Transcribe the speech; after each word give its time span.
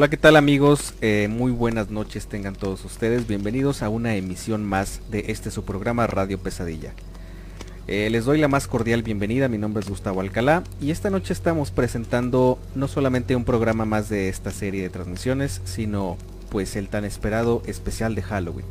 Hola, 0.00 0.08
¿qué 0.08 0.16
tal 0.16 0.36
amigos? 0.36 0.94
Eh, 1.02 1.28
muy 1.30 1.52
buenas 1.52 1.90
noches 1.90 2.26
tengan 2.26 2.54
todos 2.54 2.86
ustedes. 2.86 3.26
Bienvenidos 3.26 3.82
a 3.82 3.90
una 3.90 4.16
emisión 4.16 4.64
más 4.64 5.02
de 5.10 5.26
este 5.28 5.50
su 5.50 5.66
programa 5.66 6.06
Radio 6.06 6.38
Pesadilla. 6.38 6.94
Eh, 7.86 8.08
les 8.08 8.24
doy 8.24 8.38
la 8.38 8.48
más 8.48 8.66
cordial 8.66 9.02
bienvenida, 9.02 9.48
mi 9.48 9.58
nombre 9.58 9.82
es 9.82 9.90
Gustavo 9.90 10.22
Alcalá 10.22 10.64
y 10.80 10.90
esta 10.90 11.10
noche 11.10 11.34
estamos 11.34 11.70
presentando 11.70 12.58
no 12.74 12.88
solamente 12.88 13.36
un 13.36 13.44
programa 13.44 13.84
más 13.84 14.08
de 14.08 14.30
esta 14.30 14.52
serie 14.52 14.80
de 14.80 14.88
transmisiones, 14.88 15.60
sino 15.64 16.16
pues 16.48 16.76
el 16.76 16.88
tan 16.88 17.04
esperado 17.04 17.62
especial 17.66 18.14
de 18.14 18.22
Halloween. 18.22 18.64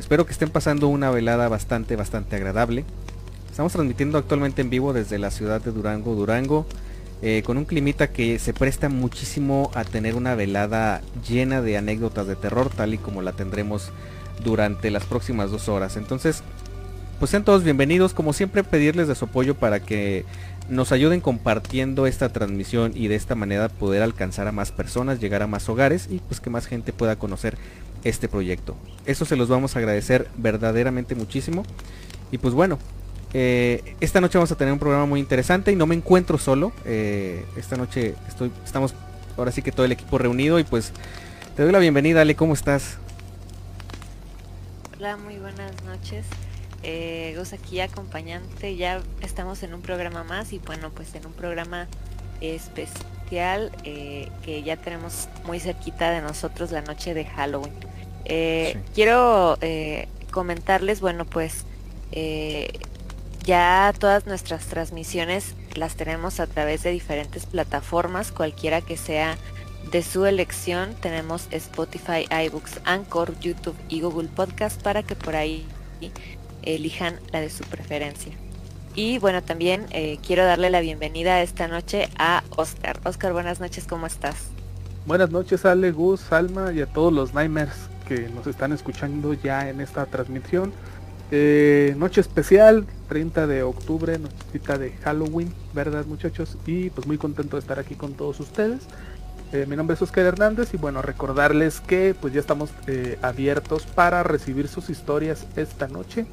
Espero 0.00 0.26
que 0.26 0.32
estén 0.32 0.50
pasando 0.50 0.88
una 0.88 1.12
velada 1.12 1.46
bastante, 1.48 1.94
bastante 1.94 2.34
agradable. 2.34 2.84
Estamos 3.48 3.72
transmitiendo 3.72 4.18
actualmente 4.18 4.62
en 4.62 4.70
vivo 4.70 4.92
desde 4.92 5.20
la 5.20 5.30
ciudad 5.30 5.60
de 5.60 5.70
Durango, 5.70 6.16
Durango. 6.16 6.66
Eh, 7.22 7.42
con 7.44 7.58
un 7.58 7.66
climita 7.66 8.12
que 8.12 8.38
se 8.38 8.54
presta 8.54 8.88
muchísimo 8.88 9.70
a 9.74 9.84
tener 9.84 10.14
una 10.14 10.34
velada 10.34 11.02
llena 11.28 11.60
de 11.60 11.76
anécdotas 11.76 12.26
de 12.26 12.34
terror, 12.34 12.70
tal 12.70 12.94
y 12.94 12.98
como 12.98 13.20
la 13.20 13.32
tendremos 13.32 13.90
durante 14.42 14.90
las 14.90 15.04
próximas 15.04 15.50
dos 15.50 15.68
horas. 15.68 15.98
Entonces, 15.98 16.42
pues 17.18 17.30
sean 17.30 17.44
todos 17.44 17.62
bienvenidos, 17.62 18.14
como 18.14 18.32
siempre 18.32 18.64
pedirles 18.64 19.06
de 19.06 19.14
su 19.14 19.26
apoyo 19.26 19.54
para 19.54 19.80
que 19.80 20.24
nos 20.70 20.92
ayuden 20.92 21.20
compartiendo 21.20 22.06
esta 22.06 22.30
transmisión 22.30 22.92
y 22.94 23.08
de 23.08 23.16
esta 23.16 23.34
manera 23.34 23.68
poder 23.68 24.02
alcanzar 24.02 24.48
a 24.48 24.52
más 24.52 24.72
personas, 24.72 25.20
llegar 25.20 25.42
a 25.42 25.46
más 25.46 25.68
hogares 25.68 26.08
y 26.10 26.20
pues 26.20 26.40
que 26.40 26.48
más 26.48 26.66
gente 26.66 26.94
pueda 26.94 27.16
conocer 27.16 27.58
este 28.04 28.28
proyecto. 28.28 28.76
Eso 29.04 29.26
se 29.26 29.36
los 29.36 29.48
vamos 29.48 29.76
a 29.76 29.80
agradecer 29.80 30.28
verdaderamente 30.38 31.14
muchísimo. 31.14 31.64
Y 32.32 32.38
pues 32.38 32.54
bueno, 32.54 32.78
eh, 33.32 33.96
esta 34.00 34.20
noche 34.20 34.38
vamos 34.38 34.50
a 34.50 34.56
tener 34.56 34.72
un 34.72 34.78
programa 34.78 35.06
muy 35.06 35.20
interesante 35.20 35.70
y 35.70 35.76
no 35.76 35.86
me 35.86 35.94
encuentro 35.94 36.38
solo. 36.38 36.72
Eh, 36.84 37.44
esta 37.56 37.76
noche 37.76 38.14
estoy, 38.28 38.50
estamos 38.64 38.94
ahora 39.36 39.52
sí 39.52 39.62
que 39.62 39.72
todo 39.72 39.86
el 39.86 39.92
equipo 39.92 40.18
reunido 40.18 40.58
y 40.58 40.64
pues 40.64 40.92
te 41.56 41.62
doy 41.62 41.72
la 41.72 41.78
bienvenida, 41.78 42.22
Ale, 42.22 42.34
¿cómo 42.34 42.54
estás? 42.54 42.98
Hola, 44.98 45.16
muy 45.16 45.38
buenas 45.38 45.72
noches. 45.84 46.26
Eh, 46.82 47.34
Gus 47.36 47.52
aquí 47.52 47.80
acompañante, 47.80 48.74
ya 48.76 49.02
estamos 49.20 49.62
en 49.62 49.74
un 49.74 49.82
programa 49.82 50.24
más 50.24 50.52
y 50.52 50.58
bueno, 50.58 50.90
pues 50.90 51.14
en 51.14 51.26
un 51.26 51.32
programa 51.32 51.86
especial 52.40 53.70
eh, 53.84 54.28
que 54.42 54.62
ya 54.62 54.76
tenemos 54.76 55.28
muy 55.44 55.60
cerquita 55.60 56.10
de 56.10 56.22
nosotros 56.22 56.70
la 56.72 56.80
noche 56.80 57.14
de 57.14 57.26
Halloween. 57.26 57.74
Quiero 58.94 59.58
comentarles, 60.30 61.00
bueno, 61.00 61.24
pues 61.24 61.64
ya 63.50 63.92
todas 63.98 64.28
nuestras 64.28 64.66
transmisiones 64.66 65.56
las 65.74 65.96
tenemos 65.96 66.38
a 66.38 66.46
través 66.46 66.84
de 66.84 66.92
diferentes 66.92 67.46
plataformas, 67.46 68.30
cualquiera 68.30 68.80
que 68.80 68.96
sea 68.96 69.36
de 69.90 70.04
su 70.04 70.24
elección. 70.24 70.94
Tenemos 71.00 71.48
Spotify, 71.50 72.28
iBooks, 72.46 72.80
Anchor, 72.84 73.36
YouTube 73.40 73.74
y 73.88 74.02
Google 74.02 74.28
Podcast 74.28 74.80
para 74.80 75.02
que 75.02 75.16
por 75.16 75.34
ahí 75.34 75.66
elijan 76.62 77.18
la 77.32 77.40
de 77.40 77.50
su 77.50 77.64
preferencia. 77.64 78.32
Y 78.94 79.18
bueno, 79.18 79.42
también 79.42 79.86
eh, 79.90 80.20
quiero 80.24 80.44
darle 80.44 80.70
la 80.70 80.80
bienvenida 80.80 81.42
esta 81.42 81.66
noche 81.66 82.08
a 82.18 82.44
Oscar. 82.50 83.00
Oscar, 83.02 83.32
buenas 83.32 83.58
noches, 83.58 83.84
¿cómo 83.84 84.06
estás? 84.06 84.36
Buenas 85.06 85.32
noches, 85.32 85.64
Ale, 85.64 85.90
Gus, 85.90 86.20
Salma 86.20 86.72
y 86.72 86.82
a 86.82 86.86
todos 86.86 87.12
los 87.12 87.34
Nightmares 87.34 87.74
que 88.06 88.28
nos 88.28 88.46
están 88.46 88.72
escuchando 88.72 89.34
ya 89.34 89.68
en 89.68 89.80
esta 89.80 90.06
transmisión. 90.06 90.72
Eh, 91.32 91.94
noche 91.96 92.20
especial, 92.20 92.86
30 93.10 93.48
de 93.48 93.64
octubre, 93.64 94.16
nochecita 94.20 94.78
de 94.78 94.92
Halloween, 95.02 95.52
¿verdad 95.74 96.06
muchachos? 96.06 96.56
Y 96.64 96.90
pues 96.90 97.08
muy 97.08 97.18
contento 97.18 97.56
de 97.56 97.60
estar 97.60 97.80
aquí 97.80 97.96
con 97.96 98.14
todos 98.14 98.38
ustedes. 98.38 98.82
Eh, 99.52 99.66
mi 99.68 99.74
nombre 99.74 99.94
es 99.94 100.02
Oscar 100.02 100.26
Hernández 100.26 100.72
y 100.74 100.76
bueno, 100.76 101.02
recordarles 101.02 101.80
que 101.80 102.14
pues 102.18 102.32
ya 102.32 102.38
estamos 102.38 102.70
eh, 102.86 103.18
abiertos 103.20 103.84
para 103.84 104.22
recibir 104.22 104.68
sus 104.68 104.90
historias 104.90 105.44
esta 105.56 105.88
noche. 105.88 106.24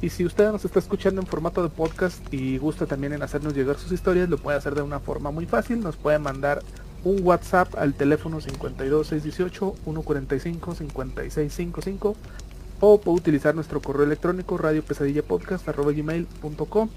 Y 0.00 0.08
si 0.08 0.24
usted 0.24 0.50
nos 0.50 0.64
está 0.64 0.80
escuchando 0.80 1.20
en 1.20 1.26
formato 1.28 1.62
de 1.62 1.68
podcast 1.68 2.20
y 2.34 2.58
gusta 2.58 2.86
también 2.86 3.12
en 3.12 3.22
hacernos 3.22 3.54
llegar 3.54 3.78
sus 3.78 3.92
historias, 3.92 4.28
lo 4.28 4.38
puede 4.38 4.58
hacer 4.58 4.74
de 4.74 4.82
una 4.82 4.98
forma 4.98 5.30
muy 5.30 5.46
fácil. 5.46 5.78
Nos 5.78 5.94
puede 5.94 6.18
mandar 6.18 6.64
un 7.04 7.24
WhatsApp 7.24 7.76
al 7.76 7.94
teléfono 7.94 8.40
52618 8.40 9.74
145 9.84 10.74
5655 10.74 12.16
o 12.84 13.00
puede 13.00 13.18
utilizar 13.18 13.54
nuestro 13.54 13.80
correo 13.80 14.04
electrónico 14.04 14.58
radiopesadillapodcast.com 14.58 16.88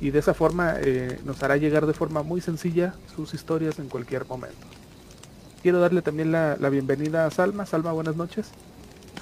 y 0.00 0.10
de 0.10 0.18
esa 0.18 0.32
forma 0.32 0.76
eh, 0.80 1.20
nos 1.26 1.42
hará 1.42 1.58
llegar 1.58 1.84
de 1.86 1.92
forma 1.92 2.22
muy 2.22 2.40
sencilla 2.40 2.94
sus 3.14 3.34
historias 3.34 3.78
en 3.78 3.90
cualquier 3.90 4.26
momento. 4.26 4.66
Quiero 5.62 5.80
darle 5.80 6.00
también 6.00 6.32
la, 6.32 6.56
bienvenida 6.70 7.26
a 7.26 7.30
Salma. 7.30 7.66
Salma, 7.66 7.92
buenas 7.92 8.16
noches. 8.16 8.48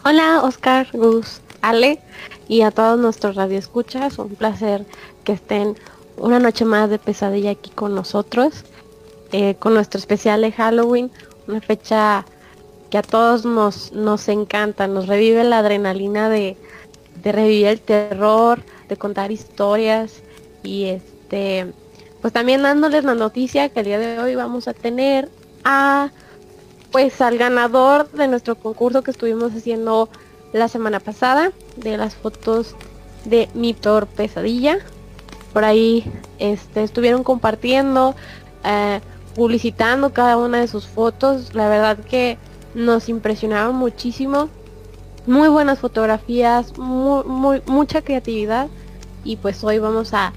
Hola, 0.04 0.44
Oscar, 0.44 0.86
Gus, 0.92 1.40
Ale 1.60 2.00
y 2.46 2.62
a 2.62 2.70
todos 2.70 3.00
nuestros 3.00 3.34
radioescuchas. 3.34 4.20
Un 4.20 4.36
placer 4.36 4.86
que 5.24 5.32
estén 5.32 5.74
una 6.18 6.38
noche 6.38 6.64
más 6.64 6.88
de 6.88 7.00
pesadilla 7.00 7.50
aquí 7.50 7.70
con 7.70 7.96
nosotros, 7.96 8.64
eh, 9.32 9.56
con 9.56 9.74
nuestro 9.74 9.98
especial 9.98 10.42
de 10.42 10.52
Halloween, 10.52 11.10
una 11.48 11.60
fecha 11.60 12.24
que 12.96 13.00
a 13.00 13.02
todos 13.02 13.44
nos, 13.44 13.92
nos 13.92 14.26
encanta, 14.26 14.86
nos 14.86 15.06
revive 15.06 15.44
la 15.44 15.58
adrenalina 15.58 16.30
de, 16.30 16.56
revivir 17.22 17.66
el 17.66 17.78
terror, 17.78 18.62
de 18.88 18.96
contar 18.96 19.30
historias 19.30 20.22
y 20.62 20.84
este 20.84 21.74
pues 22.22 22.32
también 22.32 22.62
dándoles 22.62 23.04
la 23.04 23.14
noticia 23.14 23.68
que 23.68 23.80
el 23.80 23.86
día 23.86 23.98
de 23.98 24.18
hoy 24.18 24.34
vamos 24.34 24.66
a 24.66 24.72
tener 24.72 25.28
a 25.62 26.10
pues 26.90 27.20
al 27.20 27.36
ganador 27.36 28.10
de 28.12 28.28
nuestro 28.28 28.54
concurso 28.54 29.02
que 29.02 29.10
estuvimos 29.10 29.52
haciendo 29.52 30.08
la 30.54 30.68
semana 30.68 30.98
pasada 30.98 31.52
de 31.76 31.98
las 31.98 32.14
fotos 32.14 32.76
de 33.26 33.50
mi 33.52 33.74
peor 33.74 34.06
pesadilla. 34.06 34.78
Por 35.52 35.64
ahí 35.64 36.10
este 36.38 36.82
estuvieron 36.82 37.24
compartiendo 37.24 38.14
eh, 38.64 39.00
publicitando 39.34 40.14
cada 40.14 40.38
una 40.38 40.60
de 40.60 40.68
sus 40.68 40.86
fotos. 40.86 41.54
La 41.54 41.68
verdad 41.68 41.98
que 41.98 42.38
nos 42.76 43.08
impresionaron 43.08 43.74
muchísimo. 43.74 44.50
Muy 45.26 45.48
buenas 45.48 45.80
fotografías, 45.80 46.76
muy, 46.78 47.62
mucha 47.66 48.02
creatividad. 48.02 48.68
Y 49.24 49.36
pues 49.36 49.64
hoy 49.64 49.78
vamos 49.78 50.12
a, 50.12 50.34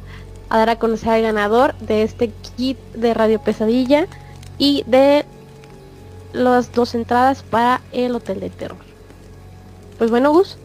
dar 0.50 0.70
a 0.70 0.80
conocer 0.80 1.10
al 1.10 1.22
ganador 1.22 1.76
de 1.80 2.02
este 2.02 2.32
kit 2.56 2.80
de 2.96 3.14
Radio 3.14 3.40
Pesadilla 3.42 4.08
y 4.58 4.84
de 4.88 5.26
las 6.34 6.72
dos 6.72 6.96
entradas 6.96 7.44
para 7.44 7.82
el 7.92 8.16
Hotel 8.16 8.40
de 8.40 8.50
Terror. 8.50 8.80
Pues 9.98 10.10
bueno, 10.10 10.32
Gus. 10.32 10.58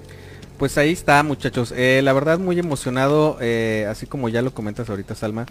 Pues 0.59 0.79
ahí 0.79 0.93
está, 0.93 1.23
muchachos. 1.25 1.75
Eh, 1.77 2.01
la 2.05 2.13
verdad 2.13 2.39
muy 2.39 2.57
emocionado, 2.57 3.37
eh, 3.41 3.87
así 3.91 4.07
como 4.07 4.29
ya 4.29 4.43
lo 4.43 4.55
comentas 4.55 4.89
ahorita, 4.89 5.17
Salma, 5.17 5.47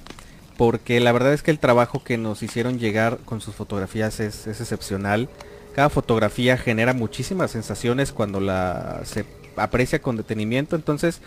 porque 0.55 1.01
la 1.01 1.11
verdad 1.11 1.33
es 1.33 1.43
que 1.43 1.51
el 1.51 1.59
trabajo 1.59 2.01
que 2.01 2.17
nos 2.17 2.41
hicieron 2.43 2.79
llegar 2.79 3.19
con 3.25 3.41
sus 3.41 3.53
fotografías 3.53 4.21
es 4.21 4.47
excepcional. 4.47 5.27
Cada 5.75 5.89
fotografía 5.89 6.57
genera 6.57 6.93
muchísimas 6.93 7.51
sensaciones 7.51 8.11
cuando 8.11 8.39
la 8.39 9.01
se 9.05 9.25
aprecia 9.55 10.01
con 10.01 10.17
detenimiento. 10.17 10.75
Entonces, 10.75 11.21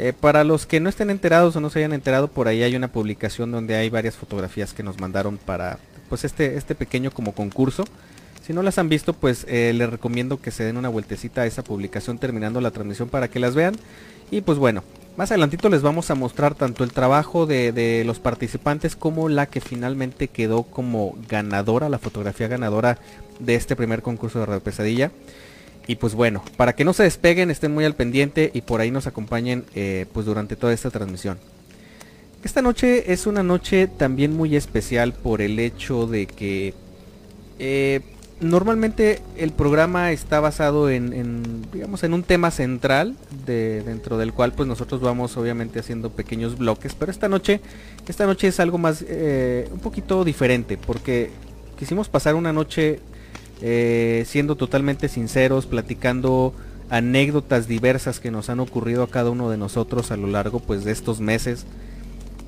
Eh, 0.00 0.12
para 0.12 0.44
los 0.44 0.64
que 0.64 0.78
no 0.78 0.88
estén 0.88 1.10
enterados 1.10 1.56
o 1.56 1.60
no 1.60 1.70
se 1.70 1.80
hayan 1.80 1.92
enterado, 1.92 2.28
por 2.28 2.46
ahí 2.46 2.62
hay 2.62 2.76
una 2.76 2.86
publicación 2.86 3.50
donde 3.50 3.74
hay 3.74 3.90
varias 3.90 4.14
fotografías 4.14 4.72
que 4.72 4.84
nos 4.84 5.00
mandaron 5.00 5.38
para 5.38 5.80
pues 6.08 6.24
este, 6.24 6.56
este 6.56 6.76
pequeño 6.76 7.10
como 7.10 7.32
concurso. 7.32 7.82
Si 8.46 8.52
no 8.52 8.62
las 8.62 8.78
han 8.78 8.88
visto, 8.88 9.12
pues 9.12 9.44
eh, 9.48 9.72
les 9.74 9.90
recomiendo 9.90 10.40
que 10.40 10.52
se 10.52 10.62
den 10.62 10.76
una 10.76 10.88
vueltecita 10.88 11.40
a 11.40 11.46
esa 11.46 11.64
publicación 11.64 12.18
terminando 12.18 12.60
la 12.60 12.70
transmisión 12.70 13.08
para 13.08 13.26
que 13.26 13.40
las 13.40 13.56
vean. 13.56 13.74
Y 14.30 14.42
pues 14.42 14.56
bueno, 14.56 14.84
más 15.16 15.32
adelantito 15.32 15.68
les 15.68 15.82
vamos 15.82 16.12
a 16.12 16.14
mostrar 16.14 16.54
tanto 16.54 16.84
el 16.84 16.92
trabajo 16.92 17.46
de, 17.46 17.72
de, 17.72 18.04
los 18.04 18.20
participantes 18.20 18.94
como 18.94 19.28
la 19.28 19.46
que 19.46 19.60
finalmente 19.60 20.28
quedó 20.28 20.62
como 20.62 21.18
ganadora, 21.28 21.88
la 21.88 21.98
fotografía 21.98 22.46
ganadora 22.46 22.98
de 23.38 23.54
este 23.54 23.76
primer 23.76 24.02
concurso 24.02 24.40
de 24.40 24.46
Radio 24.46 24.62
Pesadilla. 24.62 25.10
Y 25.86 25.96
pues 25.96 26.14
bueno, 26.14 26.44
para 26.56 26.74
que 26.74 26.84
no 26.84 26.92
se 26.92 27.02
despeguen, 27.04 27.50
estén 27.50 27.72
muy 27.72 27.84
al 27.84 27.94
pendiente 27.94 28.50
y 28.52 28.60
por 28.60 28.80
ahí 28.80 28.90
nos 28.90 29.06
acompañen 29.06 29.64
eh, 29.74 30.06
pues 30.12 30.26
durante 30.26 30.54
toda 30.54 30.72
esta 30.74 30.90
transmisión. 30.90 31.38
Esta 32.44 32.62
noche 32.62 33.12
es 33.12 33.26
una 33.26 33.42
noche 33.42 33.88
también 33.88 34.36
muy 34.36 34.54
especial 34.54 35.12
por 35.12 35.40
el 35.40 35.58
hecho 35.58 36.06
de 36.06 36.26
que 36.26 36.74
eh, 37.58 38.00
normalmente 38.40 39.20
el 39.36 39.50
programa 39.52 40.12
está 40.12 40.38
basado 40.38 40.90
en, 40.90 41.62
digamos 41.72 42.04
en 42.04 42.14
un 42.14 42.22
tema 42.22 42.50
central 42.50 43.16
de, 43.46 43.82
dentro 43.82 44.18
del 44.18 44.32
cual 44.32 44.52
pues 44.52 44.68
nosotros 44.68 45.00
vamos 45.00 45.36
obviamente 45.36 45.80
haciendo 45.80 46.10
pequeños 46.10 46.56
bloques 46.56 46.94
pero 46.94 47.10
esta 47.10 47.28
noche 47.28 47.60
esta 48.06 48.26
noche 48.26 48.46
es 48.46 48.60
algo 48.60 48.78
más 48.78 49.04
eh, 49.08 49.68
un 49.72 49.80
poquito 49.80 50.24
diferente 50.24 50.76
porque 50.76 51.30
quisimos 51.76 52.08
pasar 52.08 52.36
una 52.36 52.52
noche 52.52 53.00
eh, 53.60 54.24
siendo 54.26 54.56
totalmente 54.56 55.08
sinceros, 55.08 55.66
platicando 55.66 56.54
anécdotas 56.90 57.68
diversas 57.68 58.20
que 58.20 58.30
nos 58.30 58.48
han 58.48 58.60
ocurrido 58.60 59.02
a 59.02 59.10
cada 59.10 59.30
uno 59.30 59.50
de 59.50 59.56
nosotros 59.56 60.10
a 60.10 60.16
lo 60.16 60.26
largo 60.26 60.60
pues 60.60 60.84
de 60.84 60.92
estos 60.92 61.20
meses. 61.20 61.66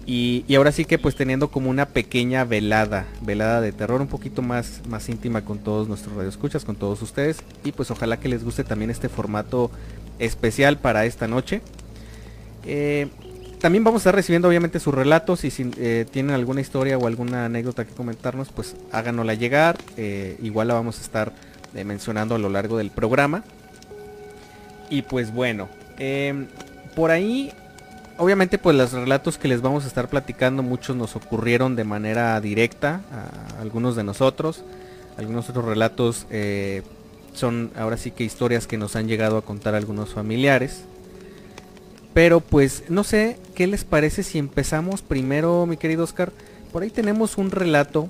Y, 0.07 0.45
ahora 0.57 0.73
sí 0.73 0.87
que 0.87 0.99
pues 0.99 1.15
teniendo 1.15 1.51
como 1.51 1.71
una 1.71 1.87
pequeña 1.87 2.45
velada, 2.45 3.07
velada 3.21 3.61
de 3.61 3.71
terror 3.71 4.01
un 4.01 4.09
poquito 4.09 4.43
más, 4.43 4.81
más 4.89 5.09
íntima 5.09 5.45
con 5.45 5.59
todos 5.59 5.89
nuestros 5.89 6.17
radioescuchas, 6.17 6.65
con 6.65 6.75
todos 6.75 7.01
ustedes. 7.03 7.39
Y 7.65 7.73
pues 7.73 7.91
ojalá 7.91 8.19
que 8.19 8.29
les 8.29 8.43
guste 8.43 8.65
también 8.65 8.91
este 8.91 9.09
formato 9.09 9.71
especial 10.19 10.79
para 10.79 11.05
esta 11.05 11.29
noche. 11.29 11.61
Eh, 12.65 13.09
también 13.61 13.85
vamos 13.85 14.01
a 14.01 14.03
estar 14.03 14.15
recibiendo 14.15 14.49
obviamente 14.49 14.81
sus 14.81 14.95
relatos 14.95 15.45
y 15.45 15.51
si 15.51 15.71
eh, 15.77 16.07
tienen 16.11 16.35
alguna 16.35 16.63
historia 16.63 16.97
o 16.97 17.07
alguna 17.07 17.45
anécdota 17.45 17.85
que 17.85 17.93
comentarnos, 17.93 18.49
pues 18.49 18.75
háganosla 18.91 19.35
llegar. 19.35 19.77
Eh, 19.97 20.39
igual 20.43 20.69
la 20.69 20.75
vamos 20.75 20.99
a 20.99 21.03
estar 21.03 21.33
eh, 21.75 21.85
mencionando 21.85 22.35
a 22.35 22.39
lo 22.39 22.49
largo 22.49 22.79
del 22.79 22.91
programa. 22.91 23.45
Y 24.89 25.03
pues 25.03 25.33
bueno, 25.33 25.69
em, 25.99 26.49
por 26.97 27.11
ahí, 27.11 27.53
obviamente 28.17 28.57
pues 28.57 28.77
los 28.77 28.93
relatos 28.93 29.37
que 29.37 29.47
les 29.47 29.61
vamos 29.61 29.85
a 29.85 29.89
estar 29.89 30.09
platicando, 30.09 30.63
muchos 30.63 30.97
nos 30.97 31.15
ocurrieron 31.15 31.77
de 31.77 31.85
manera 31.85 32.41
directa 32.41 33.03
a 33.13 33.61
algunos 33.61 33.95
de 33.95 34.05
nosotros. 34.05 34.65
Algunos 35.19 35.51
otros 35.51 35.67
relatos 35.67 36.27
son 37.35 37.71
ahora 37.77 37.99
sí 37.99 38.11
que 38.11 38.25
historias 38.25 38.67
que 38.67 38.79
nos 38.79 38.97
han 38.97 39.07
llegado 39.07 39.37
a 39.37 39.43
contar 39.43 39.75
algunos 39.75 40.15
familiares. 40.15 40.85
Pero 42.15 42.41
pues 42.41 42.85
no 42.89 43.05
sé 43.05 43.39
qué 43.55 43.67
les 43.67 43.85
parece 43.85 44.23
si 44.23 44.39
empezamos 44.39 45.03
primero, 45.03 45.67
mi 45.67 45.77
querido 45.77 46.05
Oscar. 46.05 46.33
Por 46.73 46.83
ahí 46.83 46.91
tenemos 46.91 47.39
un 47.39 47.51
relato. 47.51 48.09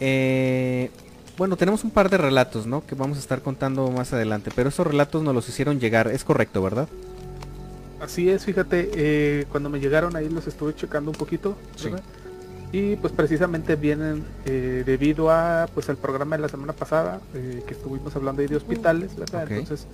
Eh, 0.00 0.90
bueno, 1.36 1.56
tenemos 1.56 1.84
un 1.84 1.90
par 1.90 2.08
de 2.10 2.16
relatos, 2.16 2.66
¿no? 2.66 2.86
Que 2.86 2.94
vamos 2.94 3.18
a 3.18 3.20
estar 3.20 3.42
contando 3.42 3.90
más 3.90 4.12
adelante. 4.12 4.50
Pero 4.54 4.70
esos 4.70 4.86
relatos 4.86 5.22
nos 5.22 5.34
los 5.34 5.48
hicieron 5.48 5.78
llegar. 5.78 6.08
Es 6.08 6.24
correcto, 6.24 6.62
¿verdad? 6.62 6.88
Así 8.00 8.28
es, 8.28 8.44
fíjate, 8.44 8.90
eh, 8.94 9.46
cuando 9.50 9.68
me 9.68 9.78
llegaron 9.78 10.16
ahí 10.16 10.28
los 10.28 10.46
estuve 10.46 10.74
checando 10.74 11.10
un 11.10 11.16
poquito. 11.16 11.56
Y 12.72 12.96
pues 12.96 13.12
precisamente 13.12 13.76
vienen 13.76 14.24
eh, 14.46 14.82
debido 14.86 15.30
a 15.30 15.68
pues 15.74 15.90
el 15.90 15.98
programa 15.98 16.36
de 16.36 16.42
la 16.42 16.48
semana 16.48 16.72
pasada 16.72 17.20
que 17.34 17.74
estuvimos 17.74 18.16
hablando 18.16 18.40
de 18.40 18.56
hospitales, 18.56 19.14
¿verdad? 19.14 19.46
Entonces 19.52 19.86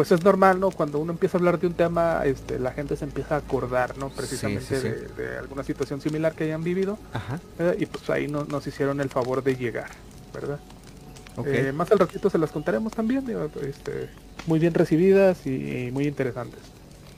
pues 0.00 0.12
es 0.12 0.24
normal, 0.24 0.58
¿no? 0.58 0.70
Cuando 0.70 0.98
uno 0.98 1.12
empieza 1.12 1.36
a 1.36 1.40
hablar 1.40 1.60
de 1.60 1.66
un 1.66 1.74
tema, 1.74 2.22
este, 2.24 2.58
la 2.58 2.72
gente 2.72 2.96
se 2.96 3.04
empieza 3.04 3.34
a 3.34 3.38
acordar, 3.40 3.98
¿no? 3.98 4.08
Precisamente 4.08 4.80
De, 4.80 5.36
alguna 5.36 5.62
situación 5.62 6.00
similar 6.00 6.32
que 6.32 6.44
hayan 6.44 6.64
vivido. 6.64 6.98
Ajá. 7.12 7.38
y 7.78 7.84
pues 7.84 8.08
ahí 8.08 8.26
nos 8.26 8.66
hicieron 8.66 9.02
el 9.02 9.10
favor 9.10 9.44
de 9.44 9.56
llegar, 9.56 9.90
¿verdad? 10.32 10.58
Eh, 11.44 11.72
más 11.72 11.92
al 11.92 11.98
ratito 11.98 12.30
se 12.30 12.38
las 12.38 12.50
contaremos 12.50 12.94
también, 12.94 13.26
este, 13.60 14.08
muy 14.46 14.58
bien 14.58 14.72
recibidas 14.72 15.46
y, 15.46 15.90
muy 15.92 16.06
interesantes. 16.06 16.60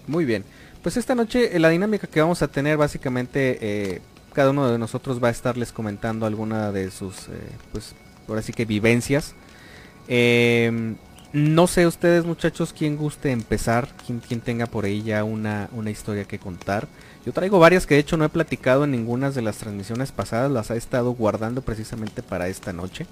Muy 0.09 0.25
bien. 0.25 0.45
Pues 0.83 0.97
esta 0.97 1.15
noche 1.15 1.55
eh, 1.55 1.61
la 1.61 1.69
dinámica 1.69 2.09
que 2.09 2.21
vamos 2.21 2.43
a 2.43 2.49
tener 2.49 2.79
básicamente 2.79 3.59
eh, 3.61 4.03
cada 4.33 4.51
uno 4.51 4.69
de 4.69 4.77
nosotros 4.77 5.23
va 5.23 5.29
a 5.29 5.31
estarles 5.31 5.71
comentando 5.71 6.27
alguna 6.27 6.73
de 6.73 6.91
sus, 6.91 7.29
pues 7.71 7.95
ahora 8.27 8.43
sí 8.43 8.53
que 8.53 8.65
vivencias. 8.65 9.37
Eh, 10.09 10.97
no 11.33 11.67
sé 11.67 11.87
ustedes 11.87 12.25
muchachos 12.25 12.75
quién 12.77 12.97
guste 12.97 13.31
empezar, 13.31 13.89
quién, 14.07 14.41
tenga 14.41 14.67
por 14.67 14.85
ahí 14.85 15.03
ya 15.03 15.25
una, 15.25 15.69
una, 15.73 15.91
historia 15.91 16.25
que 16.25 16.39
contar. 16.39 16.89
Yo 17.25 17.33
traigo 17.33 17.59
varias 17.59 17.87
que 17.87 17.95
de 17.95 18.01
hecho 18.01 18.17
no 18.17 18.25
he 18.25 18.29
platicado 18.29 18.85
en 18.85 18.91
ninguna 18.91 19.31
de 19.31 19.43
las 19.43 19.57
transmisiones 19.57 20.13
pasadas, 20.13 20.51
las 20.51 20.71
he 20.71 20.77
estado 20.77 21.13
guardando 21.13 21.63
precisamente 21.63 22.23
para 22.23 22.49
esta 22.49 22.73
noche. 22.73 23.07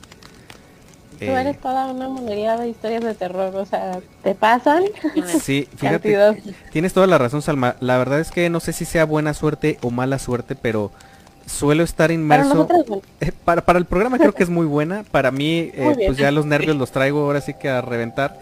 Tú 1.19 1.26
eres 1.26 1.56
eh, 1.56 1.58
toda 1.61 1.87
una 1.87 2.08
monería 2.08 2.56
de 2.56 2.69
historias 2.69 3.05
de 3.05 3.14
terror, 3.14 3.55
o 3.55 3.67
sea, 3.67 4.00
¿te 4.23 4.34
pasan? 4.34 4.84
Sí, 5.43 5.69
fíjate, 5.76 6.43
tienes 6.73 6.94
toda 6.94 7.06
la 7.06 7.19
razón 7.19 7.43
Salma. 7.43 7.76
La 7.81 7.99
verdad 7.99 8.20
es 8.20 8.31
que 8.31 8.49
no 8.49 8.61
sé 8.61 8.73
si 8.73 8.87
sea 8.87 9.05
buena 9.05 9.34
suerte 9.34 9.78
o 9.82 9.90
mala 9.90 10.19
suerte, 10.19 10.56
pero 10.56 10.90
suelo 11.50 11.82
estar 11.82 12.11
inmerso. 12.11 12.69
Eh, 13.20 13.32
para, 13.44 13.62
para, 13.64 13.79
el 13.79 13.85
programa 13.85 14.19
creo 14.19 14.35
que 14.35 14.43
es 14.43 14.49
muy 14.49 14.64
buena. 14.67 15.05
Para 15.11 15.31
mí, 15.31 15.70
eh, 15.75 15.94
pues 16.06 16.17
ya 16.17 16.31
los 16.31 16.47
nervios 16.47 16.76
los 16.76 16.91
traigo 16.91 17.20
ahora 17.20 17.41
sí 17.41 17.55
que 17.55 17.69
a 17.69 17.82
reventar. 17.82 18.41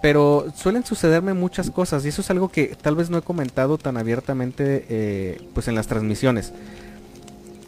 Pero 0.00 0.46
suelen 0.54 0.84
sucederme 0.84 1.34
muchas 1.34 1.70
cosas 1.70 2.04
y 2.04 2.08
eso 2.08 2.22
es 2.22 2.30
algo 2.30 2.48
que 2.48 2.76
tal 2.80 2.96
vez 2.96 3.10
no 3.10 3.18
he 3.18 3.22
comentado 3.22 3.76
tan 3.76 3.96
abiertamente 3.96 4.86
eh, 4.88 5.42
pues 5.52 5.68
en 5.68 5.74
las 5.74 5.86
transmisiones. 5.86 6.52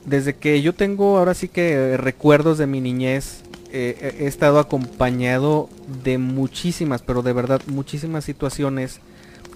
Desde 0.06 0.36
que 0.36 0.62
yo 0.62 0.74
tengo 0.74 1.18
ahora 1.18 1.34
sí 1.34 1.48
que 1.48 1.96
recuerdos 1.98 2.56
de 2.56 2.66
mi 2.66 2.80
niñez, 2.80 3.42
he 3.70 4.26
estado 4.26 4.58
acompañado 4.58 5.68
de 6.02 6.16
muchísimas, 6.16 7.02
pero 7.02 7.22
de 7.22 7.34
verdad 7.34 7.60
muchísimas 7.66 8.24
situaciones 8.24 9.00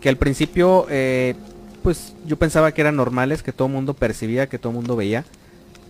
que 0.02 0.10
al 0.10 0.16
principio 0.16 0.86
pues 1.82 2.14
yo 2.26 2.36
pensaba 2.36 2.72
que 2.72 2.80
eran 2.80 2.96
normales, 2.96 3.42
que 3.42 3.52
todo 3.52 3.68
el 3.68 3.74
mundo 3.74 3.94
percibía, 3.94 4.48
que 4.48 4.58
todo 4.58 4.70
el 4.70 4.76
mundo 4.76 4.96
veía. 4.96 5.24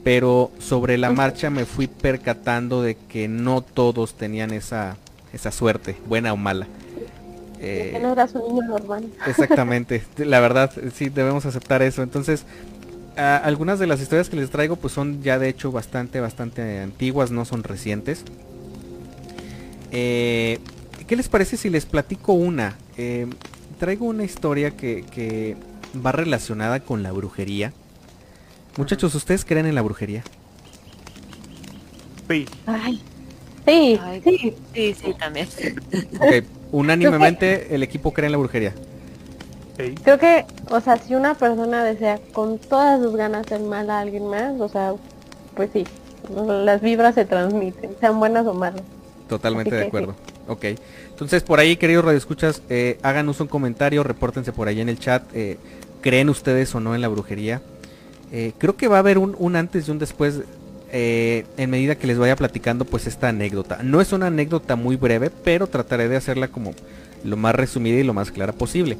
Pero 0.04 0.50
sobre 0.58 0.98
la 0.98 1.12
marcha 1.12 1.48
me 1.48 1.64
fui 1.64 1.86
percatando 1.86 2.82
de 2.82 2.96
que 2.96 3.28
no 3.28 3.60
todos 3.60 4.14
tenían 4.14 4.52
esa, 4.52 4.96
esa 5.32 5.52
suerte, 5.52 5.96
buena 6.06 6.32
o 6.32 6.36
mala. 6.36 6.66
Eh, 7.60 7.96
no 8.02 8.12
eras 8.12 8.34
un 8.34 8.54
niño 8.54 8.66
normal. 8.66 9.04
Exactamente, 9.26 10.02
la 10.16 10.40
verdad, 10.40 10.72
sí 10.92 11.08
debemos 11.08 11.46
aceptar 11.46 11.82
eso. 11.82 12.02
Entonces, 12.02 12.44
algunas 13.16 13.78
de 13.78 13.86
las 13.86 14.00
historias 14.00 14.28
que 14.28 14.36
les 14.36 14.50
traigo 14.50 14.76
pues 14.76 14.92
son 14.92 15.22
ya 15.22 15.38
de 15.38 15.48
hecho 15.48 15.70
bastante, 15.70 16.20
bastante 16.20 16.80
antiguas, 16.80 17.30
no 17.30 17.44
son 17.44 17.62
recientes. 17.62 18.24
Eh, 19.92 20.58
¿Qué 21.06 21.16
les 21.16 21.28
parece 21.28 21.56
si 21.56 21.70
les 21.70 21.86
platico 21.86 22.32
una? 22.32 22.76
Eh, 22.96 23.26
traigo 23.78 24.06
una 24.06 24.24
historia 24.24 24.72
que, 24.72 25.04
que 25.10 25.56
va 25.94 26.12
relacionada 26.12 26.80
con 26.80 27.02
la 27.02 27.12
brujería. 27.12 27.72
Muchachos, 28.76 29.14
¿ustedes 29.14 29.44
creen 29.44 29.66
en 29.66 29.74
la 29.74 29.82
brujería? 29.82 30.22
Sí. 32.28 32.46
sí, 33.66 34.00
sí. 34.24 34.54
Sí, 34.74 34.94
sí, 34.94 35.14
también. 35.18 35.48
Ok, 36.20 36.44
unánimemente 36.70 37.74
el 37.74 37.82
equipo 37.82 38.12
cree 38.12 38.26
en 38.26 38.32
la 38.32 38.38
brujería. 38.38 38.72
Creo 39.76 40.18
que, 40.18 40.44
o 40.70 40.80
sea, 40.80 40.96
si 40.96 41.14
una 41.14 41.34
persona 41.34 41.84
desea 41.84 42.20
con 42.32 42.58
todas 42.58 43.02
sus 43.02 43.16
ganas 43.16 43.46
hacer 43.46 43.60
mal 43.60 43.90
a 43.90 44.00
alguien 44.00 44.28
más, 44.28 44.60
o 44.60 44.68
sea, 44.68 44.94
pues 45.54 45.70
sí, 45.72 45.84
las 46.36 46.80
vibras 46.80 47.14
se 47.14 47.24
transmiten, 47.24 47.90
sean 47.98 48.18
buenas 48.18 48.46
o 48.46 48.54
malas. 48.54 48.82
Totalmente 49.28 49.74
de 49.74 49.86
acuerdo. 49.86 50.14
Ok. 50.46 50.64
Entonces, 51.08 51.42
por 51.42 51.58
ahí, 51.58 51.76
queridos 51.76 52.04
radioescuchas, 52.04 52.62
eh, 52.68 52.98
háganos 53.02 53.40
un 53.40 53.48
comentario, 53.48 54.02
repórtense 54.02 54.52
por 54.52 54.68
ahí 54.68 54.80
en 54.80 54.88
el 54.88 54.98
chat. 54.98 55.22
Eh, 55.34 55.58
creen 56.02 56.28
ustedes 56.28 56.74
o 56.74 56.80
no 56.80 56.94
en 56.94 57.00
la 57.00 57.08
brujería. 57.08 57.62
Eh, 58.30 58.52
creo 58.58 58.76
que 58.76 58.88
va 58.88 58.96
a 58.96 58.98
haber 59.00 59.18
un, 59.18 59.56
antes 59.56 59.88
y 59.88 59.90
un 59.90 59.98
después 59.98 60.40
eh, 60.90 61.46
en 61.56 61.70
medida 61.70 61.94
que 61.94 62.06
les 62.06 62.18
vaya 62.18 62.36
platicando 62.36 62.84
pues 62.84 63.06
esta 63.06 63.28
anécdota. 63.28 63.80
No 63.82 64.00
es 64.00 64.12
una 64.12 64.26
anécdota 64.26 64.76
muy 64.76 64.96
breve, 64.96 65.30
pero 65.30 65.66
trataré 65.66 66.08
de 66.08 66.16
hacerla 66.16 66.48
como 66.48 66.72
lo 67.24 67.36
más 67.36 67.54
resumida 67.54 67.98
y 67.98 68.02
lo 68.02 68.12
más 68.12 68.30
clara 68.30 68.52
posible. 68.52 68.98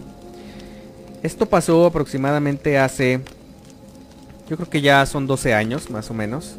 Esto 1.23 1.47
pasó 1.47 1.87
aproximadamente 1.87 2.79
hace, 2.79 3.21
yo 4.49 4.57
creo 4.57 4.69
que 4.69 4.81
ya 4.81 5.05
son 5.07 5.27
12 5.27 5.55
años 5.55 5.91
más 5.91 6.11
o 6.11 6.15
menos. 6.15 6.57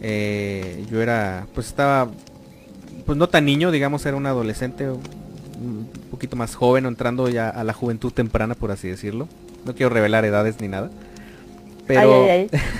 Eh, 0.00 0.86
yo 0.90 1.02
era, 1.02 1.46
pues 1.54 1.66
estaba, 1.66 2.08
pues 3.04 3.18
no 3.18 3.28
tan 3.28 3.44
niño, 3.44 3.70
digamos, 3.70 4.06
era 4.06 4.16
un 4.16 4.26
adolescente, 4.26 4.86
poquito 6.18 6.34
más 6.34 6.56
joven 6.56 6.84
entrando 6.84 7.28
ya 7.28 7.48
a 7.48 7.62
la 7.62 7.72
juventud 7.72 8.12
temprana, 8.12 8.56
por 8.56 8.72
así 8.72 8.88
decirlo. 8.88 9.28
No 9.64 9.76
quiero 9.76 9.90
revelar 9.90 10.24
edades 10.24 10.60
ni 10.60 10.66
nada. 10.66 10.90
Pero, 11.86 12.26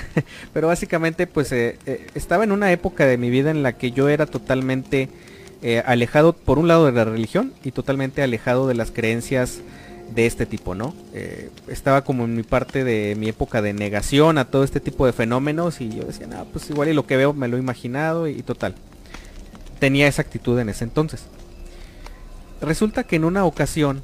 pero 0.53 0.67
básicamente 0.67 1.25
pues 1.25 1.51
eh, 1.53 1.79
eh, 1.85 2.07
estaba 2.15 2.43
en 2.43 2.51
una 2.51 2.71
época 2.73 3.05
de 3.05 3.17
mi 3.17 3.29
vida 3.29 3.49
en 3.49 3.63
la 3.63 3.77
que 3.77 3.91
yo 3.91 4.09
era 4.09 4.25
totalmente 4.25 5.07
eh, 5.63 5.81
alejado 5.85 6.33
por 6.33 6.59
un 6.59 6.67
lado 6.67 6.85
de 6.85 6.91
la 6.91 7.05
religión 7.05 7.53
y 7.63 7.71
totalmente 7.71 8.21
alejado 8.21 8.67
de 8.67 8.75
las 8.75 8.91
creencias 8.91 9.61
de 10.13 10.25
este 10.25 10.45
tipo, 10.45 10.73
¿no? 10.73 10.95
estaba 11.67 12.03
como 12.03 12.25
en 12.25 12.35
mi 12.35 12.41
parte 12.41 12.83
de 12.83 13.15
mi 13.15 13.29
época 13.29 13.61
de 13.61 13.73
negación 13.73 14.39
a 14.39 14.45
todo 14.45 14.63
este 14.63 14.79
tipo 14.79 15.05
de 15.05 15.13
fenómenos 15.13 15.81
y 15.81 15.89
yo 15.89 16.03
decía, 16.03 16.25
no, 16.25 16.45
pues 16.45 16.67
igual 16.71 16.89
y 16.89 16.93
lo 16.93 17.05
que 17.05 17.15
veo 17.15 17.31
me 17.31 17.47
lo 17.47 17.57
he 17.57 17.59
imaginado 17.59 18.27
y 18.27 18.41
total. 18.41 18.73
Tenía 19.79 20.07
esa 20.07 20.23
actitud 20.23 20.57
en 20.59 20.69
ese 20.69 20.83
entonces. 20.83 21.25
Resulta 22.61 23.03
que 23.03 23.15
en 23.15 23.25
una 23.25 23.45
ocasión 23.45 24.01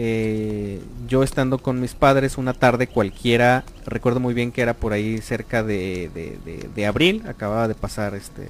eh, 0.00 0.80
yo 1.08 1.24
estando 1.24 1.58
con 1.58 1.80
mis 1.80 1.94
padres 1.94 2.38
una 2.38 2.54
tarde 2.54 2.86
cualquiera, 2.86 3.64
recuerdo 3.84 4.20
muy 4.20 4.32
bien 4.32 4.52
que 4.52 4.62
era 4.62 4.74
por 4.74 4.92
ahí 4.92 5.18
cerca 5.18 5.64
de, 5.64 6.84
abril, 6.86 7.24
acababa 7.26 7.66
de 7.66 7.74
pasar 7.74 8.14
este, 8.14 8.48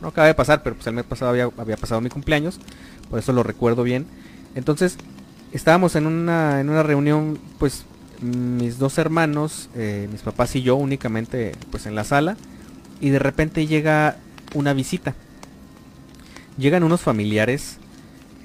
no 0.00 0.08
acaba 0.08 0.28
de 0.28 0.34
pasar, 0.34 0.62
pero 0.62 0.76
pues 0.76 0.86
el 0.86 0.94
mes 0.94 1.04
pasado 1.04 1.30
había, 1.30 1.76
pasado 1.76 2.00
mi 2.00 2.10
cumpleaños, 2.10 2.60
por 3.10 3.18
eso 3.18 3.32
lo 3.32 3.42
recuerdo 3.42 3.82
bien. 3.82 4.06
Entonces, 4.54 4.96
estábamos 5.52 5.96
en 5.96 6.06
una, 6.06 6.60
en 6.60 6.70
una 6.70 6.84
reunión, 6.84 7.40
pues 7.58 7.84
mis 8.22 8.78
dos 8.78 8.96
hermanos, 8.98 9.68
eh, 9.74 10.08
mis 10.12 10.22
papás 10.22 10.54
y 10.54 10.62
yo 10.62 10.76
únicamente 10.76 11.56
pues 11.72 11.86
en 11.86 11.96
la 11.96 12.04
sala, 12.04 12.36
y 13.00 13.10
de 13.10 13.18
repente 13.18 13.66
llega 13.66 14.16
una 14.54 14.72
visita. 14.72 15.14
Llegan 16.56 16.84
unos 16.84 17.00
familiares, 17.00 17.78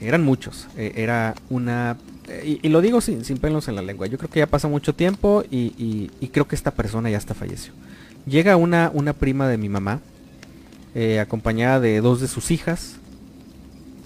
eran 0.01 0.23
muchos, 0.23 0.67
eh, 0.77 0.93
era 0.95 1.35
una 1.49 1.97
y, 2.45 2.69
lo 2.69 2.81
digo 2.81 3.01
sin, 3.01 3.25
sin, 3.25 3.37
pelos 3.37 3.67
en 3.67 3.75
la 3.75 3.81
lengua, 3.81 4.07
yo 4.07 4.17
creo 4.17 4.29
que 4.29 4.39
ya 4.39 4.47
pasa 4.47 4.67
mucho 4.67 4.93
tiempo 4.93 5.43
y, 5.49 6.09
creo 6.31 6.47
que 6.47 6.55
esta 6.55 6.71
persona 6.71 7.09
ya 7.09 7.17
está 7.17 7.33
falleció. 7.33 7.73
Llega 8.27 8.55
una, 8.55 8.91
una 8.93 9.13
prima 9.13 9.47
de 9.47 9.57
mi 9.57 9.67
mamá, 9.67 9.99
eh, 10.93 11.19
acompañada 11.19 11.79
de 11.79 12.01
dos 12.01 12.21
de 12.21 12.27
sus 12.27 12.51
hijas, 12.51 12.97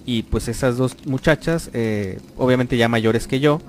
y 0.06 0.22
pues 0.22 0.48
esas 0.48 0.78
dos 0.78 0.96
muchachas, 1.06 1.70
eh, 1.74 2.18
obviamente 2.38 2.78
ya 2.78 2.88
mayores 2.88 3.26
que 3.26 3.40
yo, 3.40 3.60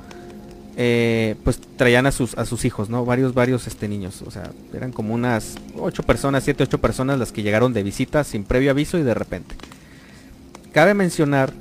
pues 0.75 1.60
traían 1.75 2.05
a 2.05 2.12
sus, 2.12 2.38
a 2.38 2.46
sus 2.46 2.63
hijos, 2.63 2.89
¿no? 2.89 3.03
Varios, 3.03 3.34
varios 3.34 3.67
este, 3.67 3.89
niños, 3.89 4.22
o 4.25 4.32
sea, 4.32 4.51
eran 4.74 4.94
como 4.94 5.13
unas 5.13 5.55
ocho 5.77 6.03
personas, 6.03 6.46
siete, 6.46 6.63
ocho 6.63 6.79
personas 6.79 7.20
las 7.20 7.34
que 7.34 7.44
llegaron 7.44 7.74
de 7.74 7.84
visita 7.84 8.24
sin 8.24 8.46
previo 8.46 8.72
aviso 8.72 8.98
y 8.98 9.03
de 9.03 9.13
repente. 9.13 9.55
Cabe 10.72 10.94
mencionar 10.94 11.53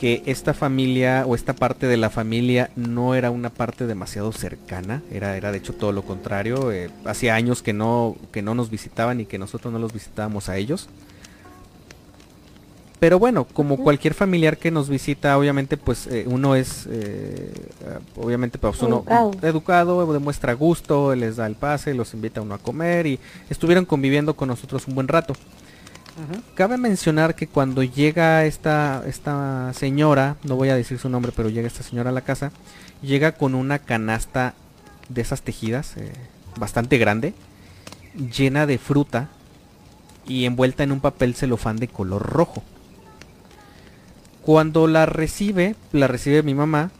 que 0.00 0.22
esta 0.26 0.54
familia 0.54 1.24
o 1.26 1.34
esta 1.34 1.54
parte 1.54 1.86
de 1.86 1.96
la 1.96 2.10
familia 2.10 2.70
no 2.76 3.14
era 3.14 3.30
una 3.30 3.50
parte 3.50 3.86
demasiado 3.86 4.32
cercana, 4.32 5.02
era, 5.10 5.36
era 5.36 5.52
de 5.52 5.58
hecho 5.58 5.72
todo 5.72 5.92
lo 5.92 6.02
contrario, 6.02 6.70
eh, 6.72 6.90
hacía 7.04 7.34
años 7.34 7.62
que 7.62 7.72
no, 7.72 8.16
que 8.32 8.42
no 8.42 8.54
nos 8.54 8.70
visitaban 8.70 9.20
y 9.20 9.26
que 9.26 9.38
nosotros 9.38 9.72
no 9.72 9.78
los 9.78 9.92
visitábamos 9.92 10.48
a 10.48 10.56
ellos. 10.56 10.88
Pero 12.98 13.18
bueno, 13.18 13.44
como 13.44 13.76
cualquier 13.76 14.14
familiar 14.14 14.56
que 14.56 14.70
nos 14.70 14.88
visita, 14.88 15.36
obviamente 15.36 15.76
pues 15.76 16.06
eh, 16.06 16.24
uno 16.26 16.54
es, 16.54 16.86
eh, 16.90 17.52
obviamente 18.16 18.58
pues 18.58 18.80
uno 18.80 19.04
educado. 19.06 19.32
educado, 19.42 20.12
demuestra 20.14 20.54
gusto, 20.54 21.14
les 21.14 21.36
da 21.36 21.46
el 21.46 21.56
pase, 21.56 21.92
los 21.92 22.14
invita 22.14 22.40
a 22.40 22.42
uno 22.42 22.54
a 22.54 22.58
comer 22.58 23.06
y 23.06 23.20
estuvieron 23.50 23.84
conviviendo 23.84 24.34
con 24.34 24.48
nosotros 24.48 24.88
un 24.88 24.94
buen 24.94 25.08
rato. 25.08 25.34
Cabe 26.54 26.78
mencionar 26.78 27.34
que 27.34 27.46
cuando 27.46 27.82
llega 27.82 28.46
esta, 28.46 29.02
esta 29.06 29.72
señora, 29.74 30.36
no 30.44 30.56
voy 30.56 30.70
a 30.70 30.76
decir 30.76 30.98
su 30.98 31.10
nombre, 31.10 31.30
pero 31.36 31.50
llega 31.50 31.66
esta 31.66 31.82
señora 31.82 32.08
a 32.08 32.12
la 32.14 32.22
casa, 32.22 32.52
llega 33.02 33.32
con 33.32 33.54
una 33.54 33.78
canasta 33.78 34.54
de 35.10 35.20
esas 35.20 35.42
tejidas, 35.42 35.96
eh, 35.98 36.12
bastante 36.58 36.96
grande, 36.96 37.34
llena 38.14 38.64
de 38.64 38.78
fruta 38.78 39.28
y 40.26 40.46
envuelta 40.46 40.82
en 40.84 40.92
un 40.92 41.00
papel 41.00 41.34
celofán 41.34 41.76
de 41.76 41.88
color 41.88 42.22
rojo. 42.22 42.62
Cuando 44.40 44.86
la 44.86 45.04
recibe, 45.04 45.76
la 45.92 46.08
recibe 46.08 46.42
mi 46.42 46.54
mamá, 46.54 46.90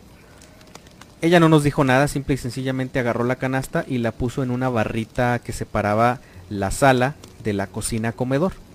ella 1.23 1.41
no 1.41 1.49
nos 1.49 1.65
dijo 1.65 1.85
nada, 1.85 2.07
simple 2.09 2.35
y 2.35 2.39
sencillamente 2.39 2.99
agarró 2.99 3.25
la 3.25 3.37
canasta 3.37 3.85
y 3.89 3.99
la 3.99 4.13
puso 4.13 4.43
en 4.43 4.51
una 4.51 4.69
barrita 4.69 5.39
que 5.39 5.53
separaba 5.53 6.21
la 6.51 6.71
sala 6.71 7.15
de 7.43 7.55
la 7.55 7.67
cocina 7.67 8.13
comedor. 8.13 8.66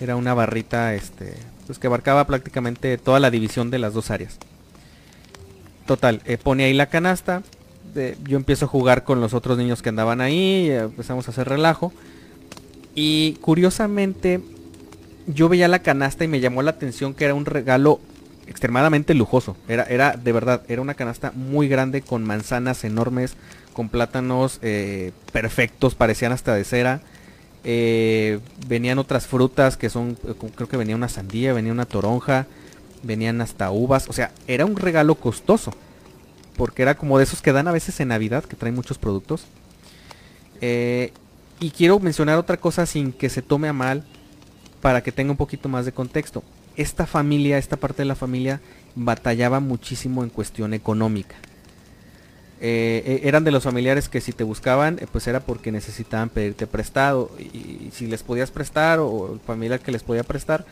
Era 0.00 0.16
una 0.16 0.34
barrita 0.34 0.94
este, 0.94 1.34
pues 1.66 1.78
que 1.78 1.86
abarcaba 1.86 2.26
prácticamente 2.26 2.96
toda 2.98 3.20
la 3.20 3.30
división 3.30 3.70
de 3.70 3.78
las 3.78 3.94
dos 3.94 4.10
áreas. 4.10 4.38
Total, 5.86 6.22
eh, 6.24 6.38
pone 6.38 6.64
ahí 6.64 6.72
la 6.72 6.86
canasta. 6.86 7.42
yo 8.24 8.36
empiezo 8.36 8.64
a 8.64 8.68
jugar 8.68 9.04
con 9.04 9.20
los 9.20 9.34
otros 9.34 9.58
niños 9.58 9.82
que 9.82 9.88
andaban 9.88 10.20
ahí. 10.20 10.70
empezamos 10.70 11.28
a 11.28 11.32
hacer 11.32 11.48
relajo. 11.48 11.92
Y 12.94 13.34
curiosamente, 13.40 14.40
yo 15.26 15.48
veía 15.48 15.68
la 15.68 15.80
canasta 15.80 16.24
y 16.24 16.28
me 16.28 16.40
llamó 16.40 16.62
la 16.62 16.72
atención 16.72 17.14
que 17.14 17.24
era 17.24 17.34
un 17.34 17.44
regalo 17.44 18.00
extremadamente 18.46 19.14
lujoso. 19.14 19.56
Era, 19.68 19.84
era 19.84 20.16
de 20.16 20.32
verdad, 20.32 20.62
era 20.68 20.82
una 20.82 20.94
canasta 20.94 21.32
muy 21.34 21.68
grande 21.68 22.02
con 22.02 22.24
manzanas 22.24 22.84
enormes, 22.84 23.36
con 23.72 23.88
plátanos 23.88 24.58
eh, 24.62 25.12
perfectos, 25.32 25.94
parecían 25.94 26.32
hasta 26.32 26.54
de 26.54 26.64
cera. 26.64 27.00
Eh, 27.64 28.40
venían 28.66 28.98
otras 28.98 29.26
frutas 29.26 29.76
que 29.76 29.90
son, 29.90 30.16
eh, 30.26 30.34
creo 30.54 30.68
que 30.68 30.76
venía 30.76 30.96
una 30.96 31.08
sandía, 31.08 31.52
venía 31.52 31.72
una 31.72 31.86
toronja, 31.86 32.46
venían 33.02 33.40
hasta 33.40 33.70
uvas. 33.70 34.08
O 34.08 34.12
sea, 34.12 34.32
era 34.46 34.64
un 34.64 34.76
regalo 34.76 35.14
costoso. 35.14 35.72
Porque 36.56 36.82
era 36.82 36.96
como 36.96 37.16
de 37.16 37.24
esos 37.24 37.40
que 37.40 37.52
dan 37.52 37.68
a 37.68 37.72
veces 37.72 37.98
en 38.00 38.08
Navidad, 38.08 38.44
que 38.44 38.56
traen 38.56 38.74
muchos 38.74 38.98
productos. 38.98 39.44
Eh, 40.60 41.12
y 41.58 41.70
quiero 41.70 41.98
mencionar 42.00 42.38
otra 42.38 42.58
cosa 42.58 42.86
sin 42.86 43.12
que 43.12 43.30
se 43.30 43.42
tome 43.42 43.68
a 43.68 43.72
mal, 43.72 44.04
para 44.80 45.02
que 45.02 45.12
tenga 45.12 45.30
un 45.30 45.36
poquito 45.36 45.68
más 45.68 45.84
de 45.84 45.92
contexto. 45.92 46.42
Esta 46.76 47.06
familia, 47.06 47.58
esta 47.58 47.76
parte 47.76 48.02
de 48.02 48.06
la 48.06 48.14
familia, 48.14 48.60
batallaba 48.94 49.60
muchísimo 49.60 50.22
en 50.22 50.30
cuestión 50.30 50.74
económica. 50.74 51.36
Eh, 52.62 53.02
eh, 53.06 53.20
eran 53.24 53.42
de 53.42 53.50
los 53.50 53.64
familiares 53.64 54.10
que 54.10 54.20
si 54.20 54.32
te 54.32 54.44
buscaban, 54.44 54.98
eh, 55.00 55.06
pues 55.10 55.26
era 55.26 55.40
porque 55.40 55.72
necesitaban 55.72 56.28
pedirte 56.28 56.66
prestado. 56.66 57.30
Y, 57.38 57.90
si 57.92 58.06
les 58.06 58.22
podías 58.22 58.50
prestar 58.50 58.98
o 59.00 59.34
el 59.34 59.40
familiar 59.40 59.80
que 59.80 59.92
les 59.92 60.02
podía 60.02 60.22
prestar, 60.22 60.66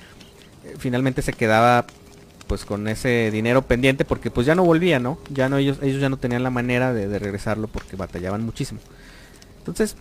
finalmente 0.78 1.22
se 1.22 1.32
quedaba 1.32 1.86
pues 2.46 2.64
con 2.64 2.88
ese 2.88 3.30
dinero 3.30 3.62
pendiente 3.62 4.04
porque 4.04 4.30
pues 4.30 4.46
ya 4.46 4.54
no 4.54 4.64
volvía, 4.64 4.98
¿no? 4.98 5.18
Ya 5.30 5.48
no 5.48 5.58
ellos, 5.58 5.78
ellos 5.82 6.00
ya 6.00 6.08
no 6.08 6.16
tenían 6.16 6.42
la 6.42 6.50
manera 6.50 6.92
de, 6.92 7.18
regresarlo 7.18 7.68
porque 7.68 7.96
batallaban 7.96 8.44
muchísimo. 8.44 8.80
Entonces, 9.58 9.96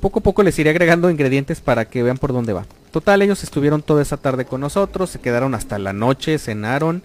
poco 0.00 0.20
a 0.20 0.22
poco 0.22 0.42
les 0.42 0.58
iré 0.58 0.70
agregando 0.70 1.10
ingredientes 1.10 1.60
para 1.60 1.86
que 1.86 2.02
vean 2.02 2.18
por 2.18 2.32
dónde 2.32 2.52
va. 2.52 2.66
Total, 2.92 3.22
ellos 3.22 3.42
estuvieron 3.42 3.82
toda 3.82 4.02
esa 4.02 4.16
tarde 4.16 4.44
con 4.44 4.60
nosotros, 4.60 5.10
se 5.10 5.20
quedaron 5.20 5.54
hasta 5.54 5.78
la 5.78 5.92
noche, 5.92 6.38
cenaron. 6.38 7.02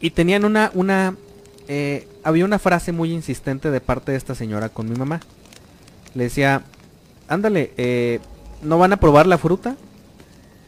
Y 0.00 0.10
tenían 0.10 0.44
una, 0.44 0.70
una, 0.74 1.16
eh, 1.68 2.06
había 2.24 2.44
una 2.44 2.58
frase 2.58 2.92
muy 2.92 3.12
insistente 3.12 3.70
de 3.70 3.80
parte 3.80 4.12
de 4.12 4.18
esta 4.18 4.34
señora 4.34 4.70
con 4.70 4.88
mi 4.88 4.96
mamá. 4.96 5.20
Le 6.14 6.24
decía, 6.24 6.62
ándale, 7.28 7.72
eh, 7.76 8.20
¿no 8.62 8.78
van 8.78 8.92
a 8.92 8.96
probar 8.96 9.26
la 9.26 9.38
fruta? 9.38 9.76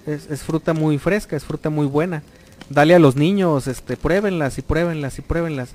Es, 0.06 0.42
fruta 0.42 0.72
muy 0.72 0.98
fresca, 0.98 1.34
es 1.34 1.44
fruta 1.44 1.70
muy 1.70 1.86
buena. 1.86 2.22
Dale 2.70 2.94
a 2.94 2.98
los 2.98 3.16
niños, 3.16 3.66
este, 3.66 3.96
pruébenlas 3.96 4.58
y 4.58 4.62
pruébenlas 4.62 5.18
y 5.18 5.22
pruébenlas. 5.22 5.70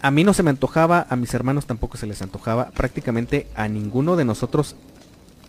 A 0.00 0.10
mí 0.10 0.24
no 0.24 0.32
se 0.32 0.42
me 0.42 0.50
antojaba, 0.50 1.06
a 1.10 1.16
mis 1.16 1.34
hermanos 1.34 1.66
tampoco 1.66 1.98
se 1.98 2.06
les 2.06 2.22
antojaba. 2.22 2.70
Prácticamente 2.70 3.48
a 3.54 3.68
ninguno 3.68 4.16
de 4.16 4.24
nosotros, 4.24 4.76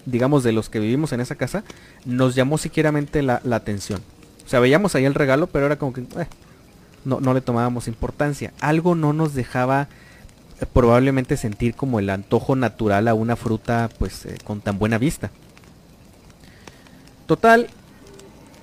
digamos 0.06 0.44
de 0.44 0.52
los 0.52 0.70
que 0.70 0.80
vivimos 0.80 1.14
en 1.14 1.22
esa 1.22 1.36
casa, 1.36 1.64
nos 2.06 2.36
llamó 2.36 2.58
siquiera 2.58 2.92
la, 2.92 3.42
la 3.44 3.56
atención. 3.56 4.02
O 4.46 4.50
sea, 4.50 4.60
veíamos 4.60 4.96
ahí 4.96 5.06
el 5.06 5.14
regalo, 5.14 5.48
pero 5.48 5.66
era 5.66 5.78
como 5.78 5.94
que, 5.94 6.02
eh, 6.02 6.28
no, 7.08 7.34
le 7.34 7.42
tomábamos 7.42 7.88
importancia. 7.88 8.54
Algo 8.60 8.94
no 8.94 9.14
nos 9.14 9.34
dejaba 9.34 9.88
eh, 10.60 10.66
probablemente 10.72 11.38
sentir 11.38 11.74
como 11.74 12.00
el 12.00 12.10
antojo 12.10 12.56
natural 12.56 13.08
a 13.08 13.14
una 13.14 13.36
fruta 13.36 13.90
pues 13.98 14.26
eh, 14.26 14.38
con 14.44 14.60
tan 14.60 14.78
buena 14.78 14.98
vista. 14.98 15.32
Total, 17.26 17.68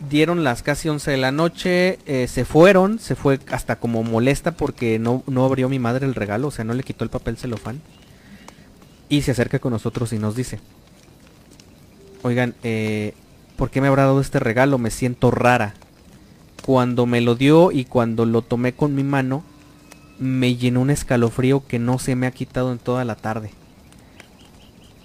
dieron 0.09 0.45
las 0.45 0.63
casi 0.63 0.89
11 0.89 1.11
de 1.11 1.17
la 1.17 1.33
noche, 1.33 1.99
eh, 2.07 2.29
se 2.29 2.45
fueron, 2.45 2.99
se 2.99 3.15
fue 3.15 3.41
hasta 3.51 3.77
como 3.77 4.03
molesta 4.03 4.53
porque 4.53 4.99
no, 4.99 5.23
no 5.27 5.45
abrió 5.45 5.69
mi 5.69 5.79
madre 5.79 6.07
el 6.07 6.15
regalo, 6.15 6.49
o 6.49 6.51
sea, 6.51 6.65
no 6.65 6.75
le 6.75 6.83
quitó 6.83 7.05
el 7.05 7.11
papel 7.11 7.37
celofán. 7.37 7.81
Y 9.09 9.23
se 9.23 9.33
acerca 9.33 9.59
con 9.59 9.73
nosotros 9.73 10.13
y 10.13 10.19
nos 10.19 10.35
dice, 10.35 10.61
oigan, 12.23 12.55
¿por 13.57 13.71
qué 13.71 13.83
me 13.83 13.89
habrá 13.89 14.05
dado 14.05 14.21
este 14.21 14.39
regalo? 14.39 14.79
Me 14.79 14.91
siento 14.91 15.31
rara 15.31 15.75
cuando 16.64 17.04
me 17.04 17.21
lo 17.21 17.35
dio 17.35 17.73
y 17.73 17.85
cuando 17.85 18.25
lo 18.25 18.40
tomé 18.40 18.73
con 18.73 18.94
mi 18.94 19.04
mano, 19.04 19.44
me 20.18 20.56
llenó 20.56 20.80
un 20.80 20.88
escalofrío 20.88 21.66
que 21.66 21.78
no 21.78 21.99
se 21.99 22.16
me 22.16 22.26
ha 22.26 22.30
quitado 22.30 22.73
en 22.73 22.78
toda 22.78 23.04
la 23.04 23.16
tarde. 23.16 23.50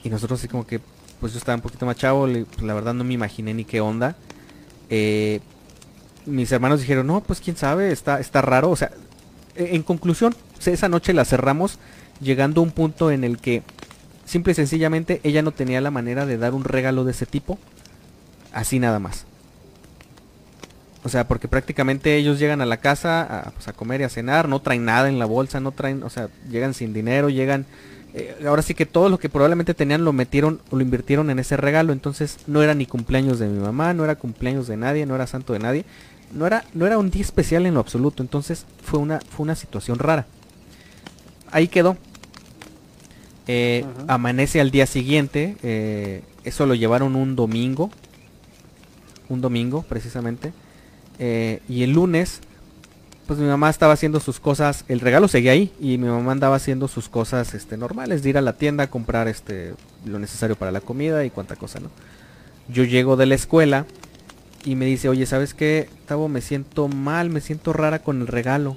Y 0.02 0.10
nosotros 0.10 0.40
así 0.40 0.48
como 0.48 0.66
que, 0.66 0.80
pues 1.20 1.34
yo 1.34 1.38
estaba 1.38 1.58
un 1.58 1.62
poquito 1.62 1.86
más 1.86 1.98
chavo, 1.98 2.28
pues 2.28 2.62
la 2.62 2.74
verdad 2.74 2.94
no 2.94 3.04
me 3.04 3.14
imaginé 3.14 3.54
ni 3.54 3.66
qué 3.66 3.82
onda. 3.82 4.16
Eh, 4.90 5.42
mis 6.26 6.50
hermanos 6.54 6.80
dijeron, 6.80 7.08
no, 7.08 7.20
pues 7.20 7.42
quién 7.42 7.58
sabe, 7.58 7.92
está, 7.92 8.22
está 8.22 8.42
raro. 8.42 8.70
O 8.70 8.78
sea, 8.78 8.92
e, 9.58 9.76
en 9.76 9.84
conclusión, 9.84 10.34
esa 10.66 10.88
noche 10.88 11.12
la 11.12 11.26
cerramos 11.26 11.78
llegando 12.22 12.62
a 12.62 12.64
un 12.64 12.72
punto 12.72 13.12
en 13.12 13.26
el 13.26 13.38
que 13.38 13.64
simple 14.24 14.54
y 14.54 14.56
sencillamente 14.56 15.20
ella 15.24 15.42
no 15.42 15.52
tenía 15.52 15.82
la 15.82 15.92
manera 15.92 16.26
de 16.26 16.38
dar 16.38 16.54
un 16.54 16.64
regalo 16.64 17.04
de 17.04 17.12
ese 17.12 17.26
tipo. 17.26 17.60
Así 18.54 18.80
nada 18.80 19.00
más. 19.00 19.26
O 21.04 21.10
sea, 21.10 21.28
porque 21.28 21.48
prácticamente 21.48 22.16
ellos 22.18 22.40
llegan 22.40 22.62
a 22.62 22.66
la 22.66 22.78
casa 22.78 23.22
a, 23.22 23.52
pues, 23.52 23.68
a, 23.68 23.74
comer 23.74 24.02
y 24.02 24.04
a 24.04 24.10
cenar, 24.10 24.50
no 24.50 24.60
traen 24.60 24.84
nada 24.84 25.08
en 25.08 25.18
la 25.18 25.26
bolsa, 25.26 25.60
no 25.60 25.72
traen, 25.72 26.04
o 26.04 26.10
sea, 26.10 26.30
llegan 26.50 26.74
sin 26.74 26.94
dinero, 26.94 27.30
llegan... 27.30 27.66
Eh, 28.14 28.36
ahora 28.48 28.64
sí 28.64 28.74
que 28.74 28.88
todo 28.88 29.08
lo 29.08 29.20
que 29.20 29.30
probablemente 29.30 29.76
tenían 29.76 30.04
lo 30.04 30.12
metieron 30.14 30.62
o 30.72 30.76
lo 30.76 30.82
invirtieron 30.82 31.30
en 31.30 31.38
ese 31.38 31.58
regalo, 31.58 31.94
entonces 31.94 32.40
no 32.48 32.64
era 32.64 32.74
ni 32.74 32.88
cumpleaños 32.88 33.38
de 33.38 33.48
mi 33.48 33.60
mamá, 33.60 33.94
no 33.94 34.04
era 34.04 34.16
cumpleaños 34.16 34.68
de 34.68 34.78
nadie, 34.78 35.06
no 35.06 35.16
era 35.16 35.28
santo 35.28 35.54
de 35.54 35.60
nadie, 35.60 35.86
no 36.34 36.48
era, 36.48 36.66
no 36.74 36.88
era 36.88 36.98
un 36.98 37.12
día 37.12 37.22
especial 37.22 37.66
en 37.66 37.76
lo 37.76 37.80
absoluto, 37.80 38.24
entonces 38.24 38.66
fue 38.84 39.00
una, 39.00 39.20
fue 39.20 39.44
una 39.44 39.56
situación 39.56 40.00
rara. 40.00 40.26
Ahí 41.52 41.68
quedó. 41.68 41.98
Eh, 43.48 43.84
amanece 44.08 44.60
al 44.62 44.70
día 44.70 44.86
siguiente, 44.86 45.56
eh, 45.64 46.24
eso 46.44 46.68
lo 46.68 46.76
llevaron 46.76 47.16
un 47.16 47.36
domingo, 47.36 47.90
un 49.28 49.42
domingo 49.42 49.84
precisamente. 49.84 50.52
Eh, 51.20 51.62
y 51.68 51.84
el 51.84 51.92
lunes, 51.92 52.42
pues 53.28 53.40
mi 53.40 53.46
mamá 53.46 53.70
estaba 53.70 53.94
haciendo 53.94 54.20
sus 54.20 54.40
cosas, 54.40 54.86
el 54.88 55.02
regalo 55.02 55.28
seguía 55.28 55.52
ahí 55.52 55.72
y 55.80 55.98
mi 55.98 56.08
mamá 56.08 56.32
andaba 56.32 56.56
haciendo 56.56 56.88
sus 56.88 57.10
cosas 57.10 57.54
este, 57.54 57.78
normales, 57.78 58.24
de 58.24 58.30
ir 58.30 58.38
a 58.38 58.42
la 58.42 58.54
tienda 58.54 58.86
a 58.86 58.90
comprar 58.90 59.28
este, 59.28 59.74
lo 60.06 60.18
necesario 60.18 60.56
para 60.56 60.72
la 60.72 60.82
comida 60.82 61.24
y 61.26 61.30
cuánta 61.30 61.56
cosa, 61.56 61.80
¿no? 61.80 61.92
Yo 62.70 62.84
llego 62.84 63.18
de 63.18 63.26
la 63.26 63.36
escuela 63.36 63.86
y 64.64 64.76
me 64.76 64.86
dice, 64.86 65.10
oye, 65.10 65.26
¿sabes 65.26 65.54
qué? 65.54 65.90
Tavo, 66.06 66.28
me 66.28 66.42
siento 66.42 66.88
mal, 66.88 67.30
me 67.30 67.42
siento 67.42 67.74
rara 67.74 68.00
con 68.00 68.22
el 68.22 68.28
regalo. 68.28 68.76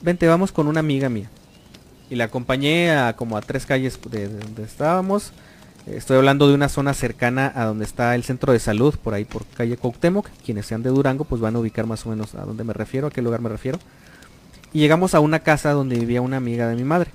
Vente, 0.00 0.26
vamos 0.26 0.52
con 0.52 0.68
una 0.68 0.80
amiga 0.80 1.08
mía. 1.08 1.28
Y 2.10 2.14
la 2.14 2.24
acompañé 2.24 2.92
a 2.92 3.14
como 3.16 3.36
a 3.36 3.42
tres 3.42 3.66
calles 3.66 3.98
de 4.10 4.28
donde 4.28 4.62
estábamos. 4.62 5.32
Estoy 5.92 6.18
hablando 6.18 6.48
de 6.48 6.54
una 6.54 6.68
zona 6.68 6.92
cercana 6.92 7.50
a 7.54 7.64
donde 7.64 7.84
está 7.84 8.14
el 8.14 8.22
centro 8.22 8.52
de 8.52 8.58
salud, 8.58 8.94
por 8.96 9.14
ahí 9.14 9.24
por 9.24 9.46
calle 9.46 9.76
Cuauhtémoc. 9.76 10.28
Quienes 10.44 10.66
sean 10.66 10.82
de 10.82 10.90
Durango, 10.90 11.24
pues 11.24 11.40
van 11.40 11.56
a 11.56 11.60
ubicar 11.60 11.86
más 11.86 12.04
o 12.04 12.10
menos 12.10 12.34
a 12.34 12.44
dónde 12.44 12.62
me 12.64 12.74
refiero, 12.74 13.06
a 13.06 13.10
qué 13.10 13.22
lugar 13.22 13.40
me 13.40 13.48
refiero. 13.48 13.78
Y 14.72 14.80
llegamos 14.80 15.14
a 15.14 15.20
una 15.20 15.40
casa 15.40 15.72
donde 15.72 15.98
vivía 15.98 16.20
una 16.20 16.36
amiga 16.36 16.68
de 16.68 16.76
mi 16.76 16.84
madre. 16.84 17.10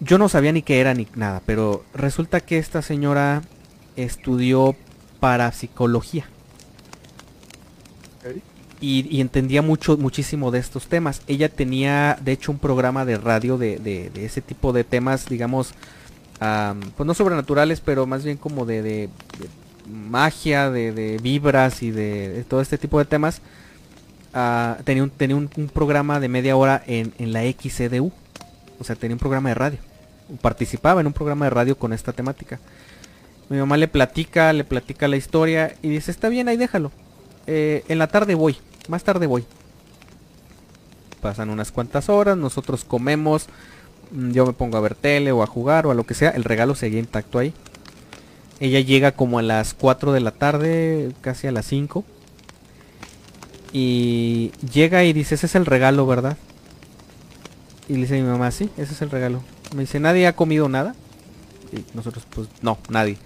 Yo 0.00 0.18
no 0.18 0.28
sabía 0.28 0.52
ni 0.52 0.62
qué 0.62 0.80
era 0.80 0.92
ni 0.94 1.06
nada, 1.14 1.40
pero 1.46 1.84
resulta 1.94 2.40
que 2.40 2.58
esta 2.58 2.82
señora 2.82 3.42
estudió 3.96 4.74
parapsicología. 5.20 6.26
Y, 8.80 9.20
entendía 9.20 9.60
mucho, 9.62 9.96
muchísimo 9.96 10.50
de 10.50 10.60
estos 10.60 10.86
temas. 10.86 11.22
Ella 11.26 11.48
tenía, 11.48 12.16
de 12.20 12.32
hecho, 12.32 12.52
un 12.52 12.58
programa 12.58 13.04
de 13.04 13.18
radio 13.18 13.58
de, 13.58 13.78
de 13.78 14.24
ese 14.24 14.40
tipo 14.40 14.72
de 14.72 14.84
temas, 14.84 15.28
digamos, 15.28 15.74
pues 16.38 17.06
no 17.06 17.14
sobrenaturales, 17.14 17.80
pero 17.80 18.06
más 18.06 18.24
bien 18.24 18.36
como 18.36 18.64
de, 18.64 19.08
magia, 19.86 20.70
de, 20.70 21.18
vibras 21.22 21.82
y 21.82 21.90
de, 21.90 22.44
todo 22.48 22.60
este 22.60 22.78
tipo 22.78 22.98
de 22.98 23.04
temas. 23.04 23.40
Ah, 24.34 24.76
tenía 24.84 25.02
un, 25.02 25.10
tenía 25.10 25.36
un, 25.36 25.48
programa 25.48 26.20
de 26.20 26.28
media 26.28 26.56
hora 26.56 26.82
en, 26.86 27.12
la 27.32 27.42
XCDU. 27.42 28.12
O 28.78 28.84
sea, 28.84 28.94
tenía 28.96 29.14
un 29.14 29.20
programa 29.20 29.48
de 29.48 29.54
radio. 29.54 29.78
Participaba 30.40 31.00
en 31.00 31.06
un 31.06 31.12
programa 31.12 31.46
de 31.46 31.50
radio 31.50 31.76
con 31.76 31.92
esta 31.92 32.12
temática. 32.12 32.60
Mi 33.48 33.56
mamá 33.56 33.76
le 33.76 33.88
platica, 33.88 34.52
le 34.52 34.62
platica 34.62 35.08
la 35.08 35.16
historia 35.16 35.74
y 35.82 35.88
dice, 35.88 36.10
está 36.10 36.28
bien, 36.28 36.48
ahí 36.48 36.56
déjalo. 36.56 36.92
Eh, 37.46 37.82
en 37.88 37.98
la 37.98 38.08
tarde 38.08 38.34
voy, 38.34 38.58
más 38.88 39.02
tarde 39.04 39.26
voy. 39.26 39.44
Pasan 41.22 41.48
unas 41.48 41.72
cuantas 41.72 42.10
horas, 42.10 42.36
nosotros 42.36 42.84
comemos, 42.84 43.46
yo 44.12 44.46
me 44.46 44.52
pongo 44.52 44.76
a 44.76 44.80
ver 44.80 44.94
tele 44.94 45.32
o 45.32 45.42
a 45.42 45.46
jugar 45.46 45.86
o 45.86 45.90
a 45.90 45.94
lo 45.94 46.04
que 46.04 46.14
sea, 46.14 46.30
el 46.30 46.44
regalo 46.44 46.74
seguía 46.74 47.00
intacto 47.00 47.38
ahí. 47.38 47.52
Ella 48.60 48.80
llega 48.80 49.12
como 49.12 49.38
a 49.38 49.42
las 49.42 49.74
4 49.74 50.12
de 50.12 50.20
la 50.20 50.32
tarde, 50.32 51.12
casi 51.20 51.46
a 51.46 51.52
las 51.52 51.66
5. 51.66 52.04
Y 53.72 54.50
llega 54.72 55.04
y 55.04 55.12
dice, 55.12 55.34
ese 55.34 55.46
es 55.46 55.54
el 55.54 55.66
regalo, 55.66 56.06
¿verdad? 56.06 56.36
Y 57.88 57.94
le 57.94 58.00
dice 58.00 58.18
a 58.18 58.22
mi 58.22 58.28
mamá, 58.28 58.50
sí, 58.50 58.70
ese 58.76 58.94
es 58.94 59.02
el 59.02 59.10
regalo. 59.10 59.42
Me 59.74 59.82
dice, 59.82 60.00
¿nadie 60.00 60.26
ha 60.26 60.34
comido 60.34 60.68
nada? 60.68 60.94
Y 61.72 61.84
nosotros, 61.94 62.26
pues, 62.30 62.48
no, 62.62 62.78
nadie. 62.88 63.18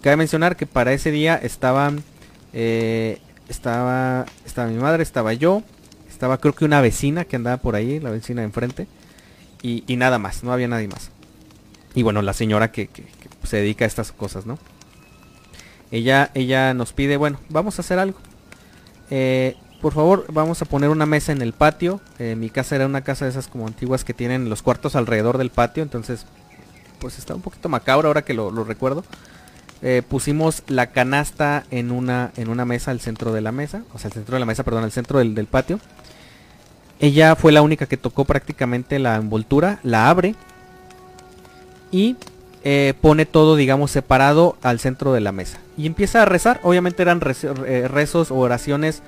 Cabe 0.00 0.16
mencionar 0.16 0.56
que 0.56 0.66
para 0.66 0.92
ese 0.92 1.10
día 1.10 1.34
estaban, 1.36 2.02
eh, 2.52 3.18
estaba, 3.48 4.26
estaba 4.46 4.68
mi 4.68 4.78
madre, 4.78 5.02
estaba 5.02 5.32
yo, 5.32 5.62
estaba 6.08 6.38
creo 6.38 6.54
que 6.54 6.64
una 6.64 6.80
vecina 6.80 7.24
que 7.24 7.36
andaba 7.36 7.56
por 7.56 7.74
ahí, 7.74 8.00
la 8.00 8.10
vecina 8.10 8.42
de 8.42 8.46
enfrente 8.46 8.86
y, 9.64 9.96
nada 9.96 10.18
más, 10.18 10.44
no 10.44 10.52
había 10.52 10.68
nadie 10.68 10.88
más. 10.88 11.10
Y 11.94 12.02
bueno, 12.02 12.20
la 12.20 12.34
señora 12.34 12.70
que, 12.70 12.90
se 13.44 13.56
dedica 13.56 13.86
a 13.86 13.88
estas 13.88 14.12
cosas, 14.12 14.44
¿no? 14.44 14.58
Ella, 15.90 16.30
ella 16.34 16.74
nos 16.74 16.92
pide, 16.92 17.16
bueno, 17.16 17.40
vamos 17.48 17.78
a 17.78 17.82
hacer 17.82 17.98
algo. 17.98 18.18
Eh, 19.08 19.56
por 19.80 19.94
favor, 19.94 20.26
vamos 20.30 20.60
a 20.60 20.66
poner 20.66 20.90
una 20.90 21.06
mesa 21.06 21.32
en 21.32 21.40
el 21.40 21.54
patio. 21.54 22.02
Eh, 22.18 22.36
mi 22.36 22.50
casa 22.50 22.76
era 22.76 22.84
una 22.84 23.00
casa 23.00 23.24
de 23.24 23.30
esas 23.30 23.48
como 23.48 23.66
antiguas 23.66 24.04
que 24.04 24.12
tienen 24.12 24.50
los 24.50 24.62
cuartos 24.62 24.96
alrededor 24.96 25.38
del 25.38 25.50
patio, 25.50 25.82
entonces 25.82 26.26
pues 26.98 27.18
está 27.18 27.34
un 27.34 27.40
poquito 27.40 27.70
macabro 27.70 28.08
ahora 28.08 28.22
que 28.22 28.34
lo, 28.34 28.50
recuerdo. 28.64 29.02
Eh, 29.80 30.02
pusimos 30.06 30.62
la 30.66 30.88
canasta 30.88 31.64
en 31.70 31.90
una, 31.90 32.32
en 32.36 32.48
una 32.48 32.66
mesa 32.66 32.90
al 32.90 33.00
centro 33.00 33.32
de 33.32 33.40
la 33.40 33.52
mesa, 33.52 33.82
o 33.94 33.98
sea, 33.98 34.08
al 34.08 34.12
centro 34.12 34.34
de 34.34 34.40
la 34.40 34.46
mesa, 34.46 34.62
perdón, 34.62 34.84
al 34.84 34.92
centro 34.92 35.20
del, 35.20 35.34
del 35.34 35.46
patio. 35.46 35.80
Ella 37.04 37.36
fue 37.36 37.52
la 37.52 37.60
única 37.60 37.84
que 37.84 37.98
tocó 37.98 38.24
prácticamente 38.24 38.98
la 38.98 39.16
envoltura, 39.16 39.78
la 39.82 40.08
abre 40.08 40.34
y 41.90 42.16
eh, 42.62 42.94
pone 42.98 43.26
todo, 43.26 43.56
digamos, 43.56 43.90
separado 43.90 44.56
al 44.62 44.80
centro 44.80 45.12
de 45.12 45.20
la 45.20 45.30
mesa. 45.30 45.58
Y 45.76 45.84
empieza 45.84 46.22
a 46.22 46.24
rezar. 46.24 46.60
Obviamente 46.62 47.02
eran 47.02 47.20
eh, 47.66 47.88
rezos 47.88 48.30
o 48.30 48.36
oraciones 48.36 49.02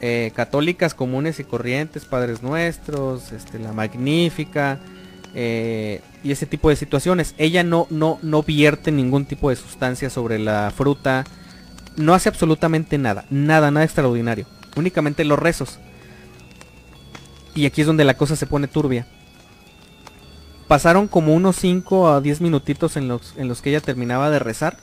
eh, 0.00 0.32
católicas 0.34 0.92
comunes 0.92 1.38
y 1.38 1.44
corrientes, 1.44 2.04
Padres 2.04 2.42
Nuestros, 2.42 3.30
este, 3.30 3.60
la 3.60 3.72
Magnífica 3.72 4.80
y 5.32 6.32
ese 6.32 6.46
tipo 6.46 6.68
de 6.68 6.74
situaciones. 6.74 7.36
Ella 7.38 7.62
no, 7.62 7.86
no, 7.90 8.18
no 8.22 8.42
vierte 8.42 8.90
ningún 8.90 9.24
tipo 9.24 9.50
de 9.50 9.56
sustancia 9.56 10.10
sobre 10.10 10.40
la 10.40 10.72
fruta. 10.76 11.22
No 11.94 12.12
hace 12.12 12.28
absolutamente 12.28 12.98
nada, 12.98 13.24
nada, 13.30 13.70
nada 13.70 13.84
extraordinario. 13.84 14.46
Únicamente 14.74 15.24
los 15.24 15.38
rezos. 15.38 15.78
Y 17.60 17.66
aquí 17.66 17.82
es 17.82 17.86
donde 17.86 18.04
la 18.04 18.16
cosa 18.16 18.36
se 18.36 18.46
pone 18.46 18.68
turbia. 18.68 19.06
Pasaron 20.66 21.08
como 21.08 21.34
unos 21.34 21.56
5 21.56 22.08
a 22.08 22.22
10 22.22 22.40
minutitos 22.40 22.96
en 22.96 23.06
los, 23.06 23.34
en 23.36 23.48
los 23.48 23.60
que 23.60 23.68
ella 23.68 23.82
terminaba 23.82 24.30
de 24.30 24.38
rezar. 24.38 24.78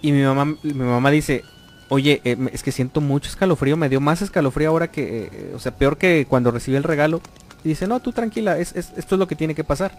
Y 0.00 0.12
mi 0.12 0.22
mamá, 0.22 0.56
mi 0.62 0.74
mamá 0.74 1.10
dice, 1.10 1.42
oye, 1.88 2.20
eh, 2.22 2.36
es 2.52 2.62
que 2.62 2.70
siento 2.70 3.00
mucho 3.00 3.28
escalofrío, 3.28 3.76
me 3.76 3.88
dio 3.88 4.00
más 4.00 4.22
escalofrío 4.22 4.68
ahora 4.68 4.92
que, 4.92 5.24
eh, 5.24 5.52
o 5.56 5.58
sea, 5.58 5.74
peor 5.74 5.96
que 5.96 6.24
cuando 6.28 6.52
recibí 6.52 6.76
el 6.76 6.84
regalo. 6.84 7.20
Y 7.64 7.70
dice, 7.70 7.88
no, 7.88 7.98
tú 7.98 8.12
tranquila, 8.12 8.56
es, 8.56 8.76
esto 8.76 9.16
es 9.16 9.18
lo 9.18 9.26
que 9.26 9.34
tiene 9.34 9.56
que 9.56 9.64
pasar. 9.64 9.90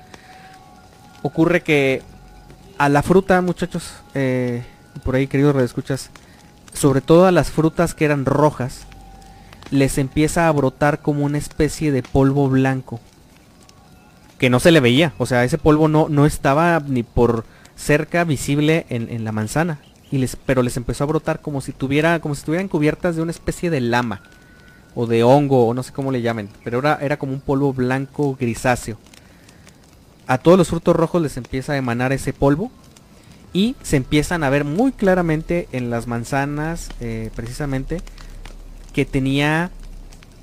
Ocurre 1.21 1.63
que 1.63 2.01
a 2.77 2.87
la 2.87 3.03
fruta, 3.03 3.41
muchachos, 3.41 3.91
eh, 4.13 4.63
por 5.03 5.15
ahí 5.15 5.27
queridos 5.27 5.53
redescuchas, 5.53 6.11
sobre 6.71 7.01
todo 7.01 7.25
a 7.25 7.33
las 7.33 7.51
frutas 7.51 7.93
que 7.93 8.05
eran 8.05 8.23
rojas, 8.23 8.87
les 9.71 9.97
empieza 9.97 10.47
a 10.47 10.51
brotar 10.51 11.01
como 11.01 11.25
una 11.25 11.37
especie 11.37 11.91
de 11.91 12.03
polvo 12.03 12.49
blanco. 12.49 12.99
Que 14.37 14.49
no 14.49 14.59
se 14.59 14.71
le 14.71 14.79
veía. 14.79 15.13
O 15.17 15.25
sea, 15.25 15.43
ese 15.43 15.57
polvo 15.57 15.87
no, 15.87 16.07
no 16.09 16.25
estaba 16.25 16.79
ni 16.85 17.03
por 17.03 17.45
cerca 17.75 18.23
visible 18.23 18.85
en, 18.89 19.23
la 19.23 19.31
manzana. 19.31 19.79
Pero 20.45 20.63
les 20.63 20.77
empezó 20.77 21.03
a 21.03 21.07
brotar 21.07 21.41
como 21.41 21.61
si 21.61 21.71
tuviera, 21.71 22.19
como 22.19 22.35
si 22.35 22.39
estuvieran 22.39 22.67
cubiertas 22.67 23.15
de 23.15 23.21
una 23.21 23.31
especie 23.31 23.69
de 23.69 23.81
lama. 23.81 24.21
O 24.95 25.05
de 25.05 25.23
hongo, 25.23 25.67
o 25.67 25.73
no 25.73 25.83
sé 25.83 25.91
cómo 25.93 26.11
le 26.11 26.21
llamen. 26.21 26.49
Pero 26.63 26.79
era, 26.79 26.97
era 27.01 27.17
como 27.17 27.33
un 27.33 27.41
polvo 27.41 27.73
blanco 27.73 28.35
grisáceo. 28.39 28.97
A 30.25 30.37
todos 30.37 30.57
los 30.57 30.69
frutos 30.69 30.95
rojos 30.95 31.21
les 31.21 31.37
empieza 31.37 31.73
a 31.73 31.77
emanar 31.77 32.13
ese 32.13 32.33
polvo. 32.33 32.71
Y 33.51 33.75
se 33.81 33.97
empiezan 33.97 34.43
a 34.43 34.49
ver 34.49 34.63
muy 34.63 34.91
claramente 34.91 35.67
en 35.71 35.89
las 35.89 36.07
manzanas, 36.07 36.89
eh, 36.99 37.31
precisamente, 37.35 38.01
que 38.93 39.05
tenía 39.05 39.71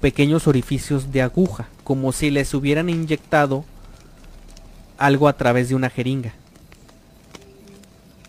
pequeños 0.01 0.47
orificios 0.47 1.13
de 1.13 1.23
aguja, 1.23 1.69
como 1.85 2.13
si 2.13 2.31
les 2.31 2.53
hubieran 2.55 2.89
inyectado 2.89 3.65
algo 4.99 5.29
a 5.29 5.37
través 5.37 5.69
de 5.69 5.75
una 5.75 5.91
jeringa. 5.91 6.33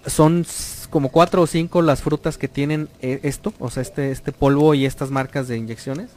Son 0.05 0.45
como 0.89 1.09
cuatro 1.09 1.41
o 1.41 1.47
cinco 1.47 1.81
las 1.81 2.01
frutas 2.01 2.37
que 2.37 2.47
tienen 2.47 2.89
eh, 3.01 3.19
esto, 3.23 3.53
o 3.59 3.69
sea, 3.69 3.81
este, 3.81 4.11
este 4.11 4.31
polvo 4.31 4.73
y 4.73 4.85
estas 4.85 5.11
marcas 5.11 5.47
de 5.47 5.57
inyecciones. 5.57 6.09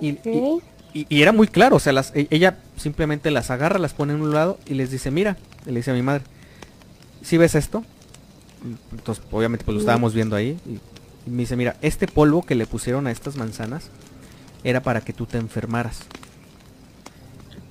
Y, 0.00 0.18
era 1.10 1.32
muy 1.32 1.46
claro, 1.46 1.76
o 1.76 1.78
sea, 1.78 1.92
las, 1.92 2.10
e, 2.14 2.26
ella 2.30 2.58
simplemente 2.76 3.30
las 3.30 3.50
agarra, 3.50 3.78
las 3.78 3.92
pone 3.92 4.14
en 4.14 4.22
un 4.22 4.32
lado 4.32 4.58
y 4.66 4.74
les 4.74 4.90
dice, 4.90 5.10
mira, 5.10 5.36
le 5.66 5.74
dice 5.74 5.90
a 5.90 5.94
mi 5.94 6.02
madre, 6.02 6.24
si 7.22 7.36
ves 7.36 7.54
esto? 7.54 7.84
Entonces, 8.92 9.22
obviamente, 9.30 9.64
pues 9.64 9.74
lo 9.74 9.80
estábamos 9.80 10.14
viendo 10.14 10.36
ahí. 10.36 10.58
Y 10.66 10.78
Y 11.26 11.30
me 11.30 11.38
dice, 11.38 11.56
mira, 11.56 11.76
este 11.82 12.06
polvo 12.06 12.42
que 12.42 12.54
le 12.54 12.66
pusieron 12.66 13.06
a 13.06 13.10
estas 13.10 13.36
manzanas 13.36 13.90
era 14.64 14.82
para 14.82 15.00
que 15.00 15.12
tú 15.12 15.26
te 15.26 15.38
enfermaras. 15.38 16.00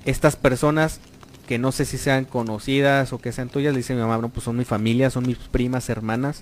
Estas 0.03 0.35
personas 0.35 0.99
que 1.47 1.57
no 1.57 1.71
sé 1.71 1.85
si 1.85 1.97
sean 1.97 2.25
conocidas 2.25 3.13
o 3.13 3.19
que 3.19 3.31
sean 3.31 3.49
tuyas, 3.49 3.73
le 3.73 3.77
dice 3.77 3.93
mi 3.93 4.01
mamá, 4.01 4.17
no, 4.17 4.29
pues 4.29 4.43
son 4.43 4.57
mi 4.57 4.65
familia, 4.65 5.09
son 5.09 5.25
mis 5.25 5.37
primas, 5.37 5.89
hermanas. 5.89 6.41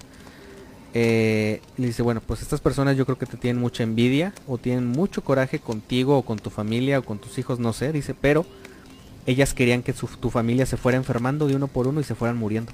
Eh, 0.95 1.61
le 1.77 1.87
dice, 1.87 2.03
bueno, 2.03 2.21
pues 2.25 2.41
estas 2.41 2.61
personas 2.61 2.95
yo 2.97 3.05
creo 3.05 3.17
que 3.17 3.25
te 3.25 3.37
tienen 3.37 3.61
mucha 3.61 3.83
envidia 3.83 4.33
o 4.47 4.57
tienen 4.57 4.87
mucho 4.87 5.23
coraje 5.23 5.59
contigo 5.59 6.17
o 6.17 6.21
con 6.23 6.39
tu 6.39 6.49
familia 6.49 6.99
o 6.99 7.03
con 7.03 7.19
tus 7.19 7.37
hijos, 7.37 7.59
no 7.59 7.73
sé, 7.73 7.91
dice, 7.91 8.13
pero 8.13 8.45
ellas 9.25 9.53
querían 9.53 9.81
que 9.81 9.93
tu 9.93 10.29
familia 10.29 10.65
se 10.65 10.77
fuera 10.77 10.97
enfermando 10.97 11.47
de 11.47 11.55
uno 11.55 11.67
por 11.67 11.87
uno 11.87 11.99
y 11.99 12.03
se 12.03 12.15
fueran 12.15 12.37
muriendo. 12.37 12.71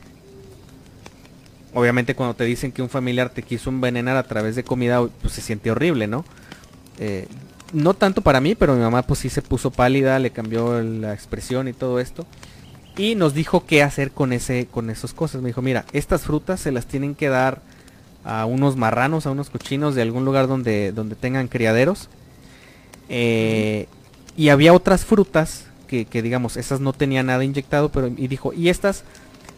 Obviamente 1.74 2.16
cuando 2.16 2.36
te 2.36 2.46
dicen 2.46 2.72
que 2.72 2.82
un 2.82 2.90
familiar 2.90 3.30
te 3.30 3.44
quiso 3.44 3.70
envenenar 3.70 4.18
a 4.18 4.24
través 4.24 4.56
de 4.56 4.64
comida, 4.64 5.06
pues 5.22 5.34
se 5.34 5.42
siente 5.42 5.70
horrible, 5.70 6.08
¿no? 6.08 6.26
Eh, 6.98 7.28
no 7.74 7.94
tanto 7.94 8.22
para 8.22 8.42
mí, 8.42 8.56
pero 8.56 8.74
mi 8.74 8.82
mamá 8.82 9.04
pues 9.04 9.20
sí 9.20 9.30
se 9.30 9.42
puso 9.42 9.72
pálida, 9.72 10.18
le 10.20 10.32
cambió 10.32 10.82
la 10.82 11.14
expresión 11.14 11.68
y 11.68 11.74
todo 11.74 12.00
esto. 12.00 12.26
Y 12.98 13.16
nos 13.16 13.34
dijo 13.34 13.66
qué 13.66 13.84
hacer 13.84 14.12
con 14.12 14.34
ese, 14.34 14.66
con 14.66 14.90
esas 14.90 15.14
cosas. 15.14 15.42
Me 15.42 15.50
dijo, 15.50 15.62
mira, 15.62 15.86
estas 15.94 16.24
frutas 16.24 16.60
se 16.60 16.72
las 16.72 16.86
tienen 16.86 17.16
que 17.16 17.30
dar 17.30 17.62
a 18.26 18.46
unos 18.46 18.76
marranos, 18.76 19.26
a 19.26 19.32
unos 19.32 19.50
cochinos 19.50 19.96
de 19.96 20.02
algún 20.02 20.26
lugar 20.26 20.48
donde, 20.48 20.92
donde 20.92 21.16
tengan 21.16 21.48
criaderos. 21.48 22.10
Eh, 23.08 23.88
y 24.36 24.50
había 24.50 24.74
otras 24.74 25.06
frutas 25.06 25.66
que, 25.88 26.22
digamos, 26.22 26.56
esas 26.56 26.82
no 26.82 26.94
tenían 26.94 27.26
nada 27.26 27.44
inyectado, 27.44 27.90
pero 27.90 28.08
y 28.16 28.28
dijo, 28.28 28.54
y 28.54 28.70
estas 28.70 29.04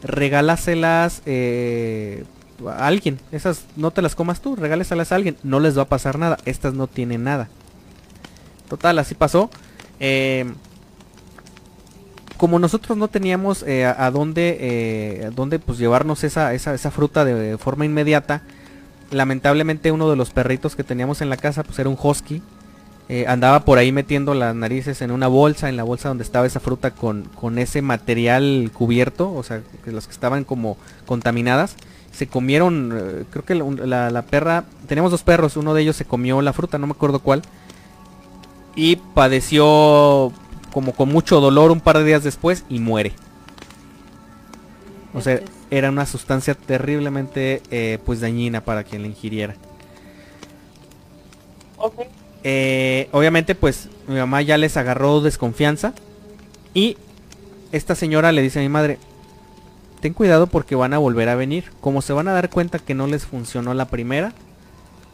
regálaselas 0.03 1.21
eh, 1.25 2.23
a 2.67 2.87
alguien. 2.87 3.19
Esas 3.31 3.65
no 3.75 3.91
te 3.91 4.01
las 4.01 4.15
comas 4.15 4.41
tú, 4.41 4.55
regáleselas 4.55 5.11
a 5.11 5.15
alguien. 5.15 5.37
No 5.43 5.59
les 5.59 5.77
va 5.77 5.83
a 5.83 5.89
pasar 5.89 6.19
nada. 6.19 6.37
Estas 6.45 6.73
no 6.73 6.87
tienen 6.87 7.23
nada. 7.23 7.49
Total, 8.69 8.97
así 8.99 9.15
pasó. 9.15 9.49
Eh, 9.99 10.45
como 12.41 12.57
nosotros 12.57 12.97
no 12.97 13.07
teníamos 13.07 13.61
eh, 13.67 13.85
a, 13.85 14.09
dónde, 14.09 14.57
eh, 14.59 15.29
dónde 15.35 15.59
pues 15.59 15.77
llevarnos 15.77 16.23
esa, 16.23 16.55
esa, 16.55 16.89
fruta 16.89 17.23
de, 17.23 17.55
forma 17.59 17.85
inmediata, 17.85 18.41
lamentablemente 19.11 19.91
uno 19.91 20.09
de 20.09 20.15
los 20.15 20.31
perritos 20.31 20.75
que 20.75 20.83
teníamos 20.83 21.21
en 21.21 21.29
la 21.29 21.37
casa 21.37 21.61
pues 21.61 21.77
era 21.77 21.87
un 21.87 21.97
husky. 22.01 22.41
Andaba 23.27 23.65
por 23.65 23.77
ahí 23.77 23.91
metiendo 23.91 24.33
las 24.33 24.55
narices 24.55 25.01
en 25.01 25.11
una 25.11 25.27
bolsa, 25.27 25.67
en 25.67 25.75
la 25.75 25.83
bolsa 25.83 26.07
donde 26.07 26.23
estaba 26.23 26.45
esa 26.45 26.59
fruta 26.59 26.91
con, 26.91 27.23
con 27.35 27.57
ese 27.57 27.81
material 27.81 28.71
cubierto, 28.73 29.33
o 29.33 29.43
sea, 29.43 29.61
que 29.83 29.91
las 29.91 30.07
que 30.07 30.13
estaban 30.13 30.43
como 30.43 30.77
contaminadas. 31.05 31.75
Se 32.11 32.27
comieron, 32.27 33.25
creo 33.29 33.45
que 33.45 33.55
la, 33.55 34.09
la 34.09 34.21
perra, 34.21 34.65
teníamos 34.87 35.11
dos 35.11 35.23
perros, 35.23 35.57
uno 35.57 35.73
de 35.73 35.81
ellos 35.81 35.95
se 35.95 36.05
comió 36.05 36.41
la 36.41 36.53
fruta, 36.53 36.77
no 36.77 36.87
me 36.87 36.93
acuerdo 36.93 37.19
cuál 37.19 37.41
y 38.75 38.95
padeció 38.95 40.31
como 40.71 40.93
con 40.93 41.09
mucho 41.09 41.39
dolor 41.39 41.71
un 41.71 41.81
par 41.81 41.97
de 41.97 42.05
días 42.05 42.23
después 42.23 42.63
y 42.69 42.79
muere. 42.79 43.13
O 45.13 45.21
sea, 45.21 45.41
era 45.69 45.89
una 45.89 46.05
sustancia 46.05 46.55
terriblemente 46.55 47.61
eh, 47.69 47.99
pues 48.05 48.21
dañina 48.21 48.61
para 48.61 48.83
quien 48.83 49.01
la 49.01 49.09
ingiriera. 49.09 49.55
Eh, 52.43 53.07
obviamente 53.11 53.53
pues 53.53 53.89
mi 54.07 54.15
mamá 54.15 54.41
ya 54.41 54.57
les 54.57 54.75
agarró 54.75 55.21
desconfianza 55.21 55.93
y 56.73 56.97
esta 57.71 57.95
señora 57.95 58.31
le 58.31 58.41
dice 58.41 58.59
a 58.59 58.63
mi 58.63 58.69
madre, 58.69 58.97
ten 60.01 60.13
cuidado 60.13 60.47
porque 60.47 60.75
van 60.75 60.93
a 60.93 60.97
volver 60.97 61.29
a 61.29 61.35
venir. 61.35 61.71
Como 61.79 62.01
se 62.01 62.13
van 62.13 62.27
a 62.27 62.33
dar 62.33 62.49
cuenta 62.49 62.79
que 62.79 62.93
no 62.93 63.07
les 63.07 63.25
funcionó 63.25 63.73
la 63.73 63.85
primera, 63.85 64.33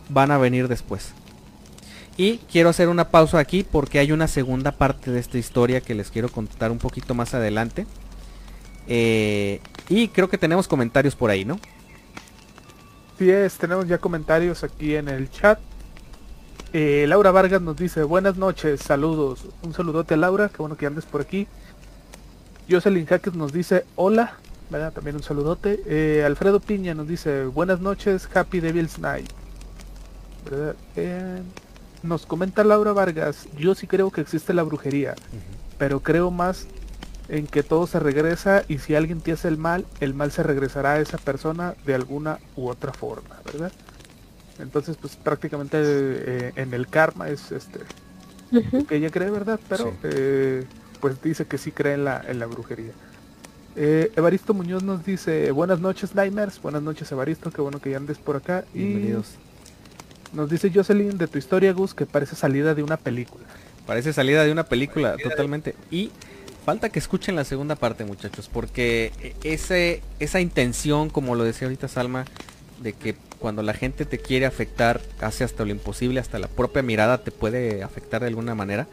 van 0.09 0.31
a 0.31 0.37
venir 0.37 0.67
después. 0.67 1.11
Y 2.15 2.39
quiero 2.51 2.69
hacer 2.69 2.89
una 2.89 3.09
pausa 3.09 3.37
aquí 3.37 3.63
porque 3.63 3.99
hay 3.99 4.11
una 4.11 4.27
segunda 4.27 4.71
parte 4.71 5.11
de 5.11 5.19
esta 5.19 5.37
historia 5.37 5.81
que 5.81 5.93
les 5.93 6.09
quiero 6.09 6.29
contar 6.29 6.71
un 6.71 6.79
poquito 6.79 7.13
más 7.13 7.35
adelante. 7.35 7.85
Eh, 8.87 9.61
y 9.89 10.07
creo 10.07 10.29
que 10.29 10.39
tenemos 10.39 10.67
comentarios 10.67 11.15
por 11.15 11.29
ahí, 11.29 11.45
¿no? 11.45 11.59
Sí 13.19 13.29
es, 13.29 13.55
tenemos 13.57 13.87
ya 13.87 13.99
comentarios 13.99 14.63
aquí 14.63 14.95
en 14.95 15.09
el 15.09 15.29
chat. 15.29 15.59
Eh, 16.73 17.05
Laura 17.07 17.31
Vargas 17.31 17.61
nos 17.61 17.77
dice, 17.77 18.03
buenas 18.03 18.37
noches, 18.37 18.81
saludos. 18.81 19.47
Un 19.61 19.73
saludote 19.73 20.15
a 20.15 20.17
Laura, 20.17 20.49
qué 20.49 20.57
bueno 20.57 20.75
que 20.75 20.85
andes 20.85 21.05
por 21.05 21.21
aquí. 21.21 21.47
Jocelyn 22.69 23.05
Jaques 23.05 23.33
nos 23.35 23.53
dice, 23.53 23.85
hola, 23.95 24.33
¿verdad? 24.69 24.91
También 24.91 25.15
un 25.15 25.23
saludote. 25.23 25.81
Eh, 25.85 26.23
Alfredo 26.25 26.59
Piña 26.59 26.93
nos 26.93 27.07
dice, 27.07 27.45
buenas 27.45 27.79
noches, 27.79 28.27
Happy 28.33 28.59
Devil's 28.59 28.99
Night. 28.99 29.31
¿Verdad? 30.49 30.75
nos 32.03 32.25
comenta 32.25 32.63
Laura 32.63 32.93
Vargas, 32.93 33.47
yo 33.57 33.75
sí 33.75 33.87
creo 33.87 34.11
que 34.11 34.21
existe 34.21 34.53
la 34.53 34.63
brujería, 34.63 35.15
pero 35.77 35.99
creo 36.01 36.31
más 36.31 36.67
en 37.27 37.47
que 37.47 37.63
todo 37.63 37.87
se 37.87 37.99
regresa 37.99 38.63
y 38.67 38.77
si 38.77 38.95
alguien 38.95 39.19
te 39.19 39.33
hace 39.33 39.47
el 39.47 39.57
mal, 39.57 39.85
el 39.99 40.13
mal 40.13 40.31
se 40.31 40.43
regresará 40.43 40.93
a 40.93 40.99
esa 40.99 41.17
persona 41.17 41.73
de 41.85 41.95
alguna 41.95 42.39
u 42.55 42.69
otra 42.69 42.93
forma, 42.93 43.35
¿verdad? 43.43 43.71
Entonces, 44.59 44.97
pues 44.99 45.15
prácticamente 45.15 45.77
eh, 45.79 46.53
en 46.55 46.73
el 46.73 46.87
karma 46.87 47.29
es 47.29 47.51
este 47.51 47.79
que 48.87 48.95
ella 48.95 49.09
cree, 49.09 49.29
¿verdad? 49.29 49.59
Pero 49.67 49.93
eh, 50.03 50.63
pues 50.99 51.21
dice 51.21 51.45
que 51.45 51.57
sí 51.57 51.71
cree 51.71 51.93
en 51.93 52.05
la, 52.05 52.23
en 52.27 52.39
la 52.39 52.45
brujería. 52.45 52.91
Eh, 53.75 54.11
Evaristo 54.15 54.53
Muñoz 54.53 54.83
nos 54.83 55.05
dice, 55.05 55.51
buenas 55.51 55.79
noches 55.79 56.15
Nightmares, 56.15 56.59
buenas 56.61 56.81
noches 56.81 57.11
Evaristo, 57.11 57.51
qué 57.51 57.61
bueno 57.61 57.79
que 57.79 57.91
ya 57.91 57.97
andes 57.97 58.17
por 58.17 58.35
acá. 58.35 58.65
Bienvenidos. 58.73 59.35
Nos 60.33 60.49
dice 60.49 60.71
Jocelyn 60.73 61.17
de 61.17 61.27
tu 61.27 61.37
historia, 61.37 61.71
Gus, 61.73 61.93
que 61.93 62.05
parece 62.05 62.35
salida 62.35 62.73
de 62.73 62.83
una 62.83 62.97
película. 62.97 63.45
Parece 63.85 64.11
salida 64.11 64.43
de 64.43 64.51
una 64.51 64.63
película, 64.63 65.15
totalmente. 65.21 65.75
Y 65.91 66.11
falta 66.65 66.89
que 66.89 66.99
escuchen 66.99 67.35
la 67.35 67.45
segunda 67.45 67.75
parte, 67.75 68.03
muchachos, 68.03 68.49
porque 68.51 69.35
ese, 69.43 70.01
esa 70.19 70.41
intención, 70.41 71.09
como 71.09 71.35
lo 71.35 71.43
decía 71.43 71.67
ahorita 71.67 71.87
Salma, 71.87 72.25
de 72.81 72.93
que 72.93 73.15
cuando 73.39 73.61
la 73.63 73.73
gente 73.73 74.05
te 74.05 74.19
quiere 74.19 74.45
afectar, 74.45 75.01
hace 75.21 75.43
hasta 75.43 75.63
lo 75.65 75.71
imposible, 75.71 76.19
hasta 76.19 76.39
la 76.39 76.47
propia 76.47 76.81
mirada 76.81 77.19
te 77.19 77.31
puede 77.31 77.83
afectar 77.83 78.21
de 78.21 78.27
alguna 78.27 78.55
manera. 78.55 78.87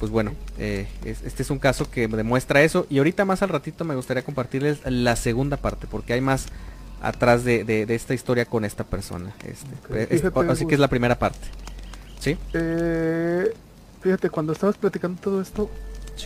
Pues 0.00 0.10
bueno, 0.10 0.32
eh, 0.58 0.86
este 1.04 1.42
es 1.42 1.50
un 1.50 1.58
caso 1.58 1.90
que 1.90 2.08
demuestra 2.08 2.62
eso. 2.62 2.86
Y 2.90 2.98
ahorita 2.98 3.24
más 3.24 3.42
al 3.42 3.48
ratito 3.48 3.84
me 3.84 3.94
gustaría 3.94 4.22
compartirles 4.22 4.80
la 4.84 5.16
segunda 5.16 5.56
parte, 5.56 5.86
porque 5.88 6.12
hay 6.12 6.20
más 6.20 6.46
atrás 7.00 7.44
de, 7.44 7.86
esta 7.88 8.14
historia 8.14 8.44
con 8.44 8.64
esta 8.64 8.84
persona. 8.84 9.34
Este, 9.44 10.32
así 10.48 10.66
que 10.66 10.74
es 10.74 10.80
la 10.80 10.88
primera 10.88 11.18
parte. 11.18 11.46
¿Sí? 12.18 12.36
Eh, 12.54 13.52
fíjate, 14.00 14.30
cuando 14.30 14.52
estabas 14.52 14.76
platicando 14.76 15.20
todo 15.20 15.40
esto, 15.40 15.70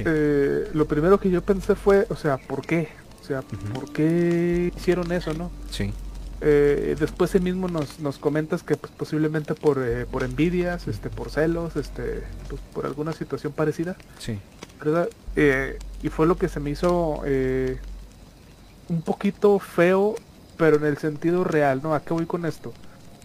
eh, 0.05 0.69
lo 0.73 0.87
primero 0.87 1.19
que 1.19 1.31
yo 1.31 1.43
pensé 1.43 1.75
fue, 1.75 2.07
o 2.11 2.17
sea, 2.17 2.37
¿por 2.37 2.65
qué? 2.65 2.89
O 3.21 3.25
sea, 3.25 3.43
¿por 3.43 3.93
qué 3.93 4.73
hicieron 4.77 5.11
eso, 5.13 5.35
no? 5.35 5.51
Sí. 5.71 5.93
Eh, 6.41 6.97
después 6.99 7.35
él 7.35 7.43
mismo 7.43 7.69
nos, 7.69 7.99
nos 8.01 8.19
comentas 8.19 8.63
que 8.63 8.77
pues, 8.77 8.93
posiblemente 8.93 9.55
por, 9.55 9.85
por 10.07 10.23
envidias, 10.23 10.87
este, 10.87 11.11
por 11.11 11.31
celos, 11.31 11.77
este, 11.77 12.23
pues, 12.49 12.61
por 12.73 12.87
alguna 12.87 13.13
situación 13.13 13.53
parecida. 13.53 13.97
Sí. 14.19 14.39
¿Verdad? 14.79 15.09
y 16.03 16.09
fue 16.09 16.27
lo 16.27 16.37
que 16.37 16.49
se 16.49 16.61
me 16.61 16.71
hizo 16.71 17.23
un 18.89 19.03
poquito 19.03 19.59
feo 19.59 20.17
pero 20.59 20.77
en 20.77 20.85
el 20.85 20.99
sentido 20.99 21.45
real, 21.45 21.81
¿no? 21.83 21.95
¿A 21.95 22.03
qué 22.03 22.13
voy 22.13 22.27
con 22.27 22.45
esto? 22.45 22.75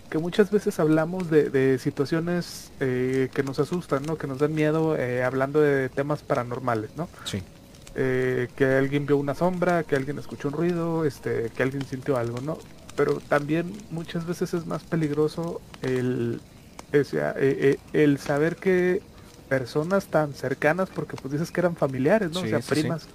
Que 0.10 0.20
muchas 0.20 0.52
veces 0.52 0.80
hablamos 0.80 1.30
de, 1.30 1.78
situaciones 1.80 2.72
eh, 2.80 3.30
que 3.34 3.44
nos 3.44 3.60
asustan, 3.60 4.04
¿no? 4.04 4.18
Que 4.18 4.28
nos 4.28 4.38
dan 4.38 4.54
miedo 4.54 4.96
eh, 4.96 5.24
hablando 5.24 5.60
de 5.60 5.90
temas 5.90 6.22
paranormales, 6.22 6.92
¿no? 6.96 7.10
Sí. 7.26 7.42
Eh, 7.96 8.48
que 8.56 8.66
alguien 8.66 9.06
vio 9.06 9.18
una 9.18 9.36
sombra, 9.36 9.84
que 9.84 9.96
alguien 9.96 10.20
escuchó 10.20 10.48
un 10.48 10.54
ruido, 10.54 11.04
este, 11.04 11.50
que 11.56 11.64
alguien 11.64 11.84
sintió 11.86 12.18
algo, 12.18 12.40
¿no? 12.42 12.58
Pero 12.96 13.20
también 13.28 13.74
muchas 13.92 14.26
veces 14.26 14.54
es 14.54 14.66
más 14.66 14.84
peligroso 14.84 15.62
el, 15.82 16.42
el 16.92 18.18
saber 18.20 18.56
que 18.56 19.02
personas 19.50 20.06
tan 20.06 20.34
cercanas, 20.34 20.90
porque 20.90 21.16
pues 21.16 21.32
dices 21.32 21.52
que 21.52 21.62
eran 21.62 21.76
familiares, 21.76 22.32
¿no? 22.32 22.42
o 22.42 22.48
sea, 22.48 22.60
primas 22.60 23.08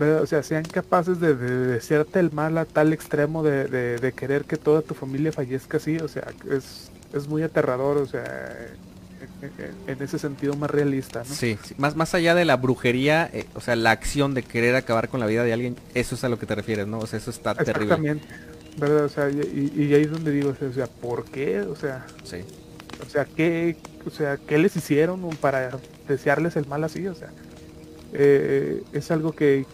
o 0.00 0.26
sea, 0.26 0.42
sean 0.42 0.64
capaces 0.64 1.20
de, 1.20 1.34
desearte 1.34 2.20
el 2.20 2.30
mal 2.30 2.56
a 2.58 2.64
tal 2.64 2.92
extremo 2.92 3.42
de, 3.42 4.12
querer 4.16 4.44
que 4.44 4.56
toda 4.56 4.82
tu 4.82 4.94
familia 4.94 5.32
fallezca 5.32 5.78
así, 5.78 5.96
o 5.96 6.08
sea, 6.08 6.28
es, 6.50 6.90
es 7.12 7.28
muy 7.28 7.42
aterrador, 7.42 7.96
o 7.98 8.06
sea, 8.06 8.68
en, 9.86 10.02
ese 10.02 10.18
sentido 10.18 10.54
más 10.54 10.70
realista, 10.70 11.20
¿no? 11.20 11.34
Sí, 11.34 11.58
Más, 11.76 11.96
más 11.96 12.14
allá 12.14 12.34
de 12.34 12.44
la 12.44 12.56
brujería, 12.56 13.28
eh, 13.32 13.46
o 13.54 13.60
sea, 13.60 13.76
la 13.76 13.90
acción 13.90 14.34
de 14.34 14.42
querer 14.42 14.76
acabar 14.76 15.08
con 15.08 15.20
la 15.20 15.26
vida 15.26 15.42
de 15.42 15.52
alguien, 15.52 15.76
eso 15.94 16.14
es 16.14 16.24
a 16.24 16.28
lo 16.28 16.38
que 16.38 16.46
te 16.46 16.54
refieres, 16.54 16.86
¿no? 16.86 16.98
O 16.98 17.06
sea, 17.06 17.18
eso 17.18 17.30
está 17.30 17.54
terrible. 17.54 17.94
Exactamente, 17.94 18.26
¿verdad? 18.78 19.04
O 19.04 19.08
sea, 19.08 19.30
y, 19.30 19.92
ahí 19.94 20.02
es 20.02 20.10
donde 20.10 20.30
digo, 20.30 20.50
o 20.60 20.72
sea, 20.72 20.86
¿por 20.86 21.24
qué? 21.24 21.60
O 21.60 21.76
sea, 21.76 22.06
sí. 22.24 22.38
O 23.06 23.08
sea, 23.08 23.24
¿qué, 23.24 23.76
o 24.06 24.10
sea, 24.10 24.36
¿qué 24.36 24.58
les 24.58 24.74
hicieron 24.76 25.20
para 25.40 25.70
desearles 26.08 26.56
el 26.56 26.66
mal 26.66 26.84
así? 26.84 27.06
O 27.06 27.14
sea, 27.14 27.30
eh, 28.12 28.82
es 28.92 29.10
algo 29.10 29.32
que, 29.32 29.66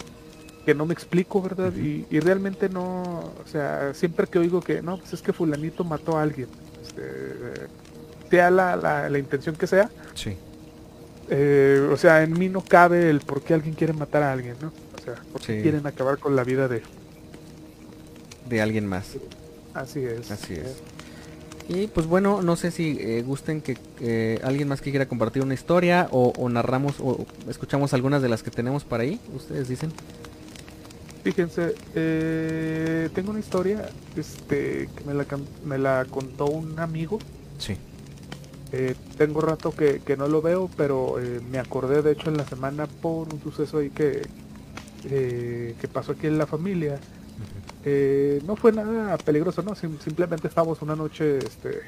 que 0.65 0.75
no 0.75 0.87
me 0.87 0.95
explico, 0.95 1.41
¿verdad? 1.41 1.73
y, 1.75 2.07
y, 2.11 2.21
realmente 2.21 2.69
no, 2.69 3.03
o 3.43 3.47
sea, 3.47 3.95
siempre 3.95 4.27
que 4.27 4.39
oigo 4.39 4.61
que, 4.61 4.83
no, 4.83 4.99
pues 4.99 5.13
es 5.15 5.23
que 5.23 5.33
fulanito 5.33 5.85
mató 5.85 6.19
a 6.19 6.23
alguien, 6.23 6.49
este, 6.83 7.69
sea 8.31 8.51
la, 8.51 8.77
la, 8.77 9.09
la, 9.09 9.19
intención 9.19 9.55
que 9.57 9.67
sea, 9.67 9.91
sí. 10.15 10.37
Eh, 11.31 11.89
o 11.91 11.97
sea, 11.97 12.23
en 12.23 12.33
mí 12.39 12.49
no 12.49 12.63
cabe 12.63 13.09
el 13.09 13.21
por 13.21 13.43
qué 13.43 13.55
alguien 13.55 13.75
quiere 13.75 13.93
matar 13.93 14.23
a 14.23 14.33
alguien, 14.33 14.57
¿no? 14.61 14.73
O 14.99 15.03
sea, 15.03 15.15
porque 15.33 15.57
Sí. 15.57 15.63
quieren 15.63 15.87
acabar 15.87 16.19
con 16.19 16.37
la 16.37 16.45
vida 16.45 16.69
de... 16.69 16.83
De 18.49 18.61
alguien 18.61 18.87
más. 18.87 19.17
Así 19.73 20.05
es. 20.05 20.31
Así 20.31 20.55
es. 20.55 20.77
Y 21.69 21.87
pues 21.87 22.07
bueno, 22.07 22.43
no 22.43 22.57
sé 22.57 22.71
si 22.71 22.99
eh, 23.01 23.23
gusten 23.23 23.63
que 23.63 23.79
eh, 24.01 24.39
alguien 24.45 24.69
más 24.69 24.83
que 24.83 24.91
quiera 24.91 25.07
compartir 25.09 25.43
una 25.43 25.55
historia 25.55 26.09
o, 26.11 26.33
o 26.37 26.49
narramos 26.51 26.97
o 27.01 27.25
escuchamos 27.49 27.95
algunas 27.95 28.21
de 28.21 28.29
las 28.29 28.43
que 28.43 28.51
tenemos 28.51 28.85
para 28.85 29.05
ahí. 29.05 29.19
Ustedes 29.35 29.69
dicen. 29.69 29.91
Fíjense, 31.23 31.75
eh, 31.95 33.09
tengo 33.15 33.31
una 33.31 33.41
historia 33.41 33.89
este, 34.15 34.91
que 34.95 35.05
me 35.07 35.15
la, 35.15 35.25
me 35.65 35.79
la 35.79 36.05
contó 36.11 36.45
un 36.45 36.79
amigo. 36.79 37.19
Sí. 37.57 37.79
Eh, 38.73 38.95
tengo 39.17 39.41
rato 39.41 39.71
que, 39.71 40.01
que 40.05 40.19
no 40.19 40.29
lo 40.29 40.43
veo, 40.43 40.69
pero 40.77 41.19
eh, 41.19 41.41
me 41.51 41.59
acordé 41.59 42.03
de 42.03 42.13
hecho 42.13 42.29
en 42.29 42.37
la 42.37 42.47
semana 42.47 42.87
por 42.87 43.33
un 43.33 43.41
suceso 43.43 43.79
ahí 43.79 43.89
que, 43.89 44.21
eh, 45.05 45.75
que 45.81 45.89
pasó 45.89 46.13
aquí 46.13 46.27
en 46.27 46.37
la 46.37 46.47
familia. 46.47 46.99
Eh, 47.85 48.41
no 48.47 48.57
fue 48.57 48.73
nada 48.73 49.17
peligroso, 49.19 49.63
no, 49.63 49.75
sim- 49.75 49.99
simplemente 50.03 50.49
estábamos 50.49 50.81
una 50.81 50.97
noche, 50.97 51.39
este, 51.39 51.81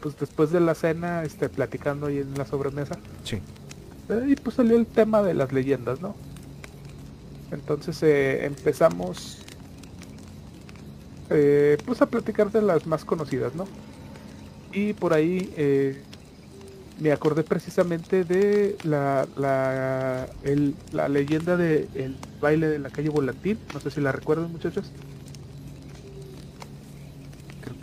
pues 0.00 0.18
después 0.18 0.50
de 0.50 0.60
la 0.60 0.74
cena, 0.74 1.22
este, 1.22 1.48
platicando 1.48 2.06
ahí 2.06 2.18
en 2.18 2.34
la 2.36 2.44
sobremesa. 2.44 2.96
Sí. 3.22 3.36
Eh, 4.08 4.24
y 4.28 4.36
pues 4.36 4.56
salió 4.56 4.76
el 4.76 4.86
tema 4.86 5.22
de 5.22 5.34
las 5.34 5.52
leyendas, 5.52 6.00
¿no? 6.00 6.14
Entonces 7.52 8.02
eh, 8.02 8.44
empezamos 8.44 9.38
pues 11.84 12.00
a 12.02 12.06
platicar 12.06 12.52
de 12.52 12.62
las 12.62 12.86
más 12.86 13.04
conocidas, 13.04 13.54
¿no? 13.54 13.66
Y 14.72 14.92
por 14.92 15.12
ahí 15.12 15.52
me 17.00 17.12
acordé 17.12 17.42
precisamente 17.42 18.24
de 18.24 18.76
la, 18.84 19.26
la, 19.36 20.28
el- 20.44 20.74
la 20.92 21.08
leyenda 21.08 21.56
de 21.56 21.88
el 21.94 22.16
baile 22.40 22.68
de 22.68 22.78
la 22.78 22.90
calle 22.90 23.08
Volantín. 23.08 23.58
No 23.74 23.80
sé 23.80 23.90
si 23.90 24.00
la 24.00 24.12
recuerdan, 24.12 24.50
muchachos. 24.52 24.90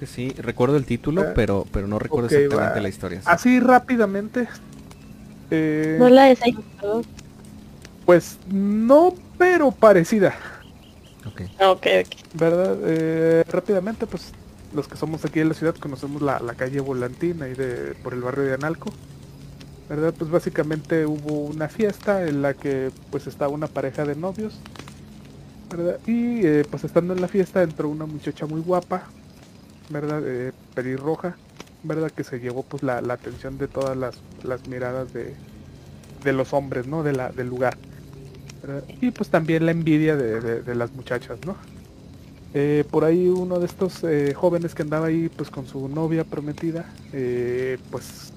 Que 0.04 0.08
sí. 0.08 0.30
Recuerdo 0.38 0.76
el 0.76 0.86
título, 0.86 1.24
Eh, 1.24 1.32
pero, 1.34 1.66
pero 1.72 1.88
no 1.88 1.98
recuerdo 1.98 2.28
exactamente 2.28 2.76
va. 2.80 2.82
la 2.82 2.90
historia. 2.90 3.22
sí. 3.22 3.28
Así 3.30 3.60
rápidamente. 3.62 4.50
eh, 5.50 5.96
No 5.98 6.10
la 6.10 6.26
desayunado. 6.26 7.04
Pues 8.06 8.38
no, 8.52 9.14
pero 9.38 9.72
parecida. 9.72 10.36
Ok. 11.26 11.42
Ok, 11.62 11.88
ok. 12.02 12.16
¿Verdad? 12.34 12.78
Eh, 12.84 13.46
rápidamente, 13.50 14.06
pues 14.08 14.34
los 14.74 14.90
que 14.90 14.98
somos 14.98 15.24
aquí 15.24 15.40
en 15.40 15.48
la 15.48 15.54
ciudad 15.54 15.74
conocemos 15.76 16.22
la, 16.22 16.40
la 16.42 16.56
calle 16.56 16.82
Volantín 16.82 17.42
ahí 17.44 17.54
de, 17.54 17.96
por 18.04 18.14
el 18.14 18.22
barrio 18.22 18.44
de 18.44 18.56
Analco. 18.56 18.92
¿Verdad? 19.88 20.14
Pues 20.18 20.30
básicamente 20.30 21.06
hubo 21.06 21.46
una 21.46 21.70
fiesta 21.70 22.28
en 22.28 22.42
la 22.42 22.56
que 22.56 22.92
pues 23.10 23.28
estaba 23.28 23.54
una 23.54 23.68
pareja 23.68 24.04
de 24.04 24.16
novios. 24.18 24.60
¿Verdad? 25.70 26.00
Y 26.06 26.46
eh, 26.46 26.66
pues 26.70 26.84
estando 26.84 27.14
en 27.14 27.22
la 27.22 27.30
fiesta 27.30 27.64
entró 27.64 27.88
una 27.88 28.06
muchacha 28.06 28.46
muy 28.46 28.60
guapa, 28.62 29.08
¿verdad? 29.90 30.24
Eh, 30.28 30.54
pelirroja, 30.74 31.40
¿verdad? 31.82 32.12
Que 32.12 32.24
se 32.24 32.40
llevó 32.40 32.68
pues 32.68 32.84
la, 32.84 33.02
la 33.02 33.16
atención 33.16 33.58
de 33.58 33.68
todas 33.70 33.98
las, 33.98 34.24
las 34.42 34.66
miradas 34.68 35.12
de, 35.14 35.42
de 36.18 36.34
los 36.34 36.54
hombres, 36.54 36.88
¿no? 36.88 37.04
De 37.04 37.14
la, 37.14 37.32
del 37.34 37.48
lugar. 37.48 37.80
Y 39.02 39.12
pues 39.12 39.30
también 39.30 39.66
la 39.66 39.72
envidia 39.72 40.16
de, 40.16 40.40
de- 40.64 40.76
las 40.76 40.94
muchachas, 40.94 41.40
¿no? 41.44 41.58
Eh, 42.54 42.86
por 42.92 43.06
ahí 43.06 43.30
uno 43.30 43.60
de 43.60 43.66
estos 43.68 44.04
eh, 44.04 44.34
jóvenes 44.36 44.76
que 44.76 44.84
andaba 44.84 45.08
ahí 45.08 45.30
pues 45.30 45.52
con 45.52 45.68
su 45.68 45.90
novia 45.90 46.26
prometida, 46.26 46.96
eh, 47.12 47.80
pues 47.90 48.34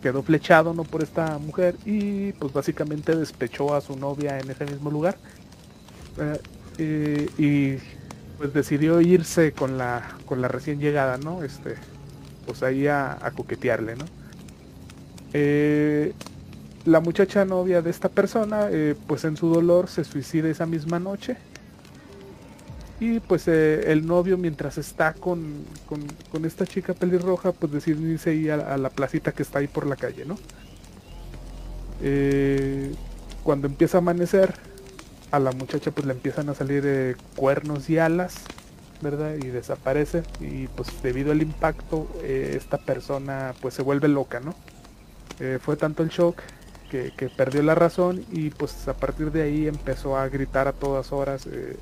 quedó 0.00 0.22
flechado 0.24 0.74
no 0.74 0.86
por 0.86 1.02
esta 1.02 1.38
mujer 1.38 1.80
y 1.84 2.32
pues 2.34 2.52
básicamente 2.52 3.16
despechó 3.16 3.74
a 3.74 3.80
su 3.82 3.96
novia 3.96 4.40
en 4.40 4.50
ese 4.50 4.66
mismo 4.66 4.90
lugar. 4.90 5.20
Eh, 6.78 7.32
y 7.36 7.76
pues 8.42 8.54
decidió 8.54 9.00
irse 9.00 9.52
con 9.52 9.78
la 9.78 10.02
con 10.26 10.40
la 10.42 10.48
recién 10.48 10.80
llegada, 10.80 11.16
¿no? 11.16 11.44
Este, 11.44 11.76
pues 12.44 12.64
ahí 12.64 12.88
a, 12.88 13.16
coquetearle, 13.36 13.94
¿no? 13.94 14.04
Eh, 15.32 16.12
la 16.84 16.98
muchacha 16.98 17.44
novia 17.44 17.82
de 17.82 17.90
esta 17.90 18.08
persona, 18.08 18.66
eh, 18.68 18.96
pues 19.06 19.22
en 19.22 19.36
su 19.36 19.48
dolor 19.48 19.86
se 19.86 20.02
suicida 20.02 20.48
esa 20.48 20.66
misma 20.66 20.98
noche. 20.98 21.36
Y 22.98 23.20
pues 23.20 23.46
eh, 23.46 23.92
el 23.92 24.04
novio 24.04 24.36
mientras 24.36 24.76
está 24.76 25.12
con, 25.12 25.64
con, 26.32 26.44
esta 26.44 26.66
chica 26.66 26.94
pelirroja, 26.94 27.52
pues 27.52 27.70
decide 27.70 28.00
irse 28.10 28.30
ahí 28.30 28.48
a, 28.48 28.54
a 28.56 28.76
la 28.76 28.90
placita 28.90 29.30
que 29.30 29.44
está 29.44 29.60
ahí 29.60 29.68
por 29.68 29.86
la 29.86 29.94
calle, 29.94 30.24
¿no? 30.24 30.36
Cuando 33.44 33.68
empieza 33.68 33.98
a 33.98 34.00
amanecer, 34.00 34.52
a 35.32 35.40
la 35.40 35.52
muchacha 35.52 35.90
pues 35.90 36.06
le 36.06 36.12
empiezan 36.12 36.48
a 36.50 36.54
salir 36.54 36.84
eh, 36.86 37.16
cuernos 37.36 37.90
y 37.90 37.98
alas, 37.98 38.34
¿verdad? 39.00 39.34
Y 39.34 39.48
desaparece. 39.48 40.22
Y 40.40 40.68
pues 40.68 41.02
debido 41.02 41.32
al 41.32 41.42
impacto, 41.42 42.06
eh, 42.22 42.54
esta 42.56 42.78
persona 42.78 43.54
pues 43.60 43.74
se 43.74 43.82
vuelve 43.82 44.08
loca, 44.08 44.40
¿no? 44.40 44.54
Eh, 45.40 45.58
fue 45.60 45.76
tanto 45.76 46.02
el 46.02 46.10
shock 46.10 46.42
que, 46.90 47.12
que 47.16 47.30
perdió 47.30 47.62
la 47.62 47.74
razón 47.74 48.24
y 48.30 48.50
pues 48.50 48.86
a 48.86 48.94
partir 48.94 49.32
de 49.32 49.42
ahí 49.42 49.66
empezó 49.66 50.16
a 50.16 50.28
gritar 50.28 50.68
a 50.68 50.72
todas 50.74 51.10
horas 51.12 51.46
eh, 51.46 51.78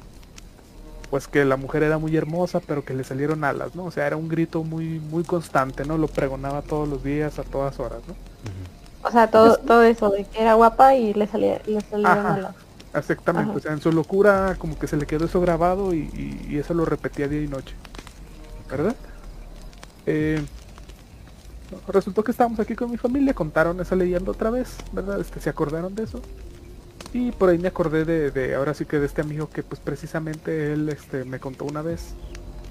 pues 1.10 1.26
que 1.26 1.44
la 1.44 1.56
mujer 1.56 1.82
era 1.82 1.98
muy 1.98 2.16
hermosa 2.16 2.60
pero 2.60 2.84
que 2.84 2.94
le 2.94 3.02
salieron 3.02 3.42
alas, 3.42 3.74
¿no? 3.74 3.86
O 3.86 3.90
sea, 3.90 4.06
era 4.06 4.16
un 4.16 4.28
grito 4.28 4.62
muy 4.62 5.00
muy 5.00 5.24
constante, 5.24 5.84
¿no? 5.84 5.98
Lo 5.98 6.06
pregonaba 6.06 6.62
todos 6.62 6.88
los 6.88 7.02
días 7.02 7.40
a 7.40 7.42
todas 7.42 7.80
horas, 7.80 8.00
¿no? 8.06 8.14
O 9.02 9.10
sea, 9.10 9.28
todo, 9.28 9.56
todo 9.58 9.82
eso 9.82 10.10
de 10.10 10.24
que 10.24 10.40
era 10.40 10.54
guapa 10.54 10.94
y 10.94 11.12
le 11.14 11.26
salía, 11.26 11.60
le 11.66 11.80
salieron 11.80 12.18
Ajá. 12.18 12.34
alas. 12.34 12.54
Exactamente, 12.94 13.50
Ajá. 13.50 13.58
o 13.58 13.60
sea, 13.60 13.72
en 13.72 13.80
su 13.80 13.92
locura 13.92 14.56
como 14.58 14.78
que 14.78 14.86
se 14.88 14.96
le 14.96 15.06
quedó 15.06 15.26
eso 15.26 15.40
grabado 15.40 15.94
y, 15.94 15.98
y- 16.12 16.46
y 16.54 16.58
eso 16.58 16.74
lo 16.74 16.84
repetía 16.84 17.28
día 17.28 17.42
y 17.42 17.48
noche, 17.48 17.74
¿verdad? 18.68 18.96
Eh, 20.06 20.42
resultó 21.88 22.24
que 22.24 22.32
estábamos 22.32 22.58
aquí 22.60 22.74
con 22.74 22.90
mi 22.90 22.96
familia, 22.96 23.34
contaron 23.34 23.80
esa 23.80 23.94
leyenda 23.96 24.30
otra 24.32 24.50
vez, 24.50 24.76
¿verdad? 24.92 25.20
Este, 25.20 25.40
se 25.40 25.50
acordaron 25.50 25.94
de 25.94 26.04
eso. 26.04 26.20
Y 27.12 27.32
por 27.32 27.48
ahí 27.50 27.58
me 27.58 27.68
acordé 27.68 28.04
de, 28.04 28.30
de- 28.30 28.54
ahora 28.54 28.74
sí 28.74 28.84
que 28.86 28.98
de 28.98 29.06
este 29.06 29.20
amigo 29.20 29.48
que 29.50 29.62
pues 29.62 29.80
precisamente 29.80 30.72
él 30.72 30.88
este, 30.88 31.24
me 31.24 31.38
contó 31.40 31.64
una 31.64 31.82
vez 31.82 32.14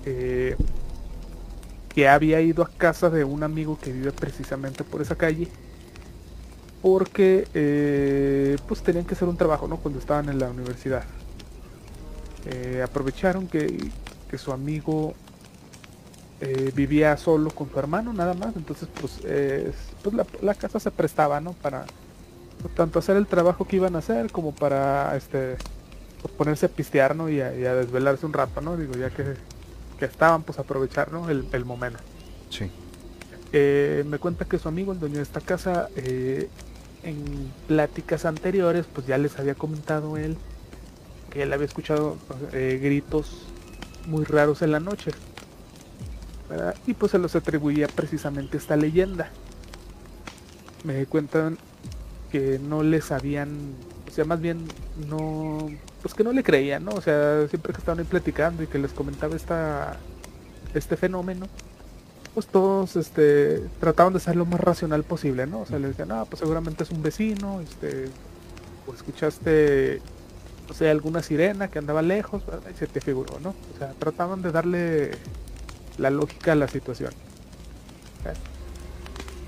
eh, 0.05 0.55
que 1.93 2.07
había 2.07 2.39
ido 2.41 2.63
a 2.63 2.69
casa 2.69 3.09
de 3.09 3.23
un 3.23 3.43
amigo 3.43 3.77
que 3.81 3.91
vive 3.91 4.11
precisamente 4.11 4.83
por 4.83 5.01
esa 5.01 5.15
calle 5.15 5.47
porque 6.81 7.47
eh, 7.53 8.57
pues 8.67 8.81
tenían 8.81 9.05
que 9.05 9.13
hacer 9.13 9.27
un 9.27 9.37
trabajo 9.37 9.67
no 9.67 9.77
cuando 9.77 9.99
estaban 9.99 10.29
en 10.29 10.39
la 10.39 10.49
universidad. 10.49 11.03
Eh, 12.45 12.81
aprovecharon 12.83 13.47
que, 13.47 13.91
que 14.29 14.37
su 14.37 14.51
amigo 14.53 15.13
eh, 16.39 16.71
vivía 16.73 17.17
solo 17.17 17.51
con 17.51 17.69
su 17.69 17.77
hermano 17.77 18.13
nada 18.13 18.33
más. 18.33 18.55
Entonces 18.55 18.87
pues, 18.99 19.19
eh, 19.25 19.71
pues 20.03 20.15
la, 20.15 20.25
la 20.41 20.53
casa 20.55 20.79
se 20.79 20.91
prestaba 20.91 21.41
no 21.41 21.53
para 21.53 21.85
tanto 22.75 22.99
hacer 22.99 23.17
el 23.17 23.27
trabajo 23.27 23.65
que 23.65 23.77
iban 23.77 23.95
a 23.95 23.99
hacer 23.99 24.31
como 24.31 24.53
para 24.53 25.15
este 25.15 25.57
pues, 26.21 26.33
ponerse 26.33 26.65
a 26.65 26.69
pistear 26.69 27.15
no 27.15 27.29
y 27.29 27.39
a, 27.41 27.55
y 27.57 27.65
a 27.65 27.73
desvelarse 27.73 28.25
un 28.25 28.33
rato 28.33 28.59
no 28.59 28.75
digo 28.75 28.93
ya 28.95 29.09
que, 29.09 29.35
que 29.97 30.05
estaban 30.05 30.43
pues 30.43 30.59
aprovechar 30.59 31.11
no 31.11 31.29
el, 31.29 31.45
el 31.51 31.65
momento. 31.65 31.99
Sí. 32.49 32.71
me 33.51 34.17
cuenta 34.17 34.45
que 34.45 34.57
su 34.57 34.67
amigo, 34.67 34.91
el 34.91 34.99
dueño 34.99 35.17
de 35.17 35.23
esta 35.23 35.41
casa, 35.41 35.89
eh, 35.95 36.49
en 37.03 37.51
pláticas 37.67 38.25
anteriores, 38.25 38.85
pues 38.91 39.07
ya 39.07 39.17
les 39.17 39.37
había 39.39 39.55
comentado 39.55 40.17
él 40.17 40.37
que 41.29 41.43
él 41.43 41.53
había 41.53 41.65
escuchado 41.65 42.17
eh, 42.53 42.79
gritos 42.81 43.43
muy 44.07 44.25
raros 44.25 44.61
en 44.61 44.71
la 44.71 44.79
noche. 44.79 45.11
Y 46.87 46.95
pues 46.95 47.11
se 47.11 47.19
los 47.19 47.35
atribuía 47.35 47.87
precisamente 47.87 48.57
esta 48.57 48.75
leyenda. 48.75 49.29
Me 50.83 51.05
cuentan 51.05 51.57
que 52.31 52.59
no 52.59 52.81
les 52.81 53.11
habían, 53.11 53.75
o 54.07 54.11
sea, 54.11 54.25
más 54.25 54.41
bien 54.41 54.65
no, 55.07 55.69
pues 56.01 56.13
que 56.15 56.23
no 56.23 56.31
le 56.31 56.43
creían, 56.43 56.85
¿no? 56.85 56.91
O 56.91 57.01
sea, 57.01 57.47
siempre 57.49 57.73
que 57.73 57.79
estaban 57.79 57.99
ahí 57.99 58.05
platicando 58.05 58.63
y 58.63 58.67
que 58.67 58.79
les 58.79 58.91
comentaba 58.91 59.35
esta, 59.35 59.97
este 60.73 60.97
fenómeno, 60.97 61.47
pues 62.33 62.47
todos 62.47 62.95
este 62.95 63.63
trataban 63.79 64.13
de 64.13 64.19
ser 64.19 64.35
lo 64.35 64.45
más 64.45 64.59
racional 64.59 65.03
posible, 65.03 65.47
¿no? 65.47 65.61
O 65.61 65.65
sea, 65.65 65.79
les 65.79 65.89
decían, 65.89 66.11
ah, 66.11 66.25
pues 66.25 66.39
seguramente 66.39 66.83
es 66.83 66.91
un 66.91 67.01
vecino, 67.01 67.61
este, 67.61 68.05
o 68.87 68.93
escuchaste, 68.93 70.01
no 70.67 70.73
sé, 70.73 70.89
alguna 70.89 71.21
sirena 71.21 71.69
que 71.69 71.79
andaba 71.79 72.01
lejos, 72.01 72.45
¿verdad? 72.45 72.69
y 72.73 72.77
se 72.77 72.87
te 72.87 73.01
figuró, 73.01 73.39
¿no? 73.39 73.49
O 73.49 73.77
sea, 73.77 73.93
trataban 73.97 74.41
de 74.41 74.51
darle 74.51 75.11
la 75.97 76.09
lógica 76.09 76.53
a 76.53 76.55
la 76.55 76.67
situación. 76.67 77.11
¿verdad? 78.23 78.39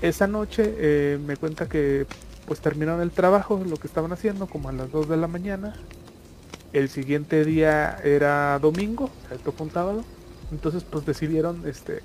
Esa 0.02 0.26
noche 0.26 0.74
eh, 0.78 1.18
me 1.24 1.36
cuenta 1.36 1.68
que 1.68 2.06
pues 2.46 2.60
terminaron 2.60 3.00
el 3.00 3.12
trabajo, 3.12 3.62
lo 3.64 3.76
que 3.76 3.86
estaban 3.86 4.12
haciendo, 4.12 4.48
como 4.48 4.68
a 4.68 4.72
las 4.72 4.90
2 4.90 5.08
de 5.08 5.16
la 5.16 5.28
mañana, 5.28 5.74
el 6.72 6.88
siguiente 6.88 7.44
día 7.44 7.98
era 8.02 8.58
domingo, 8.58 9.10
esto 9.30 9.52
fue 9.52 9.66
un 9.66 9.72
sábado. 9.72 10.04
Entonces 10.50 10.84
pues 10.84 11.06
decidieron 11.06 11.66
este 11.66 12.02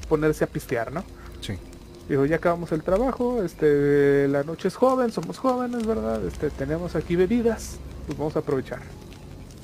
ponerse 0.00 0.44
a 0.44 0.46
pistear, 0.46 0.92
¿no? 0.92 1.04
Sí. 1.40 1.58
Dijo, 2.08 2.24
ya 2.26 2.36
acabamos 2.36 2.72
el 2.72 2.82
trabajo, 2.82 3.42
este, 3.42 4.26
la 4.28 4.42
noche 4.42 4.68
es 4.68 4.76
joven, 4.76 5.12
somos 5.12 5.38
jóvenes, 5.38 5.86
¿verdad? 5.86 6.24
Este, 6.24 6.50
tenemos 6.50 6.96
aquí 6.96 7.16
bebidas, 7.16 7.76
pues 8.06 8.18
vamos 8.18 8.36
a 8.36 8.40
aprovechar. 8.40 8.80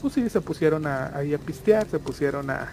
Pues 0.00 0.14
sí, 0.14 0.28
se 0.30 0.40
pusieron 0.40 0.86
a, 0.86 1.16
ahí 1.16 1.34
a 1.34 1.38
pistear, 1.38 1.88
se 1.88 1.98
pusieron 1.98 2.50
a, 2.50 2.68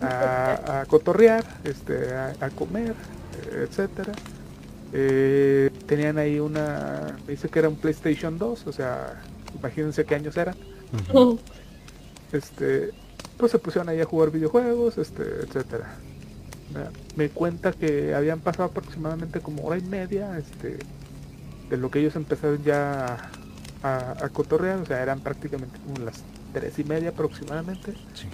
a, 0.00 0.80
a 0.80 0.86
cotorrear, 0.86 1.44
este, 1.64 2.14
a, 2.14 2.34
a 2.40 2.50
comer, 2.50 2.94
etcétera. 3.52 4.12
Eh, 4.92 5.70
tenían 5.86 6.16
ahí 6.18 6.38
una, 6.40 7.18
me 7.26 7.32
dice 7.32 7.48
que 7.48 7.58
era 7.58 7.68
un 7.68 7.76
PlayStation 7.76 8.38
2, 8.38 8.66
o 8.66 8.72
sea, 8.72 9.22
imagínense 9.54 10.04
qué 10.04 10.14
años 10.14 10.36
eran. 10.36 10.56
Este, 12.32 12.92
pues 13.36 13.52
se 13.52 13.58
pusieron 13.58 13.88
ahí 13.88 14.00
a 14.00 14.04
jugar 14.04 14.30
videojuegos, 14.30 14.98
este, 14.98 15.22
etcétera. 15.42 15.94
Me 17.16 17.28
cuenta 17.30 17.72
que 17.72 18.14
habían 18.14 18.40
pasado 18.40 18.64
aproximadamente 18.64 19.40
como 19.40 19.64
hora 19.64 19.78
y 19.78 19.82
media, 19.82 20.36
este, 20.38 20.78
de 21.70 21.76
lo 21.76 21.90
que 21.90 22.00
ellos 22.00 22.16
empezaron 22.16 22.62
ya 22.62 23.30
a, 23.82 24.24
a 24.24 24.28
cotorrear, 24.30 24.80
o 24.80 24.86
sea, 24.86 25.02
eran 25.02 25.20
prácticamente 25.20 25.78
como 25.80 26.04
las 26.04 26.22
tres 26.52 26.78
y 26.78 26.84
media 26.84 27.10
aproximadamente. 27.10 27.92
Sí. 28.14 28.28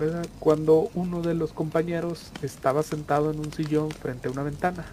¿verdad? 0.00 0.26
Cuando 0.38 0.88
uno 0.94 1.20
de 1.20 1.34
los 1.34 1.52
compañeros 1.52 2.32
estaba 2.42 2.82
sentado 2.82 3.30
en 3.30 3.38
un 3.38 3.52
sillón 3.52 3.90
frente 3.90 4.28
a 4.28 4.30
una 4.30 4.42
ventana. 4.42 4.86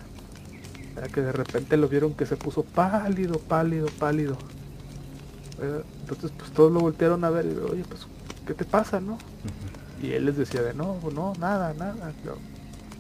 ¿verdad? 0.94 1.10
Que 1.10 1.22
de 1.22 1.32
repente 1.32 1.78
lo 1.78 1.88
vieron 1.88 2.14
que 2.14 2.26
se 2.26 2.36
puso 2.36 2.64
pálido, 2.64 3.40
pálido, 3.40 3.88
pálido. 3.98 4.38
¿verdad? 5.58 5.84
Entonces 6.02 6.32
pues 6.38 6.52
todos 6.52 6.72
lo 6.72 6.82
voltearon 6.82 7.24
a 7.24 7.30
ver 7.30 7.46
y 7.46 7.72
oye 7.72 7.86
pues 7.88 8.06
¿qué 8.46 8.54
te 8.54 8.66
pasa 8.66 9.00
no? 9.00 9.18
Y 10.02 10.12
él 10.12 10.26
les 10.26 10.38
decía 10.38 10.62
de 10.62 10.74
no, 10.74 11.00
no, 11.14 11.34
nada, 11.40 11.74
nada. 11.74 12.12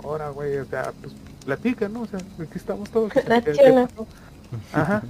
Ahora 0.03 0.29
güey, 0.29 0.57
o 0.57 0.65
sea, 0.65 0.91
pues 1.01 1.13
platica, 1.45 1.87
¿no? 1.89 2.01
O 2.01 2.05
sea, 2.07 2.19
aquí 2.39 2.55
estamos 2.55 2.89
todos. 2.89 3.11
Ajá. 4.73 5.03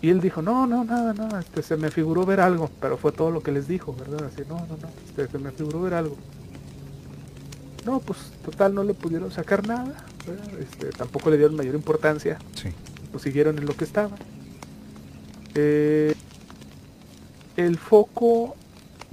Y 0.00 0.10
él 0.10 0.20
dijo, 0.20 0.42
no, 0.42 0.66
no, 0.66 0.84
nada, 0.84 1.12
nada, 1.12 1.40
este, 1.40 1.62
se 1.62 1.76
me 1.76 1.90
figuró 1.90 2.24
ver 2.24 2.40
algo, 2.40 2.70
pero 2.80 2.96
fue 2.96 3.10
todo 3.10 3.32
lo 3.32 3.40
que 3.42 3.50
les 3.50 3.66
dijo, 3.66 3.94
¿verdad? 3.98 4.26
Así, 4.32 4.42
no, 4.48 4.54
no, 4.54 4.76
no, 4.76 4.88
este, 5.08 5.26
se 5.26 5.38
me 5.38 5.50
figuró 5.50 5.82
ver 5.82 5.94
algo. 5.94 6.16
No, 7.84 7.98
pues 8.00 8.18
total 8.44 8.74
no 8.74 8.84
le 8.84 8.94
pudieron 8.94 9.30
sacar 9.32 9.66
nada. 9.66 10.04
Este, 10.60 10.86
tampoco 10.90 11.30
le 11.30 11.38
dieron 11.38 11.56
mayor 11.56 11.74
importancia, 11.74 12.38
Sí. 12.54 12.68
pues 13.10 13.22
siguieron 13.22 13.58
en 13.58 13.66
lo 13.66 13.74
que 13.74 13.84
estaban. 13.84 14.18
Eh, 15.54 16.14
el 17.56 17.76
foco 17.78 18.54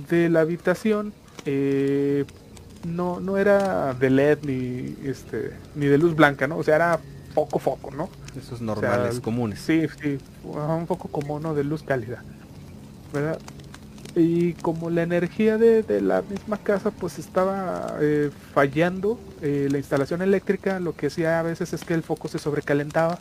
de 0.09 0.29
la 0.29 0.41
habitación 0.41 1.13
eh, 1.45 2.25
no, 2.85 3.19
no 3.19 3.37
era 3.37 3.93
de 3.93 4.09
LED 4.09 4.39
ni 4.43 4.95
este 5.09 5.51
ni 5.75 5.87
de 5.87 5.97
luz 5.97 6.15
blanca, 6.15 6.47
¿no? 6.47 6.57
O 6.57 6.63
sea, 6.63 6.75
era 6.75 6.99
foco 7.33 7.59
foco, 7.59 7.91
¿no? 7.91 8.09
Esos 8.37 8.61
normales, 8.61 9.15
sea, 9.15 9.21
comunes. 9.21 9.59
Sí, 9.59 9.87
sí, 10.01 10.17
un 10.43 10.85
poco 10.87 11.09
como 11.09 11.35
uno 11.35 11.53
de 11.53 11.63
luz 11.63 11.83
cálida, 11.83 12.23
¿verdad? 13.13 13.39
Y 14.15 14.53
como 14.53 14.89
la 14.89 15.03
energía 15.03 15.57
de, 15.57 15.83
de 15.83 16.01
la 16.01 16.21
misma 16.21 16.57
casa 16.57 16.91
pues 16.91 17.19
estaba 17.19 17.97
eh, 17.99 18.31
fallando, 18.53 19.19
eh, 19.41 19.67
la 19.69 19.77
instalación 19.77 20.21
eléctrica 20.21 20.79
lo 20.79 20.95
que 20.95 21.07
hacía 21.07 21.39
a 21.39 21.43
veces 21.43 21.73
es 21.73 21.83
que 21.83 21.93
el 21.93 22.03
foco 22.03 22.29
se 22.29 22.39
sobrecalentaba. 22.39 23.19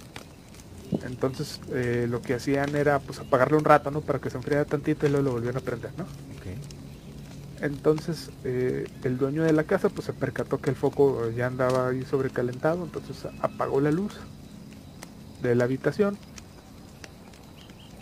Entonces 1.05 1.61
eh, 1.73 2.07
lo 2.09 2.23
que 2.23 2.35
hacían 2.35 2.77
era 2.77 3.01
pues 3.01 3.19
apagarlo 3.19 3.59
un 3.59 3.65
rato, 3.65 3.91
¿no? 3.91 4.03
Para 4.03 4.21
que 4.21 4.31
se 4.31 4.37
enfriara 4.37 4.65
tantito 4.65 5.07
y 5.07 5.11
luego 5.11 5.25
lo 5.25 5.33
volvieran 5.33 5.61
a 5.61 5.65
prender, 5.65 5.91
¿no? 5.99 6.07
Entonces 7.61 8.31
eh, 8.45 8.87
el 9.05 9.17
dueño 9.19 9.43
de 9.45 9.53
la 9.53 9.65
casa 9.65 9.89
pues 9.89 10.07
se 10.07 10.13
percató 10.13 10.61
que 10.61 10.71
el 10.71 10.77
foco 10.77 11.31
ya 11.31 11.47
andaba 11.47 11.89
ahí 11.89 12.05
sobrecalentado, 12.05 12.85
entonces 12.85 13.27
apagó 13.41 13.81
la 13.81 13.91
luz 13.93 14.15
de 15.43 15.55
la 15.55 15.65
habitación. 15.65 16.19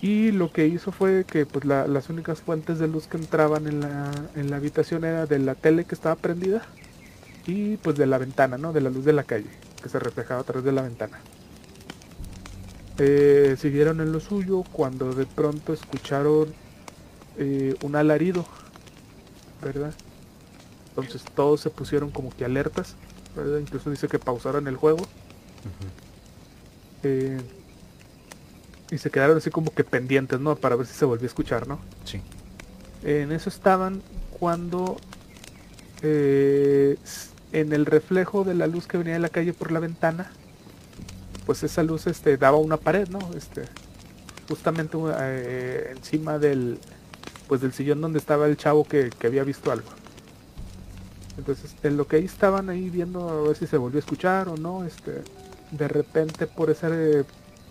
Y 0.01 0.33
lo 0.33 0.53
que 0.53 0.67
hizo 0.67 0.91
fue 0.91 1.25
que 1.27 1.47
pues 1.47 1.65
la- 1.65 1.87
las 1.87 2.09
únicas 2.11 2.43
fuentes 2.43 2.79
de 2.79 2.89
luz 2.89 3.07
que 3.07 3.17
entraban 3.19 3.67
en 3.69 3.81
la, 3.81 4.11
en 4.35 4.51
la 4.51 4.57
habitación 4.57 5.05
era 5.05 5.27
de 5.27 5.39
la 5.39 5.55
tele 5.55 5.85
que 5.85 5.95
estaba 5.95 6.17
prendida 6.17 6.63
y 7.47 7.77
pues 7.79 7.97
de 7.97 8.07
la 8.07 8.19
ventana, 8.19 8.59
¿no? 8.59 8.73
De 8.73 8.81
la 8.81 8.91
luz 8.91 9.05
de 9.05 9.13
la 9.13 9.25
calle 9.25 9.51
que 9.83 9.89
se 9.89 9.99
reflejaba 10.01 10.41
a 10.41 10.45
través 10.45 10.65
de 10.65 10.73
la 10.73 10.83
ventana. 10.83 11.21
Eh, 12.99 13.57
siguieron 13.59 14.01
en 14.01 14.13
lo 14.13 14.21
suyo 14.21 14.65
cuando 14.71 15.15
de 15.15 15.27
pronto 15.27 15.73
escucharon 15.73 16.55
eh, 17.37 17.75
un 17.81 17.97
alarido 17.97 18.47
¿verdad? 19.63 19.95
Entonces 20.91 21.23
todos 21.35 21.61
se 21.61 21.71
pusieron 21.71 22.11
como 22.11 22.35
que 22.35 22.45
alertas, 22.45 22.97
¿verdad? 23.35 23.59
Incluso 23.59 23.91
dice 23.91 24.09
que 24.09 24.19
pausaron 24.19 24.69
el 24.69 24.77
juego 24.77 25.07
eh, 27.03 27.41
y 28.91 28.99
se 28.99 29.11
quedaron 29.11 29.39
así 29.39 29.51
como 29.51 29.73
que 29.73 29.85
pendientes, 29.85 30.39
¿no? 30.41 30.55
Para 30.57 30.77
ver 30.77 30.87
si 30.87 30.95
se 30.95 31.05
volvió 31.05 31.25
a 31.25 31.29
escuchar, 31.29 31.67
¿no? 31.67 31.79
Sí. 32.05 32.21
En 33.03 33.33
eso 33.33 33.49
estaban 33.49 34.03
cuando 34.39 34.99
eh, 36.03 36.99
en 37.53 37.73
el 37.73 37.87
reflejo 37.87 38.45
de 38.45 38.55
la 38.55 38.67
luz 38.67 38.87
que 38.87 38.99
venía 38.99 39.15
de 39.15 39.21
la 39.21 39.29
calle 39.29 39.53
por 39.53 39.73
la 39.73 39.81
ventana, 39.81 40.31
pues 41.47 41.63
esa 41.63 41.83
luz 41.83 42.07
este 42.07 42.37
daba 42.37 42.59
una 42.59 42.77
pared, 42.77 43.09
¿no? 43.09 43.19
Este 43.35 43.65
justamente 44.49 44.99
eh, 45.19 45.95
encima 45.97 46.39
del 46.39 46.79
pues 47.53 47.61
del 47.61 47.75
sillón 47.75 48.01
donde 48.01 48.19
estaba 48.19 48.47
el 48.47 48.57
chavo 48.57 48.83
que, 48.85 49.11
que 49.11 49.27
había 49.27 49.45
visto 49.45 49.71
algo. 49.71 49.87
Entonces, 51.37 51.77
en 51.83 51.99
lo 51.99 52.07
que 52.07 52.17
ahí 52.17 52.25
estaban 52.25 52.71
ahí 52.71 52.89
viendo 52.89 53.29
a 53.29 53.43
ver 53.43 53.57
si 53.57 53.67
se 53.67 53.77
volvió 53.77 53.99
a 53.99 54.01
escuchar 54.01 54.49
o 54.49 54.57
no, 54.57 54.85
este 54.85 55.23
de 55.71 55.87
repente 55.87 56.47
por 56.47 56.71
esa 56.71 56.89
eh, 56.91 57.25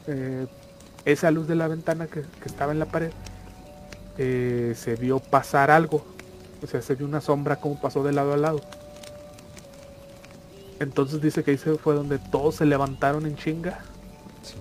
eh, 0.06 0.46
esa 1.04 1.32
luz 1.32 1.48
de 1.48 1.56
la 1.56 1.68
ventana 1.68 2.06
que, 2.06 2.22
que 2.22 2.46
estaba 2.46 2.74
en 2.74 2.78
la 2.78 2.86
pared 2.86 3.10
eh, 4.20 4.76
se 4.78 4.96
vio 4.98 5.20
pasar 5.20 5.72
algo. 5.72 6.06
O 6.62 6.68
sea, 6.68 6.84
se 6.84 6.94
vio 6.94 7.08
una 7.08 7.22
sombra 7.22 7.56
como 7.56 7.82
pasó 7.82 8.04
de 8.04 8.12
lado 8.12 8.34
a 8.34 8.38
lado. 8.38 8.62
Entonces 10.80 11.24
dice 11.24 11.44
que 11.44 11.50
ahí 11.50 11.58
se 11.58 11.76
fue 11.76 11.96
donde 11.96 12.20
todos 12.20 12.54
se 12.54 12.68
levantaron 12.68 13.26
en 13.26 13.36
chinga, 13.36 13.80
Sí. 14.44 14.58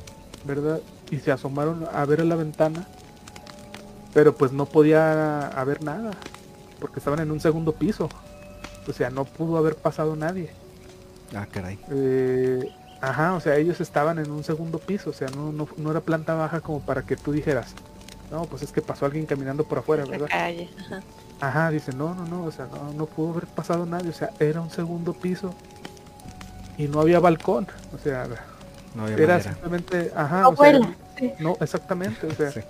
¿verdad? 0.46 0.80
Y 1.10 1.18
se 1.18 1.30
asomaron 1.30 1.86
a 1.92 2.06
ver 2.06 2.22
a 2.22 2.24
la 2.24 2.36
ventana. 2.36 2.88
Pero 4.14 4.34
pues 4.34 4.52
no 4.52 4.66
podía 4.66 5.48
haber 5.48 5.82
nada. 5.84 6.10
Porque 6.80 6.98
estaban 6.98 7.20
en 7.20 7.30
un 7.30 7.40
segundo 7.40 7.72
piso. 7.72 8.08
O 8.88 8.92
sea, 8.92 9.10
no 9.10 9.24
pudo 9.24 9.56
haber 9.58 9.76
pasado 9.76 10.16
nadie. 10.16 10.50
Ah, 11.34 11.46
caray. 11.50 11.78
Eh, 11.90 12.72
ajá, 13.00 13.34
o 13.34 13.40
sea, 13.40 13.56
ellos 13.56 13.80
estaban 13.80 14.18
en 14.18 14.30
un 14.30 14.42
segundo 14.42 14.78
piso. 14.78 15.10
O 15.10 15.12
sea, 15.12 15.28
no, 15.28 15.52
no, 15.52 15.68
no 15.76 15.90
era 15.90 16.00
planta 16.00 16.34
baja 16.34 16.60
como 16.60 16.80
para 16.80 17.02
que 17.02 17.16
tú 17.16 17.32
dijeras. 17.32 17.74
No, 18.30 18.44
pues 18.44 18.62
es 18.62 18.72
que 18.72 18.80
pasó 18.80 19.06
alguien 19.06 19.26
caminando 19.26 19.64
por 19.64 19.78
afuera, 19.78 20.04
La 20.04 20.10
¿verdad? 20.12 20.28
calle. 20.30 20.70
Ajá. 20.86 21.00
Ajá, 21.40 21.70
dice, 21.70 21.92
no, 21.94 22.14
no, 22.14 22.24
no, 22.26 22.44
o 22.44 22.50
sea, 22.52 22.66
no, 22.66 22.92
no 22.92 23.06
pudo 23.06 23.30
haber 23.32 23.46
pasado 23.46 23.86
nadie, 23.86 24.10
o 24.10 24.12
sea, 24.12 24.30
era 24.38 24.60
un 24.60 24.70
segundo 24.70 25.14
piso 25.14 25.54
y 26.76 26.86
no 26.86 27.00
había 27.00 27.18
balcón, 27.18 27.66
o 27.94 27.98
sea, 27.98 28.28
No 28.94 29.04
había 29.04 29.16
era 29.16 29.26
manera. 29.38 29.40
simplemente, 29.52 30.12
ajá, 30.14 30.48
o 30.48 30.54
sea, 30.56 30.80
no, 31.38 31.56
exactamente, 31.60 32.26
o 32.26 32.34
sea, 32.34 32.52
Sí. 32.52 32.60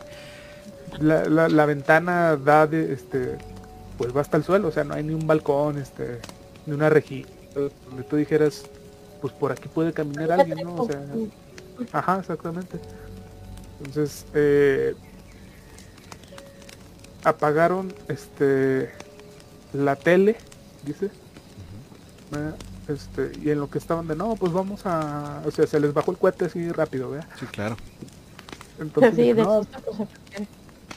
La, 0.98 1.24
la, 1.24 1.48
la 1.48 1.66
ventana 1.66 2.36
da 2.36 2.66
de, 2.66 2.92
este, 2.92 3.38
pues 3.98 4.16
va 4.16 4.20
hasta 4.20 4.36
el 4.36 4.44
suelo, 4.44 4.68
o 4.68 4.72
sea, 4.72 4.84
no 4.84 4.94
hay 4.94 5.02
ni 5.04 5.14
un 5.14 5.26
balcón, 5.26 5.78
este, 5.78 6.20
ni 6.66 6.74
una 6.74 6.88
rejilla, 6.88 7.28
donde 7.54 8.02
tú 8.04 8.16
dijeras, 8.16 8.64
pues 9.20 9.32
por 9.32 9.52
aquí 9.52 9.68
puede 9.68 9.92
caminar 9.92 10.32
alguien, 10.32 10.58
¿no? 10.64 10.74
O 10.74 10.86
sea, 10.86 11.00
Ajá, 11.92 12.18
exactamente. 12.20 12.78
Entonces, 13.78 14.26
eh, 14.34 14.94
apagaron 17.24 17.92
este 18.08 18.90
la 19.72 19.96
tele, 19.96 20.36
dice. 20.84 21.10
¿verdad? 22.30 22.56
Este, 22.88 23.32
y 23.40 23.50
en 23.50 23.60
lo 23.60 23.70
que 23.70 23.78
estaban 23.78 24.06
de 24.08 24.16
no, 24.16 24.34
pues 24.36 24.52
vamos 24.52 24.84
a. 24.84 25.42
O 25.46 25.50
sea, 25.50 25.66
se 25.66 25.80
les 25.80 25.94
bajó 25.94 26.10
el 26.10 26.18
cohete 26.18 26.46
así 26.46 26.70
rápido, 26.70 27.10
¿verdad? 27.10 27.28
Sí, 27.38 27.46
claro. 27.46 27.76
Entonces, 28.78 29.12
Así 29.12 29.22
dije, 29.22 29.34
de 29.34 29.42
no, 29.42 29.66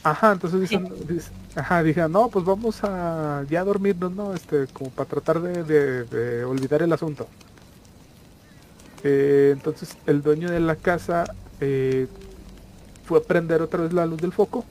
Ajá, 0.03 0.33
entonces 0.33 0.59
dicen, 0.61 0.89
dice- 1.07 1.31
ajá, 1.55 1.81
dije, 1.81 2.07
no, 2.09 2.27
pues 2.29 2.43
vamos 2.45 2.83
a 2.83 3.45
ya 3.49 3.63
dormirnos, 3.63 4.11
¿no? 4.11 4.33
Este, 4.33 4.67
como 4.67 4.89
para 4.89 5.09
tratar 5.09 5.41
de, 5.41 5.63
de- 5.63 6.03
de 6.03 6.45
olvidar 6.45 6.81
el 6.81 6.91
asunto. 6.91 7.27
Eh, 9.03 9.51
entonces 9.53 9.97
el 10.05 10.21
dueño 10.21 10.49
de 10.49 10.59
la 10.59 10.75
casa 10.75 11.25
eh, 11.59 12.07
fue 13.05 13.19
a 13.19 13.21
prender 13.21 13.61
otra 13.61 13.81
vez 13.83 13.93
la 13.93 14.05
luz 14.05 14.19
del 14.21 14.31
foco, 14.31 14.65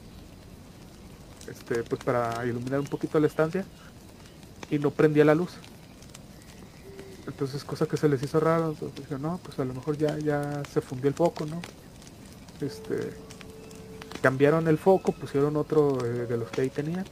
este, 1.51 1.83
pues 1.83 2.03
para 2.05 2.45
iluminar 2.47 2.81
un 2.81 2.87
poquito 2.87 3.19
la 3.21 3.27
estancia, 3.27 3.65
y 4.71 4.79
no 4.79 4.91
prendía 4.91 5.25
la 5.25 5.35
luz. 5.35 5.51
Entonces, 7.27 7.63
cosa 7.65 7.87
que 7.87 7.97
se 7.97 8.09
les 8.09 8.23
hizo 8.23 8.41
raro, 8.41 8.71
entonces 8.71 8.99
dije, 8.99 9.19
no, 9.19 9.39
pues 9.43 9.59
a 9.59 9.65
lo 9.65 9.75
mejor 9.75 9.97
ya, 9.97 10.19
ya 10.19 10.63
se 10.73 10.81
fundió 10.81 11.09
el 11.09 11.15
foco, 11.15 11.47
¿no? 11.47 11.61
Este, 12.61 13.13
cambiaron 14.23 14.69
el 14.69 14.79
foco, 14.79 15.13
pusieron 15.13 15.57
otro 15.57 15.99
eh, 16.05 16.27
de 16.27 16.37
los 16.39 16.49
que 16.51 16.63
ahí 16.63 16.71
tenían 16.71 17.05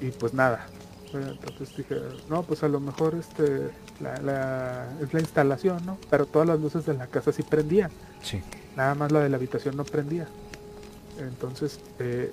y 0.00 0.08
pues 0.10 0.34
nada. 0.34 0.66
Entonces 1.12 1.76
dije, 1.76 1.96
no, 2.28 2.42
pues 2.42 2.64
a 2.64 2.68
lo 2.68 2.80
mejor 2.80 3.14
este 3.14 3.70
la, 4.00 4.16
la- 4.20 4.88
es 5.00 5.14
la 5.14 5.20
instalación, 5.20 5.84
¿no? 5.86 5.96
Pero 6.10 6.26
todas 6.26 6.48
las 6.48 6.58
luces 6.58 6.84
de 6.86 6.94
la 6.94 7.06
casa 7.06 7.30
sí 7.30 7.42
prendían, 7.44 7.90
Sí. 8.22 8.42
nada 8.76 8.94
más 8.96 9.12
la 9.12 9.20
de 9.20 9.28
la 9.28 9.36
habitación 9.36 9.76
no 9.76 9.84
prendía. 9.84 10.26
Entonces 11.20 11.78
eh, 12.00 12.32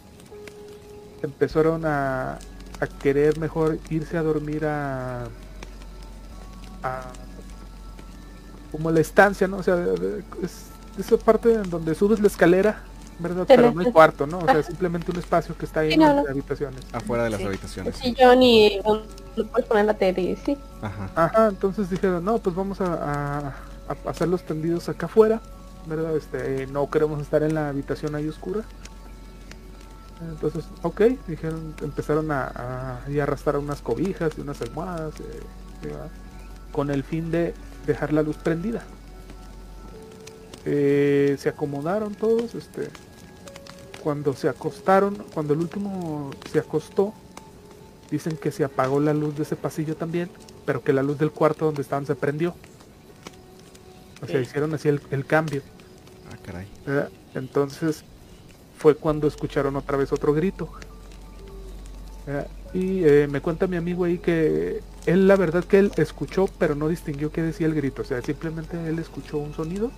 empezaron 1.21 1.85
a, 1.85 2.39
a 2.79 2.87
querer 3.01 3.37
mejor 3.39 3.77
irse 3.91 4.17
a 4.17 4.23
dormir 4.23 4.65
a, 4.65 5.25
a 6.81 7.01
como 8.71 8.89
la 8.89 9.01
estancia, 9.01 9.47
¿no? 9.47 9.57
O 9.57 9.63
sea, 9.63 9.75
es 10.41 10.65
esa 10.97 11.17
parte 11.17 11.53
en 11.53 11.69
donde 11.69 11.93
subes 11.93 12.19
la 12.19 12.27
escalera, 12.27 12.83
¿verdad? 13.19 13.45
Pero 13.47 13.71
no 13.71 13.81
hay 13.81 13.91
cuarto, 13.91 14.25
¿no? 14.27 14.39
O 14.39 14.45
sea, 14.45 14.63
simplemente 14.63 15.11
un 15.11 15.17
espacio 15.17 15.55
que 15.57 15.65
está 15.65 15.81
ahí 15.81 15.89
Sí, 15.89 15.93
en 15.95 15.99
no, 16.01 16.13
las 16.13 16.23
no. 16.25 16.31
habitaciones. 16.31 16.81
Afuera 16.93 17.23
de 17.25 17.29
las 17.29 17.39
Sí. 17.41 17.45
habitaciones. 17.47 17.95
Sí, 17.97 18.15
yo 18.19 18.35
ni 18.35 18.79
no 18.79 19.45
puedes 19.51 19.67
poner 19.67 19.85
la 19.85 19.93
tele, 19.93 20.37
sí. 20.43 20.57
Ajá. 20.81 21.09
Ajá, 21.15 21.47
entonces 21.47 21.89
dijeron, 21.89 22.23
no, 22.25 22.37
pues 22.39 22.55
vamos 22.55 22.81
a, 22.81 22.93
a- 23.47 23.53
a 23.89 24.09
hacer 24.09 24.27
los 24.27 24.43
tendidos 24.43 24.89
acá 24.89 25.05
afuera, 25.05 25.41
¿verdad? 25.85 26.15
Este, 26.15 26.67
no 26.67 26.89
queremos 26.89 27.21
estar 27.21 27.43
en 27.43 27.53
la 27.53 27.69
habitación 27.69 28.15
ahí 28.15 28.27
oscura. 28.27 28.61
Entonces, 30.21 30.65
ok, 30.83 31.01
dijeron, 31.27 31.73
empezaron 31.81 32.31
a, 32.31 32.43
a, 32.47 32.99
arrastrar 33.23 33.57
unas 33.57 33.81
cobijas 33.81 34.33
y 34.37 34.41
unas 34.41 34.61
almohadas, 34.61 35.13
eh, 35.19 35.93
con 36.71 36.91
el 36.91 37.03
fin 37.03 37.31
de 37.31 37.53
dejar 37.87 38.13
la 38.13 38.21
luz 38.21 38.37
prendida. 38.37 38.83
Eh, 40.65 41.35
se 41.39 41.49
acomodaron 41.49 42.13
todos, 42.13 42.55
este, 42.55 42.89
cuando 44.03 44.33
se 44.33 44.49
acostaron, 44.49 45.23
cuando 45.33 45.53
el 45.53 45.59
último 45.59 46.31
se 46.51 46.59
acostó, 46.59 47.13
dicen 48.09 48.37
que 48.37 48.51
se 48.51 48.63
apagó 48.63 48.99
la 48.99 49.13
luz 49.13 49.35
de 49.35 49.43
ese 49.43 49.55
pasillo 49.55 49.95
también, 49.95 50.29
pero 50.65 50.83
que 50.83 50.93
la 50.93 51.03
luz 51.03 51.17
del 51.17 51.31
cuarto 51.31 51.65
donde 51.65 51.81
estaban 51.81 52.05
se 52.05 52.15
prendió. 52.15 52.53
O 54.21 54.27
sea, 54.27 54.39
hicieron 54.39 54.73
así 54.73 54.87
el, 54.87 55.01
el 55.09 55.25
cambio. 55.25 55.63
Ah, 56.31 56.37
caray. 56.43 56.67
¿verdad? 56.85 57.09
Entonces 57.33 58.03
fue 58.77 58.95
cuando 58.95 59.27
escucharon 59.27 59.75
otra 59.75 59.97
vez 59.97 60.11
otro 60.11 60.33
grito. 60.33 60.71
¿verdad? 62.27 62.47
Y 62.73 63.03
eh, 63.03 63.27
me 63.29 63.41
cuenta 63.41 63.67
mi 63.67 63.77
amigo 63.77 64.05
ahí 64.05 64.19
que 64.19 64.81
él 65.05 65.27
la 65.27 65.35
verdad 65.35 65.63
que 65.63 65.79
él 65.79 65.91
escuchó, 65.97 66.47
pero 66.59 66.75
no 66.75 66.87
distinguió 66.87 67.31
qué 67.31 67.41
decía 67.41 67.67
el 67.67 67.73
grito. 67.73 68.03
O 68.03 68.05
sea, 68.05 68.21
simplemente 68.21 68.77
él 68.87 68.99
escuchó 68.99 69.37
un 69.37 69.53
sonido. 69.53 69.91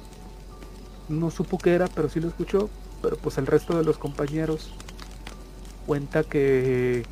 No 1.08 1.32
supo 1.32 1.60
qué 1.60 1.74
era, 1.76 1.88
pero 1.88 2.10
sí 2.10 2.20
lo 2.20 2.28
escuchó. 2.28 2.72
Pero 3.02 3.18
pues 3.18 3.38
el 3.38 3.48
resto 3.48 3.78
de 3.78 3.84
los 3.84 3.98
compañeros 3.98 4.78
cuenta 5.80 6.24
que 6.24 7.08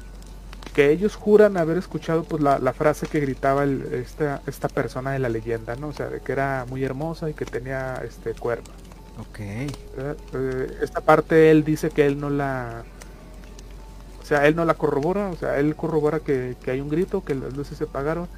que 0.73 0.91
ellos 0.91 1.15
juran 1.15 1.57
haber 1.57 1.77
escuchado 1.77 2.25
pues 2.25 2.43
la, 2.43 2.59
la 2.59 2.73
frase 2.73 3.07
que 3.07 3.19
gritaba 3.21 3.63
el- 3.63 3.93
esta, 3.93 4.43
esta 4.47 4.69
persona 4.69 5.11
de 5.13 5.19
la 5.19 5.29
leyenda, 5.29 5.75
¿no? 5.75 5.89
O 5.89 5.93
sea, 5.93 6.09
de 6.09 6.21
que 6.21 6.31
era 6.33 6.65
muy 6.69 6.83
hermosa 6.83 7.29
y 7.29 7.35
que 7.35 7.45
tenía 7.47 7.95
este 8.05 8.35
cuernos. 8.35 8.77
Ok. 9.15 9.39
Eh, 9.41 10.77
esta 10.81 11.01
parte 11.01 11.51
él 11.51 11.63
dice 11.63 11.91
que 11.91 12.05
él 12.07 12.19
no 12.19 12.29
la 12.29 12.87
o 14.19 14.23
sea 14.25 14.47
él 14.47 14.55
no 14.55 14.65
la 14.65 14.75
corrobora 14.75 15.29
o 15.29 15.35
sea 15.35 15.59
él 15.59 15.75
corrobora 15.75 16.21
que, 16.21 16.57
que 16.61 16.71
hay 16.71 16.81
un 16.81 16.89
grito 16.89 17.23
que 17.23 17.35
las 17.35 17.53
luces 17.53 17.77
se 17.77 17.85
apagaron 17.85 18.29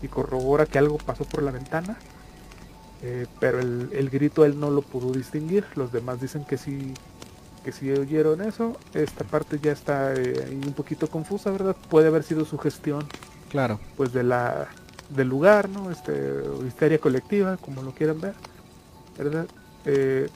y 0.00 0.08
corrobora 0.08 0.66
que 0.66 0.78
algo 0.78 0.98
pasó 0.98 1.24
por 1.26 1.42
la 1.42 1.52
ventana 1.52 2.04
eh, 3.02 3.26
pero 3.40 3.60
el, 3.60 3.90
el 3.92 4.10
grito 4.10 4.44
él 4.44 4.58
no 4.58 4.70
lo 4.70 4.82
pudo 4.82 5.12
distinguir 5.12 5.64
los 5.76 5.92
demás 5.92 6.20
dicen 6.20 6.44
que 6.44 6.58
sí 6.58 6.94
que 7.64 7.72
sí 7.72 7.90
oyeron 7.92 8.42
eso 8.42 8.76
esta 8.94 9.24
parte 9.24 9.58
ya 9.60 9.72
está 9.72 10.14
eh, 10.14 10.60
un 10.64 10.74
poquito 10.74 11.08
confusa 11.08 11.50
verdad 11.50 11.76
puede 11.88 12.08
haber 12.08 12.22
sido 12.24 12.44
su 12.44 12.58
gestión 12.58 13.12
Claro. 13.48 13.80
pues 13.96 14.12
de 14.12 14.22
la 14.24 14.68
del 15.10 15.28
lugar, 15.28 15.70
¿no? 15.70 15.90
Este, 15.90 16.12
histeria 16.66 16.98
colectiva, 17.00 17.56
como 17.56 17.82
lo 17.82 17.94
quieran 17.94 18.20
ver, 18.20 18.34
¿verdad? 19.16 19.48
Eh, 19.84 20.28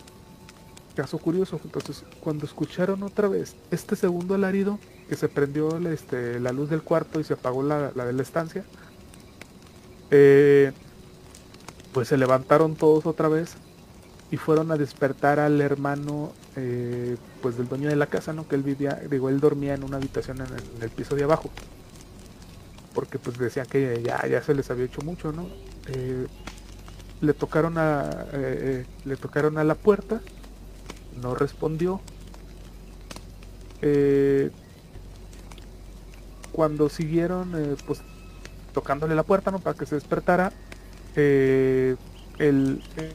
caso 0.95 1.19
curioso, 1.19 1.61
entonces 1.65 2.05
cuando 2.21 2.47
escucharon 2.47 3.03
otra 3.03 3.29
vez 3.29 3.57
este 3.71 3.97
segundo 3.97 4.35
alarido 4.35 4.79
que 5.09 5.17
se 5.17 5.29
prendió 5.29 5.79
la, 5.81 5.93
este, 5.93 6.41
la 6.41 6.53
luz 6.53 6.71
del 6.71 6.83
cuarto 6.83 7.21
y 7.21 7.25
se 7.25 7.35
apagó 7.35 7.63
la, 7.63 7.93
la 7.95 8.05
de 8.07 8.13
la 8.15 8.23
estancia, 8.23 8.65
eh, 10.11 10.73
pues 11.93 12.09
se 12.09 12.17
levantaron 12.17 12.75
todos 12.77 13.07
otra 13.07 13.29
vez 13.29 13.55
y 14.31 14.37
fueron 14.39 14.73
a 14.73 14.77
despertar 14.77 15.39
al 15.41 15.61
hermano 15.61 16.33
eh, 16.57 17.17
pues 17.43 17.57
del 17.57 17.69
dueño 17.69 17.89
de 17.89 17.97
la 17.97 18.07
casa, 18.07 18.33
¿no? 18.33 18.49
Que 18.49 18.57
él 18.57 18.63
vivía, 18.63 19.01
digo, 19.11 19.29
él 19.29 19.41
dormía 19.41 19.75
en 19.75 19.85
una 19.85 19.99
habitación 19.99 20.39
en 20.41 20.83
el- 20.83 20.91
piso 20.91 21.15
de 21.17 21.25
abajo 21.25 21.51
porque 22.95 23.19
pues 23.19 23.39
decían 23.39 23.67
que 23.67 24.03
ya, 24.05 24.27
ya 24.27 24.43
se 24.43 24.55
les 24.55 24.71
había 24.71 24.85
hecho 24.85 25.01
mucho, 25.03 25.33
¿no? 25.33 25.47
Eh, 25.89 26.27
le 27.21 27.35
tocaron 27.35 27.79
a 27.79 28.27
eh, 28.33 28.85
le 29.05 29.17
tocaron 29.17 29.57
a 29.59 29.65
la 29.65 29.75
puerta, 29.75 30.21
no 31.21 31.35
respondió. 31.35 32.01
Cuando 36.53 36.89
siguieron 36.89 37.53
pues 37.87 38.01
tocándole 38.75 39.15
la 39.15 39.23
puerta, 39.23 39.51
¿no? 39.51 39.59
Para 39.59 39.77
que 39.77 39.87
se 39.87 39.95
despertara, 39.95 40.53
eh, 41.17 41.97
el 42.39 42.83
eh, 42.97 43.13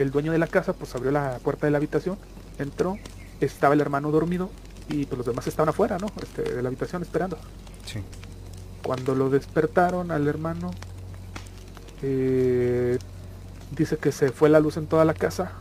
el 0.00 0.10
dueño 0.10 0.32
de 0.32 0.38
la 0.38 0.46
casa 0.46 0.72
pues 0.72 0.94
abrió 0.94 1.10
la 1.10 1.38
puerta 1.42 1.66
de 1.66 1.72
la 1.72 1.78
habitación, 1.78 2.16
entró, 2.58 2.98
estaba 3.40 3.74
el 3.74 3.80
hermano 3.80 4.10
dormido 4.10 4.50
y 4.88 5.04
pues 5.04 5.18
los 5.18 5.26
demás 5.26 5.46
estaban 5.46 5.68
afuera, 5.68 5.98
¿no? 5.98 6.06
Este, 6.22 6.42
de 6.42 6.62
la 6.62 6.68
habitación 6.68 7.02
esperando. 7.02 7.36
Sí. 7.84 8.00
Cuando 8.82 9.14
lo 9.14 9.28
despertaron 9.28 10.10
al 10.10 10.26
hermano, 10.26 10.70
eh, 12.02 12.98
dice 13.76 13.98
que 13.98 14.10
se 14.10 14.30
fue 14.30 14.48
la 14.48 14.60
luz 14.60 14.78
en 14.78 14.86
toda 14.86 15.04
la 15.04 15.14
casa 15.14 15.52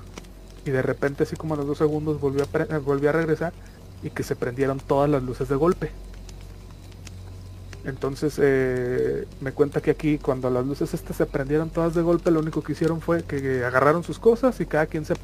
y 0.66 0.72
de 0.72 0.82
repente 0.82 1.24
así 1.24 1.36
como 1.36 1.53
a 1.53 1.57
los 1.57 1.68
dos 1.68 1.78
segundos 1.78 2.20
volvió 2.22 2.43
a, 2.43 2.78
volvió 2.80 3.10
a 3.10 3.14
regresar 3.14 3.53
y 4.01 4.10
que 4.10 4.24
se 4.24 4.36
prendieron 4.36 4.80
todas 4.80 5.10
las 5.10 5.22
luces 5.22 5.49
de 5.49 5.55
golpe. 5.55 5.91
Entonces 7.86 8.36
eh, 8.41 9.25
me 9.39 9.51
cuenta 9.53 9.82
que 9.82 9.91
aquí 9.91 10.17
cuando 10.17 10.49
las 10.49 10.65
luces 10.65 10.93
estas 10.93 11.15
se 11.15 11.25
prendieron 11.25 11.69
todas 11.69 11.95
de 11.95 12.01
golpe, 12.01 12.30
lo 12.30 12.41
único 12.41 12.61
que 12.61 12.73
hicieron 12.73 12.99
fue 12.99 13.23
que 13.23 13.63
agarraron 13.63 14.03
sus 14.03 14.19
cosas 14.19 14.59
y 14.59 14.65
cada 14.65 14.86
quien 14.86 15.05
se 15.05 15.15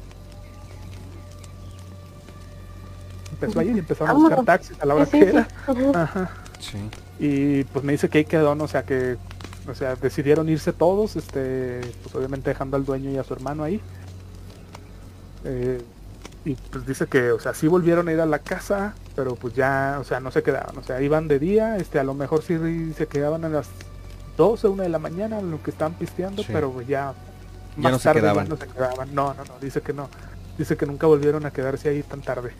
empezó 3.32 3.60
a 3.60 3.64
ir 3.64 3.76
y 3.76 3.78
empezaron 3.80 4.10
a 4.10 4.14
buscar 4.14 4.44
taxis 4.44 4.80
a 4.80 4.86
la 4.86 4.94
hora 4.94 5.04
Sí, 5.04 5.12
que 5.12 5.24
sí, 5.24 5.30
era. 5.30 5.48
Ajá. 5.94 6.30
Sí. 6.58 6.78
Y 7.18 7.64
pues 7.64 7.84
me 7.84 7.92
dice 7.92 8.08
que 8.08 8.18
ahí 8.18 8.24
quedó, 8.24 8.54
¿no? 8.54 8.64
o 8.64 8.68
sea 8.68 8.84
que, 8.84 9.16
o 9.68 9.74
sea, 9.74 9.94
decidieron 9.96 10.48
irse 10.48 10.72
todos, 10.72 11.16
este, 11.16 11.80
pues 12.02 12.14
obviamente 12.14 12.50
dejando 12.50 12.76
al 12.78 12.84
dueño 12.86 13.10
y 13.10 13.18
a 13.18 13.24
su 13.24 13.34
hermano 13.34 13.64
ahí. 13.64 13.80
Eh, 15.44 15.80
y 16.46 16.54
pues 16.54 16.86
dice 16.86 17.06
que, 17.06 17.30
o 17.32 17.40
sea, 17.40 17.52
sí 17.52 17.66
volvieron 17.66 18.08
a 18.08 18.12
ir 18.12 18.20
a 18.20 18.26
la 18.26 18.38
casa, 18.38 18.94
pero 19.14 19.34
pues 19.34 19.52
ya, 19.54 19.98
o 20.00 20.04
sea, 20.04 20.20
no 20.20 20.30
se 20.30 20.42
quedaban, 20.42 20.78
o 20.78 20.82
sea, 20.82 21.02
iban 21.02 21.28
de 21.28 21.38
día, 21.38 21.76
este, 21.76 21.98
a 21.98 22.04
lo 22.04 22.14
mejor 22.14 22.42
sí 22.42 22.56
se 22.96 23.06
quedaban 23.06 23.44
a 23.44 23.48
las 23.48 23.66
12, 24.36 24.68
una 24.68 24.84
de 24.84 24.88
la 24.88 24.98
mañana, 24.98 25.40
lo 25.42 25.62
que 25.62 25.70
estaban 25.72 25.94
pisteando, 25.94 26.42
Sí. 26.42 26.48
pero 26.52 26.70
pues 26.70 26.86
ya, 26.86 27.12
Ya 27.76 27.90
no 27.90 27.98
se 27.98 28.12
quedaban. 28.12 28.48
no 28.48 28.56
se 28.56 28.66
quedaban. 28.68 29.14
No, 29.14 29.34
no, 29.34 29.44
no, 29.44 29.54
dice 29.60 29.80
que 29.82 29.92
no. 29.92 30.08
Dice 30.56 30.76
que 30.78 30.86
nunca 30.86 31.06
volvieron 31.06 31.44
a 31.44 31.50
quedarse 31.50 31.88
ahí 31.90 32.02
tan 32.02 32.22
tarde. 32.22 32.52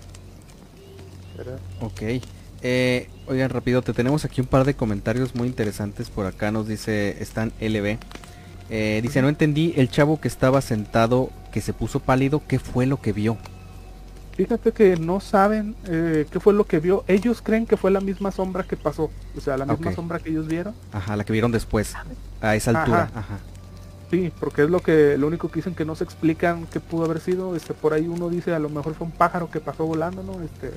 ¿Verdad? 1.36 1.58
Ok. 1.80 2.02
Eh, 2.62 3.08
oigan, 3.28 3.50
rápido, 3.50 3.82
te 3.82 3.92
tenemos 3.92 4.24
aquí 4.24 4.40
un 4.40 4.46
par 4.46 4.64
de 4.64 4.74
comentarios 4.74 5.34
muy 5.34 5.48
interesantes. 5.48 6.10
Por 6.10 6.26
acá 6.26 6.50
nos 6.50 6.66
dice 6.66 7.16
Stan 7.22 7.52
LB. 7.60 7.98
Eh, 8.68 9.00
dice, 9.02 9.22
no 9.22 9.28
entendí, 9.28 9.72
el 9.76 9.88
chavo 9.90 10.20
que 10.20 10.28
estaba 10.28 10.60
sentado, 10.60 11.30
que 11.52 11.60
se 11.60 11.72
puso 11.72 12.00
pálido, 12.00 12.42
¿qué 12.48 12.58
fue 12.58 12.86
lo 12.86 13.00
que 13.00 13.12
vio? 13.12 13.36
Fíjate 14.36 14.72
que 14.72 14.96
no 14.96 15.20
saben 15.20 15.74
eh, 15.86 16.26
qué 16.30 16.40
fue 16.40 16.52
lo 16.52 16.64
que 16.64 16.78
vio. 16.78 17.04
Ellos 17.08 17.40
creen 17.40 17.64
que 17.66 17.78
fue 17.78 17.90
la 17.90 18.00
misma 18.00 18.30
sombra 18.30 18.64
que 18.64 18.76
pasó. 18.76 19.10
O 19.36 19.40
sea, 19.40 19.56
la 19.56 19.64
misma 19.64 19.92
sombra 19.94 20.18
que 20.18 20.28
ellos 20.28 20.46
vieron. 20.46 20.74
Ajá, 20.92 21.16
la 21.16 21.24
que 21.24 21.32
vieron 21.32 21.52
después, 21.52 21.94
a 22.42 22.54
esa 22.54 22.78
altura. 22.78 23.04
Ajá. 23.04 23.20
Ajá. 23.20 23.38
Sí, 24.10 24.30
porque 24.38 24.62
es 24.64 24.70
lo 24.70 24.80
que 24.80 25.16
lo 25.18 25.26
único 25.26 25.48
que 25.48 25.56
dicen 25.56 25.74
que 25.74 25.84
no 25.84 25.96
se 25.96 26.04
explican 26.04 26.66
qué 26.66 26.80
pudo 26.80 27.06
haber 27.06 27.20
sido. 27.20 27.56
Este, 27.56 27.72
por 27.72 27.94
ahí 27.94 28.06
uno 28.06 28.28
dice 28.28 28.54
a 28.54 28.58
lo 28.58 28.68
mejor 28.68 28.94
fue 28.94 29.06
un 29.06 29.12
pájaro 29.12 29.50
que 29.50 29.60
pasó 29.60 29.86
volando, 29.86 30.22
¿no? 30.22 30.42
Este, 30.42 30.72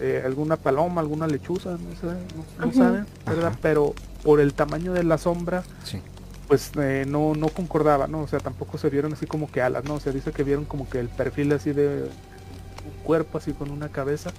eh, 0.00 0.22
alguna 0.24 0.56
paloma, 0.56 1.00
alguna 1.00 1.26
lechuza, 1.26 1.70
no 1.72 1.78
sé, 2.00 2.06
no, 2.06 2.66
no 2.66 2.72
saben, 2.72 3.06
¿verdad? 3.26 3.48
Ajá. 3.48 3.58
Pero 3.60 3.94
por 4.22 4.40
el 4.40 4.54
tamaño 4.54 4.92
de 4.92 5.02
la 5.02 5.18
sombra, 5.18 5.64
Sí. 5.82 6.00
Pues 6.48 6.72
eh, 6.80 7.04
no, 7.06 7.34
no 7.34 7.48
concordaba, 7.50 8.06
¿no? 8.08 8.22
O 8.22 8.26
sea, 8.26 8.40
tampoco 8.40 8.78
se 8.78 8.88
vieron 8.88 9.12
así 9.12 9.26
como 9.26 9.50
que 9.52 9.60
alas, 9.60 9.84
¿no? 9.84 9.94
O 9.94 10.00
sea, 10.00 10.12
dice 10.12 10.32
que 10.32 10.42
vieron 10.42 10.64
como 10.64 10.88
que 10.88 10.98
el 10.98 11.08
perfil 11.08 11.52
así 11.52 11.72
de 11.72 12.04
un 12.04 13.04
cuerpo 13.04 13.38
así 13.38 13.52
con 13.52 13.70
una 13.70 13.90
cabeza. 13.90 14.30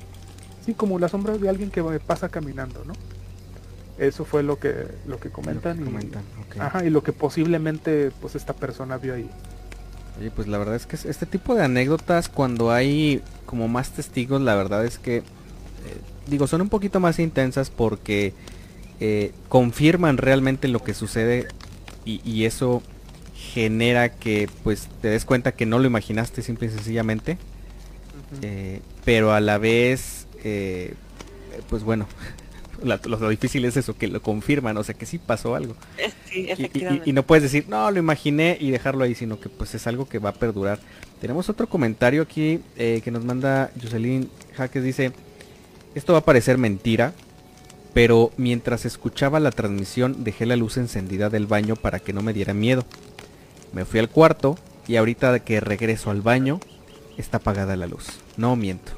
Sí, 0.65 0.73
como 0.73 0.97
la 0.99 1.07
sombra 1.07 1.37
de 1.37 1.47
alguien 1.47 1.69
que 1.69 1.83
pasa 1.99 2.29
caminando, 2.29 2.83
¿no? 2.83 2.93
Eso 3.99 4.25
fue 4.25 4.43
lo 4.43 4.59
que 4.59 4.87
lo 5.05 5.19
que 5.19 5.29
comentan. 5.29 5.77
Lo 5.77 5.83
que 5.83 5.89
y- 5.89 5.93
comentan, 5.93 6.23
ok. 6.47 6.59
Ajá, 6.61 6.85
y 6.85 6.89
lo 6.89 7.03
que 7.03 7.13
posiblemente 7.13 8.11
pues 8.21 8.35
esta 8.35 8.53
persona 8.53 8.97
vio 8.97 9.13
ahí. 9.13 9.29
Oye, 10.19 10.31
pues 10.31 10.47
la 10.47 10.57
verdad 10.57 10.75
es 10.75 10.85
que 10.85 10.95
este 10.95 11.25
tipo 11.25 11.53
de 11.55 11.63
anécdotas, 11.63 12.27
cuando 12.27 12.71
hay 12.71 13.21
como 13.45 13.67
más 13.67 13.91
testigos, 13.91 14.41
la 14.41 14.55
verdad 14.55 14.83
es 14.85 14.99
que, 14.99 15.17
eh, 15.17 15.23
digo, 16.27 16.47
son 16.47 16.61
un 16.61 16.69
poquito 16.69 16.99
más 16.99 17.19
intensas 17.19 17.69
porque 17.69 18.33
eh, 18.99 19.31
confirman 19.47 20.17
realmente 20.17 20.67
lo 20.67 20.83
que 20.83 20.93
sucede 20.93 21.47
y, 22.09 22.45
eso 22.45 22.81
genera 23.53 24.09
que 24.09 24.49
pues 24.63 24.89
te 25.01 25.09
des 25.09 25.25
cuenta 25.25 25.53
que 25.53 25.65
no 25.65 25.79
lo 25.79 25.87
imaginaste 25.87 26.41
simple 26.41 26.67
y 26.67 26.71
sencillamente. 26.71 27.37
Eh, 28.41 28.81
pero 29.05 29.33
a 29.33 29.39
la 29.39 29.57
vez, 29.57 30.27
pues 31.69 31.83
bueno, 31.83 32.07
lo, 32.83 33.29
difícil 33.29 33.65
es 33.65 33.77
eso, 33.77 33.97
que 33.97 34.07
lo 34.07 34.21
confirman, 34.21 34.77
o 34.77 34.83
sea 34.83 34.95
que 34.95 35.05
sí 35.05 35.17
pasó 35.17 35.55
algo. 35.55 35.75
y, 36.33 37.13
no 37.13 37.23
puedes 37.23 37.43
decir, 37.43 37.65
no, 37.67 37.89
lo 37.91 37.99
imaginé 37.99 38.57
y 38.59 38.71
dejarlo 38.71 39.03
ahí, 39.03 39.15
sino 39.15 39.39
que 39.39 39.49
pues 39.49 39.75
es 39.75 39.87
algo 39.87 40.07
que 40.07 40.19
va 40.19 40.29
a 40.29 40.33
perdurar. 40.33 40.79
Tenemos 41.21 41.49
otro 41.49 41.67
comentario 41.67 42.21
aquí 42.21 42.61
eh, 42.77 43.01
que 43.03 43.11
nos 43.11 43.25
manda 43.25 43.71
Jocelyn 43.81 44.29
Jaques, 44.55 44.83
dice, 44.83 45.11
esto 45.95 46.13
va 46.13 46.19
a 46.19 46.25
parecer 46.25 46.57
mentira, 46.57 47.13
pero 47.93 48.31
mientras 48.37 48.85
escuchaba 48.85 49.39
la 49.39 49.51
transmisión 49.51 50.23
dejé 50.23 50.45
la 50.45 50.55
luz 50.55 50.77
encendida 50.77 51.29
del 51.29 51.47
baño 51.47 51.75
para 51.75 51.99
que 51.99 52.13
no 52.13 52.21
me 52.21 52.33
diera 52.33 52.53
miedo. 52.53 52.83
Me 53.73 53.85
fui 53.85 53.99
al 53.99 54.09
cuarto 54.09 54.57
y 54.87 54.95
ahorita 54.95 55.39
que 55.39 55.59
regreso 55.59 56.11
al 56.11 56.21
baño 56.21 56.59
está 57.17 57.37
apagada 57.37 57.75
la 57.75 57.87
luz. 57.87 58.07
No 58.37 58.55
miento. 58.55 58.93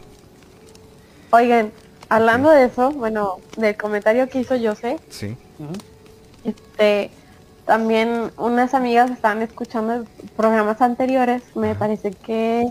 Oigan, 1.31 1.71
Hablando 2.11 2.49
de 2.49 2.65
eso, 2.65 2.91
bueno, 2.91 3.37
del 3.55 3.77
comentario 3.77 4.27
que 4.27 4.41
hizo 4.41 4.55
José. 4.61 4.99
Sí. 5.09 5.37
Este, 6.43 7.09
también 7.65 8.31
unas 8.35 8.73
amigas 8.73 9.09
estaban 9.11 9.41
escuchando 9.41 10.03
programas 10.35 10.81
anteriores, 10.81 11.41
me 11.55 11.73
parece 11.73 12.11
que 12.11 12.69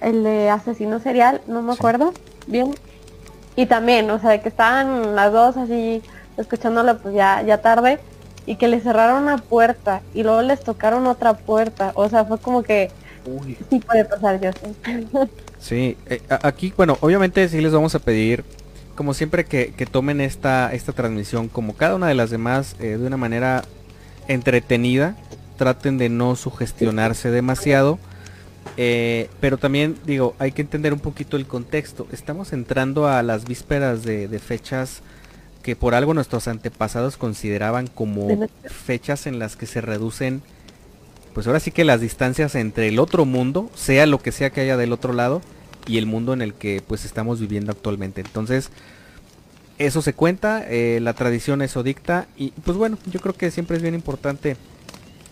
el 0.00 0.24
de 0.24 0.48
asesino 0.48 0.98
serial, 0.98 1.42
no 1.46 1.60
me 1.60 1.74
acuerdo 1.74 2.14
bien. 2.46 2.74
Y 3.56 3.66
también, 3.66 4.10
o 4.10 4.18
sea, 4.18 4.40
que 4.40 4.48
estaban 4.48 5.14
las 5.14 5.32
dos 5.32 5.56
así 5.56 6.02
escuchándolo 6.36 6.98
pues 6.98 7.14
ya, 7.14 7.42
ya 7.42 7.58
tarde 7.58 8.00
y 8.46 8.56
que 8.56 8.68
le 8.68 8.80
cerraron 8.80 9.22
una 9.22 9.38
puerta 9.38 10.02
y 10.12 10.22
luego 10.22 10.42
les 10.42 10.60
tocaron 10.60 11.06
otra 11.06 11.34
puerta. 11.34 11.92
O 11.94 12.08
sea, 12.08 12.24
fue 12.24 12.38
como 12.38 12.62
que 12.62 12.90
Uy. 13.26 13.56
sí 13.70 13.80
puede 13.80 14.04
pasar, 14.04 14.40
yo 14.40 14.50
sé. 14.52 15.28
Sí, 15.58 15.96
eh, 16.06 16.20
aquí, 16.28 16.74
bueno, 16.76 16.98
obviamente 17.00 17.48
sí 17.48 17.60
les 17.62 17.72
vamos 17.72 17.94
a 17.94 17.98
pedir, 17.98 18.44
como 18.94 19.14
siempre, 19.14 19.46
que, 19.46 19.72
tomen 19.90 20.20
esta, 20.20 20.74
esta 20.74 20.92
transmisión, 20.92 21.48
como 21.48 21.74
cada 21.74 21.94
una 21.94 22.06
de 22.06 22.14
las 22.14 22.28
demás, 22.28 22.76
eh, 22.80 22.98
de 22.98 23.06
una 23.06 23.16
manera 23.16 23.64
entretenida. 24.28 25.16
Traten 25.56 25.96
de 25.96 26.10
no 26.10 26.36
sugestionarse 26.36 27.30
demasiado. 27.30 27.98
Eh, 28.76 29.28
pero 29.40 29.58
también, 29.58 29.96
digo, 30.04 30.34
hay 30.38 30.52
que 30.52 30.62
entender 30.62 30.92
un 30.92 31.00
poquito 31.00 31.36
el 31.36 31.46
contexto. 31.46 32.06
Estamos 32.12 32.52
entrando 32.52 33.06
a 33.08 33.22
las 33.22 33.44
vísperas 33.44 34.02
de, 34.02 34.28
de 34.28 34.38
fechas 34.38 35.02
que 35.62 35.76
por 35.76 35.94
algo 35.94 36.12
nuestros 36.12 36.48
antepasados 36.48 37.16
consideraban 37.16 37.86
como 37.86 38.48
fechas 38.64 39.26
en 39.26 39.38
las 39.38 39.56
que 39.56 39.66
se 39.66 39.80
reducen 39.80 40.42
pues 41.34 41.48
ahora 41.48 41.60
sí 41.60 41.72
que 41.72 41.84
las 41.84 42.00
distancias 42.00 42.54
entre 42.54 42.88
el 42.88 42.98
otro 43.00 43.24
mundo, 43.24 43.68
sea 43.74 44.06
lo 44.06 44.20
que 44.20 44.32
sea 44.32 44.50
que 44.50 44.60
haya 44.60 44.76
del 44.76 44.92
otro 44.92 45.12
lado, 45.12 45.42
y 45.86 45.98
el 45.98 46.06
mundo 46.06 46.32
en 46.32 46.40
el 46.40 46.54
que 46.54 46.80
pues 46.86 47.04
estamos 47.04 47.40
viviendo 47.40 47.72
actualmente. 47.72 48.22
Entonces, 48.22 48.70
eso 49.76 50.00
se 50.00 50.14
cuenta, 50.14 50.64
eh, 50.66 51.00
la 51.02 51.12
tradición 51.12 51.60
eso 51.60 51.82
dicta, 51.82 52.28
y 52.36 52.52
pues 52.64 52.78
bueno, 52.78 52.96
yo 53.10 53.20
creo 53.20 53.34
que 53.34 53.50
siempre 53.50 53.76
es 53.76 53.82
bien 53.82 53.94
importante 53.94 54.56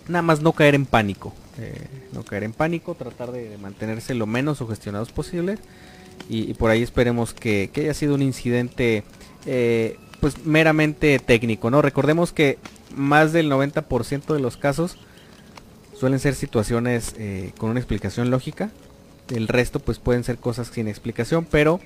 nada 0.09 0.23
más 0.23 0.43
no 0.43 0.53
caer 0.53 0.75
en 0.75 0.85
pánico. 0.85 1.33
Eh, 1.59 1.87
no 2.13 2.23
caer 2.23 2.45
en 2.45 2.53
pánico, 2.53 2.95
tratar 2.95 3.31
de, 3.31 3.59
mantenerse 3.59 4.15
lo 4.15 4.27
menos 4.27 4.59
sugestionados 4.59 5.13
posible. 5.13 5.59
Y, 6.29 6.55
por 6.55 6.71
ahí 6.71 6.83
esperemos 6.83 7.35
que, 7.35 7.71
haya 7.77 7.95
sido 7.95 8.15
un 8.15 8.23
incidente 8.23 9.03
eh, 9.45 9.99
pues 10.21 10.47
meramente 10.47 11.19
técnico, 11.19 11.71
¿no? 11.71 11.83
Recordemos 11.83 12.33
que 12.33 12.59
más 12.95 13.33
del 13.33 13.51
90% 13.51 14.33
de 14.33 14.41
los 14.41 14.57
casos 14.57 14.97
suelen 15.99 16.21
ser 16.21 16.35
situaciones 16.35 17.15
eh, 17.19 17.53
con 17.59 17.71
una 17.71 17.81
explicación 17.81 18.31
lógica. 18.31 18.71
El 19.29 19.49
resto 19.49 19.81
pues 19.81 19.99
pueden 19.99 20.25
ser 20.25 20.39
cosas 20.39 20.69
sin 20.69 20.89
explicación, 20.89 21.47
pero 21.51 21.81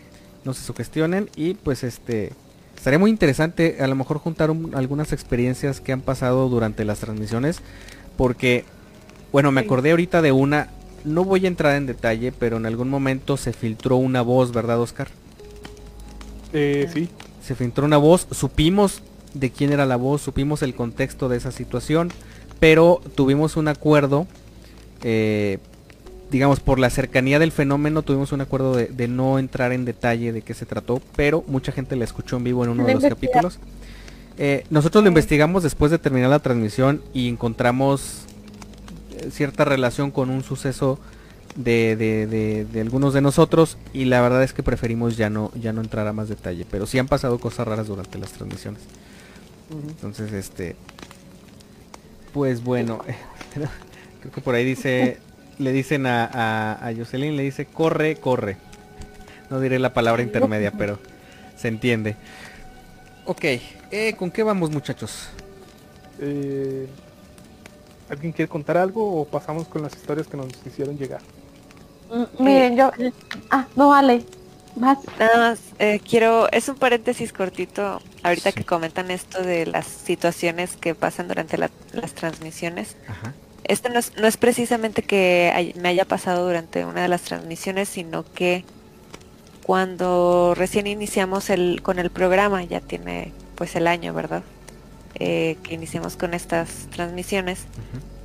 no 0.45 0.55
se 0.55 0.63
sugestionen 0.63 1.29
y 1.35 1.55
pues 1.55 1.83
este 1.83 2.33
estaría 2.77 2.99
muy 2.99 3.11
interesante 3.11 3.79
a 3.81 3.87
lo 3.87 3.97
mejor 3.97 4.19
juntar 4.19 4.51
algunas 4.75 5.13
experiencias 5.13 5.81
que 5.81 5.93
han 5.93 6.03
pasado 6.03 6.49
durante 6.49 6.85
las 6.85 7.01
transmisiones 7.01 7.61
porque 8.17 8.65
bueno, 9.37 9.53
me 9.53 9.61
acordé 9.61 9.91
ahorita 9.91 10.23
de 10.23 10.33
una, 10.33 10.71
no 11.05 11.25
voy 11.25 11.45
a 11.45 11.49
entrar 11.49 11.77
en 11.77 11.85
detalle, 11.87 12.33
pero 12.33 12.57
en 12.57 12.67
algún 12.67 12.89
momento 12.89 13.37
se 13.37 13.53
filtró 13.53 13.97
una 13.97 14.23
voz, 14.23 14.53
¿verdad, 14.53 14.81
Oscar? 14.81 15.09
Eh, 16.53 16.89
sí. 16.93 17.11
Se 17.43 17.55
filtró 17.55 17.85
una 17.85 17.99
voz, 17.99 18.27
supimos 18.31 19.03
de 19.35 19.51
quién 19.51 19.73
era 19.73 19.85
la 19.85 19.97
voz, 19.97 20.23
supimos 20.23 20.63
el 20.63 20.75
contexto 20.75 21.29
de 21.29 21.37
esa 21.37 21.53
situación 21.53 22.11
pero 22.59 23.01
tuvimos 23.15 23.57
un 23.57 23.69
acuerdo, 23.69 24.27
eh, 25.03 25.59
digamos, 26.31 26.61
por 26.61 26.79
la 26.79 26.91
cercanía 26.91 27.39
del 27.39 27.53
fenómeno, 27.53 28.03
tuvimos 28.03 28.33
un 28.33 28.41
acuerdo 28.41 28.75
de, 28.75 29.09
no 29.09 29.39
entrar 29.39 29.73
en 29.73 29.85
detalle 29.85 30.33
de 30.33 30.43
qué 30.43 30.55
se 30.55 30.67
trató, 30.67 31.01
pero 31.15 31.45
mucha 31.47 31.73
gente 31.73 31.97
la 31.97 32.05
escuchó 32.05 32.37
en 32.37 32.45
vivo 32.45 32.65
en 32.65 32.71
uno 32.71 32.85
de 32.85 32.95
los 32.95 33.05
capítulos. 33.05 33.59
Eh, 34.39 34.65
nosotros 34.69 35.03
lo 35.03 35.09
investigamos 35.09 35.63
después 35.63 35.91
de 35.91 35.99
terminar 35.99 36.29
la 36.29 36.41
transmisión 36.41 37.03
y 37.15 37.29
encontramos 37.29 38.26
cierta 39.31 39.65
relación 39.65 40.11
con 40.11 40.31
un 40.31 40.43
suceso 40.43 40.99
de, 41.57 41.97
de, 41.97 42.67
de, 42.67 42.81
algunos 42.81 43.15
de 43.15 43.23
nosotros 43.23 43.79
y 43.95 44.05
la 44.05 44.21
verdad 44.21 44.43
es 44.43 44.53
que 44.53 44.63
preferimos 44.63 45.17
ya 45.17 45.31
no 45.31 45.51
ya 45.55 45.73
no 45.73 45.81
entrar 45.81 46.07
a 46.07 46.13
más 46.13 46.29
detalle 46.29 46.67
pero 46.71 46.87
sí 46.87 46.99
han 46.99 47.09
pasado 47.09 47.39
cosas 47.39 47.67
raras 47.67 47.87
durante 47.87 48.19
las 48.19 48.33
transmisiones 48.33 48.83
entonces 49.71 50.33
este 50.33 50.77
pues 52.37 52.63
bueno, 52.63 52.99
creo 54.21 54.31
que 54.31 54.43
por 54.43 54.55
ahí 54.55 54.63
dice, 54.63 55.17
le 55.59 55.73
dicen 55.73 56.05
a, 56.05 56.87
a, 56.87 56.95
Jocelyn, 56.95 57.35
le 57.35 57.45
dice, 57.45 57.65
corre, 57.65 58.17
corre. 58.17 58.59
No 59.49 59.59
diré 59.59 59.79
la 59.79 59.95
palabra 59.95 60.23
intermedia, 60.23 60.71
pero 60.71 60.99
se 61.57 61.69
entiende. 61.69 62.15
Ok, 63.25 63.43
eh, 63.91 64.15
¿con 64.19 64.31
qué 64.31 64.43
vamos 64.43 64.71
muchachos? 64.71 65.31
Eh, 66.21 66.87
¿Alguien 68.09 68.33
quiere 68.33 68.49
contar 68.49 68.77
algo 68.77 69.21
o 69.21 69.25
pasamos 69.25 69.67
con 69.67 69.83
las 69.83 69.95
historias 69.95 70.27
que 70.27 70.37
nos 70.37 70.49
hicieron 70.65 70.97
llegar? 70.97 71.21
Mm, 72.11 72.43
miren, 72.43 72.77
yo... 72.77 72.91
Ah, 73.51 73.67
no 73.75 73.89
vale. 73.89 74.25
Nada 74.77 74.99
más, 75.39 75.59
eh, 75.79 76.01
quiero, 76.07 76.51
es 76.53 76.69
un 76.69 76.77
paréntesis 76.77 77.33
cortito, 77.33 78.03
ahorita 78.23 78.53
que 78.53 78.65
comentan 78.65 79.11
esto 79.11 79.43
de 79.43 79.65
las 79.65 79.87
situaciones 79.87 80.77
que 80.77 80.95
pasan 80.95 81.29
durante 81.29 81.57
las 81.57 81.71
transmisiones. 82.15 82.97
Esto 83.65 83.89
no 83.89 83.99
es, 83.99 84.13
no 84.19 84.27
es 84.27 84.37
precisamente 84.37 85.03
que 85.03 85.73
me 85.81 85.89
haya 85.89 86.05
pasado 86.05 86.47
durante 86.47 86.85
una 86.85 87.03
de 87.03 87.09
las 87.09 87.23
transmisiones, 87.23 87.89
sino 87.89 88.25
que 88.35 88.65
cuando 89.65 90.55
recién 90.55 90.87
iniciamos 90.87 91.49
el, 91.49 91.81
con 91.83 91.99
el 91.99 92.11
programa, 92.11 92.63
ya 92.63 92.81
tiene 92.81 93.33
pues 93.55 93.75
el 93.77 93.87
año, 93.87 94.13
¿verdad? 94.13 94.43
Eh, 95.19 95.57
que 95.63 95.75
iniciamos 95.75 96.17
con 96.17 96.35
estas 96.35 96.89
transmisiones, 96.91 97.61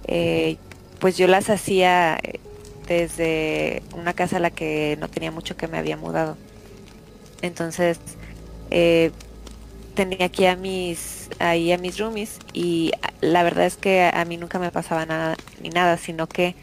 eh, 0.07 0.57
pues 0.99 1.17
yo 1.17 1.27
las 1.27 1.49
hacía 1.49 2.19
desde 2.87 3.81
una 3.95 4.13
casa 4.13 4.37
a 4.37 4.39
la 4.39 4.49
que 4.49 4.97
no 4.99 5.07
tenía 5.07 5.31
mucho 5.31 5.55
que 5.55 5.67
me 5.67 5.77
había 5.77 5.95
mudado. 5.95 6.37
Entonces, 7.41 7.97
eh, 8.71 9.11
tenía 9.95 10.25
aquí 10.25 10.45
a 10.45 10.55
mis, 10.55 11.29
ahí 11.39 11.71
a 11.71 11.77
mis 11.77 11.97
roomies 11.97 12.39
y 12.53 12.91
la 13.21 13.43
verdad 13.43 13.65
es 13.65 13.77
que 13.77 14.09
a 14.13 14.25
mí 14.25 14.37
nunca 14.37 14.59
me 14.59 14.71
pasaba 14.71 15.05
nada 15.05 15.37
ni 15.61 15.69
nada, 15.69 15.97
sino 15.97 16.27
que 16.27 16.55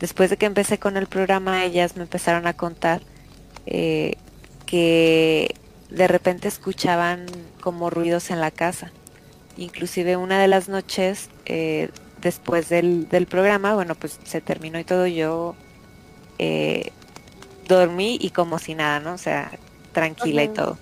después 0.00 0.30
de 0.30 0.36
que 0.36 0.46
empecé 0.46 0.78
con 0.78 0.96
el 0.96 1.06
programa, 1.06 1.64
ellas 1.64 1.96
me 1.96 2.02
empezaron 2.02 2.46
a 2.46 2.54
contar 2.54 3.02
eh, 3.66 4.16
que 4.66 5.54
de 5.90 6.08
repente 6.08 6.48
escuchaban 6.48 7.26
como 7.60 7.90
ruidos 7.90 8.30
en 8.30 8.40
la 8.40 8.50
casa. 8.50 8.92
Inclusive 9.58 10.16
una 10.16 10.40
de 10.40 10.48
las 10.48 10.68
noches 10.68 11.28
eh, 11.44 11.90
después 12.22 12.68
del, 12.68 13.08
del, 13.08 13.26
programa, 13.26 13.74
bueno, 13.74 13.94
pues 13.94 14.18
se 14.24 14.40
terminó 14.40 14.78
y 14.78 14.84
todo, 14.84 15.06
yo 15.06 15.54
eh, 16.38 16.92
dormí 17.66 18.18
y 18.20 18.30
como 18.30 18.58
si 18.58 18.74
nada, 18.74 19.00
¿no? 19.00 19.14
O 19.14 19.18
sea, 19.18 19.50
tranquila 19.92 20.44
y 20.44 20.48
todo. 20.48 20.78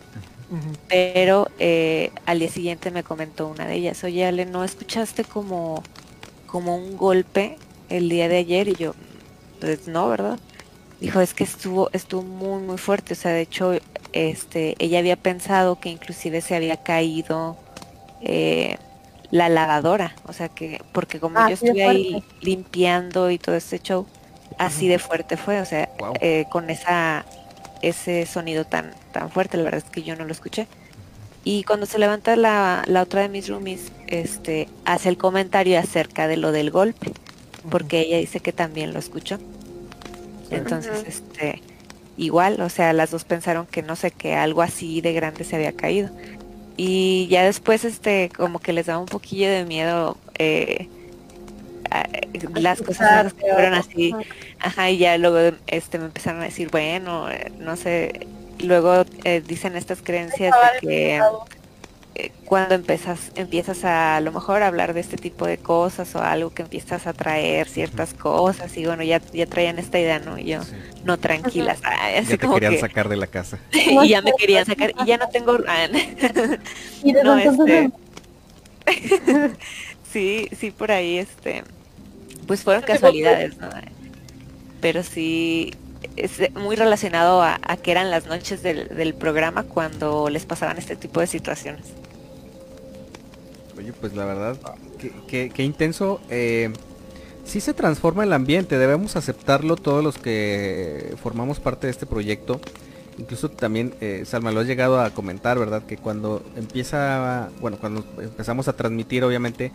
Pero 0.89 1.49
eh, 1.59 2.13
al 2.25 2.39
día 2.39 2.49
siguiente 2.49 2.91
me 2.91 3.03
comentó 3.03 3.49
una 3.49 3.67
de 3.67 3.75
ellas, 3.75 4.05
oye 4.05 4.25
Ale, 4.25 4.47
¿no 4.47 4.63
escuchaste 4.63 5.25
como, 5.25 5.83
como 6.47 6.77
un 6.77 6.97
golpe 6.97 7.57
el 7.89 8.09
día 8.09 8.29
de 8.29 8.37
ayer? 8.37 8.69
Y 8.69 8.75
yo, 8.75 8.95
pues 9.61 9.89
no, 9.89 10.09
¿verdad? 10.09 10.39
Dijo, 11.01 11.21
es 11.21 11.35
que 11.35 11.45
estuvo, 11.45 11.91
estuvo 11.93 12.23
muy, 12.23 12.63
muy 12.63 12.79
fuerte. 12.79 13.15
O 13.15 13.17
sea, 13.17 13.33
de 13.33 13.41
hecho, 13.41 13.73
este, 14.13 14.77
ella 14.79 15.01
había 15.01 15.17
pensado 15.17 15.81
que 15.81 15.89
inclusive 15.89 16.41
se 16.41 16.55
había 16.55 16.77
caído 16.77 17.57
eh, 18.21 18.79
la 19.31 19.49
lavadora. 19.49 20.15
O 20.25 20.33
sea 20.33 20.49
que, 20.49 20.81
porque 20.93 21.21
como 21.21 21.41
ah, 21.41 21.45
yo 21.45 21.55
estuve 21.55 21.85
ahí 21.85 22.25
limpiando 22.41 23.31
y 23.31 23.39
todo 23.39 23.57
este 23.57 23.81
show, 23.81 24.07
Así 24.59 24.89
de 24.89 24.99
fuerte 24.99 25.37
fue, 25.37 25.61
o 25.61 25.65
sea, 25.67 25.91
Wow. 25.99 26.15
eh, 26.21 26.47
con 26.51 26.71
esa 26.71 27.27
ese 27.83 28.27
sonido 28.27 28.65
tan 28.67 28.95
tan 29.13 29.31
fuerte, 29.31 29.57
la 29.59 29.65
verdad 29.65 29.83
es 29.85 29.91
que 29.91 30.03
yo 30.03 30.17
no 30.17 30.25
lo 30.25 30.33
escuché. 30.33 30.69
Y 31.45 31.65
cuando 31.65 31.87
se 31.87 31.99
levanta 31.99 32.37
la, 32.37 32.83
la 32.87 33.03
otra 33.03 33.23
de 33.23 33.29
mis 33.29 33.49
roomies, 33.49 33.93
este, 34.07 34.69
hace 34.85 35.09
el 35.11 35.19
comentario 35.19 35.79
acerca 35.79 36.29
de 36.29 36.37
lo 36.37 36.53
del 36.53 36.71
golpe, 36.71 37.17
porque 37.69 38.01
ella 38.01 38.19
dice 38.19 38.41
que 38.41 38.53
también 38.53 38.93
lo 38.95 38.99
escuchó. 39.01 39.41
Entonces, 40.51 41.03
este, 41.07 41.65
igual, 42.17 42.61
o 42.61 42.69
sea, 42.69 42.93
las 42.93 43.11
dos 43.11 43.25
pensaron 43.25 43.67
que 43.67 43.83
no 43.83 43.97
sé, 43.97 44.13
que 44.13 44.35
algo 44.35 44.63
así 44.63 45.01
de 45.01 45.13
grande 45.13 45.45
se 45.45 45.57
había 45.57 45.73
caído. 45.73 46.11
Y 46.77 47.27
ya 47.29 47.45
después, 47.45 47.85
este, 47.85 48.31
como 48.37 48.59
que 48.59 48.73
les 48.73 48.87
daba 48.87 48.99
un 48.99 49.07
poquillo 49.07 49.49
de 49.51 49.65
miedo 49.65 50.17
eh, 50.39 50.89
a- 51.91 52.07
las 52.55 52.83
cosas 52.83 53.33
que 53.35 53.47
fueron 53.55 53.75
así. 53.75 54.15
Ajá, 54.61 54.91
y 54.91 54.99
ya 54.99 55.17
luego 55.19 55.57
este 55.67 55.99
me 55.99 56.07
empezaron 56.07 56.43
a 56.43 56.45
decir, 56.45 56.69
bueno, 56.71 57.31
eh, 57.31 57.51
no 57.59 57.77
sé, 57.77 58.27
luego 58.59 59.05
eh, 59.25 59.43
dicen 59.47 59.77
estas 59.77 60.03
creencias 60.03 60.53
de 60.81 60.87
que 60.89 61.17
eh, 61.17 61.21
cuando 62.45 62.75
empiezas, 62.75 63.33
empiezas 63.35 63.85
a, 63.85 64.17
a 64.17 64.21
lo 64.21 64.33
mejor 64.33 64.63
a 64.63 64.69
hablar 64.69 64.95
de 64.95 65.01
este 65.01 65.19
tipo 65.19 65.47
de 65.47 65.59
cosas 65.59 66.15
o 66.15 66.23
algo 66.23 66.53
que 66.55 66.63
empiezas 66.63 67.07
a 67.07 67.13
traer 67.15 67.69
ciertas 67.69 68.15
cosas 68.15 68.77
y 68.77 68.87
bueno, 68.87 69.03
ya, 69.03 69.21
ya 69.33 69.47
traían 69.47 69.79
esta 69.79 69.99
idea, 70.01 70.19
¿no? 70.21 70.39
Y 70.39 70.47
yo, 70.47 70.63
Sí. 70.63 70.77
no, 71.03 71.19
tranquilas, 71.19 71.81
ay, 71.85 72.17
así 72.19 72.31
Ya 72.31 72.39
te 72.39 72.39
como 72.39 72.55
querían 72.55 72.75
que, 72.75 72.79
sacar 72.79 73.09
de 73.09 73.17
la 73.17 73.27
casa. 73.29 73.59
y 73.73 74.09
ya 74.09 74.23
me 74.23 74.35
querían 74.35 74.67
sacar 74.67 74.93
y 74.99 75.07
ya 75.07 75.19
no 75.19 75.29
tengo, 75.31 75.59
ah, 75.67 75.87
Y 77.03 77.13
desde 77.13 77.25
no, 77.25 77.39
entonces 77.39 77.67
este, 77.67 77.93
sí, 80.13 80.49
sí, 80.59 80.71
por 80.71 80.93
ahí, 80.93 81.19
este, 81.19 81.65
pues 82.47 82.63
fueron 82.63 82.83
casualidades, 82.83 83.57
¿no? 83.59 83.69
Pero 84.81 85.03
sí, 85.03 85.73
es 86.17 86.53
muy 86.55 86.77
relacionado 86.77 87.43
a, 87.43 87.59
a 87.63 87.77
que 87.77 87.91
eran 87.93 88.11
las 88.11 88.27
noches 88.27 88.63
del, 88.63 88.89
del 88.89 89.15
programa 89.15 89.63
cuando 89.65 90.29
les 90.29 90.45
pasaban 90.47 90.79
este 90.79 90.97
tipo 90.97 91.21
de 91.21 91.27
situaciones. 91.27 91.87
Oye, 93.79 93.93
pues 93.93 94.15
la 94.15 94.25
verdad, 94.25 94.57
qué, 94.99 95.13
qué- 95.29 95.51
qué 95.55 95.63
intenso. 95.63 96.21
Eh, 96.31 96.73
sí 97.45 97.61
se 97.61 97.75
transforma 97.75 98.25
el 98.25 98.33
ambiente, 98.33 98.79
debemos 98.79 99.17
aceptarlo 99.17 99.77
todos 99.77 100.03
los 100.03 100.19
que 100.19 101.15
formamos 101.23 101.61
parte 101.61 101.87
de 101.87 101.91
este 101.91 102.07
proyecto. 102.07 102.61
Incluso 103.19 103.51
también, 103.51 103.95
eh, 104.01 104.25
Salma, 104.27 104.53
lo 104.53 104.61
has 104.61 104.67
llegado 104.67 105.01
a 105.01 105.11
comentar, 105.11 105.59
¿verdad? 105.59 105.83
Que 105.87 105.97
cuando 105.97 106.43
empieza, 106.57 107.49
bueno, 107.61 107.79
cuando 107.79 108.05
empezamos 108.21 108.69
a 108.69 108.75
transmitir, 108.75 109.25
obviamente, 109.25 109.73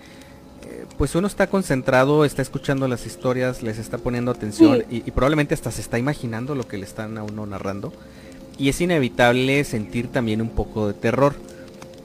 pues 0.97 1.15
uno 1.15 1.28
está 1.28 1.47
concentrado, 1.47 2.26
está 2.26 2.41
escuchando 2.41 2.88
las 2.88 3.05
historias, 3.05 3.63
les 3.63 3.78
está 3.78 3.97
poniendo 3.97 4.32
atención 4.32 4.84
y, 4.89 4.97
y 4.97 5.11
probablemente 5.11 5.53
hasta 5.53 5.72
se 5.72 5.82
está 5.82 5.97
imaginando 5.97 6.55
lo 6.55 6.67
que 6.67 6.78
le 6.78 6.86
están 6.86 7.17
a 7.17 7.24
uno 7.24 7.45
narrando. 7.45 7.93
Y 8.57 8.69
es 8.69 8.80
inevitable 8.82 9.63
sentir 9.63 10.09
también 10.09 10.41
un 10.41 10.49
poco 10.49 10.88
de 10.88 10.93
terror. 10.93 11.34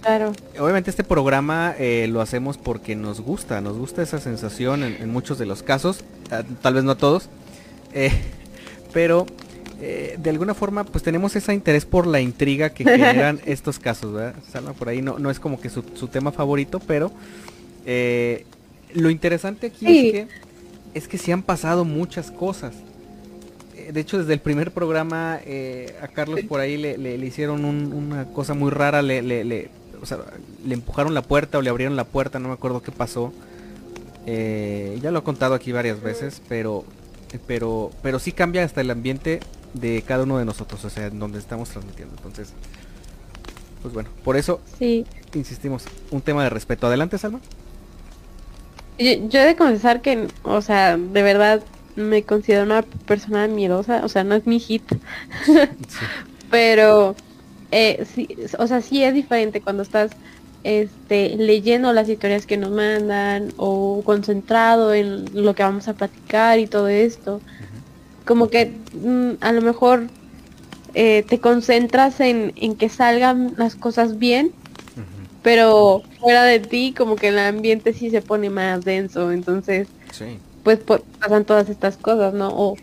Claro. 0.01 0.33
Obviamente 0.59 0.91
este 0.91 1.03
programa 1.03 1.75
eh, 1.79 2.07
lo 2.09 2.21
hacemos 2.21 2.59
porque 2.59 2.95
nos 2.95 3.21
gusta, 3.21 3.61
nos 3.61 3.77
gusta 3.77 4.03
esa 4.03 4.21
sensación 4.21 4.85
en, 4.85 4.97
en 5.03 5.11
muchos 5.11 5.37
de 5.37 5.47
los 5.47 5.65
casos, 5.65 6.05
ah, 6.31 6.45
tal 6.63 6.75
vez 6.75 6.85
no 6.85 6.93
a 6.93 6.97
todos, 6.97 7.29
eh, 7.93 8.13
pero 8.93 9.27
eh, 9.81 10.17
de 10.19 10.31
alguna 10.31 10.55
forma 10.55 10.85
pues 10.85 11.03
tenemos 11.03 11.35
ese 11.35 11.53
interés 11.53 11.85
por 11.85 12.07
la 12.07 12.21
intriga 12.21 12.71
que 12.71 12.85
generan 12.85 13.41
estos 13.47 13.81
casos, 13.81 14.13
¿verdad? 14.13 14.35
Salma 14.51 14.75
por 14.75 14.89
ahí 14.89 15.03
no, 15.03 15.19
no 15.19 15.29
es 15.29 15.41
como 15.41 15.61
que 15.61 15.69
su, 15.71 15.85
su 15.95 16.07
tema 16.09 16.31
favorito, 16.31 16.79
pero 16.79 17.11
eh, 17.85 18.47
lo 18.97 19.11
interesante 19.11 19.69
aquí 19.69 19.87
Sí. 19.87 20.09
es 20.09 20.13
que 20.13 20.29
es 20.95 21.09
que 21.09 21.19
sí 21.19 21.31
han 21.33 21.43
pasado 21.43 21.85
muchas 21.85 22.31
cosas. 22.31 22.75
Eh, 23.77 23.91
De 23.93 24.01
hecho, 24.01 24.19
desde 24.19 24.33
el 24.33 24.41
primer 24.41 24.73
programa 24.73 25.39
eh, 25.45 25.95
a 26.03 26.09
Carlos 26.09 26.41
por 26.49 26.61
ahí 26.61 26.77
le, 26.77 26.97
le- 26.99 27.19
le 27.19 27.27
hicieron 27.27 27.65
un- 27.65 27.93
una 27.93 28.25
cosa 28.27 28.55
muy 28.55 28.71
rara, 28.71 29.03
le, 29.03 29.23
le- 29.23 29.45
le- 29.45 29.69
o 30.01 30.07
sea, 30.07 30.19
le 30.65 30.75
empujaron 30.75 31.15
la 31.15 31.23
puerta 31.23 31.59
o 31.59 31.63
le 31.63 31.71
abrieron 31.71 31.97
la 31.97 32.05
puerta, 32.05 32.39
no 32.39 32.49
me 32.49 32.55
acuerdo 32.55 32.83
qué 32.83 32.93
pasó. 32.93 33.33
Eh, 34.27 34.99
ya 35.03 35.11
lo 35.11 35.21
he 35.21 35.23
contado 35.23 35.55
aquí 35.55 35.71
varias 35.73 36.01
veces, 36.03 36.43
pero, 36.49 36.85
pero, 37.47 37.91
pero 38.03 38.19
sí 38.19 38.33
cambia 38.33 38.65
hasta 38.65 38.81
el 38.81 38.91
ambiente 38.91 39.41
de 39.75 40.03
cada 40.03 40.25
uno 40.25 40.39
de 40.39 40.45
nosotros, 40.45 40.85
o 40.85 40.91
sea, 40.91 41.07
en 41.07 41.19
donde 41.19 41.39
estamos 41.39 41.69
transmitiendo. 41.69 42.15
Entonces, 42.17 42.49
pues 43.83 43.95
bueno, 43.95 44.09
por 44.25 44.37
eso 44.37 44.61
Sí. 44.79 45.05
insistimos, 45.35 45.85
un 46.11 46.23
tema 46.23 46.43
de 46.43 46.51
respeto. 46.51 46.87
Adelante, 46.87 47.19
Salma. 47.19 47.41
Yo, 48.99 49.29
yo 49.29 49.41
he 49.41 49.45
de 49.47 49.57
confesar 49.57 50.01
que, 50.03 50.29
o 50.43 50.61
sea, 50.63 50.97
de 50.97 51.23
verdad 51.23 51.63
me 51.97 52.25
considero 52.25 52.63
una 52.65 52.83
persona 52.83 53.47
miedosa, 53.49 54.05
o 54.05 54.09
sea, 54.09 54.25
no 54.25 54.35
es 54.35 54.47
mi 54.47 54.61
hit, 54.61 54.85
Sí. 55.89 56.07
pero 56.51 57.17
eh, 57.71 58.07
sí, 58.15 58.29
o 58.59 58.67
sea, 58.67 58.81
sí 58.81 59.03
es 59.03 59.15
diferente 59.15 59.61
cuando 59.61 59.83
estás 59.83 60.13
este 60.65 61.37
leyendo 61.37 61.93
las 61.93 62.09
historias 62.09 62.47
que 62.47 62.57
nos 62.57 62.73
mandan 62.73 63.53
o 63.57 64.03
concentrado 64.05 64.95
en 64.95 65.27
lo 65.33 65.55
que 65.55 65.63
vamos 65.63 65.89
a 65.89 65.95
platicar 65.95 66.59
y 66.59 66.67
todo 66.67 66.89
esto. 66.89 67.41
Como 68.25 68.49
que 68.49 68.73
mm, 68.93 69.33
a 69.41 69.53
lo 69.53 69.63
mejor 69.63 70.09
eh, 70.95 71.25
te 71.29 71.39
concentras 71.41 72.21
en, 72.21 72.53
en 72.57 72.75
que 72.77 72.89
salgan 72.89 73.55
las 73.57 73.77
cosas 73.77 74.19
bien. 74.19 74.53
Pero 75.47 76.03
fuera 76.19 76.43
de 76.43 76.59
ti 76.59 76.93
como 76.93 77.15
que 77.15 77.29
el 77.29 77.39
ambiente 77.39 77.93
sí 77.93 78.11
se 78.11 78.21
pone 78.21 78.51
más 78.51 78.85
denso, 78.85 79.31
entonces 79.31 79.87
Sí. 80.11 80.39
pues 80.65 80.81
po- 80.81 80.99
pasan 81.21 81.45
todas 81.45 81.69
estas 81.69 81.97
cosas, 81.97 82.35
¿no? 82.35 82.49
O 82.49 82.75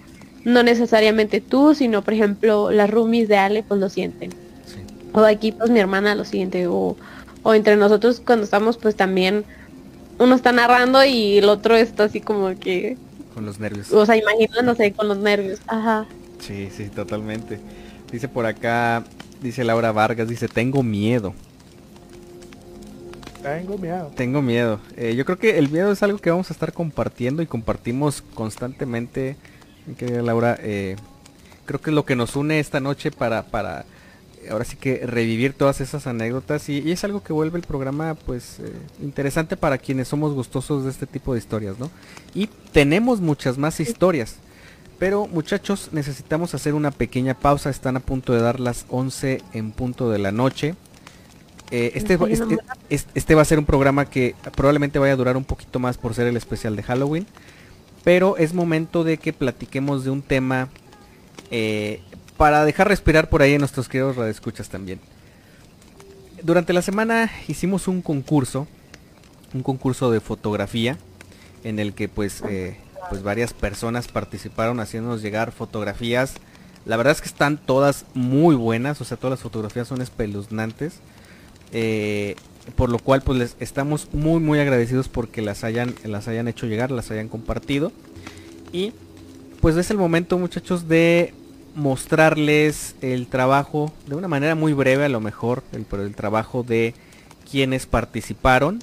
no 0.45 0.63
necesariamente 0.63 1.41
tú, 1.41 1.75
sino 1.75 2.01
por 2.03 2.13
ejemplo 2.13 2.71
las 2.71 2.89
roomies 2.89 3.27
de 3.27 3.35
Ale 3.35 3.63
pues 3.63 3.81
lo 3.81 3.89
sienten, 3.89 4.29
Sí. 4.65 4.77
o 5.11 5.19
aquí 5.25 5.51
pues 5.51 5.71
mi 5.71 5.81
hermana 5.81 6.15
lo 6.15 6.23
siente, 6.23 6.67
o, 6.67 6.95
o 7.43 7.53
entre 7.53 7.75
nosotros 7.75 8.21
cuando 8.25 8.45
estamos 8.45 8.77
pues 8.77 8.95
también 8.95 9.43
uno 10.19 10.33
está 10.33 10.53
narrando 10.53 11.03
y 11.03 11.39
el 11.39 11.49
otro 11.49 11.75
está 11.75 12.05
así 12.05 12.21
como 12.21 12.57
que, 12.57 12.95
Con 13.33 13.45
los 13.45 13.59
nervios. 13.59 13.91
o 13.91 14.05
sea, 14.05 14.15
imaginándose 14.15 14.93
con 14.93 15.09
los 15.09 15.17
nervios, 15.17 15.59
ajá. 15.67 16.05
Sí, 16.39 16.69
sí, 16.73 16.85
totalmente. 16.85 17.59
Dice 18.09 18.29
por 18.29 18.45
acá, 18.45 19.03
dice 19.41 19.65
Laura 19.65 19.91
Vargas, 19.91 20.29
dice, 20.29 20.47
tengo 20.47 20.81
miedo, 20.81 21.33
Tengo 23.43 23.77
miedo. 23.77 24.11
tengo 24.15 24.41
miedo. 24.41 24.79
Eh, 24.97 25.15
yo 25.15 25.25
creo 25.25 25.37
que 25.37 25.57
el 25.59 25.69
miedo 25.69 25.91
es 25.91 26.01
algo 26.01 26.17
que 26.17 26.31
vamos 26.31 26.49
a 26.49 26.53
estar 26.53 26.73
compartiendo 26.73 27.41
y 27.41 27.45
compartimos 27.45 28.23
constantemente, 28.33 29.35
querida 29.97 30.21
Laura. 30.21 30.57
eh, 30.61 30.95
creo 31.65 31.81
que 31.81 31.89
es 31.89 31.95
lo 31.95 32.05
que 32.05 32.15
nos 32.15 32.35
une 32.35 32.59
esta 32.59 32.79
noche 32.79 33.11
para, 33.11 33.43
para 33.43 33.85
eh, 34.41 34.49
ahora 34.49 34.65
sí 34.65 34.75
que 34.75 35.05
revivir 35.05 35.53
todas 35.53 35.81
esas 35.81 36.07
anécdotas 36.07 36.69
y, 36.69 36.79
y 36.79 36.91
es 36.91 37.03
algo 37.03 37.23
que 37.23 37.33
vuelve 37.33 37.57
el 37.57 37.65
programa 37.65 38.15
pues 38.15 38.59
eh, 38.59 38.71
interesante 39.01 39.57
para 39.57 39.77
quienes 39.77 40.07
somos 40.07 40.33
gustosos 40.33 40.83
de 40.83 40.89
este 40.89 41.05
tipo 41.07 41.33
de 41.33 41.39
historias, 41.39 41.79
¿no? 41.79 41.89
Y 42.33 42.47
tenemos 42.71 43.21
muchas 43.21 43.57
más 43.57 43.79
historias. 43.79 44.37
Pero 44.99 45.27
muchachos, 45.27 45.89
necesitamos 45.91 46.53
hacer 46.53 46.73
una 46.73 46.91
pequeña 46.91 47.33
pausa. 47.33 47.69
Están 47.69 47.97
a 47.97 47.99
punto 47.99 48.31
de 48.31 48.41
dar 48.41 48.59
las 48.59 48.85
11 48.89 49.41
en 49.51 49.71
punto 49.71 50.09
de 50.09 50.19
la 50.19 50.31
noche. 50.31 50.75
Eh, 51.75 51.93
este, 51.95 52.19
este, 52.29 52.57
este- 52.89 53.11
este 53.15 53.33
va 53.33 53.41
a 53.41 53.45
ser 53.45 53.57
un 53.57 53.65
programa 53.65 54.05
que 54.05 54.35
probablemente 54.55 54.99
vaya 54.99 55.13
a 55.13 55.15
durar 55.15 55.35
un 55.35 55.43
poquito 55.43 55.79
más 55.79 55.97
por 55.97 56.13
ser 56.13 56.27
el 56.27 56.37
especial 56.37 56.75
de 56.75 56.83
Halloween. 56.83 57.25
Pero 58.03 58.37
es 58.37 58.53
momento 58.53 59.03
de 59.03 59.17
que 59.17 59.33
platiquemos 59.33 60.03
de 60.03 60.11
un 60.11 60.21
tema 60.21 60.69
eh, 61.49 61.99
para 62.37 62.63
dejar 62.63 62.89
respirar 62.89 63.27
por 63.27 63.41
ahí 63.41 63.55
a 63.55 63.57
nuestros 63.57 63.89
queridos 63.89 64.17
radioescuchas 64.17 64.69
también. 64.69 64.99
Durante 66.43 66.73
la 66.73 66.83
semana 66.83 67.31
hicimos 67.47 67.87
un 67.87 68.03
concurso, 68.03 68.67
un 69.53 69.63
concurso 69.63 70.11
de 70.11 70.19
fotografía, 70.19 70.97
en 71.63 71.79
el 71.79 71.93
que 71.93 72.07
pues, 72.07 72.43
eh, 72.49 72.77
pues 73.09 73.23
varias 73.23 73.53
personas 73.53 74.09
participaron 74.09 74.79
haciéndonos 74.79 75.23
llegar 75.23 75.51
fotografías. 75.51 76.35
La 76.85 76.97
verdad 76.97 77.13
es 77.13 77.21
que 77.21 77.29
están 77.29 77.57
todas 77.57 78.05
muy 78.13 78.55
buenas, 78.55 79.01
o 79.01 79.05
sea, 79.05 79.17
todas 79.17 79.31
las 79.31 79.39
fotografías 79.39 79.87
son 79.87 80.01
espeluznantes. 80.01 80.95
Eh, 81.73 82.35
por 82.75 82.89
lo 82.89 82.99
cual 82.99 83.21
pues 83.21 83.37
les 83.37 83.55
estamos 83.59 84.07
muy 84.13 84.39
muy 84.39 84.59
agradecidos 84.59 85.09
porque 85.09 85.41
las 85.41 85.63
hayan, 85.65 85.93
las 86.05 86.27
hayan 86.29 86.47
hecho 86.47 86.65
llegar, 86.67 86.91
las 86.91 87.11
hayan 87.11 87.27
compartido. 87.27 87.91
Y 88.71 88.93
pues 89.59 89.75
es 89.75 89.91
el 89.91 89.97
momento 89.97 90.37
muchachos 90.37 90.87
de 90.87 91.33
mostrarles 91.75 92.95
el 93.01 93.27
trabajo 93.27 93.91
de 94.07 94.15
una 94.15 94.27
manera 94.27 94.55
muy 94.55 94.73
breve 94.73 95.05
a 95.05 95.09
lo 95.09 95.19
mejor, 95.19 95.63
el, 95.73 95.83
pero 95.83 96.03
el 96.03 96.15
trabajo 96.15 96.63
de 96.63 96.93
quienes 97.49 97.85
participaron. 97.85 98.79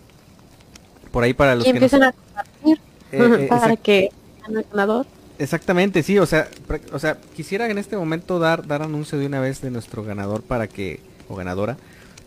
Por 1.10 1.24
ahí 1.24 1.34
para 1.34 1.54
los 1.54 1.64
que 1.64 1.72
nos- 1.72 1.92
empiezan 1.92 2.02
a 2.04 2.12
compartir 2.12 2.78
eh, 3.12 3.44
eh, 3.44 3.46
para 3.48 3.76
que 3.76 4.10
el 4.48 4.64
ganador. 4.72 5.06
Exactamente, 5.38 6.02
sí, 6.02 6.18
o 6.18 6.26
sea, 6.26 6.48
o 6.92 6.98
sea, 6.98 7.16
quisiera 7.34 7.68
en 7.70 7.78
este 7.78 7.96
momento 7.96 8.38
dar, 8.38 8.66
dar 8.66 8.82
anuncio 8.82 9.18
de 9.18 9.26
una 9.26 9.40
vez 9.40 9.60
de 9.62 9.70
nuestro 9.70 10.04
ganador 10.04 10.42
para 10.42 10.66
que, 10.68 11.00
o 11.28 11.34
ganadora, 11.34 11.78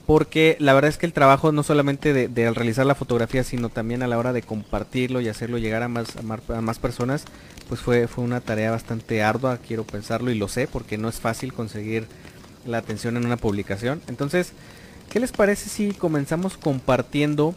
porque 0.06 0.58
la 0.60 0.74
verdad 0.74 0.90
es 0.90 0.98
que 0.98 1.06
el 1.06 1.14
trabajo 1.14 1.52
no 1.52 1.64
solamente 1.64 2.14
de, 2.14 2.52
realizar 2.52 2.86
la 2.86 2.96
fotografía, 2.96 3.44
sino 3.44 3.70
también 3.70 4.04
a 4.04 4.08
la 4.08 4.18
hora 4.18 4.34
de 4.34 4.42
compartirlo 4.42 5.22
y 5.22 5.30
hacerlo 5.30 5.58
llegar 5.58 5.84
a 5.84 5.88
más, 5.88 6.16
a 6.18 6.62
más, 6.62 6.80
personas, 6.80 7.26
pues 7.70 7.80
fue, 7.80 8.08
fue 8.08 8.24
una 8.24 8.42
tarea 8.42 8.72
bastante 8.72 9.24
ardua, 9.24 9.60
quiero 9.66 9.86
pensarlo 9.86 10.32
y 10.32 10.36
lo 10.36 10.50
sé, 10.50 10.68
porque 10.68 10.98
no 10.98 11.08
es 11.08 11.22
fácil 11.22 11.54
conseguir 11.54 12.08
la 12.66 12.80
atención 12.80 13.16
en 13.16 13.26
una 13.26 13.38
publicación. 13.38 14.02
Entonces, 14.08 14.52
¿qué 15.10 15.20
les 15.22 15.32
parece 15.32 15.70
si 15.70 15.94
comenzamos 15.94 16.58
compartiendo 16.58 17.56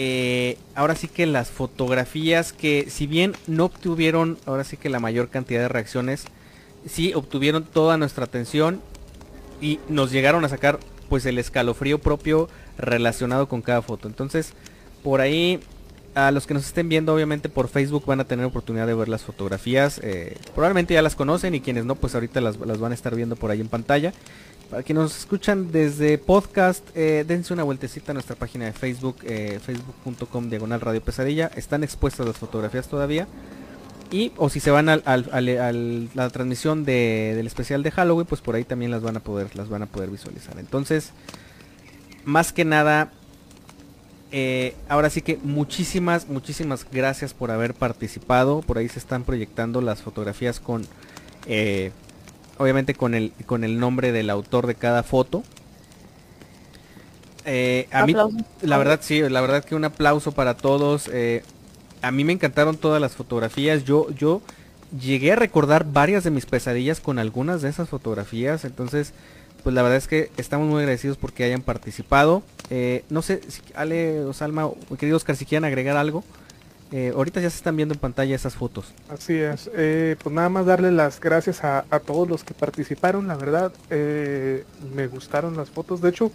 eh, 0.00 0.58
ahora 0.76 0.94
sí 0.94 1.08
que 1.08 1.26
las 1.26 1.50
fotografías 1.50 2.52
que 2.52 2.86
si 2.88 3.08
bien 3.08 3.34
no 3.48 3.64
obtuvieron 3.64 4.38
ahora 4.46 4.62
sí 4.62 4.76
que 4.76 4.90
la 4.90 5.00
mayor 5.00 5.28
cantidad 5.28 5.60
de 5.60 5.68
reacciones, 5.68 6.26
sí 6.86 7.14
obtuvieron 7.14 7.64
toda 7.64 7.96
nuestra 7.96 8.24
atención 8.24 8.80
y 9.60 9.80
nos 9.88 10.12
llegaron 10.12 10.44
a 10.44 10.48
sacar 10.48 10.78
pues 11.08 11.26
el 11.26 11.38
escalofrío 11.38 11.98
propio 11.98 12.48
relacionado 12.76 13.48
con 13.48 13.62
cada 13.62 13.82
foto. 13.82 14.08
Entonces, 14.08 14.52
por 15.02 15.20
ahí, 15.20 15.60
a 16.14 16.30
los 16.30 16.46
que 16.46 16.54
nos 16.54 16.66
estén 16.66 16.88
viendo, 16.88 17.14
obviamente 17.14 17.48
por 17.48 17.68
Facebook 17.68 18.04
van 18.06 18.20
a 18.20 18.24
tener 18.24 18.44
oportunidad 18.44 18.86
de 18.86 18.94
ver 18.94 19.08
las 19.08 19.22
fotografías. 19.22 20.00
Eh, 20.02 20.36
probablemente 20.54 20.94
ya 20.94 21.02
las 21.02 21.14
conocen 21.14 21.54
y 21.54 21.60
quienes 21.60 21.84
no, 21.84 21.94
pues 21.94 22.14
ahorita 22.14 22.40
las, 22.40 22.58
van 22.58 22.92
a 22.92 22.94
estar 22.94 23.14
viendo 23.14 23.36
por 23.36 23.50
ahí 23.50 23.60
en 23.60 23.68
pantalla. 23.68 24.12
Para 24.70 24.82
quienes 24.82 25.04
nos 25.04 25.18
escuchan 25.18 25.72
desde 25.72 26.18
podcast, 26.18 26.84
eh, 26.94 27.24
dense 27.26 27.54
una 27.54 27.62
vueltecita 27.62 28.12
a 28.12 28.14
nuestra 28.14 28.36
página 28.36 28.66
de 28.66 28.72
Facebook, 28.72 29.16
eh, 29.22 29.60
facebook.com 29.64 30.50
diagonal 30.50 30.80
radio 30.80 31.00
pesadilla. 31.00 31.50
Están 31.56 31.84
expuestas 31.84 32.26
las 32.26 32.36
fotografías 32.36 32.86
todavía. 32.86 33.26
Y, 34.10 34.32
o 34.36 34.48
si 34.48 34.60
se 34.60 34.70
van 34.70 34.88
a 34.88 34.96
la 34.96 36.30
transmisión 36.30 36.84
del 36.84 37.46
especial 37.46 37.82
de 37.82 37.90
Halloween, 37.90 38.26
pues 38.26 38.40
por 38.40 38.54
ahí 38.54 38.64
también 38.64 38.90
las 38.90 39.02
van 39.02 39.16
a 39.16 39.20
poder, 39.20 39.54
las 39.54 39.68
van 39.68 39.82
a 39.82 39.86
poder 39.86 40.10
visualizar. 40.10 40.58
Entonces, 40.58 41.12
más 42.24 42.52
que 42.52 42.64
nada, 42.64 43.12
eh, 44.32 44.74
ahora 44.88 45.10
sí 45.10 45.20
que 45.20 45.38
muchísimas, 45.42 46.28
muchísimas 46.28 46.86
gracias 46.90 47.34
por 47.34 47.50
haber 47.50 47.74
participado. 47.74 48.62
Por 48.62 48.78
ahí 48.78 48.88
se 48.88 48.98
están 48.98 49.24
proyectando 49.24 49.82
las 49.82 50.00
fotografías 50.00 50.58
con, 50.58 50.86
eh, 51.46 51.92
obviamente 52.56 52.94
con 52.94 53.14
el, 53.14 53.32
con 53.44 53.62
el 53.62 53.78
nombre 53.78 54.12
del 54.12 54.30
autor 54.30 54.66
de 54.66 54.74
cada 54.74 55.02
foto. 55.02 55.42
Eh, 57.44 57.88
a 57.92 58.06
mí, 58.06 58.14
la 58.62 58.78
verdad 58.78 59.00
sí, 59.02 59.20
la 59.20 59.40
verdad 59.40 59.64
que 59.64 59.74
un 59.74 59.84
aplauso 59.84 60.32
para 60.32 60.54
todos 60.54 61.10
a 62.02 62.10
mí 62.10 62.24
me 62.24 62.32
encantaron 62.32 62.76
todas 62.76 63.00
las 63.00 63.12
fotografías. 63.12 63.84
Yo, 63.84 64.10
yo 64.10 64.42
llegué 64.98 65.32
a 65.32 65.36
recordar 65.36 65.84
varias 65.90 66.24
de 66.24 66.30
mis 66.30 66.46
pesadillas 66.46 67.00
con 67.00 67.18
algunas 67.18 67.62
de 67.62 67.68
esas 67.68 67.88
fotografías. 67.88 68.64
Entonces, 68.64 69.12
pues 69.62 69.74
la 69.74 69.82
verdad 69.82 69.98
es 69.98 70.08
que 70.08 70.30
estamos 70.36 70.68
muy 70.68 70.80
agradecidos 70.80 71.16
porque 71.16 71.44
hayan 71.44 71.62
participado. 71.62 72.42
Eh, 72.70 73.04
no 73.10 73.22
sé, 73.22 73.40
si 73.48 73.62
Ale 73.74 74.24
o 74.24 74.32
Salma, 74.32 74.70
querido 74.98 75.16
Oscar, 75.16 75.36
si 75.36 75.44
quieren 75.44 75.64
agregar 75.64 75.96
algo. 75.96 76.24
Eh, 76.90 77.12
ahorita 77.14 77.42
ya 77.42 77.50
se 77.50 77.58
están 77.58 77.76
viendo 77.76 77.92
en 77.92 78.00
pantalla 78.00 78.34
esas 78.34 78.54
fotos. 78.54 78.94
Así 79.10 79.34
es. 79.34 79.70
Eh, 79.74 80.16
pues 80.22 80.34
nada 80.34 80.48
más 80.48 80.64
darle 80.64 80.90
las 80.90 81.20
gracias 81.20 81.62
a, 81.62 81.84
todos 82.06 82.26
los 82.26 82.44
que 82.44 82.54
participaron. 82.54 83.28
La 83.28 83.36
verdad, 83.36 83.72
me 83.90 85.06
gustaron 85.06 85.56
las 85.56 85.68
fotos. 85.68 86.00
De 86.00 86.08
hecho, 86.08 86.32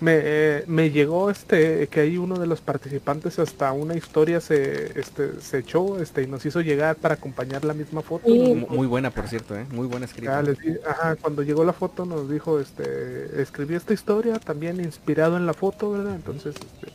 me, 0.00 0.62
me, 0.66 0.90
llegó 0.90 1.30
este 1.30 1.86
que 1.88 2.00
ahí 2.00 2.18
uno 2.18 2.38
de 2.38 2.46
los 2.46 2.60
participantes 2.60 3.38
hasta 3.38 3.72
una 3.72 3.96
historia 3.96 4.40
se 4.40 4.98
este 4.98 5.40
se 5.40 5.58
echó 5.58 6.00
este 6.00 6.22
y 6.22 6.26
nos 6.26 6.44
hizo 6.44 6.60
llegar 6.60 6.96
para 6.96 7.14
acompañar 7.14 7.64
la 7.64 7.74
misma 7.74 8.02
foto. 8.02 8.28
Muy 8.28 8.86
buena 8.86 9.10
por 9.10 9.28
cierto 9.28 9.56
¿eh? 9.56 9.66
muy 9.70 9.86
buena 9.86 10.06
escrita. 10.06 10.42
Ajá, 10.88 11.16
cuando 11.16 11.42
llegó 11.42 11.64
la 11.64 11.72
foto 11.72 12.06
nos 12.06 12.30
dijo 12.30 12.60
este 12.60 13.40
escribí 13.40 13.74
esta 13.74 13.94
historia 13.94 14.38
también 14.38 14.80
inspirado 14.80 15.36
en 15.36 15.46
la 15.46 15.54
foto 15.54 15.92
verdad 15.92 16.14
entonces 16.14 16.54
este, 16.56 16.92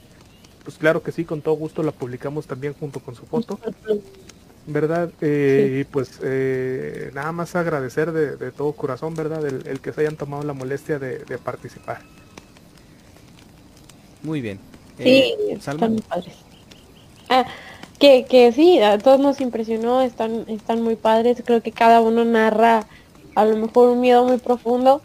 pues 0.64 0.78
claro 0.78 1.02
que 1.02 1.12
sí 1.12 1.26
con 1.26 1.42
todo 1.42 1.56
gusto 1.56 1.84
la 1.84 1.92
publicamos 1.92 2.48
también 2.48 2.74
junto 2.74 3.00
con 3.00 3.16
su 3.16 3.26
foto. 3.26 3.60
Verdad 4.68 5.10
eh, 5.22 5.80
y 5.82 5.84
pues 5.86 6.20
eh, 6.22 7.12
nada 7.14 7.32
más 7.32 7.56
agradecer 7.56 8.12
de, 8.12 8.52
todo 8.52 8.74
corazón 8.74 9.16
verdad 9.16 9.44
el, 9.46 9.80
que 9.80 9.94
se 9.94 10.02
hayan 10.02 10.16
tomado 10.16 10.44
la 10.44 10.54
molestia 10.54 11.00
de 11.00 11.38
participar 11.44 12.02
muy 14.24 14.42
bien. 14.42 14.60
Sí, 14.98 15.04
eh, 15.08 15.36
están 15.52 15.78
muy 15.78 16.02
padres. 16.02 16.36
Ah, 17.30 17.46
que, 18.00 18.26
que 18.26 18.52
sí, 18.52 18.80
a 18.80 18.98
todos 18.98 19.20
nos 19.20 19.42
impresionó, 19.42 20.02
están, 20.02 20.46
están 20.48 20.82
muy 20.82 20.96
padres. 20.96 21.42
Creo 21.46 21.62
que 21.62 21.72
cada 21.72 22.02
uno 22.02 22.26
narra 22.26 22.88
a 23.36 23.46
lo 23.46 23.56
mejor 23.58 23.90
un 23.90 24.02
miedo 24.02 24.26
muy 24.26 24.38
profundo. 24.38 25.02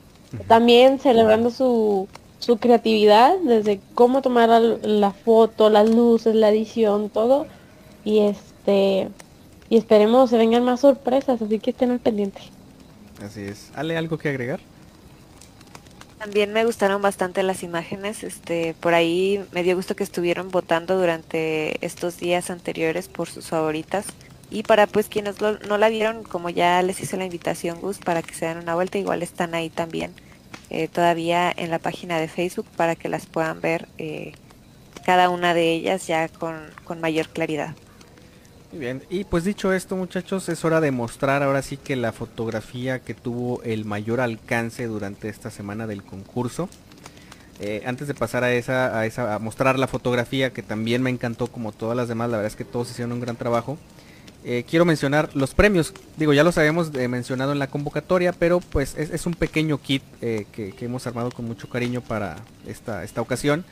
También 0.48 0.98
celebrando 0.98 1.50
su, 1.50 2.08
su 2.40 2.58
creatividad, 2.58 3.36
desde 3.38 3.80
cómo 3.94 4.20
tomar 4.20 4.48
la, 4.50 5.10
foto, 5.12 5.70
las 5.70 5.88
luces, 5.88 6.34
la 6.34 6.50
edición, 6.50 7.08
todo. 7.08 7.46
Y 8.04 8.20
este 8.20 9.08
y 9.70 9.76
esperemos 9.76 10.30
se 10.30 10.36
vengan 10.36 10.64
más 10.64 10.80
sorpresas, 10.80 11.40
así 11.40 11.58
que 11.58 11.70
estén 11.70 11.90
al 11.90 12.00
pendiente. 12.00 12.40
Así 13.24 13.40
es. 13.40 13.70
¿Ale 13.74 13.96
algo 13.96 14.18
que 14.18 14.28
agregar? 14.28 14.60
También 16.24 16.54
me 16.54 16.64
gustaron 16.64 17.02
bastante 17.02 17.42
las 17.42 17.62
imágenes, 17.62 18.24
este, 18.24 18.74
por 18.80 18.94
ahí 18.94 19.44
me 19.52 19.62
dio 19.62 19.76
gusto 19.76 19.94
que 19.94 20.04
estuvieron 20.04 20.50
votando 20.50 20.96
durante 20.98 21.84
estos 21.84 22.16
días 22.16 22.48
anteriores 22.48 23.08
por 23.08 23.28
sus 23.28 23.48
favoritas. 23.48 24.06
Y 24.50 24.62
para 24.62 24.86
pues 24.86 25.10
quienes 25.10 25.36
no 25.42 25.76
la 25.76 25.90
vieron, 25.90 26.22
como 26.22 26.48
ya 26.48 26.80
les 26.80 26.98
hice 27.02 27.18
la 27.18 27.26
invitación 27.26 27.78
Gus, 27.78 27.98
para 27.98 28.22
que 28.22 28.32
se 28.32 28.46
den 28.46 28.56
una 28.56 28.74
vuelta, 28.74 28.96
igual 28.96 29.22
están 29.22 29.54
ahí 29.54 29.68
también 29.68 30.14
eh, 30.70 30.88
todavía 30.88 31.52
en 31.54 31.68
la 31.70 31.78
página 31.78 32.18
de 32.18 32.28
Facebook 32.28 32.68
para 32.74 32.96
que 32.96 33.10
las 33.10 33.26
puedan 33.26 33.60
ver 33.60 33.86
eh, 33.98 34.32
cada 35.04 35.28
una 35.28 35.52
de 35.52 35.72
ellas 35.72 36.06
ya 36.06 36.28
con, 36.28 36.56
con 36.84 37.02
mayor 37.02 37.28
claridad. 37.28 37.76
Muy 38.74 38.80
bien, 38.80 39.04
y 39.08 39.22
pues 39.22 39.44
dicho 39.44 39.72
esto 39.72 39.94
muchachos, 39.94 40.48
es 40.48 40.64
hora 40.64 40.80
de 40.80 40.90
mostrar 40.90 41.44
ahora 41.44 41.62
sí 41.62 41.76
que 41.76 41.94
la 41.94 42.10
fotografía 42.10 42.98
que 42.98 43.14
tuvo 43.14 43.62
el 43.62 43.84
mayor 43.84 44.20
alcance 44.20 44.88
durante 44.88 45.28
esta 45.28 45.52
semana 45.52 45.86
del 45.86 46.02
concurso. 46.02 46.68
Eh, 47.60 47.84
antes 47.86 48.08
de 48.08 48.14
pasar 48.14 48.42
a 48.42 48.52
esa, 48.52 48.98
a 48.98 49.06
esa, 49.06 49.36
a 49.36 49.38
mostrar 49.38 49.78
la 49.78 49.86
fotografía 49.86 50.50
que 50.50 50.64
también 50.64 51.02
me 51.02 51.10
encantó 51.10 51.46
como 51.46 51.70
todas 51.70 51.96
las 51.96 52.08
demás, 52.08 52.30
la 52.30 52.38
verdad 52.38 52.50
es 52.50 52.56
que 52.56 52.64
todos 52.64 52.90
hicieron 52.90 53.12
un 53.12 53.20
gran 53.20 53.36
trabajo. 53.36 53.78
Eh, 54.44 54.64
quiero 54.68 54.84
mencionar 54.84 55.30
los 55.34 55.54
premios, 55.54 55.94
digo 56.16 56.32
ya 56.32 56.42
los 56.42 56.58
habíamos 56.58 56.92
eh, 56.96 57.06
mencionado 57.06 57.52
en 57.52 57.60
la 57.60 57.68
convocatoria, 57.68 58.32
pero 58.32 58.58
pues 58.58 58.96
es, 58.98 59.24
un 59.24 59.34
pequeño 59.34 59.80
kit 59.80 60.02
que, 60.20 60.74
hemos 60.80 61.06
armado 61.06 61.30
con 61.30 61.44
mucho 61.44 61.68
cariño 61.68 62.00
para 62.00 62.38
esta, 62.66 63.04
esta 63.04 63.20
ocasión. 63.20 63.64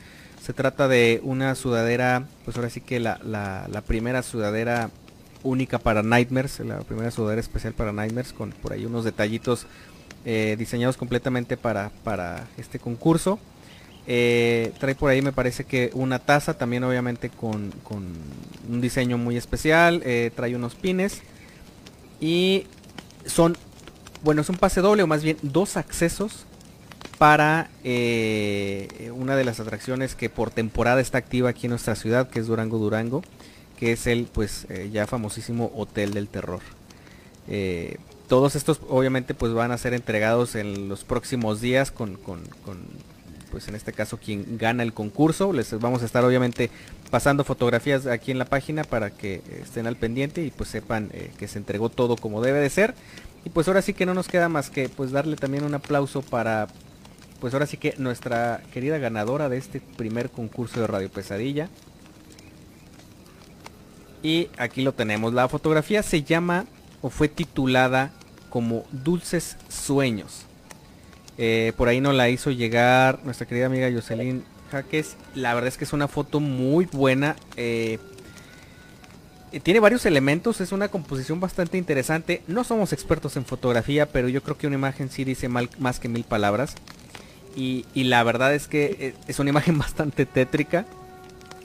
Se 0.43 0.53
trata 0.53 0.89
de 0.89 1.21
una 1.23 1.55
sudadera, 1.55 2.27
pues 2.45 2.57
ahora 2.57 2.69
sí 2.69 2.81
que 2.81 2.99
la, 2.99 3.21
la, 3.23 3.81
primera 3.83 4.25
sudadera 4.25 4.91
única 5.45 5.79
para 5.79 6.03
Nightmares, 6.03 6.59
la 6.59 6.81
primera 6.81 7.13
sudadera 7.13 7.41
especial 7.41 7.75
para 7.75 7.93
Nightmares, 7.93 8.33
con 8.33 8.51
por 8.51 8.73
ahí 8.73 8.85
unos 8.85 9.05
detallitos 9.05 9.67
eh, 10.25 10.57
diseñados 10.59 10.97
completamente 10.97 11.57
para, 11.57 11.93
para 12.03 12.49
este 12.59 12.81
concurso. 12.81 13.39
Eh, 14.09 14.73
trae 14.81 14.97
por 14.97 15.11
ahí 15.11 15.23
me 15.23 15.31
parece 15.31 15.63
que 15.63 15.93
una 15.95 16.19
taza 16.19 16.55
también 16.55 16.83
obviamente 16.83 17.31
con, 17.31 17.71
con 17.85 18.05
un 18.69 18.81
diseño 18.81 19.19
muy 19.19 19.37
especial. 19.37 20.03
Eh, 20.05 20.33
trae 20.35 20.57
unos 20.57 20.75
pines. 20.75 21.23
Y 22.21 22.67
son, 23.27 23.57
bueno, 24.25 24.43
es 24.43 24.49
un 24.49 24.57
pase 24.57 24.81
doble 24.81 25.05
o 25.05 25.07
más 25.07 25.23
bien 25.23 25.37
dos 25.43 25.77
accesos 25.77 26.47
para 27.23 27.71
eh, 27.85 29.13
una 29.15 29.37
de 29.37 29.45
las 29.45 29.61
atracciones 29.61 30.17
que 30.17 30.29
por 30.29 30.51
temporada 30.51 31.01
está 31.01 31.19
activa 31.19 31.51
aquí 31.51 31.67
en 31.67 31.71
nuestra 31.71 31.95
ciudad, 31.95 32.29
que 32.29 32.41
es 32.41 32.49
Durango 32.49 32.79
Durango, 32.79 33.23
que 33.79 33.93
es 33.93 34.09
el 34.09 34.25
pues 34.25 34.67
eh, 34.71 34.91
ya 34.93 35.07
famosísimo 35.07 35.71
Hotel 35.77 36.15
del 36.15 36.27
Terror. 36.27 36.59
Eh, 37.47 37.99
todos 38.27 38.57
estos 38.57 38.81
obviamente 38.89 39.35
pues 39.35 39.53
van 39.53 39.71
a 39.71 39.79
ser 39.79 39.95
entregados 39.95 40.57
en 40.57 40.89
los 40.89 41.05
próximos 41.05 41.61
días 41.61 41.93
con, 41.93 42.19
pues 43.53 43.69
en 43.69 43.77
este 43.77 43.93
caso 43.93 44.17
quien 44.17 44.59
gana 44.59 44.83
el 44.83 44.93
concurso. 44.93 45.53
Les 45.53 45.79
vamos 45.79 46.03
a 46.03 46.07
estar 46.07 46.25
obviamente 46.25 46.71
pasando 47.13 47.45
fotografías 47.45 48.07
aquí 48.07 48.33
en 48.33 48.39
la 48.39 48.47
página 48.47 48.83
para 48.83 49.11
que 49.11 49.43
estén 49.63 49.87
al 49.87 49.95
pendiente 49.95 50.43
y 50.43 50.51
pues 50.51 50.71
sepan 50.71 51.13
que 51.39 51.47
se 51.47 51.59
entregó 51.59 51.89
todo 51.89 52.17
como 52.17 52.43
debe 52.43 52.59
de 52.59 52.69
ser. 52.69 52.97
Y 53.45 53.51
pues 53.51 53.69
ahora 53.69 53.81
sí 53.81 53.95
que 53.95 54.07
no 54.07 54.15
nos 54.15 54.27
queda 54.27 54.49
más 54.49 54.71
que 54.71 54.89
pues 54.89 55.13
darle 55.13 55.37
también 55.37 55.63
un 55.63 55.75
aplauso 55.75 56.21
para 56.23 56.67
pues 57.43 57.55
ahora 57.55 57.67
sí 57.67 57.77
que 57.77 57.97
nuestra 57.99 58.63
querida 58.73 58.99
ganadora 58.99 59.49
de 59.49 59.57
este 59.57 59.81
primer 59.81 60.31
concurso 60.31 60.81
de 60.81 60.87
Radio 60.87 61.11
Pesadilla. 61.11 61.69
Y 64.23 64.49
aquí 64.59 64.83
lo 64.83 64.93
tenemos. 64.95 65.35
La 65.35 65.49
fotografía 65.49 66.05
se 66.05 66.23
llama 66.23 66.67
o 67.01 67.11
fue 67.11 67.27
titulada 67.27 68.13
como 68.49 68.85
Dulces 68.93 69.57
Sueños. 69.69 70.45
Eh, 71.37 71.73
por 71.77 71.89
ahí 71.89 72.01
nos 72.01 72.15
la 72.15 72.29
hizo 72.29 72.53
llegar 72.53 73.19
nuestra 73.25 73.45
querida 73.49 73.67
amiga 73.67 73.91
Jocelyn 73.93 74.45
Jaques. 74.71 75.17
La 75.35 75.53
verdad 75.53 75.67
es 75.67 75.77
que 75.77 75.83
es 75.83 75.93
una 75.93 76.07
foto 76.07 76.39
muy 76.39 76.85
buena. 76.85 77.35
Eh, 77.57 77.99
tiene 79.65 79.81
varios 79.81 80.07
elementos, 80.07 80.61
es 80.61 80.71
una 80.71 80.87
composición 80.87 81.41
bastante 81.41 81.77
interesante. 81.77 82.45
No 82.47 82.63
somos 82.63 82.93
expertos 82.93 83.37
en 83.37 83.45
fotografía, 83.45 84.07
pero 84.07 84.29
yo 84.29 84.45
creo 84.45 84.57
que 84.57 84.69
una 84.69 84.77
imagen 84.77 85.11
sí 85.11 85.25
dice 85.25 85.49
más 85.49 85.99
que 85.99 86.09
mil 86.09 86.23
palabras. 86.23 86.77
Y, 87.57 87.85
y 87.95 88.05
la 88.05 88.23
verdad 88.23 88.55
es 88.55 88.67
que 88.69 88.97
eh, 88.99 89.15
es 89.27 89.39
una 89.39 89.51
imagen 89.51 89.79
bastante 89.87 90.27
tétrica. 90.27 90.87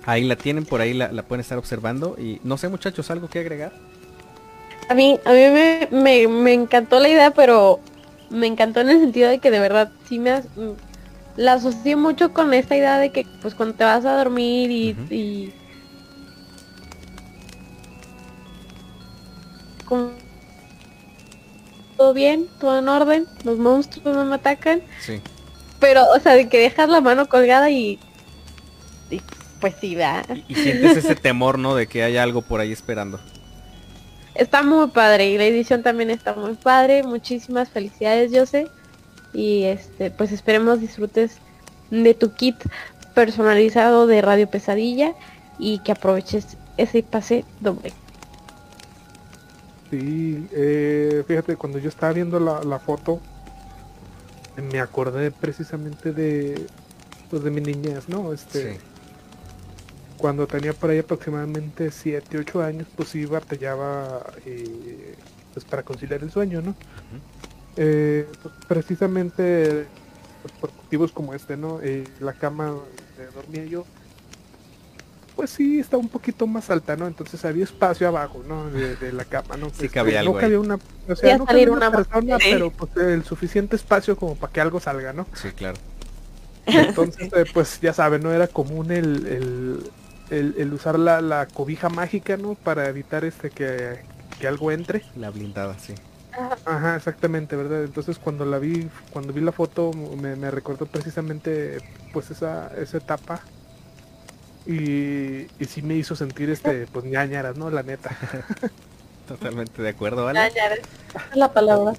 Ahí 0.05 0.23
la 0.23 0.35
tienen, 0.38 0.65
por 0.65 0.81
ahí 0.81 0.93
la, 0.93 1.11
la 1.11 1.23
pueden 1.23 1.41
estar 1.41 1.57
observando. 1.57 2.15
Y 2.17 2.39
no 2.43 2.57
sé 2.57 2.69
muchachos, 2.69 3.09
¿algo 3.11 3.29
que 3.29 3.39
agregar? 3.39 3.73
A 4.89 4.93
mí, 4.93 5.19
a 5.25 5.31
mí 5.33 5.39
me, 5.49 5.88
me, 5.91 6.27
me 6.27 6.53
encantó 6.53 6.99
la 6.99 7.09
idea, 7.09 7.31
pero 7.31 7.79
me 8.29 8.47
encantó 8.47 8.79
en 8.81 8.89
el 8.89 8.99
sentido 8.99 9.29
de 9.29 9.39
que 9.39 9.51
de 9.51 9.59
verdad 9.59 9.91
sí 10.07 10.17
me 10.19 10.31
as- 10.31 10.45
mm, 10.55 10.71
la 11.38 11.53
asocié 11.53 11.95
mucho 11.95 12.33
con 12.33 12.53
esta 12.53 12.75
idea 12.75 12.97
de 12.97 13.11
que 13.11 13.25
pues 13.41 13.53
cuando 13.53 13.75
te 13.75 13.83
vas 13.83 14.05
a 14.05 14.17
dormir 14.17 14.71
y, 14.71 14.91
Ujú. 14.91 15.13
y 15.13 15.53
con 19.85 20.11
todo 21.97 22.13
bien, 22.13 22.47
todo 22.59 22.77
en 22.77 22.89
orden, 22.89 23.25
los 23.43 23.57
monstruos 23.57 24.15
no 24.15 24.25
me 24.25 24.35
atacan, 24.35 24.81
Sí. 25.01 25.19
Pero 25.80 26.03
o 26.15 26.19
sea 26.19 26.34
de 26.36 26.49
que 26.49 26.59
dejas 26.59 26.89
la 26.89 27.01
mano 27.01 27.28
colgada 27.28 27.69
y, 27.69 27.99
y 29.09 29.21
pues 29.59 29.75
sí, 29.80 29.95
¿verdad? 29.95 30.25
Y, 30.36 30.53
y 30.53 30.55
sientes 30.55 30.97
ese 30.97 31.15
temor, 31.15 31.57
¿no? 31.59 31.75
De 31.75 31.88
que 31.88 32.03
haya 32.03 32.23
algo 32.23 32.41
por 32.41 32.59
ahí 32.59 32.71
esperando. 32.71 33.19
Está 34.36 34.61
muy 34.61 34.88
padre 34.89 35.30
y 35.30 35.38
la 35.38 35.45
edición 35.45 35.82
también 35.82 36.11
está 36.11 36.34
muy 36.34 36.53
padre. 36.53 37.01
Muchísimas 37.03 37.69
felicidades, 37.69 38.32
Jose. 38.32 38.67
Y 39.34 39.63
este, 39.63 40.11
pues 40.11 40.32
esperemos 40.32 40.80
disfrutes 40.80 41.38
de 41.89 42.13
tu 42.13 42.34
kit 42.34 42.55
personalizado 43.15 44.05
de 44.05 44.21
Radio 44.21 44.47
Pesadilla 44.47 45.15
y 45.57 45.80
que 45.80 45.91
aproveches 45.91 46.57
ese 46.78 47.01
pase 47.01 47.45
doble. 47.61 47.93
Sí, 49.89 50.47
eh, 50.51 51.23
fíjate, 51.28 51.55
cuando 51.55 51.80
yo 51.80 51.89
estaba 51.89 52.13
viendo 52.13 52.39
la, 52.39 52.61
la 52.63 52.78
foto, 52.78 53.19
me 54.62 54.80
acordé 54.80 55.32
precisamente 55.32 56.12
de, 56.14 56.66
pues, 57.30 57.43
de 57.43 57.51
mi 57.51 57.62
niñez, 57.62 58.10
¿no? 58.10 58.34
Este, 58.34 58.74
Sí. 58.74 58.80
cuando 60.18 60.47
tenía 60.47 60.74
por 60.74 60.89
ahí 60.89 60.99
aproximadamente 60.99 61.91
7, 61.91 62.38
8 62.39 62.62
años, 62.62 62.88
pues 62.95 63.10
sí 63.10 63.26
batallaba 63.26 64.26
eh, 64.45 65.16
pues 65.53 65.66
para 65.66 65.84
conciliar 65.84 66.24
el 66.24 66.32
sueño, 66.32 66.62
¿no? 66.62 66.76
Eh, 67.76 68.28
pues, 68.41 68.53
precisamente 68.68 69.86
pues, 70.41 70.53
por 70.60 70.74
motivos 70.74 71.12
como 71.12 71.34
este, 71.34 71.55
¿no? 71.58 71.80
Eh, 71.82 72.03
la 72.20 72.34
cama 72.34 72.66
donde 72.68 73.32
dormía 73.36 73.66
yo, 73.66 73.86
pues 75.38 75.51
sí, 75.51 75.79
está 75.79 75.97
un 75.97 76.09
poquito 76.09 76.47
más 76.47 76.69
alta, 76.71 76.97
¿no? 76.97 77.07
Entonces 77.07 77.45
había 77.45 77.63
espacio 77.65 78.07
abajo, 78.09 78.43
¿no? 78.43 78.69
De, 78.71 78.97
de 78.97 79.13
la 79.13 79.25
cama, 79.25 79.57
¿no? 79.57 79.71
Sí 79.71 79.88
Este, 79.88 79.89
cabía 79.89 80.19
algo 80.19 80.38
no 80.38 80.38
ahí. 80.39 80.51
cabía 80.51 80.59
una, 80.59 80.79
o 81.07 81.15
sea, 81.15 81.33
no 81.35 81.47
cabía 81.47 81.71
una 81.71 81.83
una 81.83 81.91
persona, 81.91 82.39
pero 82.49 82.75
pues 82.75 82.91
el 82.97 83.23
suficiente 83.23 83.75
espacio 83.77 84.17
como 84.17 84.38
para 84.39 84.51
que 84.53 84.61
algo 84.61 84.79
salga, 84.81 85.13
¿no? 85.13 85.29
Sí, 85.33 85.51
claro. 85.53 85.79
Entonces, 86.71 87.27
eh, 87.33 87.45
pues 87.45 87.79
ya 87.81 87.93
saben, 87.93 88.23
no 88.23 88.31
era 88.33 88.47
común 88.49 88.91
el, 88.91 89.25
el, 89.27 89.93
el- 90.29 90.55
el 90.57 90.73
usar 90.73 90.99
la, 90.99 91.21
la 91.21 91.47
cobija 91.47 91.89
mágica, 91.89 92.38
¿no? 92.38 92.55
Para 92.55 92.89
evitar 92.89 93.23
este 93.25 93.51
que, 93.51 94.05
que 94.38 94.47
algo 94.47 94.71
entre. 94.71 95.05
La 95.15 95.31
blindada, 95.31 95.77
sí. 95.79 95.95
Ajá, 96.65 96.95
exactamente, 96.97 97.55
¿verdad? 97.55 97.83
Entonces 97.83 98.19
cuando 98.19 98.45
la 98.45 98.59
vi, 98.59 98.89
cuando 99.09 99.33
vi 99.33 99.41
la 99.41 99.51
foto, 99.51 99.91
me, 99.93 100.35
me 100.35 100.51
recordó 100.51 100.85
precisamente 100.89 101.81
pues 102.11 102.29
esa, 102.31 102.67
esa 102.75 102.97
etapa. 102.97 103.49
Y, 104.68 105.47
y 105.59 105.65
sí 105.68 105.82
me 105.82 105.95
hizo 105.95 106.15
sentir 106.15 106.49
este, 106.49 106.88
pues 106.88 107.05
ñañaras, 107.05 107.57
¿no? 107.57 107.70
La 107.70 107.84
neta. 107.84 108.09
Totalmente 109.28 109.82
de 109.82 109.89
acuerdo, 109.89 110.32
la 111.34 111.53
palabra. 111.53 111.93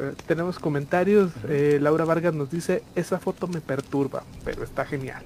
Eh, 0.00 0.12
tenemos 0.26 0.58
comentarios. 0.58 1.30
eh, 1.48 1.78
Laura 1.80 2.04
Vargas 2.04 2.34
nos 2.34 2.50
dice, 2.50 2.82
esa 2.94 3.18
foto 3.18 3.46
me 3.46 3.60
perturba, 3.60 4.24
pero 4.44 4.64
está 4.64 4.84
genial. 4.84 5.22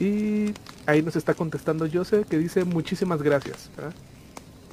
Y 0.00 0.54
ahí 0.86 1.02
nos 1.02 1.16
está 1.16 1.34
contestando 1.34 1.86
Jose 1.92 2.24
que 2.28 2.38
dice 2.38 2.64
muchísimas 2.64 3.22
gracias. 3.22 3.70
¿verdad? 3.76 3.94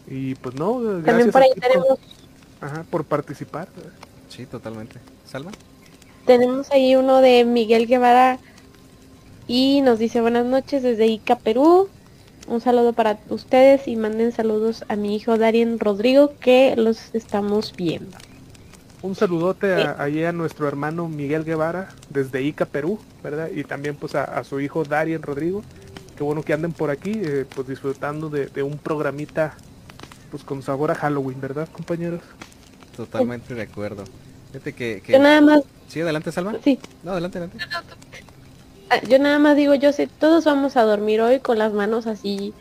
Y 0.08 0.36
pues 0.36 0.56
no, 0.56 0.82
También 1.04 1.32
gracias 1.32 1.32
por 1.32 1.42
a 1.42 1.46
ahí 1.46 1.52
por, 1.52 1.62
tenemos, 1.62 2.00
ajá, 2.62 2.86
por 2.90 3.04
participar. 3.06 3.68
¿verdad? 3.76 3.92
Sí, 4.30 4.46
totalmente. 4.46 5.00
¿Salva? 5.26 5.52
tenemos 6.26 6.72
ahí 6.72 6.96
uno 6.96 7.22
de 7.22 7.46
Miguel 7.46 7.86
Guevara 7.86 8.40
y 9.48 9.82
nos 9.82 10.00
dice 10.00 10.22
buenas 10.22 10.46
noches 10.46 10.84
desde 10.84 11.08
Ica, 11.08 11.38
Perú. 11.38 11.90
Un 12.48 12.62
saludo 12.62 12.94
para 12.94 13.18
ustedes 13.30 13.88
y 13.88 13.96
manden 13.96 14.32
saludos 14.32 14.84
a 14.88 14.96
mi 14.96 15.16
hijo 15.16 15.38
Darien 15.38 15.80
Rodrigo 15.80 16.34
que 16.40 16.76
los 16.78 17.14
estamos 17.16 17.74
viendo. 17.76 18.16
Un 19.02 19.16
saludote 19.16 19.74
a, 19.74 19.96
ahí 20.02 20.24
a 20.24 20.32
nuestro 20.32 20.68
hermano 20.68 21.08
Miguel 21.08 21.44
Guevara 21.44 21.90
desde 22.10 22.42
Ica, 22.44 22.66
Perú, 22.66 23.00
¿verdad? 23.24 23.50
Y 23.54 23.64
también 23.64 23.96
pues 23.96 24.16
a, 24.16 24.24
a 24.24 24.44
su 24.44 24.60
hijo 24.60 24.84
Darien 24.84 25.22
Rodrigo. 25.22 25.64
Qué 26.18 26.24
bueno 26.24 26.44
que 26.44 26.54
anden 26.54 26.72
por 26.72 26.90
aquí, 26.92 27.12
eh, 27.16 27.46
pues 27.54 27.68
disfrutando 27.68 28.30
de, 28.30 28.48
de 28.48 28.64
un 28.64 28.78
programita 28.78 29.56
pues 30.32 30.44
con 30.44 30.62
sabor 30.64 30.92
a 30.92 30.96
Halloween, 30.96 31.40
¿verdad, 31.42 31.68
compañeros? 31.72 32.22
Totalmente 32.96 33.54
de 33.54 33.62
acuerdo. 33.64 34.04
Fíjate 34.52 34.74
que... 34.74 35.02
que- 35.02 35.14
Yo 35.14 35.20
nada 35.20 35.42
más, 35.42 35.64
Sí, 35.88 36.02
adelante, 36.02 36.32
Salva. 36.32 36.56
sí, 36.64 36.80
No, 37.04 37.12
adelante, 37.12 37.38
adelante. 37.40 37.66
Ah, 38.90 39.00
yo 39.08 39.20
nada 39.20 39.40
más 39.40 39.56
digo, 39.56 39.74
yo 39.76 39.92
sé, 39.94 40.08
todos 40.08 40.46
vamos 40.46 40.78
a 40.78 40.84
dormir 40.84 41.22
hoy 41.22 41.40
con 41.40 41.58
las 41.60 41.74
manos 41.74 42.08
así 42.08 42.54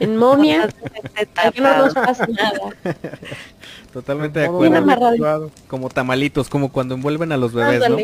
en 0.00 0.16
momia, 0.16 0.68
que 1.54 1.60
no 1.60 1.76
nos 1.78 1.94
pase 1.94 2.26
nada. 2.28 2.58
Totalmente 3.92 4.40
de 4.40 4.46
acuerdo. 4.46 5.50
Como 5.68 5.88
tamalitos, 5.90 6.48
como 6.48 6.72
cuando 6.72 6.94
envuelven 6.94 7.32
a 7.32 7.36
los 7.36 7.52
bebés, 7.52 7.80
¿no? 7.88 7.96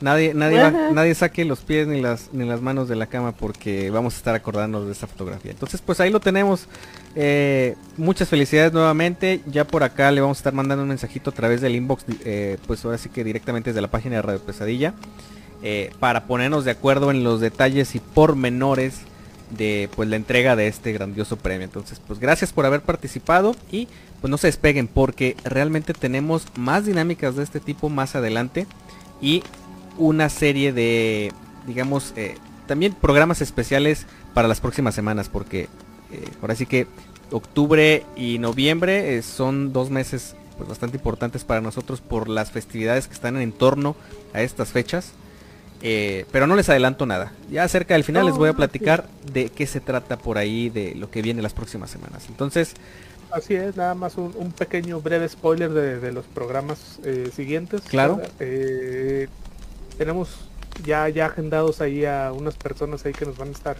Nadie, 0.00 0.34
nadie, 0.34 0.58
va- 0.62 0.90
nadie 0.92 1.14
saque 1.14 1.44
los 1.44 1.60
pies 1.60 1.86
ni 1.86 2.00
las, 2.00 2.28
ni 2.32 2.44
las 2.46 2.60
manos 2.60 2.88
de 2.88 2.96
la 2.96 3.06
cama 3.06 3.32
porque 3.32 3.90
vamos 3.90 4.14
a 4.14 4.16
estar 4.18 4.34
acordándonos 4.34 4.86
de 4.86 4.92
esta 4.92 5.06
fotografía. 5.06 5.50
Entonces, 5.52 5.80
pues 5.80 5.98
ahí 6.00 6.10
lo 6.10 6.20
tenemos. 6.20 6.66
Eh, 7.14 7.74
muchas 7.96 8.28
felicidades 8.28 8.72
nuevamente. 8.72 9.40
Ya 9.46 9.64
por 9.66 9.82
acá 9.82 10.10
le 10.10 10.20
vamos 10.20 10.38
a 10.38 10.40
estar 10.40 10.52
mandando 10.52 10.82
un 10.82 10.88
mensajito 10.88 11.30
a 11.30 11.32
través 11.32 11.60
del 11.60 11.74
inbox, 11.76 12.04
eh, 12.24 12.58
pues 12.66 12.84
ahora 12.84 12.98
sí 12.98 13.08
que 13.08 13.24
directamente 13.24 13.70
desde 13.70 13.80
la 13.80 13.88
página 13.88 14.16
de 14.16 14.22
Radio 14.22 14.40
Pesadilla, 14.40 14.94
eh, 15.66 15.90
para 15.98 16.26
ponernos 16.26 16.66
de 16.66 16.72
acuerdo 16.72 17.10
en 17.10 17.24
los 17.24 17.40
detalles 17.40 17.94
y 17.94 17.98
pormenores 17.98 19.00
de 19.48 19.88
pues 19.96 20.10
la 20.10 20.16
entrega 20.16 20.56
de 20.56 20.68
este 20.68 20.92
grandioso 20.92 21.38
premio. 21.38 21.64
Entonces, 21.64 22.02
pues 22.06 22.18
gracias 22.18 22.52
por 22.52 22.66
haber 22.66 22.82
participado 22.82 23.56
y 23.72 23.88
pues 24.20 24.30
no 24.30 24.36
se 24.36 24.48
despeguen 24.48 24.88
porque 24.88 25.38
realmente 25.42 25.94
tenemos 25.94 26.46
más 26.54 26.84
dinámicas 26.84 27.36
de 27.36 27.44
este 27.44 27.60
tipo 27.60 27.88
más 27.88 28.14
adelante 28.14 28.66
y 29.22 29.42
una 29.96 30.28
serie 30.28 30.74
de, 30.74 31.32
digamos, 31.66 32.12
eh, 32.16 32.34
también 32.66 32.92
programas 32.92 33.40
especiales 33.40 34.06
para 34.34 34.48
las 34.48 34.60
próximas 34.60 34.94
semanas, 34.94 35.30
porque 35.30 35.68
eh, 36.12 36.28
ahora 36.42 36.56
sí 36.56 36.66
que 36.66 36.86
octubre 37.30 38.04
y 38.16 38.38
noviembre 38.38 39.22
son 39.22 39.72
dos 39.72 39.88
meses 39.88 40.36
pues, 40.58 40.68
bastante 40.68 40.98
importantes 40.98 41.42
para 41.42 41.62
nosotros 41.62 42.02
por 42.02 42.28
las 42.28 42.50
festividades 42.50 43.06
que 43.06 43.14
están 43.14 43.38
en 43.38 43.52
torno 43.52 43.96
a 44.34 44.42
estas 44.42 44.72
fechas. 44.72 45.14
Eh, 45.86 46.24
pero 46.32 46.46
no 46.46 46.56
les 46.56 46.68
adelanto 46.70 47.04
nada. 47.04 47.32
Ya 47.50 47.68
cerca 47.68 47.92
del 47.92 48.04
final 48.04 48.24
les 48.24 48.34
voy 48.34 48.48
a 48.48 48.54
platicar 48.54 49.06
de 49.32 49.50
qué 49.50 49.66
se 49.66 49.80
trata 49.80 50.16
por 50.16 50.38
ahí, 50.38 50.70
de 50.70 50.94
lo 50.94 51.10
que 51.10 51.20
viene 51.20 51.42
las 51.42 51.52
próximas 51.52 51.90
semanas. 51.90 52.24
Entonces, 52.28 52.74
Así 53.30 53.54
es, 53.56 53.76
nada 53.76 53.94
más 53.94 54.16
un, 54.16 54.32
un 54.36 54.52
pequeño 54.52 55.00
breve 55.00 55.28
spoiler 55.28 55.70
de, 55.70 55.98
de 55.98 56.12
los 56.12 56.24
programas 56.24 57.00
eh, 57.04 57.30
siguientes. 57.34 57.80
Claro. 57.82 58.22
Eh, 58.38 59.26
tenemos 59.98 60.28
ya, 60.84 61.08
ya 61.08 61.26
agendados 61.26 61.80
ahí 61.80 62.04
a 62.04 62.32
unas 62.32 62.54
personas 62.54 63.04
ahí 63.04 63.12
que 63.12 63.26
nos 63.26 63.36
van 63.36 63.48
a 63.48 63.52
estar 63.52 63.76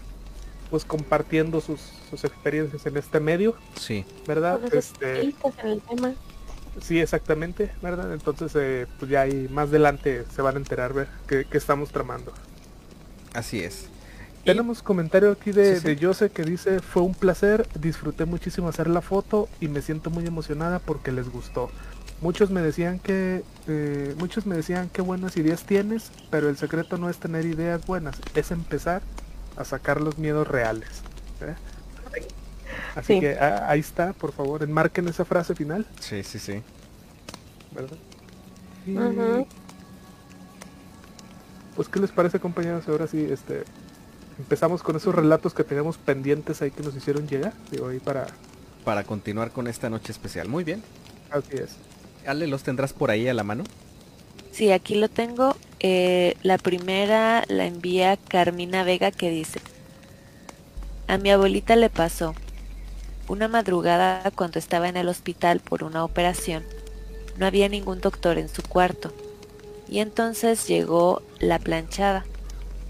pues 0.70 0.84
compartiendo 0.84 1.60
sus, 1.60 1.80
sus 2.10 2.24
experiencias 2.24 2.84
en 2.86 2.96
este 2.96 3.20
medio, 3.20 3.54
sí, 3.78 4.04
¿verdad? 4.26 4.60
Este, 4.74 5.20
en 5.20 5.34
el 5.62 5.80
tema. 5.82 6.14
Sí, 6.80 7.00
exactamente, 7.00 7.72
¿verdad? 7.82 8.12
Entonces, 8.12 8.52
eh, 8.56 8.86
pues 8.98 9.10
ya 9.10 9.22
ahí 9.22 9.48
más 9.48 9.68
adelante 9.68 10.26
se 10.34 10.42
van 10.42 10.56
a 10.56 10.58
enterar 10.58 10.92
ver 10.94 11.08
qué, 11.26 11.46
qué 11.46 11.58
estamos 11.58 11.92
tramando. 11.92 12.32
así 13.34 13.60
es. 13.60 13.90
Tenemos 14.44 14.82
comentario 14.82 15.32
aquí 15.32 15.52
de, 15.52 15.64
Sí, 15.64 15.76
sí. 15.76 15.94
de 15.94 15.96
Jose 15.98 16.30
que 16.30 16.44
dice, 16.44 16.80
fue 16.82 17.02
un 17.02 17.14
placer, 17.14 17.66
disfruté 17.74 18.26
muchísimo 18.26 18.68
hacer 18.68 18.88
la 18.88 19.00
foto 19.02 19.50
y 19.60 19.68
me 19.68 19.80
siento 19.82 20.10
muy 20.10 20.26
emocionada 20.26 20.80
porque 20.80 21.12
les 21.12 21.28
gustó. 21.30 21.72
Muchos 22.20 22.50
me 22.50 22.60
decían 22.62 23.00
que, 23.00 23.46
eh, 23.66 24.14
muchos 24.18 24.46
me 24.46 24.56
decían 24.56 24.90
qué 24.90 25.02
buenas 25.02 25.36
ideas 25.36 25.64
tienes, 25.66 26.12
pero 26.30 26.48
el 26.50 26.56
secreto 26.58 26.98
no 26.98 27.08
es 27.10 27.18
tener 27.18 27.46
ideas 27.46 27.84
buenas, 27.86 28.24
es 28.34 28.50
empezar 28.50 29.08
a 29.56 29.64
sacar 29.64 30.00
los 30.00 30.18
miedos 30.18 30.46
reales. 30.48 31.06
¿eh? 31.40 31.56
Así 32.94 33.14
Sí. 33.14 33.20
que 33.20 33.36
ah, 33.38 33.66
ahí 33.68 33.80
está, 33.80 34.12
por 34.12 34.32
favor, 34.32 34.62
enmarquen 34.62 35.08
esa 35.08 35.24
frase 35.24 35.54
final, 35.54 35.86
Sí, 36.00 36.22
sí, 36.22 36.38
sí. 36.38 36.62
¿verdad? 37.72 37.96
Ujú. 38.86 39.46
Pues, 41.76 41.88
¿qué 41.88 41.98
les 42.00 42.10
parece, 42.10 42.38
compañeros? 42.38 42.86
Ahora 42.88 43.06
sí, 43.08 43.26
este, 43.30 43.64
empezamos 44.38 44.82
con 44.82 44.94
esos 44.96 45.14
relatos 45.14 45.54
que 45.54 45.64
teníamos 45.64 45.98
pendientes 45.98 46.62
ahí 46.62 46.70
que 46.70 46.82
nos 46.82 46.94
hicieron 46.94 47.26
llegar. 47.26 47.52
Digo, 47.70 47.88
ahí 47.88 47.98
para... 47.98 48.26
Para 48.84 49.02
continuar 49.04 49.50
con 49.50 49.66
esta 49.66 49.88
noche 49.90 50.12
especial. 50.12 50.48
Muy 50.48 50.62
bien. 50.62 50.82
Así 51.30 51.56
es. 51.56 51.76
Ale, 52.26 52.46
¿los 52.46 52.62
tendrás 52.62 52.92
por 52.92 53.10
ahí 53.10 53.26
a 53.28 53.34
la 53.34 53.42
mano? 53.42 53.64
Sí, 54.52 54.70
aquí 54.70 54.94
lo 54.94 55.08
tengo. 55.08 55.56
Eh, 55.80 56.36
la 56.42 56.58
primera 56.58 57.44
la 57.48 57.64
envía 57.66 58.16
Carmina 58.16 58.84
Vega 58.84 59.10
que 59.10 59.30
dice, 59.30 59.60
a 61.08 61.18
mi 61.18 61.30
abuelita 61.30 61.76
le 61.76 61.90
pasó. 61.90 62.34
Una 63.26 63.48
madrugada 63.48 64.30
cuando 64.34 64.58
estaba 64.58 64.88
en 64.88 64.98
el 64.98 65.08
hospital 65.08 65.60
por 65.60 65.82
una 65.82 66.04
operación, 66.04 66.62
no 67.38 67.46
había 67.46 67.70
ningún 67.70 68.00
doctor 68.00 68.36
en 68.36 68.50
su 68.50 68.62
cuarto. 68.62 69.12
Y 69.88 70.00
entonces 70.00 70.66
llegó 70.66 71.22
la 71.38 71.58
planchada 71.58 72.26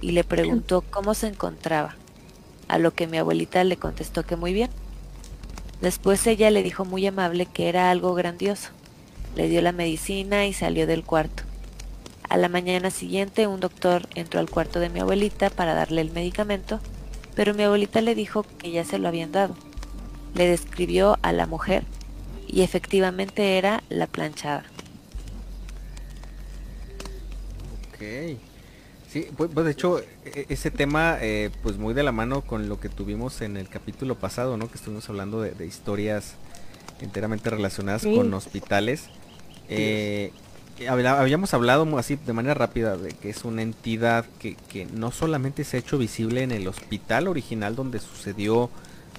y 0.00 0.10
le 0.10 0.24
preguntó 0.24 0.82
cómo 0.90 1.14
se 1.14 1.28
encontraba, 1.28 1.96
a 2.66 2.78
lo 2.78 2.92
que 2.92 3.06
mi 3.06 3.18
abuelita 3.18 3.62
le 3.62 3.76
contestó 3.76 4.24
que 4.24 4.36
muy 4.36 4.52
bien. 4.52 4.70
Después 5.80 6.26
ella 6.26 6.50
le 6.50 6.62
dijo 6.62 6.84
muy 6.84 7.06
amable 7.06 7.46
que 7.46 7.68
era 7.68 7.90
algo 7.90 8.14
grandioso. 8.14 8.70
Le 9.36 9.48
dio 9.48 9.62
la 9.62 9.72
medicina 9.72 10.46
y 10.46 10.52
salió 10.52 10.86
del 10.86 11.04
cuarto. 11.04 11.44
A 12.28 12.36
la 12.36 12.48
mañana 12.48 12.90
siguiente 12.90 13.46
un 13.46 13.60
doctor 13.60 14.08
entró 14.14 14.40
al 14.40 14.50
cuarto 14.50 14.80
de 14.80 14.88
mi 14.88 14.98
abuelita 14.98 15.50
para 15.50 15.74
darle 15.74 16.00
el 16.00 16.10
medicamento, 16.10 16.80
pero 17.36 17.54
mi 17.54 17.62
abuelita 17.62 18.00
le 18.00 18.14
dijo 18.14 18.44
que 18.58 18.72
ya 18.72 18.84
se 18.84 18.98
lo 18.98 19.06
habían 19.06 19.30
dado. 19.30 19.54
Le 20.34 20.46
describió 20.46 21.18
a 21.22 21.32
la 21.32 21.46
mujer 21.46 21.84
y 22.46 22.62
efectivamente 22.62 23.58
era 23.58 23.82
la 23.88 24.06
planchada. 24.06 24.64
Ok. 27.92 28.38
Sí, 29.08 29.28
pues, 29.36 29.50
pues, 29.54 29.64
de 29.64 29.72
hecho 29.72 30.00
e, 30.00 30.46
ese 30.48 30.72
tema 30.72 31.18
eh, 31.20 31.50
pues 31.62 31.76
muy 31.78 31.94
de 31.94 32.02
la 32.02 32.10
mano 32.10 32.42
con 32.42 32.68
lo 32.68 32.80
que 32.80 32.88
tuvimos 32.88 33.42
en 33.42 33.56
el 33.56 33.68
capítulo 33.68 34.16
pasado, 34.16 34.56
¿no? 34.56 34.68
Que 34.68 34.74
estuvimos 34.74 35.08
hablando 35.08 35.40
de, 35.40 35.66
historias 35.66 36.34
enteramente 37.00 37.48
relacionadas 37.48 38.02
con 38.02 38.34
hospitales. 38.34 39.04
Eh, 39.68 40.32
habíamos 40.88 41.54
hablado 41.54 41.98
así 41.98 42.16
de 42.16 42.32
manera 42.32 42.54
rápida 42.54 42.96
de 42.96 43.12
que 43.12 43.30
es 43.30 43.44
una 43.44 43.62
entidad 43.62 44.24
que, 44.40 44.56
no 44.92 45.12
solamente 45.12 45.64
se 45.64 45.76
ha 45.76 45.80
hecho 45.80 45.98
visible 45.98 46.42
en 46.42 46.50
el 46.50 46.66
hospital 46.66 47.28
original 47.28 47.76
donde 47.76 48.00
sucedió 48.00 48.70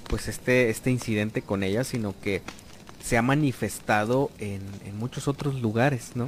pues 0.08 0.28
este, 0.28 0.70
este 0.70 0.92
incidente 0.92 1.42
con 1.42 1.64
ella, 1.64 1.84
sino 1.84 2.14
que 2.22 2.42
se 3.04 3.18
ha 3.18 3.22
manifestado 3.22 4.32
en, 4.40 4.62
en 4.86 4.98
muchos 4.98 5.28
otros 5.28 5.62
lugares, 5.62 6.12
¿no? 6.16 6.28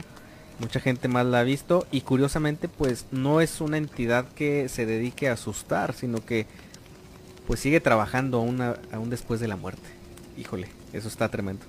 Mucha 0.59 0.80
gente 0.80 1.07
más 1.07 1.25
la 1.25 1.41
ha 1.41 1.43
visto 1.43 1.86
y 1.91 2.01
curiosamente 2.01 2.67
pues 2.67 3.05
no 3.11 3.41
es 3.41 3.61
una 3.61 3.78
entidad 3.78 4.28
que 4.30 4.69
se 4.69 4.86
dedique 4.86 5.30
a 5.30 5.34
asustar, 5.34 5.93
sino 5.93 6.25
que 6.25 6.47
pues 7.47 7.59
sigue 7.59 7.80
trabajando 7.80 8.39
aún, 8.39 8.61
aún 8.61 9.09
después 9.09 9.39
de 9.39 9.47
la 9.47 9.55
muerte. 9.55 9.88
Híjole, 10.38 10.67
eso 10.93 11.07
está 11.07 11.30
tremendo. 11.30 11.65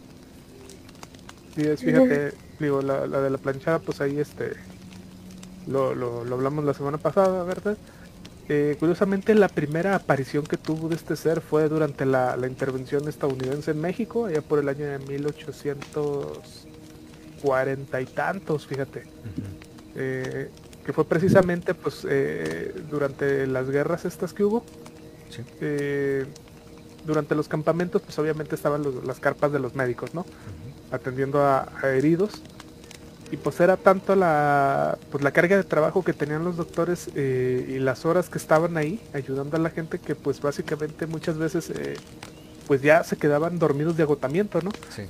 Sí, 1.55 1.65
fíjate, 1.77 2.35
digo, 2.59 2.83
la, 2.83 3.07
de 3.07 3.31
la 3.31 3.39
planchada, 3.39 3.79
pues 3.79 4.01
ahí 4.01 4.19
este, 4.19 4.53
lo, 5.67 5.95
lo, 5.95 6.21
hablamos 6.35 6.65
la 6.65 6.75
semana 6.75 6.99
pasada, 6.99 7.45
¿verdad? 7.45 7.77
Eh, 8.51 8.77
curiosamente 8.79 9.35
la 9.35 9.49
primera 9.49 9.95
aparición 9.95 10.47
que 10.47 10.57
tuvo 10.57 10.89
de 10.89 10.97
este 10.97 11.17
ser 11.17 11.43
fue 11.43 11.69
durante 11.69 12.07
la, 12.07 12.35
intervención 12.47 13.07
estadounidense 13.07 13.73
en 13.73 13.81
México, 13.81 14.25
allá 14.25 14.41
por 14.41 14.59
el 14.59 14.71
año 14.71 14.87
de 14.87 14.99
1840 15.01 18.01
y 18.01 18.07
tantos, 18.07 18.67
fíjate. 18.67 19.05
Eh, 19.95 20.49
que 20.85 20.93
fue 20.95 21.05
precisamente 21.05 21.75
pues 21.75 22.07
eh, 22.09 22.75
durante 22.91 23.47
las 23.47 23.69
guerras 23.69 24.07
estas 24.07 24.33
que 24.33 24.45
hubo. 24.45 24.65
durante 27.05 27.35
los 27.35 27.49
campamentos 27.49 28.01
pues 28.03 28.19
obviamente 28.19 28.55
estaban 28.55 28.83
las 29.07 29.21
carpas 29.21 29.53
de 29.53 29.59
los 29.59 29.75
médicos, 29.75 30.15
¿no? 30.15 30.25
atendiendo 30.91 31.43
a, 31.43 31.71
heridos 31.85 32.43
y 33.31 33.37
pues 33.37 33.61
era 33.61 33.77
tanto 33.77 34.17
la 34.17 34.99
pues 35.11 35.23
la 35.23 35.33
carga 35.33 35.57
de 35.57 35.65
trabajo 35.65 36.03
que 36.03 36.13
tenían 36.13 36.45
los 36.45 36.57
doctores 36.57 37.11
eh, 37.15 37.67
y 37.69 37.79
las 37.79 38.07
horas 38.07 38.29
que 38.29 38.39
estaban 38.39 38.77
ahí 38.77 39.01
ayudando 39.13 39.57
a 39.57 39.61
la 39.61 39.71
gente 39.71 39.99
que 39.99 40.15
pues 40.15 40.41
básicamente 40.41 41.07
muchas 41.07 41.37
veces 41.37 41.71
eh, 41.71 41.97
pues 42.67 42.81
ya 42.83 43.05
se 43.05 43.17
quedaban 43.17 43.59
dormidos 43.59 43.97
de 43.97 44.05
agotamiento 44.05 44.61
no 44.63 44.71
sí. 44.91 45.03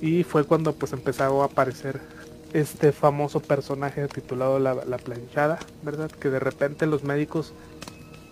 y 0.00 0.22
fue 0.22 0.44
cuando 0.44 0.74
pues 0.74 0.92
empezó 0.92 1.42
a 1.42 1.46
aparecer 1.46 2.00
este 2.52 2.92
famoso 2.92 3.40
personaje 3.40 4.06
titulado 4.06 4.60
la, 4.60 4.98
planchada 4.98 5.58
verdad 5.82 6.10
que 6.10 6.30
de 6.30 6.38
repente 6.38 6.86
los 6.86 7.02
médicos 7.02 7.52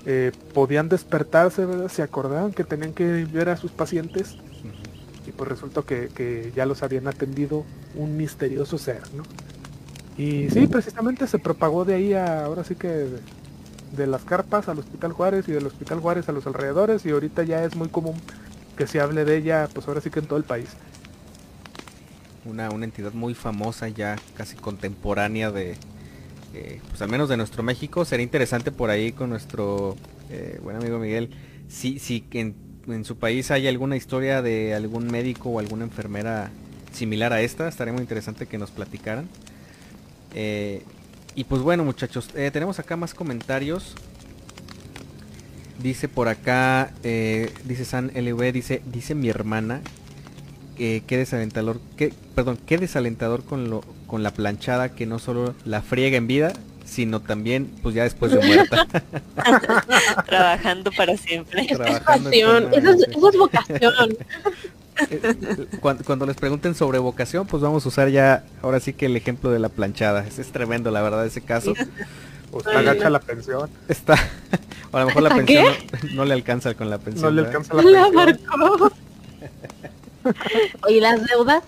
eh, 0.06 0.30
podían 0.54 0.88
despertarse 0.88 1.66
¿verdad? 1.66 1.88
se 1.88 2.02
acordaban 2.02 2.52
que 2.52 2.62
tenían 2.62 2.92
que 2.92 3.24
ver 3.24 3.48
a 3.48 3.56
sus 3.56 3.72
pacientes 3.72 4.36
y 5.26 5.32
pues 5.32 5.48
resultó 5.48 5.84
que, 5.84 6.52
ya 6.54 6.66
los 6.66 6.82
habían 6.82 7.08
atendido 7.08 7.64
un 7.94 8.16
misterioso 8.16 8.78
ser, 8.78 9.02
¿no? 9.14 9.22
Y 10.16 10.50
sí, 10.50 10.66
precisamente 10.66 11.26
se 11.26 11.38
propagó 11.38 11.84
de 11.84 11.94
ahí 11.94 12.12
a, 12.12 12.44
ahora 12.44 12.64
sí 12.64 12.74
que 12.74 13.06
de, 13.96 14.06
las 14.06 14.24
carpas 14.24 14.68
al 14.68 14.78
Hospital 14.78 15.12
Juárez 15.12 15.48
y 15.48 15.52
del 15.52 15.66
Hospital 15.66 16.00
Juárez 16.00 16.28
a 16.28 16.32
los 16.32 16.46
alrededores 16.46 17.06
y 17.06 17.10
ahorita 17.10 17.44
ya 17.44 17.64
es 17.64 17.76
muy 17.76 17.88
común 17.88 18.14
que 18.76 18.86
se 18.86 19.00
hable 19.00 19.24
de 19.24 19.36
ella, 19.36 19.68
pues 19.72 19.88
ahora 19.88 20.00
sí 20.00 20.10
que 20.10 20.20
en 20.20 20.26
todo 20.26 20.38
el 20.38 20.44
país. 20.44 20.68
Una, 22.44 22.70
una 22.70 22.84
entidad 22.84 23.12
muy 23.12 23.34
famosa 23.34 23.88
ya 23.88 24.16
casi 24.34 24.56
contemporánea 24.56 25.50
de, 25.50 25.76
eh, 26.54 26.80
pues 26.88 27.00
al 27.00 27.08
menos 27.08 27.28
de 27.28 27.36
nuestro 27.36 27.62
México. 27.62 28.04
Sería 28.04 28.24
interesante 28.24 28.72
por 28.72 28.90
ahí 28.90 29.12
con 29.12 29.30
nuestro 29.30 29.96
eh, 30.30 30.58
buen 30.62 30.76
amigo 30.76 30.98
Miguel, 30.98 31.30
si, 31.68 31.98
si 31.98 32.24
en 32.32 32.54
en 32.88 33.04
su 33.04 33.16
país 33.16 33.50
hay 33.50 33.68
alguna 33.68 33.96
historia 33.96 34.42
de 34.42 34.74
algún 34.74 35.06
médico 35.06 35.50
o 35.50 35.58
alguna 35.58 35.84
enfermera 35.84 36.50
similar 36.92 37.32
a 37.32 37.40
esta, 37.40 37.68
estaría 37.68 37.92
muy 37.92 38.02
interesante 38.02 38.46
que 38.46 38.58
nos 38.58 38.70
platicaran. 38.70 39.28
Eh, 40.34 40.82
y 41.34 41.44
pues 41.44 41.62
bueno 41.62 41.84
muchachos, 41.84 42.30
eh, 42.34 42.50
tenemos 42.52 42.78
acá 42.78 42.96
más 42.96 43.14
comentarios. 43.14 43.94
Dice 45.82 46.08
por 46.08 46.28
acá, 46.28 46.92
eh, 47.02 47.52
dice 47.64 47.84
San 47.84 48.12
LV, 48.14 48.52
dice, 48.52 48.82
dice 48.86 49.14
mi 49.14 49.28
hermana, 49.28 49.80
qué 50.76 51.02
desalentador, 51.08 51.80
perdón, 52.34 52.58
qué 52.66 52.76
desalentador 52.76 53.44
con 53.44 53.70
lo, 53.70 53.82
con 54.06 54.22
la 54.22 54.32
planchada 54.32 54.94
que 54.94 55.06
no 55.06 55.18
solo 55.18 55.54
la 55.64 55.80
friega 55.80 56.16
en 56.16 56.26
vida, 56.26 56.52
sino 56.84 57.20
también 57.20 57.70
pues 57.82 57.94
ya 57.94 58.04
después 58.04 58.32
de 58.32 58.44
muerta. 58.44 58.86
Trabajando 60.26 60.90
para 60.92 61.16
siempre. 61.16 61.66
Trabajando 61.66 62.30
es 62.30 62.84
eso, 62.84 63.28
es, 63.28 63.38
vocación. 63.38 64.16
Eh, 65.10 65.66
cuando, 66.04 66.26
les 66.26 66.36
pregunten 66.36 66.74
sobre 66.74 66.98
vocación, 66.98 67.46
pues 67.46 67.62
vamos 67.62 67.84
a 67.86 67.88
usar 67.88 68.08
ya 68.08 68.44
ahora 68.60 68.78
sí 68.80 68.92
que 68.92 69.06
el 69.06 69.16
ejemplo 69.16 69.50
de 69.50 69.58
la 69.58 69.68
planchada. 69.68 70.26
Es, 70.26 70.38
es 70.38 70.52
tremendo 70.52 70.90
la 70.90 71.02
verdad 71.02 71.24
ese 71.26 71.40
caso. 71.40 71.74
Pues 72.50 72.66
agacha 72.66 73.08
la 73.08 73.20
pensión. 73.20 73.70
Está. 73.88 74.14
O 74.90 74.96
a 74.98 75.00
lo 75.00 75.06
mejor 75.06 75.22
la 75.22 75.34
pensión 75.34 75.74
no, 76.14 76.24
le 76.26 76.34
alcanza 76.34 76.74
con 76.74 76.90
la 76.90 76.98
pensión. 76.98 77.34
No 77.34 77.42
le 77.42 77.48
alcanza 77.48 77.74
la 77.74 77.82
pensión. 77.82 78.92
Oye, 80.86 81.00
las 81.00 81.26
deudas 81.26 81.64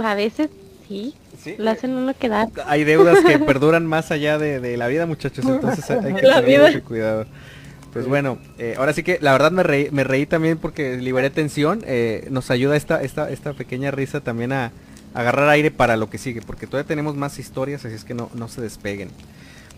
a 0.00 0.14
veces 0.14 0.50
sí 0.88 1.14
lo 1.58 1.70
hacen 1.70 1.92
uno 1.92 2.14
quedar. 2.14 2.48
Hay 2.66 2.84
deudas 2.84 3.24
que 3.24 3.38
perduran 3.38 3.86
más 3.86 4.10
allá 4.10 4.38
de, 4.38 4.76
la 4.76 4.88
vida, 4.88 5.06
muchachos, 5.06 5.44
entonces 5.44 5.88
hay 5.90 6.14
que 6.14 6.20
tener 6.22 6.72
mucho 6.72 6.84
cuidado. 6.84 7.26
Pues 7.92 8.08
bueno, 8.08 8.38
eh, 8.58 8.74
ahora 8.76 8.92
sí 8.92 9.04
que 9.04 9.18
la 9.20 9.30
verdad 9.32 9.52
me 9.52 9.62
reí, 9.62 9.88
me 9.92 10.02
reí 10.02 10.26
también 10.26 10.58
porque 10.58 10.96
liberé 10.96 11.30
tensión. 11.30 11.82
Eh, 11.86 12.26
nos 12.30 12.50
ayuda 12.50 12.76
esta, 12.76 13.02
esta, 13.02 13.30
esta 13.30 13.52
pequeña 13.52 13.92
risa 13.92 14.20
también 14.20 14.52
a, 14.52 14.72
agarrar 15.14 15.48
aire 15.48 15.70
para 15.70 15.96
lo 15.96 16.10
que 16.10 16.18
sigue, 16.18 16.42
porque 16.42 16.66
todavía 16.66 16.88
tenemos 16.88 17.14
más 17.14 17.38
historias, 17.38 17.84
así 17.84 17.94
es 17.94 18.04
que 18.04 18.14
no, 18.14 18.30
no 18.34 18.48
se 18.48 18.60
despeguen. 18.60 19.10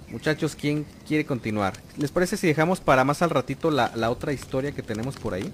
Muchachos, 0.08 0.56
¿quién 0.58 0.86
quiere 1.06 1.26
continuar? 1.26 1.74
¿Les 1.98 2.10
parece 2.10 2.38
si 2.38 2.46
dejamos 2.46 2.80
para 2.80 3.04
más 3.04 3.20
al 3.20 3.30
ratito 3.30 3.70
la, 3.70 3.92
la 3.94 4.10
otra 4.10 4.32
historia 4.32 4.72
que 4.72 4.82
tenemos 4.82 5.16
por 5.16 5.34
ahí? 5.34 5.52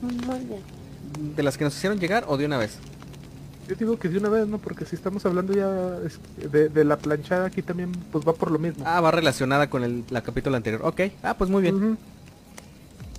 Muy 0.00 0.38
bien. 0.44 0.60
¿De 1.34 1.42
las 1.42 1.58
que 1.58 1.64
nos 1.64 1.76
hicieron 1.76 1.98
llegar 1.98 2.24
o 2.28 2.36
de 2.36 2.46
una 2.46 2.58
vez? 2.58 2.78
Yo 3.68 3.74
digo 3.74 3.98
que 3.98 4.08
de 4.08 4.18
una 4.18 4.28
vez, 4.28 4.46
¿no? 4.46 4.58
Porque 4.58 4.84
si 4.84 4.94
estamos 4.94 5.26
hablando 5.26 5.52
ya 5.52 5.68
de, 5.68 6.84
la 6.84 6.96
planchada 6.96 7.46
aquí 7.46 7.62
también, 7.62 7.92
pues 8.12 8.26
va 8.26 8.32
por 8.32 8.50
lo 8.50 8.58
mismo. 8.58 8.84
Ah, 8.86 9.00
va 9.00 9.10
relacionada 9.10 9.68
con 9.68 9.82
el 9.82 10.04
la 10.10 10.22
capítulo 10.22 10.56
anterior. 10.56 10.82
Ok, 10.84 11.00
ah, 11.22 11.34
pues 11.36 11.50
muy 11.50 11.62
bien. 11.62 11.98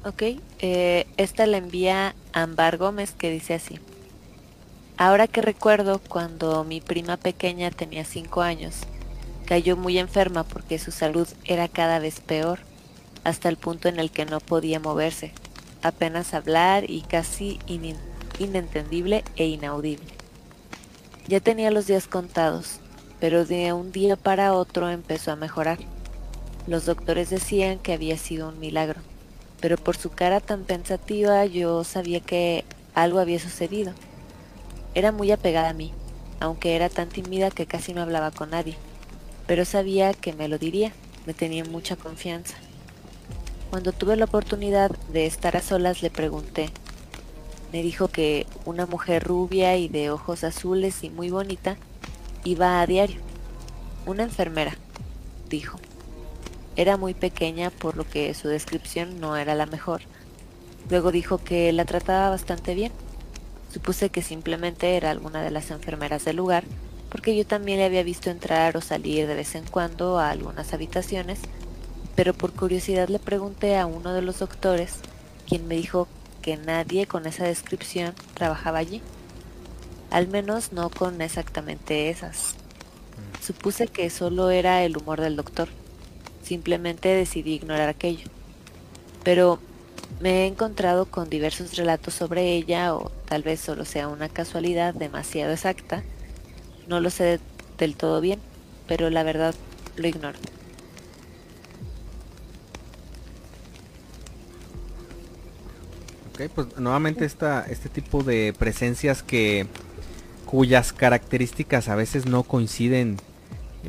Ok, 0.05 0.23
eh, 0.59 1.05
esta 1.17 1.45
la 1.47 1.57
envía 1.57 2.15
Ambar 2.31 2.77
Gómez 2.77 3.11
que 3.11 3.29
dice 3.29 3.55
así. 3.55 3.79
Ahora 4.95 5.27
que 5.27 5.41
recuerdo 5.41 5.99
cuando 5.99 6.63
mi 6.63 6.79
prima 6.81 7.17
pequeña 7.17 7.69
tenía 7.71 8.05
5 8.05 8.41
años, 8.41 8.77
cayó 9.45 9.75
muy 9.75 9.99
enferma 9.99 10.43
porque 10.43 10.79
su 10.79 10.91
salud 10.91 11.27
era 11.45 11.67
cada 11.67 11.99
vez 11.99 12.21
peor, 12.21 12.59
hasta 13.23 13.49
el 13.49 13.57
punto 13.57 13.89
en 13.89 13.99
el 13.99 14.11
que 14.11 14.25
no 14.25 14.39
podía 14.39 14.79
moverse, 14.79 15.33
apenas 15.83 16.33
hablar 16.33 16.89
y 16.89 17.01
casi 17.01 17.59
inentendible 18.39 19.23
e 19.35 19.47
inaudible. 19.47 20.16
Ya 21.28 21.41
tenía 21.41 21.71
los 21.71 21.88
días 21.88 22.07
contados, 22.07 22.80
pero 23.19 23.45
de 23.45 23.73
un 23.73 23.91
día 23.91 24.15
para 24.15 24.53
otro 24.53 24.89
empezó 24.89 25.34
a 25.34 25.36
mejorar. 25.36 25.78
Los 26.67 26.86
doctores 26.86 27.30
decían 27.30 27.80
que 27.80 27.91
había 27.91 28.17
sido 28.17 28.47
un 28.47 28.61
milagro, 28.61 29.01
pero 29.59 29.75
por 29.75 29.97
su 29.97 30.09
cara 30.09 30.39
tan 30.39 30.63
pensativa 30.63 31.45
yo 31.45 31.84
sabía 31.84 32.21
que 32.21 32.63
algo 32.93 33.19
había 33.19 33.39
sucedido. 33.39 33.91
Era 34.95 35.11
muy 35.11 35.30
apegada 35.32 35.71
a 35.71 35.73
mí, 35.73 35.91
aunque 36.39 36.78
era 36.78 36.88
tan 36.88 37.09
tímida 37.09 37.51
que 37.51 37.65
casi 37.65 37.93
no 37.93 38.03
hablaba 38.03 38.32
con 38.32 38.51
nadie, 38.51 38.78
pero 39.47 39.65
sabía 39.65 40.13
que 40.13 40.32
me 40.32 40.47
lo 40.47 40.57
diría, 40.57 40.93
me 41.25 41.34
tenía 41.34 41.65
mucha 41.65 41.97
confianza. 41.97 42.55
Cuando 43.69 43.91
tuve 43.91 44.15
la 44.15 44.25
oportunidad 44.25 44.91
de 45.11 45.25
estar 45.25 45.57
a 45.57 45.61
solas 45.61 46.01
le 46.01 46.09
pregunté. 46.09 46.71
Me 47.72 47.84
dijo 47.84 48.07
que 48.07 48.45
una 48.65 48.86
mujer 48.86 49.24
rubia 49.24 49.76
y 49.78 49.88
de 49.88 50.09
ojos 50.09 50.43
azules 50.43 51.03
y 51.03 51.09
muy 51.09 51.30
bonita 51.30 51.78
iba 52.43 52.82
a 52.82 52.88
diario. 52.88 53.20
Una 54.05 54.24
enfermera, 54.24 54.78
dijo. 55.49 55.80
Era 56.76 56.95
muy 56.95 57.13
pequeña 57.13 57.70
por 57.72 57.97
lo 57.97 58.07
que 58.07 58.34
su 58.34 58.47
descripción 58.47 59.20
no 59.20 59.36
era 59.36 59.55
la 59.55 59.65
mejor. 59.65 60.01
Luego 60.89 61.11
dijo 61.11 61.39
que 61.39 61.74
la 61.74 61.86
trataba 61.86 62.30
bastante 62.30 62.76
bien. 62.76 62.91
Supuse 63.74 64.09
que 64.09 64.22
simplemente 64.22 64.95
era 64.95 65.11
alguna 65.11 65.41
de 65.41 65.51
las 65.51 65.72
enfermeras 65.72 66.24
del 66.24 66.38
lugar, 66.38 66.63
porque 67.09 67.36
yo 67.36 67.45
también 67.45 67.80
le 67.80 67.86
había 67.86 68.03
visto 68.03 68.30
entrar 68.30 68.78
o 68.78 68.82
salir 68.82 69.28
de 69.28 69.36
vez 69.36 69.55
en 69.55 69.65
cuando 69.65 70.20
a 70.20 70.30
algunas 70.30 70.74
habitaciones 70.74 71.39
pero 72.18 72.34
por 72.34 72.51
curiosidad 72.51 73.09
le 73.09 73.20
pregunté 73.20 73.78
a 73.78 73.86
uno 73.86 74.11
de 74.11 74.24
los 74.24 74.39
doctores, 74.39 74.95
quien 75.47 75.68
me 75.68 75.76
dijo 75.76 76.07
que 76.47 76.55
nadie 76.55 77.07
con 77.07 77.25
esa 77.25 77.43
descripción 77.43 78.13
trabajaba 78.33 78.77
allí. 78.77 79.01
Al 80.11 80.29
menos 80.29 80.71
no 80.71 80.89
con 80.89 81.21
exactamente 81.21 82.09
esas. 82.09 82.55
Mm. 83.17 83.43
Supuse 83.43 83.87
que 83.87 84.09
solo 84.09 84.49
era 84.49 84.85
el 84.85 84.95
humor 84.95 85.19
del 85.19 85.35
doctor. 85.35 85.67
Simplemente 86.41 87.09
decidí 87.09 87.55
ignorar 87.55 87.89
aquello. 87.89 88.29
Pero 89.25 89.59
me 90.21 90.43
he 90.43 90.47
encontrado 90.47 91.03
con 91.07 91.29
diversos 91.29 91.75
relatos 91.75 92.13
sobre 92.13 92.53
ella 92.53 92.95
o 92.95 93.11
tal 93.25 93.43
vez 93.43 93.59
solo 93.59 93.83
sea 93.83 94.07
una 94.07 94.29
casualidad 94.29 94.93
demasiado 94.93 95.51
exacta. 95.51 96.01
No 96.87 97.01
lo 97.01 97.09
sé 97.09 97.41
del 97.77 97.97
todo 97.97 98.21
bien, 98.21 98.39
pero 98.87 99.09
la 99.09 99.23
verdad 99.23 99.53
lo 99.97 100.07
ignoro. 100.07 100.39
Pues 106.53 106.77
nuevamente 106.77 107.25
esta, 107.25 107.65
este 107.67 107.89
tipo 107.89 108.23
de 108.23 108.53
presencias 108.57 109.23
que 109.23 109.67
cuyas 110.45 110.93
características 110.93 111.89
a 111.89 111.95
veces 111.95 112.25
no 112.25 112.43
coinciden 112.43 113.17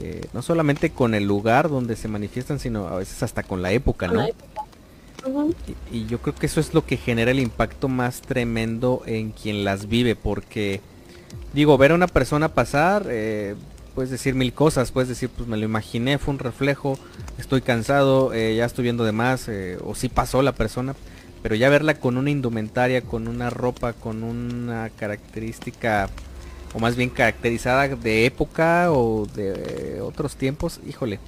eh, 0.00 0.20
no 0.32 0.42
solamente 0.42 0.90
con 0.90 1.14
el 1.14 1.24
lugar 1.24 1.68
donde 1.68 1.96
se 1.96 2.06
manifiestan, 2.06 2.60
sino 2.60 2.86
a 2.86 2.96
veces 2.98 3.22
hasta 3.22 3.42
con 3.42 3.62
la 3.62 3.72
época, 3.72 4.06
¿no? 4.06 4.24
y, 5.90 6.06
yo 6.06 6.20
creo 6.20 6.34
que 6.36 6.46
eso 6.46 6.60
es 6.60 6.72
lo 6.72 6.86
que 6.86 6.96
genera 6.96 7.32
el 7.32 7.40
impacto 7.40 7.88
más 7.88 8.20
tremendo 8.20 9.02
en 9.06 9.32
quien 9.32 9.64
las 9.64 9.88
vive, 9.88 10.14
porque 10.14 10.80
digo, 11.52 11.76
ver 11.78 11.92
a 11.92 11.94
una 11.96 12.06
persona 12.06 12.54
pasar, 12.54 13.06
eh, 13.08 13.56
puedes 13.96 14.10
decir 14.10 14.36
mil 14.36 14.52
cosas, 14.52 14.92
puedes 14.92 15.08
decir, 15.08 15.30
pues 15.30 15.48
me 15.48 15.56
lo 15.56 15.64
imaginé, 15.64 16.18
fue 16.18 16.34
un 16.34 16.38
reflejo, 16.38 16.96
estoy 17.38 17.60
cansado, 17.60 18.32
eh, 18.32 18.54
ya 18.54 18.66
estoy 18.66 18.84
viendo 18.84 19.02
de 19.02 19.12
más, 19.12 19.50
o 19.82 19.96
si 19.96 20.08
pasó 20.08 20.42
la 20.42 20.52
persona, 20.52 20.94
pero 21.48 21.56
ya 21.56 21.70
verla 21.70 21.94
con 21.94 22.18
una 22.18 22.28
indumentaria, 22.28 23.00
con 23.00 23.26
una 23.26 23.48
ropa, 23.48 23.94
con 23.94 24.22
una 24.22 24.90
característica, 24.90 26.10
o 26.74 26.78
más 26.78 26.94
bien 26.94 27.08
caracterizada 27.08 27.88
de 27.88 28.26
época 28.26 28.92
o 28.92 29.24
de 29.24 30.02
otros 30.02 30.36
tiempos, 30.36 30.78
híjole. 30.86 31.20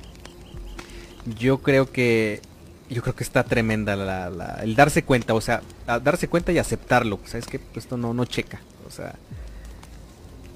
Yo 1.39 1.63
creo 1.63 1.91
que 1.91 2.43
yo 2.91 3.01
creo 3.01 3.17
que 3.17 3.25
está 3.25 3.45
tremenda 3.45 3.95
el 4.63 4.75
darse 4.75 5.05
cuenta, 5.05 5.33
o 5.33 5.41
sea, 5.41 5.63
darse 5.87 6.29
cuenta 6.29 6.53
y 6.53 6.59
aceptarlo. 6.59 7.19
Sabes 7.25 7.47
que 7.47 7.59
esto 7.75 7.97
no 7.97 8.13
no 8.13 8.27
checa, 8.27 8.61
o 8.87 8.91
sea, 8.91 9.15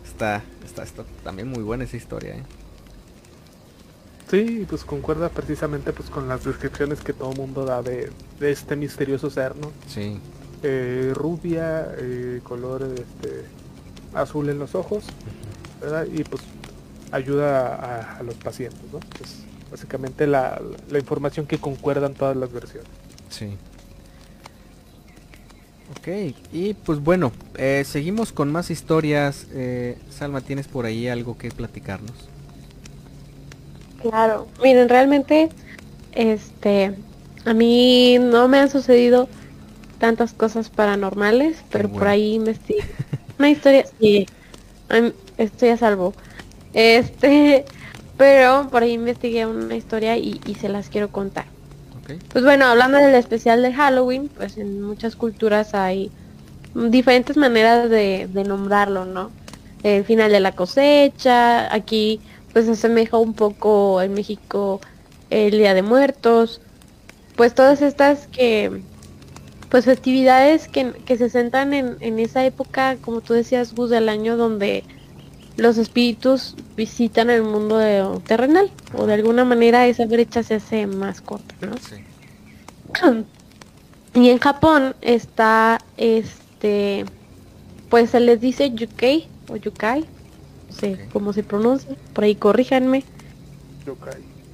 está, 0.05 0.43
está, 0.63 0.83
está 0.83 1.05
también 1.23 1.49
muy 1.49 1.63
buena 1.63 1.85
esa 1.85 1.97
historia. 1.97 2.35
¿eh? 2.35 2.43
Sí, 4.35 4.67
pues 4.69 4.85
concuerda 4.85 5.29
precisamente 5.29 5.93
pues 5.93 6.11
con 6.11 6.27
las 6.27 6.43
descripciones 6.43 7.01
que 7.03 7.13
todo 7.13 7.33
mundo 7.35 7.65
da 7.65 7.83
de, 7.83 8.11
este 8.41 8.75
misterioso 8.75 9.31
ser, 9.31 9.55
¿no? 9.55 9.71
Sí. 9.87 10.19
Eh, 10.65 11.13
rubia, 11.15 11.95
eh, 11.97 12.41
color 12.43 12.83
este, 12.83 13.45
azul 14.13 14.49
en 14.49 14.59
los 14.59 14.75
ojos, 14.75 15.05
¿verdad? 15.81 16.09
Y 16.13 16.25
pues 16.25 16.43
ayuda 17.13 18.17
a, 18.19 18.23
los 18.25 18.35
pacientes, 18.35 18.81
¿no? 18.93 18.99
Pues 19.17 19.45
básicamente 19.71 20.27
la, 20.27 20.61
la, 20.91 20.99
información 20.99 21.47
que 21.47 21.59
concuerdan 21.59 22.15
todas 22.15 22.37
las 22.37 22.53
versiones. 22.53 22.91
Sí. 23.29 23.57
Ok, 25.97 26.35
y 26.53 26.75
pues 26.75 26.99
bueno, 26.99 27.31
eh, 27.57 27.85
seguimos 27.87 28.33
con 28.33 28.51
más 28.51 28.73
historias. 28.73 29.47
Salma, 30.11 30.41
¿tienes 30.41 30.67
por 30.67 30.87
ahí 30.87 31.07
algo 31.07 31.39
que 31.39 31.53
platicarnos? 31.53 32.34
Claro, 34.05 34.49
miren, 34.63 34.91
realmente, 34.91 35.49
este, 36.13 36.95
a 37.47 37.55
mí 37.55 38.19
no 38.21 38.49
me 38.49 38.59
han 38.59 38.69
sucedido 38.69 39.31
tantas 39.99 40.35
cosas 40.35 40.69
paranormales, 40.69 41.65
pero 41.71 41.89
por 41.89 42.09
ahí 42.09 42.35
investigué 42.35 42.85
una 43.39 43.49
historia, 43.49 43.87
sí, 43.99 44.27
estoy 45.39 45.71
a 45.71 45.79
salvo. 45.79 46.13
Este, 46.75 47.65
pero 48.19 48.69
por 48.71 48.83
ahí 48.83 48.93
investigué 48.93 49.47
una 49.47 49.75
historia 49.75 50.19
y, 50.19 50.39
se 50.61 50.69
las 50.69 50.91
quiero 50.91 51.09
contar. 51.09 51.47
Pues 52.31 52.45
bueno, 52.45 52.67
hablando 52.67 52.99
del 52.99 53.15
especial 53.15 53.63
de 53.63 53.73
Halloween, 53.73 54.29
pues 54.29 54.59
en 54.59 54.83
muchas 54.83 55.17
culturas 55.17 55.75
hay 55.75 56.11
diferentes 56.75 57.39
maneras 57.39 57.89
de, 57.89 58.29
de 58.31 58.45
nombrarlo, 58.45 59.07
¿no? 59.07 59.31
El 59.83 60.05
final 60.05 60.31
de 60.31 60.41
la 60.41 60.53
cosecha, 60.53 61.73
aquí 61.75 62.21
pues 62.55 62.69
asemeja 62.69 63.19
un 63.19 63.35
poco 63.35 64.01
en 64.01 64.15
México 64.15 64.81
el 65.29 65.51
Día 65.51 65.75
de 65.75 65.83
Muertos, 65.83 66.63
pues 67.37 67.55
todas 67.55 67.83
estas 67.83 68.29
que, 68.29 68.81
pues 69.69 69.85
festividades 69.85 70.69
que, 70.69 70.95
se 71.07 71.29
centran 71.29 71.75
en, 71.75 71.97
en, 72.01 72.19
esa 72.19 72.47
época, 72.47 72.97
como 73.03 73.21
tú 73.21 73.35
decías, 73.35 73.75
Gus, 73.75 73.91
del 73.91 74.09
año 74.09 74.37
donde 74.39 74.85
los 75.57 75.79
espíritus 75.79 76.57
visitan 76.77 77.29
el 77.29 77.43
mundo 77.43 77.77
de, 77.77 78.05
terrenal, 78.27 78.71
o 78.97 79.07
de 79.07 79.15
alguna 79.15 79.45
manera 79.45 79.87
esa 79.87 80.07
brecha 80.07 80.43
se 80.43 80.55
hace 80.55 80.87
más 80.87 81.21
corta, 81.21 81.55
¿no? 81.61 81.75
Y 84.15 84.29
en 84.31 84.39
Japón 84.39 84.95
está 85.01 85.81
este, 85.97 87.05
pues 87.91 88.11
se 88.11 88.21
les 88.21 88.41
dice 88.41 88.71
Yukei 88.71 89.27
o 89.49 89.57
Yukai, 89.57 90.05
sé 90.75 91.09
cómo 91.13 91.33
se 91.33 91.43
pronuncia, 91.43 91.97
por 92.13 92.25
ahí 92.25 92.35
corríjanme. 92.35 93.05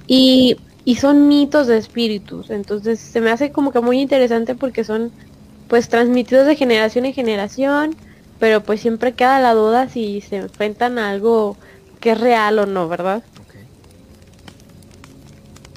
Y, 0.07 0.57
y 0.85 0.95
son 0.95 1.27
mitos 1.27 1.67
de 1.67 1.77
espíritus, 1.77 2.49
entonces 2.49 2.99
se 2.99 3.21
me 3.21 3.31
hace 3.31 3.51
como 3.51 3.71
que 3.71 3.81
muy 3.81 3.99
interesante 3.99 4.55
porque 4.55 4.83
son 4.83 5.11
pues 5.67 5.89
transmitidos 5.89 6.47
de 6.47 6.55
generación 6.55 7.05
en 7.05 7.13
generación, 7.13 7.95
pero 8.39 8.61
pues 8.61 8.81
siempre 8.81 9.13
queda 9.13 9.39
la 9.39 9.53
duda 9.53 9.87
si 9.87 10.21
se 10.21 10.37
enfrentan 10.37 10.99
a 10.99 11.09
algo 11.11 11.55
que 11.99 12.11
es 12.11 12.19
real 12.19 12.59
o 12.59 12.65
no, 12.65 12.89
¿verdad? 12.89 13.23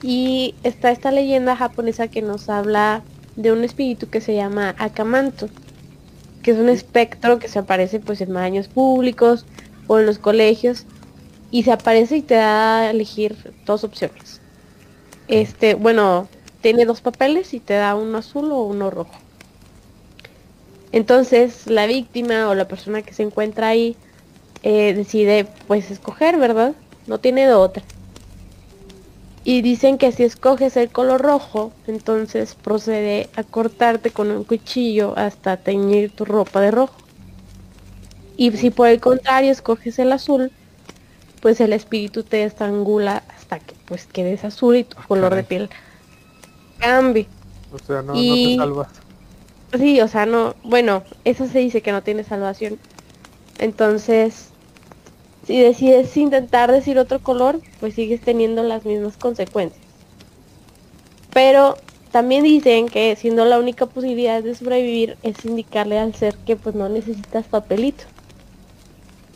Y 0.02 0.55
está 0.64 0.90
esta 0.90 1.10
leyenda 1.10 1.56
japonesa 1.56 2.09
que 2.09 2.23
nos 2.23 2.48
habla 2.48 3.02
de 3.36 3.52
un 3.52 3.64
espíritu 3.64 4.09
que 4.09 4.20
se 4.20 4.35
llama 4.35 4.74
Akamanto, 4.78 5.48
que 6.43 6.51
es 6.51 6.59
un 6.59 6.69
espectro 6.69 7.39
que 7.39 7.48
se 7.48 7.59
aparece 7.59 8.01
pues 8.01 8.20
en 8.20 8.32
baños 8.35 8.69
públicos, 8.69 9.47
o 9.86 9.98
en 9.98 10.06
los 10.06 10.19
colegios 10.19 10.86
y 11.51 11.62
se 11.62 11.73
aparece 11.73 12.16
y 12.16 12.23
te 12.23 12.35
da 12.35 12.81
a 12.81 12.90
elegir 12.90 13.36
dos 13.65 13.85
opciones. 13.85 14.40
Este, 15.28 15.74
bueno, 15.74 16.28
tiene 16.61 16.85
dos 16.85 17.01
papeles 17.01 17.55
y 17.55 17.61
te 17.61 17.74
da 17.74 17.94
uno 17.94 18.19
azul 18.19 18.51
o 18.51 18.62
uno 18.62 18.90
rojo. 18.90 19.15
Entonces 20.93 21.66
la 21.66 21.86
víctima 21.86 22.48
o 22.48 22.55
la 22.55 22.69
persona 22.69 23.02
que 23.02 23.15
se 23.15 23.23
encuentra 23.23 23.69
ahí 23.69 23.97
eh, 24.62 24.94
decide 24.94 25.47
pues 25.66 25.90
escoger, 25.90 26.39
¿verdad? 26.39 26.74
No 27.06 27.19
tiene 27.19 27.47
de 27.47 27.52
otra. 27.52 27.82
Y 29.44 29.61
dicen 29.61 29.98
que 29.98 30.11
si 30.11 30.23
escoges 30.23 30.77
el 30.78 30.89
color 30.89 31.20
rojo, 31.20 31.70
entonces 31.86 32.55
procede 32.55 33.28
a 33.36 33.44
cortarte 33.44 34.11
con 34.11 34.31
un 34.31 34.44
cuchillo 34.44 35.12
hasta 35.19 35.59
teñir 35.59 36.11
tu 36.12 36.24
ropa 36.24 36.62
de 36.62 36.70
rojo. 36.70 37.03
Y 38.36 38.51
si 38.52 38.70
por 38.70 38.89
el 38.89 39.01
contrario 39.01 39.51
escoges 39.51 39.98
el 39.98 40.12
azul, 40.12 40.51
pues 41.40 41.61
el 41.61 41.73
espíritu 41.73 42.23
te 42.23 42.44
estrangula 42.44 43.23
hasta 43.36 43.61
que 43.61 43.74
pues 43.86 44.06
quedes 44.06 44.44
azul 44.44 44.77
y 44.77 44.85
tu 44.85 44.97
ah, 44.98 45.05
color 45.06 45.35
de 45.35 45.44
piel 45.44 45.70
cambie. 46.78 47.27
O 47.73 47.78
sea, 47.78 48.02
no, 48.02 48.12
te 48.12 48.56
salvas. 48.56 48.89
Sí, 49.77 50.01
o 50.01 50.09
sea, 50.09 50.27
no, 50.27 50.55
bueno, 50.62 51.02
eso 51.24 51.47
se 51.47 51.59
dice 51.59 51.82
que 51.82 51.93
no 51.93 52.02
tiene 52.02 52.24
salvación. 52.24 52.78
Entonces, 53.59 54.51
si 55.47 55.61
decides 55.61 56.16
intentar 56.16 56.70
decir 56.70 56.98
otro 56.98 57.20
color, 57.20 57.61
pues 57.81 57.94
sigues 57.94 58.20
teniendo 58.20 58.62
las 58.62 58.85
mismas 58.85 59.16
consecuencias. 59.16 59.85
Pero 61.32 61.77
también 62.12 62.44
dicen 62.44 62.89
que 62.89 63.16
siendo 63.16 63.44
la 63.44 63.59
única 63.59 63.86
posibilidad 63.86 64.43
de 64.43 64.55
sobrevivir 64.55 65.16
es 65.23 65.44
indicarle 65.44 65.98
al 65.98 66.15
ser 66.15 66.36
que 66.36 66.56
pues 66.56 66.74
no 66.74 66.89
necesitas 66.89 67.47
papelito. 67.47 68.05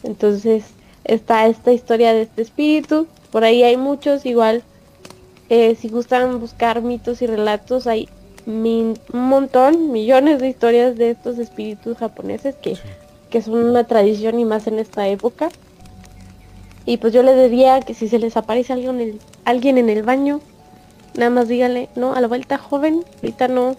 Entonces, 0.09 0.65
está 1.05 1.47
esta 1.47 1.71
historia 1.71 2.15
de 2.15 2.23
este 2.23 2.41
espíritu. 2.41 3.07
Por 3.31 3.45
ahí 3.45 3.63
hay 3.63 3.77
muchos, 3.77 4.25
igual 4.25 4.63
eh, 5.51 5.77
si 5.79 5.89
gustan 5.89 6.41
buscar 6.41 6.81
mitos 6.81 7.21
y 7.21 7.27
relatos, 7.27 7.87
hay 7.87 8.09
un 8.47 8.99
montón, 9.13 9.93
millones 9.93 10.41
de 10.41 10.49
historias 10.49 10.97
de 10.97 11.11
estos 11.11 11.39
espíritus 11.39 11.99
japoneses 11.99 12.55
que, 12.55 12.79
que 13.29 13.43
son 13.43 13.57
una 13.57 13.85
tradición 13.85 14.39
y 14.39 14.47
más 14.47 14.67
en 14.67 14.79
esta 14.79 15.07
época. 15.09 15.51
Y 16.87 16.97
pues 16.97 17.13
yo 17.13 17.23
le 17.23 17.37
diría 17.37 17.81
que 17.83 17.93
si 17.93 18.09
se 18.09 18.19
les 18.19 18.39
aparece 18.39 18.73
alguien 18.73 18.99
en 18.99 19.09
el, 19.11 19.21
alguien 19.45 19.77
en 19.77 19.91
el 19.91 20.03
baño, 20.03 20.41
nada 21.19 21.31
más 21.31 21.49
díganle, 21.49 21.91
no, 21.97 22.15
a 22.15 22.23
la 22.23 22.29
vuelta 22.29 22.57
joven, 22.57 23.05
ahorita 23.17 23.49
no 23.49 23.77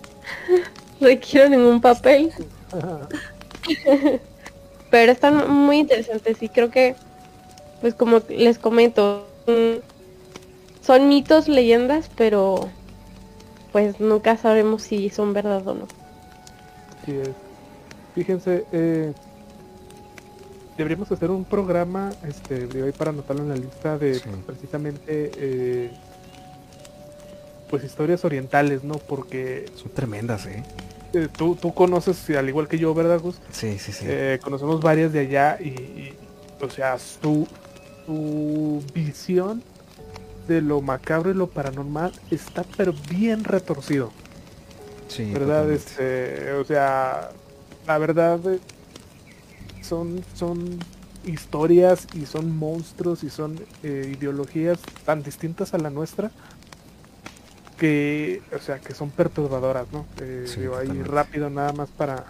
requiero 1.01 1.49
ningún 1.49 1.81
papel. 1.81 2.31
Pero 4.89 5.11
están 5.11 5.51
muy 5.51 5.79
interesantes 5.79 6.41
y 6.41 6.49
creo 6.49 6.71
que, 6.71 6.95
pues 7.81 7.93
como 7.93 8.21
les 8.29 8.57
comento, 8.57 9.27
son 10.81 11.07
mitos, 11.07 11.47
leyendas, 11.47 12.09
pero 12.15 12.69
pues 13.71 13.99
nunca 13.99 14.37
sabremos 14.37 14.83
si 14.83 15.09
son 15.09 15.33
verdad 15.33 15.67
o 15.67 15.75
no. 15.75 15.87
Fíjense, 18.15 18.65
eh, 18.71 19.13
deberíamos 20.77 21.11
hacer 21.11 21.29
un 21.31 21.45
programa, 21.45 22.11
este, 22.27 22.67
para 22.93 23.11
anotarlo 23.11 23.43
en 23.43 23.49
la 23.49 23.55
lista 23.55 23.97
de 23.97 24.21
precisamente 24.45 25.31
eh, 25.37 25.91
pues 27.69 27.83
historias 27.83 28.25
orientales, 28.25 28.83
¿no? 28.83 28.95
Porque 28.95 29.65
son 29.75 29.91
tremendas, 29.91 30.45
¿eh? 30.47 30.63
Eh 31.13 31.27
tú, 31.35 31.55
tú 31.55 31.73
conoces, 31.73 32.29
al 32.31 32.47
igual 32.49 32.67
que 32.67 32.77
yo, 32.77 32.93
¿verdad, 32.93 33.19
Gus? 33.19 33.39
Sí, 33.51 33.79
sí, 33.79 33.91
sí. 33.91 34.05
Eh, 34.07 34.39
conocemos 34.41 34.81
varias 34.81 35.11
de 35.13 35.19
allá 35.19 35.57
y, 35.59 36.13
o 36.61 36.69
sea, 36.69 36.97
su, 36.99 37.47
su 38.05 38.83
visión 38.93 39.63
de 40.47 40.61
lo 40.61 40.81
macabro 40.81 41.31
y 41.31 41.33
lo 41.33 41.47
paranormal 41.47 42.11
está 42.31 42.63
pero 42.75 42.93
bien 43.09 43.43
retorcido. 43.43 44.11
Sí, 45.07 45.31
¿verdad? 45.31 45.71
Este, 45.71 46.51
o 46.53 46.65
sea, 46.65 47.31
la 47.87 47.97
verdad 47.97 48.39
eh, 48.53 48.59
son, 49.81 50.23
son 50.35 50.79
historias 51.25 52.07
y 52.13 52.25
son 52.25 52.55
monstruos 52.55 53.23
y 53.23 53.29
son 53.29 53.59
ideologías 53.83 54.79
tan 55.05 55.21
distintas 55.23 55.73
a 55.73 55.77
la 55.77 55.89
nuestra 55.89 56.31
que, 57.79 58.41
o 58.53 58.59
sea, 58.59 58.79
que 58.79 58.93
son 58.93 59.09
perturbadoras, 59.09 59.87
¿no? 59.91 60.05
Eh, 60.21 60.45
digo, 60.57 60.77
ahí 60.77 61.01
rápido 61.01 61.49
nada 61.49 61.71
más 61.73 61.89
para, 61.89 62.25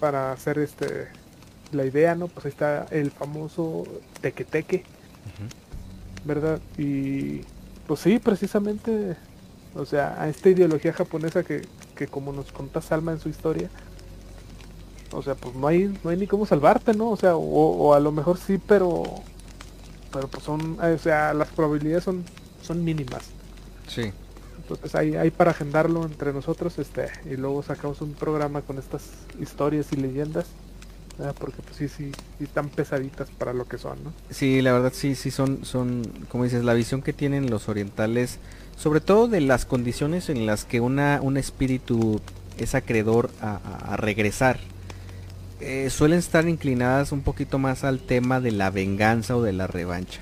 para 0.00 0.32
hacer 0.32 0.58
este 0.58 1.08
la 1.70 1.84
idea, 1.84 2.14
¿no? 2.14 2.28
Pues 2.28 2.46
ahí 2.46 2.50
está 2.50 2.86
el 2.90 3.10
famoso 3.10 3.84
tequeteque, 4.20 4.84
¿verdad? 6.24 6.60
Y 6.76 7.42
pues 7.86 8.00
sí, 8.00 8.18
precisamente, 8.18 9.16
o 9.74 9.84
sea, 9.84 10.20
a 10.20 10.28
esta 10.28 10.48
ideología 10.48 10.92
japonesa 10.92 11.42
que, 11.42 11.66
que 11.94 12.06
como 12.06 12.32
nos 12.32 12.50
contó 12.52 12.80
Salma 12.80 13.12
en 13.12 13.20
su 13.20 13.28
historia, 13.28 13.70
o 15.12 15.22
sea, 15.22 15.34
pues 15.34 15.54
no 15.54 15.66
hay, 15.66 15.94
no 16.02 16.10
hay 16.10 16.16
ni 16.16 16.26
cómo 16.26 16.46
salvarte, 16.46 16.94
¿no? 16.94 17.10
O 17.10 17.16
sea, 17.16 17.36
o, 17.36 17.40
o 17.40 17.94
a 17.94 18.00
lo 18.00 18.12
mejor 18.12 18.38
sí, 18.38 18.58
pero, 18.58 19.02
pero 20.10 20.28
pues 20.28 20.42
son, 20.44 20.78
o 20.80 20.98
sea, 20.98 21.34
las 21.34 21.48
probabilidades 21.48 22.04
son, 22.04 22.24
son 22.62 22.82
mínimas. 22.82 23.24
Sí. 23.86 24.12
Entonces 24.74 24.94
hay, 24.98 25.16
hay 25.16 25.30
para 25.30 25.52
agendarlo 25.52 26.04
entre 26.04 26.32
nosotros 26.32 26.78
este 26.78 27.08
y 27.30 27.36
luego 27.36 27.62
sacamos 27.62 28.00
un 28.00 28.12
programa 28.12 28.62
con 28.62 28.78
estas 28.78 29.02
historias 29.40 29.92
y 29.92 29.96
leyendas. 29.96 30.46
Porque 31.38 31.62
pues 31.62 31.76
sí, 31.76 31.88
sí, 31.88 32.10
sí 32.38 32.44
están 32.44 32.68
pesaditas 32.68 33.28
para 33.30 33.52
lo 33.52 33.66
que 33.66 33.78
son, 33.78 34.02
¿no? 34.02 34.12
Sí, 34.30 34.60
la 34.62 34.72
verdad 34.72 34.92
sí, 34.94 35.14
sí 35.14 35.30
son, 35.30 35.64
son, 35.64 36.02
como 36.28 36.44
dices, 36.44 36.64
la 36.64 36.74
visión 36.74 37.02
que 37.02 37.12
tienen 37.12 37.50
los 37.50 37.68
orientales, 37.68 38.38
sobre 38.76 39.00
todo 39.00 39.28
de 39.28 39.40
las 39.40 39.64
condiciones 39.64 40.30
en 40.30 40.46
las 40.46 40.64
que 40.64 40.80
una, 40.80 41.20
un 41.22 41.36
espíritu 41.36 42.20
es 42.58 42.74
acreedor 42.74 43.30
a, 43.40 43.96
regresar. 43.96 44.58
Eh, 45.60 45.90
suelen 45.90 46.18
estar 46.18 46.48
inclinadas 46.48 47.12
un 47.12 47.22
poquito 47.22 47.58
más 47.58 47.84
al 47.84 48.00
tema 48.00 48.40
de 48.40 48.50
la 48.50 48.70
venganza 48.70 49.36
o 49.36 49.42
de 49.42 49.52
la 49.52 49.66
revancha. 49.66 50.20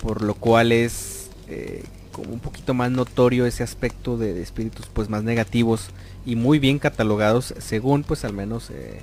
Por 0.00 0.22
lo 0.22 0.34
cual 0.34 0.72
es 0.72 1.30
eh, 1.48 1.84
como 2.18 2.34
un 2.34 2.40
poquito 2.40 2.74
más 2.74 2.90
notorio 2.90 3.46
ese 3.46 3.62
aspecto 3.62 4.16
de, 4.16 4.42
espíritus 4.42 4.86
pues 4.92 5.08
más 5.08 5.22
negativos 5.22 5.90
y 6.26 6.34
muy 6.34 6.58
bien 6.58 6.78
catalogados 6.80 7.54
según 7.58 8.02
pues 8.02 8.24
al 8.24 8.32
menos 8.32 8.70
eh, 8.70 9.00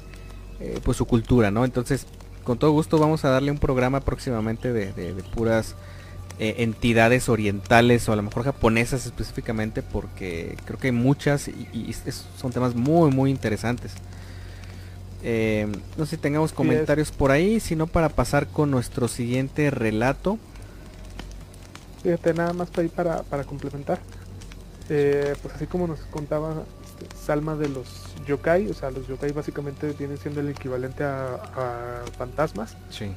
eh, 0.59 0.79
pues 0.83 0.97
su 0.97 1.05
cultura, 1.05 1.49
¿no? 1.49 1.63
Entonces 1.63 2.07
con 2.43 2.59
todo 2.59 2.71
gusto 2.71 2.99
vamos 2.99 3.23
a 3.23 3.29
darle 3.29 3.51
un 3.51 3.57
programa 3.57 4.01
próximamente 4.01 4.73
de, 4.73 5.13
puras 5.33 5.75
eh, 6.39 6.55
entidades 6.59 7.29
orientales 7.29 8.07
o 8.09 8.13
a 8.13 8.17
lo 8.17 8.23
mejor 8.23 8.43
japonesas 8.43 9.05
específicamente 9.05 9.81
porque 9.81 10.57
creo 10.65 10.77
que 10.77 10.87
hay 10.87 10.93
muchas 10.93 11.47
y, 11.47 11.95
son 12.37 12.51
temas 12.51 12.75
muy 12.75 13.11
muy 13.11 13.31
interesantes. 13.31 13.93
no 15.97 16.05
sé 16.05 16.11
si 16.11 16.17
tengamos 16.17 16.51
comentarios 16.51 17.11
por 17.11 17.31
ahí, 17.31 17.61
sino 17.61 17.87
para 17.87 18.09
pasar 18.09 18.47
con 18.47 18.71
nuestro 18.71 19.07
siguiente 19.07 19.71
relato. 19.71 20.37
Fíjate, 22.05 22.35
nada 22.35 22.53
más 22.53 22.69
para, 22.69 22.87
para, 22.89 23.23
para 23.23 23.43
complementar. 23.43 23.97
Eh, 24.89 25.33
pues 25.41 25.55
así 25.55 25.65
como 25.65 25.87
nos 25.87 25.99
contaba 26.01 26.63
este, 26.83 27.15
Salma 27.17 27.55
de 27.55 27.67
los 27.67 27.87
yokai, 28.27 28.69
o 28.69 28.75
sea, 28.75 28.91
los 28.91 29.07
yokai 29.07 29.31
básicamente 29.31 29.91
vienen 29.93 30.19
siendo 30.19 30.41
el 30.41 30.49
equivalente 30.49 31.03
a, 31.03 32.03
fantasmas. 32.15 32.77
Sí. 32.91 33.11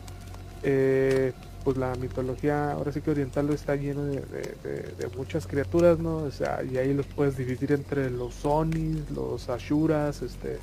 Eh, 0.62 1.34
pues 1.64 1.76
la 1.76 1.94
mitología, 1.96 2.72
ahora 2.72 2.90
sí 2.90 3.02
que 3.02 3.10
oriental 3.10 3.50
está 3.50 3.76
lleno 3.76 4.04
de, 4.06 5.10
muchas 5.18 5.46
criaturas, 5.46 5.98
¿no? 5.98 6.16
O 6.16 6.30
sea, 6.30 6.62
y 6.62 6.78
ahí 6.78 6.94
los 6.94 7.04
puedes 7.04 7.36
dividir 7.36 7.72
entre 7.72 8.08
los 8.08 8.42
onis, 8.46 9.10
los 9.10 9.50
ashuras, 9.50 10.22
este... 10.22 10.60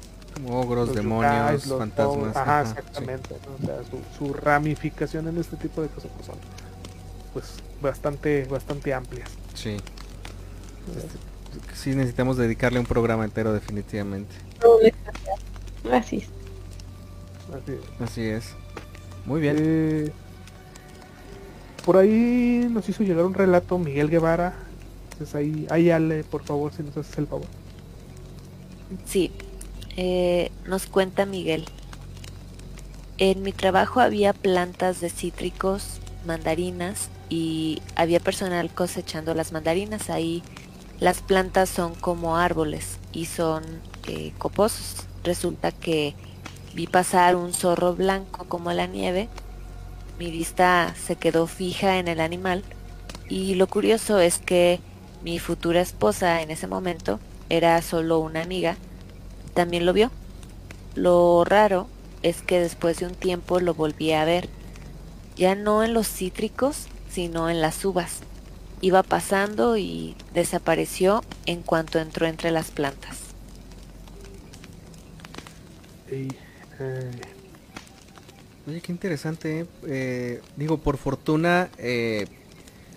ogros, 0.50 0.96
demonios, 0.96 1.66
fantasmas. 1.66 2.36
Ajá, 2.36 2.62
exactamente. 2.64 3.36
O 3.62 3.66
sea, 3.68 3.78
su, 4.18 4.34
ramificación 4.34 5.28
en 5.28 5.38
este 5.38 5.58
tipo 5.58 5.84
de 5.84 5.90
cosas 5.90 6.10
pues 6.16 6.26
son 6.26 6.65
pues 7.36 7.56
bastante, 7.82 8.46
bastante 8.46 8.94
amplias. 8.94 9.30
Sí. 9.54 9.76
sí 11.74 11.94
necesitamos 11.94 12.38
dedicarle 12.38 12.80
un 12.80 12.86
programa 12.86 13.26
entero 13.26 13.52
definitivamente. 13.52 14.34
Así 15.92 16.18
es. 16.20 16.30
Así 18.00 18.22
es. 18.22 18.54
Muy 19.26 19.42
bien. 19.42 19.58
Eh, 19.60 20.12
por 21.84 21.98
ahí 21.98 22.70
nos 22.72 22.88
hizo 22.88 23.04
llegar 23.04 23.26
un 23.26 23.34
relato 23.34 23.78
Miguel 23.78 24.10
Guevara. 24.10 24.54
Entonces 25.12 25.36
ahí, 25.36 25.68
ahí 25.70 25.90
Ale, 25.90 26.24
por 26.24 26.42
favor, 26.46 26.72
si 26.72 26.84
nos 26.84 26.96
haces 26.96 27.18
el 27.18 27.28
favor. 27.28 27.48
Sí, 29.04 29.34
eh, 29.98 30.54
nos 30.66 30.86
cuenta 30.86 31.26
Miguel. 31.26 31.66
En 33.18 33.42
mi 33.42 33.52
trabajo 33.52 34.00
había 34.00 34.32
plantas 34.32 35.02
de 35.02 35.10
cítricos, 35.10 36.00
mandarinas 36.26 37.10
y 37.30 37.82
había 37.96 38.20
personal 38.20 38.70
cosechando 38.74 39.34
las 39.34 39.52
mandarinas. 39.52 40.10
Ahí 40.10 40.44
las 41.00 41.22
plantas 41.22 41.70
son 41.70 41.96
como 41.96 42.38
árboles 42.38 42.98
y 43.12 43.26
son 43.26 43.64
eh, 44.08 44.34
coposos. 44.38 45.06
Resulta 45.24 45.72
que 45.72 46.16
vi 46.74 46.88
pasar 46.88 47.36
un 47.36 47.54
zorro 47.54 47.96
blanco 47.96 48.46
como 48.48 48.72
la 48.74 48.88
nieve. 48.88 49.30
Mi 50.20 50.32
vista 50.32 50.94
se 50.96 51.16
quedó 51.16 51.48
fija 51.48 51.98
en 51.98 52.08
el 52.08 52.20
animal 52.20 52.64
y 53.28 53.56
lo 53.56 53.68
curioso 53.68 54.20
es 54.20 54.38
que 54.38 54.80
mi 55.24 55.40
futura 55.40 55.82
esposa 55.82 56.42
en 56.42 56.52
ese 56.52 56.68
momento 56.68 57.20
era 57.50 57.82
solo 57.82 58.20
una 58.20 58.42
amiga. 58.42 58.78
También 59.54 59.86
lo 59.86 59.94
vio. 59.94 60.12
Lo 60.94 61.44
raro 61.44 61.88
es 62.22 62.42
que 62.42 62.60
después 62.60 63.00
de 63.00 63.08
un 63.08 63.16
tiempo 63.16 63.60
lo 63.60 63.74
volví 63.74 64.14
a 64.14 64.26
ver. 64.26 64.50
Ya 65.36 65.56
no 65.56 65.84
en 65.84 65.94
los 65.94 66.08
cítricos, 66.08 66.88
sino 67.16 67.50
en 67.50 67.62
las 67.62 67.86
uvas. 67.86 68.20
Iba 68.82 69.02
pasando 69.02 69.78
y 69.78 70.18
desapareció 70.34 71.24
en 71.46 71.62
cuanto 71.62 71.98
entró 71.98 72.28
entre 72.28 72.52
las 72.52 72.72
plantas. 72.72 73.20
Eh, 76.12 76.28
Oye, 78.68 78.82
qué 78.82 78.92
interesante. 78.92 79.62
¿eh? 79.62 79.66
Eh, 79.88 80.42
digo, 80.58 80.78
por 80.80 80.98
fortuna, 80.98 81.70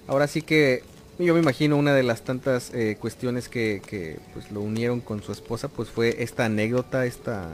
ahora 0.09 0.27
sí 0.27 0.43
que 0.43 0.83
yo 1.21 1.33
me 1.35 1.41
imagino 1.41 1.77
una 1.77 1.95
de 1.95 2.03
las 2.03 2.23
tantas 2.23 2.73
cuestiones 2.99 3.49
que, 3.49 3.81
que, 3.87 4.19
pues, 4.35 4.51
lo 4.51 4.63
unieron 4.63 5.01
con 5.01 5.23
su 5.23 5.31
esposa, 5.31 5.69
pues 5.69 5.91
fue 5.91 6.25
esta 6.25 6.47
anécdota, 6.47 7.07
esta, 7.07 7.51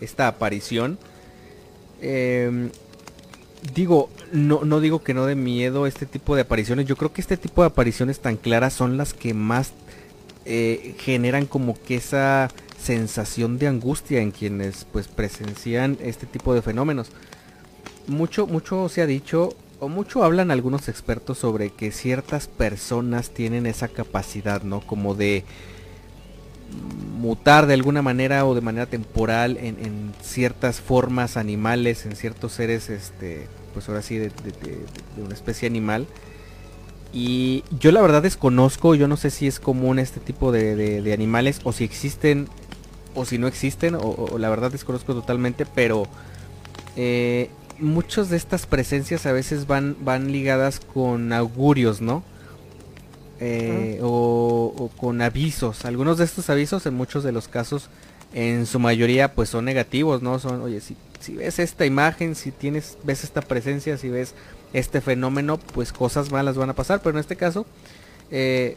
esta 0.00 0.26
aparición. 0.26 0.98
Digo, 3.72 4.10
no, 4.32 4.64
no 4.64 4.80
digo 4.80 5.02
que 5.02 5.14
no 5.14 5.26
de 5.26 5.36
miedo 5.36 5.86
este 5.86 6.06
tipo 6.06 6.34
de 6.34 6.42
apariciones. 6.42 6.86
Yo 6.86 6.96
creo 6.96 7.12
que 7.12 7.20
este 7.20 7.36
tipo 7.36 7.62
de 7.62 7.68
apariciones 7.68 8.20
tan 8.20 8.36
claras 8.36 8.74
son 8.74 8.96
las 8.96 9.14
que 9.14 9.32
más 9.32 9.72
eh, 10.44 10.94
generan 10.98 11.46
como 11.46 11.80
que 11.82 11.96
esa 11.96 12.50
sensación 12.78 13.58
de 13.58 13.68
angustia 13.68 14.20
en 14.20 14.30
quienes 14.30 14.84
pues 14.92 15.08
presencian 15.08 15.96
este 16.02 16.26
tipo 16.26 16.52
de 16.54 16.60
fenómenos. 16.60 17.10
mucho, 18.06 18.46
mucho 18.46 18.90
se 18.90 19.00
ha 19.00 19.06
dicho, 19.06 19.56
o 19.80 19.88
mucho 19.88 20.22
hablan 20.22 20.50
algunos 20.50 20.88
expertos 20.88 21.38
sobre 21.38 21.70
que 21.70 21.90
ciertas 21.92 22.48
personas 22.48 23.30
tienen 23.30 23.66
esa 23.66 23.88
capacidad, 23.88 24.62
¿no? 24.62 24.80
Como 24.80 25.14
de 25.14 25.44
mutar 27.24 27.66
de 27.66 27.74
alguna 27.74 28.02
manera 28.02 28.44
o 28.44 28.54
de 28.54 28.60
manera 28.60 28.86
temporal 28.86 29.56
en, 29.56 30.12
ciertas 30.22 30.80
formas 30.80 31.36
animales, 31.36 32.06
en 32.06 32.16
ciertos 32.16 32.52
seres, 32.52 32.90
este, 32.90 33.46
pues 33.72 33.88
ahora 33.88 34.02
sí, 34.02 34.18
de, 34.18 34.30
una 35.16 35.34
especie 35.34 35.66
animal. 35.68 36.06
Y 37.12 37.62
yo 37.78 37.92
la 37.92 38.02
verdad 38.02 38.22
desconozco, 38.22 38.94
yo 38.94 39.08
no 39.08 39.16
sé 39.16 39.30
si 39.30 39.46
es 39.46 39.60
común 39.60 39.98
este 39.98 40.20
tipo 40.20 40.52
de, 40.52 41.12
animales 41.14 41.60
o 41.64 41.72
si 41.72 41.84
existen 41.84 42.48
o 43.14 43.24
si 43.24 43.38
no 43.38 43.46
existen, 43.46 43.96
o, 43.98 44.36
la 44.38 44.50
verdad 44.50 44.72
desconozco 44.72 45.14
totalmente, 45.14 45.66
pero 45.66 46.08
eh, 46.96 47.48
muchas 47.78 48.28
de 48.28 48.36
estas 48.36 48.66
presencias 48.66 49.24
a 49.26 49.32
veces 49.32 49.66
van, 49.66 49.96
van 50.00 50.32
ligadas 50.32 50.80
con 50.80 51.32
augurios, 51.32 52.00
¿no? 52.00 52.24
Eh, 53.40 53.98
o, 54.02 54.90
con 54.96 55.20
avisos. 55.20 55.84
Algunos 55.84 56.18
de 56.18 56.24
estos 56.24 56.50
avisos 56.50 56.86
en 56.86 56.94
muchos 56.94 57.24
de 57.24 57.32
los 57.32 57.48
casos, 57.48 57.88
en 58.32 58.66
su 58.66 58.78
mayoría, 58.78 59.34
pues 59.34 59.48
son 59.48 59.64
negativos, 59.64 60.22
¿no? 60.22 60.38
Son, 60.38 60.62
oye, 60.62 60.80
si, 60.80 60.96
si 61.20 61.34
ves 61.34 61.58
esta 61.58 61.86
imagen, 61.86 62.34
si 62.34 62.52
tienes, 62.52 62.96
ves 63.04 63.24
esta 63.24 63.40
presencia, 63.42 63.98
si 63.98 64.08
ves 64.08 64.34
este 64.72 65.00
fenómeno, 65.00 65.58
pues 65.58 65.92
cosas 65.92 66.30
malas 66.30 66.56
van 66.56 66.70
a 66.70 66.74
pasar. 66.74 67.00
Pero 67.00 67.16
en 67.16 67.20
este 67.20 67.36
caso, 67.36 67.66
eh, 68.30 68.76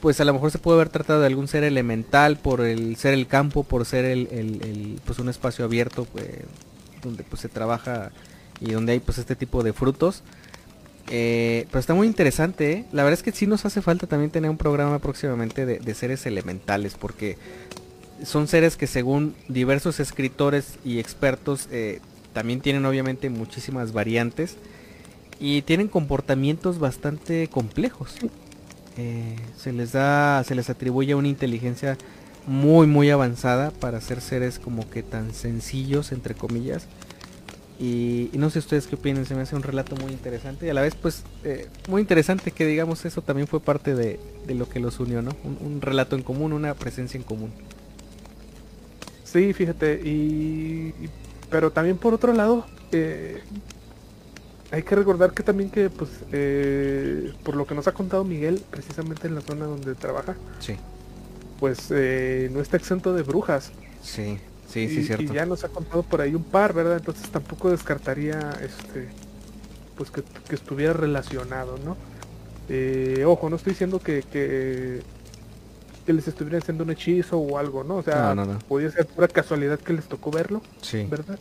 pues 0.00 0.20
a 0.20 0.24
lo 0.24 0.34
mejor 0.34 0.50
se 0.50 0.58
puede 0.58 0.76
haber 0.76 0.90
tratado 0.90 1.20
de 1.20 1.26
algún 1.26 1.48
ser 1.48 1.64
elemental 1.64 2.36
por 2.36 2.60
el 2.60 2.96
ser 2.96 3.14
el 3.14 3.26
campo, 3.26 3.64
por 3.64 3.86
ser 3.86 4.04
el, 4.04 5.00
pues 5.04 5.18
un 5.18 5.28
espacio 5.28 5.64
abierto, 5.64 6.04
pues, 6.04 6.26
donde 7.02 7.24
pues 7.24 7.40
se 7.42 7.48
trabaja 7.48 8.10
y 8.60 8.72
donde 8.72 8.92
hay 8.92 9.00
pues 9.00 9.18
este 9.18 9.36
tipo 9.36 9.62
de 9.62 9.72
frutos. 9.72 10.22
Eh, 11.10 11.66
pero 11.70 11.80
está 11.80 11.94
muy 11.94 12.06
interesante, 12.06 12.72
¿eh? 12.72 12.84
La 12.92 13.02
verdad 13.04 13.18
es 13.18 13.22
que 13.22 13.32
sí 13.32 13.46
nos 13.46 13.64
hace 13.64 13.82
falta 13.82 14.06
también 14.06 14.30
tener 14.30 14.50
un 14.50 14.56
programa 14.56 14.98
próximamente 14.98 15.66
de, 15.66 15.94
seres 15.94 16.24
elementales, 16.26 16.94
porque 16.98 17.36
son 18.22 18.48
seres 18.48 18.76
que 18.76 18.86
según 18.86 19.34
diversos 19.48 20.00
escritores 20.00 20.78
y 20.84 20.98
expertos 20.98 21.68
eh, 21.70 22.00
también 22.32 22.60
tienen 22.60 22.86
obviamente 22.86 23.28
muchísimas 23.28 23.92
variantes 23.92 24.56
y 25.38 25.62
tienen 25.62 25.88
comportamientos 25.88 26.78
bastante 26.78 27.48
complejos. 27.48 28.14
se 29.56 29.72
les 29.72 29.92
da, 29.92 30.42
se 30.44 30.54
les 30.54 30.70
atribuye 30.70 31.14
una 31.14 31.28
inteligencia 31.28 31.98
muy 32.46 32.86
muy 32.86 33.10
avanzada 33.10 33.70
para 33.70 34.00
ser 34.00 34.20
seres 34.20 34.58
como 34.58 34.88
que 34.90 35.02
tan 35.02 35.32
sencillos 35.32 36.12
entre 36.12 36.34
comillas 36.34 36.86
y, 37.78 38.30
no 38.34 38.50
sé 38.50 38.60
ustedes 38.60 38.86
qué 38.86 38.94
opinan, 38.94 39.26
se 39.26 39.34
me 39.34 39.42
hace 39.42 39.56
un 39.56 39.62
relato 39.62 39.96
muy 39.96 40.12
interesante 40.12 40.66
y 40.66 40.70
a 40.70 40.74
la 40.74 40.80
vez 40.80 40.94
pues 40.94 41.24
eh, 41.42 41.68
muy 41.88 42.00
interesante 42.00 42.52
que 42.52 42.66
digamos 42.66 43.04
eso 43.04 43.20
también 43.20 43.48
fue 43.48 43.60
parte 43.60 43.94
de, 43.94 44.20
lo 44.48 44.68
que 44.68 44.78
los 44.78 45.00
unió, 45.00 45.22
¿no? 45.22 45.32
Un, 45.42 45.80
relato 45.80 46.14
en 46.14 46.22
común, 46.22 46.52
una 46.52 46.74
presencia 46.74 47.18
en 47.18 47.24
común. 47.24 47.52
Sí, 49.24 49.52
fíjate, 49.52 50.00
y, 50.04 50.94
pero 51.50 51.72
también 51.72 51.96
por 51.96 52.14
otro 52.14 52.32
lado, 52.32 52.64
eh, 52.92 53.42
hay 54.70 54.82
que 54.84 54.94
recordar 54.94 55.32
que 55.32 55.42
también 55.42 55.70
que 55.70 55.90
pues 55.90 56.10
eh, 56.30 57.32
por 57.42 57.56
lo 57.56 57.66
que 57.66 57.74
nos 57.74 57.88
ha 57.88 57.92
contado 57.92 58.22
Miguel, 58.22 58.62
precisamente 58.70 59.26
en 59.26 59.34
la 59.34 59.40
zona 59.40 59.64
donde 59.64 59.96
trabaja, 59.96 60.36
sí. 60.60 60.76
pues 61.58 61.90
no 61.90 62.60
está 62.60 62.76
exento 62.76 63.12
de 63.14 63.22
brujas. 63.22 63.72
Sí. 64.00 64.38
Sí, 64.68 64.88
sí, 64.88 65.04
cierto. 65.04 65.24
Y 65.24 65.36
ya 65.36 65.46
nos 65.46 65.64
ha 65.64 65.68
contado 65.68 66.02
por 66.02 66.20
ahí 66.20 66.34
un 66.34 66.42
par, 66.42 66.72
¿verdad? 66.72 66.96
Entonces 66.96 67.28
tampoco 67.30 67.70
descartaría 67.70 68.52
este 68.60 69.08
pues 69.96 70.10
que, 70.10 70.22
estuviera 70.54 70.92
relacionado, 70.92 71.78
¿no? 71.84 71.96
Eh, 72.68 73.24
ojo, 73.26 73.48
no 73.50 73.56
estoy 73.56 73.72
diciendo 73.72 74.00
que, 74.00 74.22
que, 74.22 75.02
les 76.12 76.28
estuviera 76.28 76.58
haciendo 76.58 76.84
un 76.84 76.90
hechizo 76.90 77.38
o 77.38 77.58
algo, 77.58 77.84
¿no? 77.84 77.96
O 77.96 78.02
sea, 78.02 78.34
podía 78.68 78.90
ser 78.90 79.06
pura 79.06 79.28
casualidad 79.28 79.78
que 79.78 79.92
les 79.92 80.06
tocó 80.06 80.30
verlo, 80.30 80.62
sí. 80.82 81.06
¿verdad? 81.08 81.38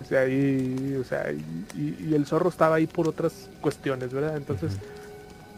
O 0.00 0.04
sea, 0.04 0.28
y, 0.28 0.96
o 1.00 1.04
sea 1.04 1.32
y, 1.32 2.14
el 2.14 2.24
zorro 2.26 2.48
estaba 2.48 2.76
ahí 2.76 2.86
por 2.86 3.08
otras 3.08 3.50
cuestiones, 3.60 4.12
¿verdad? 4.12 4.36
Entonces, 4.36 4.72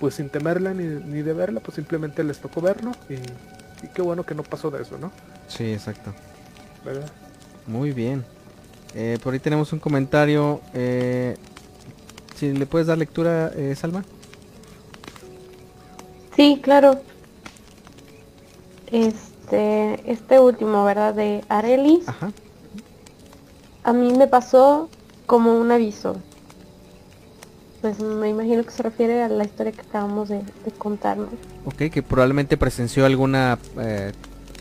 pues 0.00 0.14
sin 0.14 0.30
temerla 0.30 0.72
ni, 0.72 0.84
ni, 0.84 1.22
de 1.22 1.32
verla, 1.32 1.60
pues 1.60 1.74
simplemente 1.74 2.24
les 2.24 2.38
tocó 2.38 2.60
verlo 2.60 2.92
y, 3.08 3.14
y 3.14 3.88
qué 3.94 4.02
bueno 4.02 4.24
que 4.24 4.34
no 4.34 4.42
pasó 4.42 4.70
de 4.70 4.82
eso, 4.82 4.98
¿no? 4.98 5.12
Sí, 5.46 5.72
exacto. 5.72 6.14
Muy 7.66 7.92
bien. 7.92 8.24
Eh, 8.94 9.18
por 9.22 9.32
ahí 9.32 9.38
tenemos 9.38 9.72
un 9.72 9.78
comentario. 9.78 10.60
Eh, 10.74 11.36
si 12.36 12.52
le 12.52 12.66
puedes 12.66 12.86
dar 12.86 12.98
lectura, 12.98 13.52
eh, 13.54 13.74
Salma. 13.76 14.04
Sí, 16.36 16.60
claro. 16.62 17.00
Este, 18.90 20.10
este 20.10 20.38
último, 20.40 20.84
¿verdad? 20.84 21.14
De 21.14 21.44
Arelis. 21.48 22.08
Ajá. 22.08 22.32
A 23.84 23.92
mí 23.92 24.12
me 24.12 24.26
pasó 24.26 24.88
como 25.26 25.58
un 25.58 25.70
aviso. 25.70 26.16
Pues 27.80 27.98
me 28.00 28.28
imagino 28.28 28.62
que 28.64 28.70
se 28.70 28.82
refiere 28.82 29.22
a 29.22 29.28
la 29.28 29.44
historia 29.44 29.72
que 29.72 29.80
acabamos 29.80 30.28
de, 30.28 30.38
de 30.38 30.70
contarnos. 30.76 31.28
Ok, 31.64 31.90
que 31.90 32.02
probablemente 32.02 32.56
presenció 32.56 33.06
alguna 33.06 33.58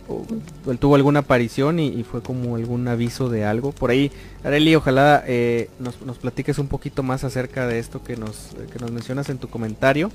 eh, 0.09 0.71
él 0.71 0.79
tuvo 0.79 0.95
alguna 0.95 1.19
aparición 1.19 1.79
y, 1.79 2.03
fue 2.03 2.21
como 2.21 2.55
algún 2.55 2.87
aviso 2.87 3.29
de 3.29 3.45
algo. 3.45 3.71
Por 3.71 3.91
ahí, 3.91 4.11
Areli, 4.43 4.75
ojalá 4.75 5.23
eh, 5.27 5.69
nos, 5.79 6.17
platiques 6.17 6.57
un 6.59 6.67
poquito 6.67 7.03
más 7.03 7.23
acerca 7.23 7.67
de 7.67 7.79
esto 7.79 8.03
que 8.03 8.15
nos, 8.15 8.49
que 8.71 8.79
nos 8.79 8.91
mencionas 8.91 9.29
en 9.29 9.37
tu 9.37 9.49
comentario. 9.49 10.11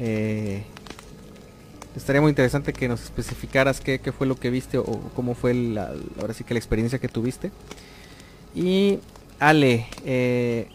Eh, 0.00 0.64
estaría 1.96 2.20
muy 2.20 2.30
interesante 2.30 2.72
que 2.72 2.88
nos 2.88 3.02
especificaras 3.02 3.80
qué, 3.80 4.00
fue 4.16 4.26
lo 4.26 4.36
que 4.36 4.50
viste 4.50 4.78
o 4.78 4.84
cómo 5.14 5.34
fue 5.34 5.54
la, 5.54 5.92
ahora 6.20 6.34
sí 6.34 6.44
que 6.44 6.54
la 6.54 6.58
experiencia 6.58 6.98
que 6.98 7.08
tuviste. 7.08 7.50
Y 8.54 8.98
Ale, 9.38 9.86
eh, 10.04 10.68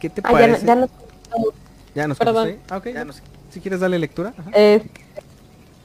¿qué 0.00 0.10
te 0.10 0.20
ah, 0.24 0.30
parece? 0.30 0.66
Ya, 0.66 0.74
nos... 0.74 0.90
Ya 1.94 2.08
nos 2.08 2.20
ah, 2.20 2.82
ya 2.84 3.06
Si 3.50 3.60
quieres 3.60 3.80
darle 3.80 3.98
lectura. 3.98 4.34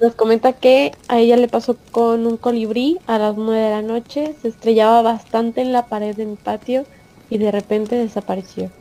Nos 0.02 0.16
comenta 0.16 0.54
que 0.54 0.94
a 1.10 1.20
ella 1.20 1.36
le 1.36 1.50
pasó 1.50 1.76
con 1.92 2.26
un 2.26 2.38
colibrí 2.38 3.00
a 3.06 3.18
las 3.18 3.36
9 3.36 3.60
de 3.60 3.70
la 3.70 3.82
noche, 3.82 4.34
se 4.42 4.48
estrellaba 4.48 5.02
bastante 5.02 5.62
en 5.62 5.74
la 5.74 5.88
pared 5.88 6.16
de 6.16 6.26
mi 6.26 6.38
patio 6.38 6.86
y 7.30 7.38
de 7.38 7.52
repente 7.52 7.96
desapareció. 7.96 8.72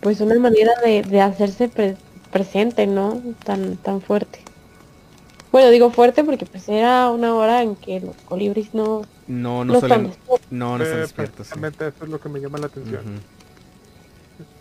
Pues 0.00 0.20
una 0.20 0.38
manera 0.38 0.72
de, 0.82 1.20
hacerse 1.20 1.70
presente, 2.30 2.86
¿no? 2.86 3.20
Tan, 3.44 3.76
tan 3.76 4.00
fuerte. 4.00 4.40
Bueno, 5.52 5.70
digo 5.70 5.90
fuerte 5.90 6.24
porque 6.24 6.44
pues 6.44 6.68
era 6.68 7.10
una 7.10 7.34
hora 7.34 7.62
en 7.62 7.76
que 7.76 8.00
los 8.00 8.16
colibris 8.26 8.74
no... 8.74 9.02
No, 9.26 9.64
no, 9.64 9.80
suelen, 9.80 10.12
no, 10.50 10.76
no 10.78 10.84
están 10.84 11.00
despiertos. 11.00 11.40
Exactamente, 11.40 11.88
eso 11.88 12.04
es 12.04 12.10
lo 12.10 12.20
que 12.20 12.28
me 12.28 12.40
llama 12.40 12.58
la 12.58 12.66
atención. 12.66 13.02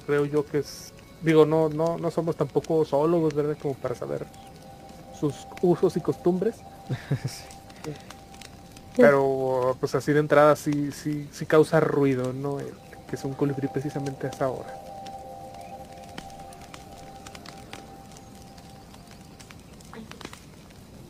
Creo 0.06 0.26
yo 0.26 0.46
que 0.46 0.60
es... 0.60 0.94
Digo, 1.22 1.46
no, 1.46 1.70
no, 1.70 1.98
no 1.98 2.12
somos 2.12 2.36
tampoco 2.36 2.86
zoólogos, 2.86 3.34
¿verdad? 3.34 3.58
Como 3.62 3.74
para 3.76 3.96
saber 3.96 4.26
sus 5.20 5.48
usos 5.62 5.98
y 5.98 6.02
costumbres. 6.02 6.56
Pero 8.98 9.76
pues 9.80 9.96
así 9.96 10.14
de 10.14 10.20
entrada 10.20 10.56
sí, 10.56 10.92
sí, 10.92 11.28
sí 11.32 11.46
causa 11.46 11.80
ruido, 11.80 12.32
¿no? 12.34 12.58
que 13.10 13.16
es 13.16 13.24
un 13.24 13.34
colibrí 13.34 13.68
precisamente 13.68 14.28
a 14.28 14.30
esa 14.30 14.50
hora. 14.50 14.74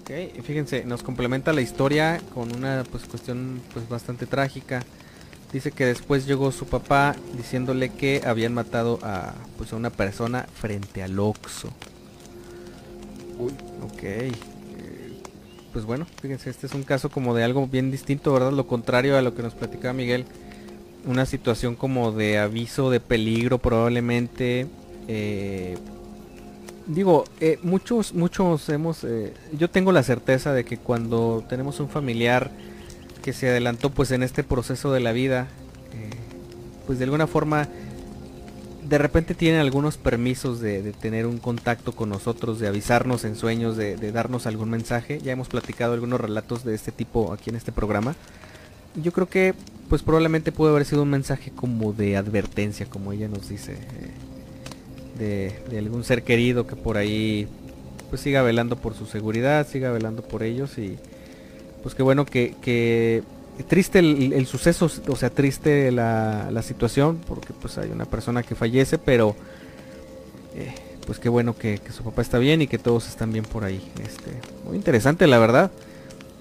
Ok, 0.01 0.11
fíjense, 0.43 0.85
nos 0.85 1.01
complementa 1.01 1.51
la 1.53 1.61
historia 1.61 2.21
con 2.33 2.55
una 2.55 2.83
pues 2.91 3.05
cuestión 3.05 3.61
pues 3.73 3.87
bastante 3.89 4.25
trágica. 4.27 4.83
Dice 5.51 5.71
que 5.71 5.85
después 5.85 6.25
llegó 6.25 6.51
su 6.51 6.67
papá 6.67 7.15
diciéndole 7.37 7.89
que 7.89 8.21
habían 8.25 8.53
matado 8.53 8.99
a 9.03 9.33
pues 9.57 9.73
a 9.73 9.75
una 9.75 9.89
persona 9.89 10.47
frente 10.53 11.01
al 11.01 11.17
Oxo. 11.17 11.69
Uy. 13.39 13.51
Ok. 13.83 14.03
Eh, 14.03 14.31
pues 15.73 15.85
bueno, 15.85 16.05
fíjense, 16.21 16.49
este 16.49 16.67
es 16.67 16.73
un 16.73 16.83
caso 16.83 17.09
como 17.09 17.35
de 17.35 17.43
algo 17.43 17.67
bien 17.67 17.91
distinto, 17.91 18.33
¿verdad? 18.33 18.51
Lo 18.51 18.67
contrario 18.67 19.17
a 19.17 19.21
lo 19.21 19.35
que 19.35 19.43
nos 19.43 19.53
platicaba 19.53 19.93
Miguel. 19.93 20.25
Una 21.05 21.25
situación 21.25 21.75
como 21.75 22.11
de 22.11 22.39
aviso 22.39 22.89
de 22.89 22.99
peligro 22.99 23.59
probablemente. 23.59 24.67
Eh, 25.07 25.77
digo, 26.87 27.25
eh, 27.39 27.59
muchos, 27.61 28.13
muchos 28.13 28.69
hemos... 28.69 29.05
yo 29.57 29.69
tengo 29.69 29.91
la 29.91 30.03
certeza 30.03 30.53
de 30.53 30.65
que 30.65 30.77
cuando 30.77 31.43
tenemos 31.47 31.79
un 31.79 31.89
familiar 31.89 32.51
que 33.21 33.33
se 33.33 33.49
adelantó 33.49 33.89
pues 33.91 34.11
en 34.11 34.23
este 34.23 34.43
proceso 34.43 34.91
de 34.91 34.99
la 34.99 35.11
vida, 35.11 35.47
pues 36.85 36.99
de 36.99 37.05
alguna 37.05 37.27
forma 37.27 37.67
de 38.87 38.97
repente 38.97 39.33
tienen 39.33 39.61
algunos 39.61 39.97
permisos 39.97 40.59
de, 40.59 40.93
tener 40.93 41.25
un 41.25 41.39
contacto 41.39 41.91
con 41.93 42.09
nosotros, 42.09 42.59
de 42.59 42.67
avisarnos 42.67 43.25
en 43.25 43.35
sueños, 43.35 43.77
de, 43.77 43.95
darnos 44.11 44.45
algún 44.45 44.69
mensaje. 44.69 45.19
Ya 45.21 45.31
hemos 45.31 45.47
platicado 45.47 45.93
algunos 45.93 46.21
relatos 46.21 46.63
de 46.63 46.75
este 46.75 46.91
tipo 46.91 47.33
aquí 47.33 47.49
en 47.49 47.55
este 47.55 47.71
programa. 47.71 48.15
yo 48.95 49.11
creo 49.11 49.27
que 49.27 49.53
pues 49.89 50.01
probablemente 50.01 50.51
puede 50.51 50.71
haber 50.71 50.85
sido 50.85 51.03
un 51.03 51.09
mensaje 51.09 51.51
como 51.51 51.93
de 51.93 52.17
advertencia, 52.17 52.85
como 52.85 53.11
ella 53.11 53.27
nos 53.27 53.49
dice, 53.49 53.77
eh, 55.19 55.59
de, 55.69 55.77
algún 55.77 56.03
ser 56.03 56.23
querido 56.23 56.65
que 56.65 56.75
por 56.75 56.97
ahí 56.97 57.47
pues 58.09 58.21
siga 58.21 58.41
velando 58.41 58.75
por 58.77 58.93
su 58.95 59.05
seguridad, 59.05 59.67
siga 59.67 59.91
velando 59.91 60.21
por 60.21 60.43
ellos 60.43 60.77
y 60.77 60.97
pues 61.83 61.95
qué 61.95 62.03
bueno 62.03 62.25
que, 62.25 63.23
triste 63.63 63.99
el, 63.99 64.45
suceso, 64.45 64.89
o 65.07 65.15
sea, 65.15 65.29
triste 65.29 65.91
la, 65.91 66.61
situación, 66.61 67.19
porque 67.27 67.53
pues 67.53 67.77
hay 67.77 67.89
una 67.89 68.05
persona 68.05 68.43
que 68.43 68.55
fallece, 68.55 68.97
pero 68.97 69.35
eh, 70.55 70.73
pues 71.05 71.19
qué 71.19 71.29
bueno 71.29 71.55
que, 71.55 71.79
su 71.95 72.03
papá 72.03 72.21
está 72.21 72.37
bien 72.37 72.61
y 72.61 72.67
que 72.67 72.77
todos 72.77 73.07
están 73.07 73.31
bien 73.31 73.45
por 73.45 73.63
ahí. 73.63 73.81
Este, 74.03 74.31
muy 74.65 74.75
interesante 74.75 75.27
la 75.27 75.39
verdad. 75.39 75.71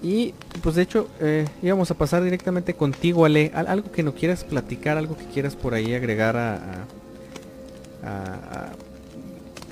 Y 0.03 0.33
pues 0.61 0.75
de 0.75 0.83
hecho 0.83 1.07
eh, 1.19 1.47
íbamos 1.63 1.89
a 1.89 1.95
pasar 1.95 2.23
directamente 2.23 2.73
contigo, 2.73 3.25
Ale. 3.25 3.51
Algo 3.55 3.91
que 3.91 4.03
no 4.03 4.13
quieras 4.13 4.43
platicar, 4.43 4.97
algo 4.97 5.17
que 5.17 5.25
quieras 5.25 5.55
por 5.55 5.73
ahí 5.73 5.93
agregar 5.93 6.37
a, 6.37 6.85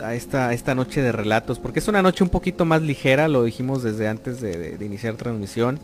a, 0.01 0.15
esta, 0.15 0.53
esta 0.53 0.75
noche 0.75 1.01
de 1.01 1.11
relatos. 1.11 1.59
Porque 1.59 1.79
es 1.79 1.87
una 1.87 2.01
noche 2.01 2.23
un 2.23 2.29
poquito 2.29 2.65
más 2.65 2.81
ligera, 2.81 3.27
lo 3.27 3.43
dijimos 3.43 3.83
desde 3.83 4.07
antes 4.07 4.41
de, 4.41 4.77
iniciar 4.81 5.15
transmisión. 5.15 5.79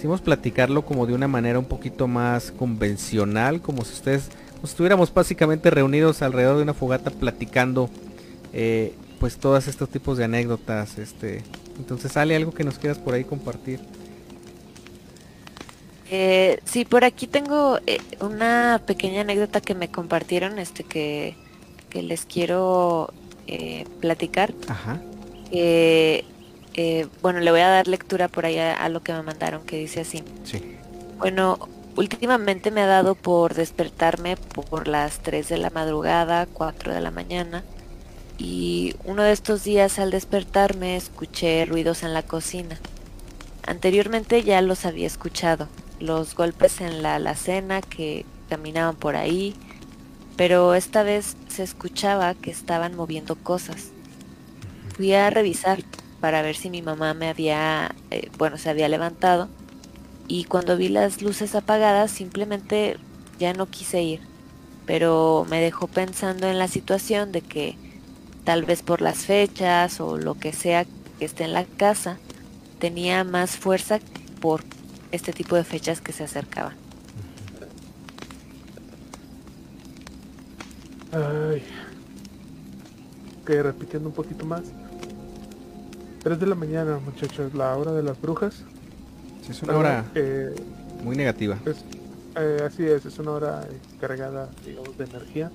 Quisimos 0.00 0.22
platicarlo 0.22 0.86
como 0.86 1.04
de 1.04 1.12
una 1.12 1.28
manera 1.28 1.58
un 1.58 1.66
poquito 1.66 2.08
más 2.08 2.52
convencional, 2.52 3.60
como 3.60 3.84
si 3.84 3.92
ustedes 3.92 4.30
estuviéramos 4.64 5.12
básicamente 5.12 5.68
reunidos 5.68 6.22
alrededor 6.22 6.56
de 6.56 6.62
una 6.62 6.72
fogata 6.72 7.10
platicando 7.10 7.90
eh, 8.54 8.94
pues 9.18 9.36
todos 9.36 9.68
estos 9.68 9.90
tipos 9.90 10.16
de 10.16 10.24
anécdotas. 10.24 10.96
Este, 10.96 11.42
entonces, 11.76 12.12
¿sale 12.12 12.34
algo 12.34 12.50
que 12.50 12.64
nos 12.64 12.78
quieras 12.78 12.96
por 12.96 13.12
ahí 13.12 13.24
compartir? 13.24 13.78
Eh, 16.10 16.60
sí, 16.64 16.86
por 16.86 17.04
aquí 17.04 17.26
tengo 17.26 17.78
eh, 17.86 17.98
una 18.22 18.80
pequeña 18.86 19.20
anécdota 19.20 19.60
que 19.60 19.74
me 19.74 19.90
compartieron, 19.90 20.58
este 20.58 20.82
que, 20.82 21.36
les 21.92 22.24
quiero 22.24 23.12
eh, 23.46 23.84
platicar. 24.00 24.54
Ajá. 24.66 24.98
Bueno, 27.22 27.40
le 27.40 27.50
voy 27.50 27.60
a 27.60 27.68
dar 27.68 27.88
lectura 27.88 28.28
por 28.28 28.46
ahí 28.46 28.58
a, 28.58 28.88
lo 28.88 29.02
que 29.02 29.12
me 29.12 29.22
mandaron, 29.22 29.64
que 29.64 29.76
dice 29.78 30.00
así. 30.00 30.22
Sí. 30.44 30.76
Bueno, 31.18 31.58
últimamente 31.96 32.70
me 32.70 32.80
ha 32.80 32.86
dado 32.86 33.14
por 33.14 33.54
despertarme 33.54 34.36
por 34.36 34.88
las 34.88 35.20
3 35.20 35.48
de 35.48 35.58
la 35.58 35.70
madrugada, 35.70 36.46
4 36.46 36.94
de 36.94 37.00
la 37.00 37.10
mañana 37.10 37.64
y 38.40 38.94
uno 39.04 39.22
de 39.22 39.32
estos 39.32 39.64
días 39.64 39.98
al 39.98 40.10
despertarme 40.10 40.96
escuché 40.96 41.66
ruidos 41.66 42.02
en 42.02 42.14
la 42.14 42.22
cocina. 42.22 42.80
Anteriormente 43.66 44.42
ya 44.42 44.62
los 44.62 44.86
había 44.86 45.06
escuchado, 45.06 45.68
los 46.00 46.34
golpes 46.34 46.80
en 46.80 47.02
la 47.02 47.16
alacena 47.16 47.82
que 47.82 48.24
caminaban 48.48 48.96
por 48.96 49.14
ahí, 49.14 49.54
pero 50.36 50.74
esta 50.74 51.02
vez 51.02 51.36
se 51.48 51.62
escuchaba 51.62 52.34
que 52.34 52.50
estaban 52.50 52.96
moviendo 52.96 53.36
cosas. 53.36 53.88
Fui 54.96 55.12
a 55.12 55.28
revisar 55.28 55.82
para 56.20 56.42
ver 56.42 56.56
si 56.56 56.70
mi 56.70 56.82
mamá 56.82 57.14
me 57.14 57.28
había, 57.28 57.94
eh, 58.10 58.30
bueno, 58.38 58.58
se 58.58 58.70
había 58.70 58.88
levantado 58.88 59.48
y 60.28 60.44
cuando 60.44 60.76
vi 60.76 60.88
las 60.88 61.22
luces 61.22 61.54
apagadas 61.54 62.10
simplemente 62.10 62.98
ya 63.38 63.52
no 63.52 63.66
quise 63.66 64.02
ir, 64.02 64.20
pero 64.86 65.46
me 65.48 65.60
dejó 65.60 65.88
pensando 65.88 66.46
en 66.48 66.58
la 66.58 66.68
situación 66.68 67.32
de 67.32 67.40
que 67.40 67.76
tal 68.44 68.64
vez 68.64 68.82
por 68.82 69.00
las 69.00 69.18
fechas 69.24 70.00
o 70.00 70.18
lo 70.18 70.34
que 70.34 70.52
sea 70.52 70.84
que 71.18 71.24
esté 71.24 71.44
en 71.44 71.52
la 71.52 71.64
casa, 71.64 72.18
tenía 72.78 73.24
más 73.24 73.56
fuerza 73.56 73.98
por 74.40 74.62
este 75.10 75.32
tipo 75.32 75.56
de 75.56 75.64
fechas 75.64 76.00
que 76.00 76.12
se 76.12 76.24
acercaban. 76.24 76.74
Ay. 81.12 81.62
Que 83.44 83.62
repitiendo 83.62 84.08
un 84.08 84.14
poquito 84.14 84.46
más. 84.46 84.62
3 86.22 86.38
de 86.38 86.46
la 86.46 86.54
mañana, 86.54 86.98
muchachos, 86.98 87.54
la 87.54 87.76
hora 87.76 87.92
de 87.92 88.02
las 88.02 88.20
brujas. 88.20 88.62
Sí, 89.44 89.52
es 89.52 89.62
una 89.62 89.76
hora 89.76 90.04
eh, 90.14 90.54
muy 91.02 91.16
negativa. 91.16 91.58
Eh, 92.36 92.62
así 92.64 92.84
es, 92.84 93.04
es 93.06 93.18
una 93.18 93.32
hora 93.32 93.66
cargada, 94.00 94.48
digamos, 94.64 94.96
de 94.96 95.04
energía. 95.04 95.50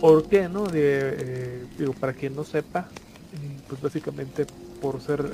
¿Por 0.00 0.28
qué, 0.28 0.48
no? 0.48 0.66
Eh, 0.72 1.64
digo, 1.78 1.92
para 1.94 2.12
quien 2.12 2.36
no 2.36 2.44
sepa, 2.44 2.88
eh, 3.32 3.60
pues 3.68 3.80
básicamente 3.80 4.46
por 4.80 5.00
ser 5.00 5.24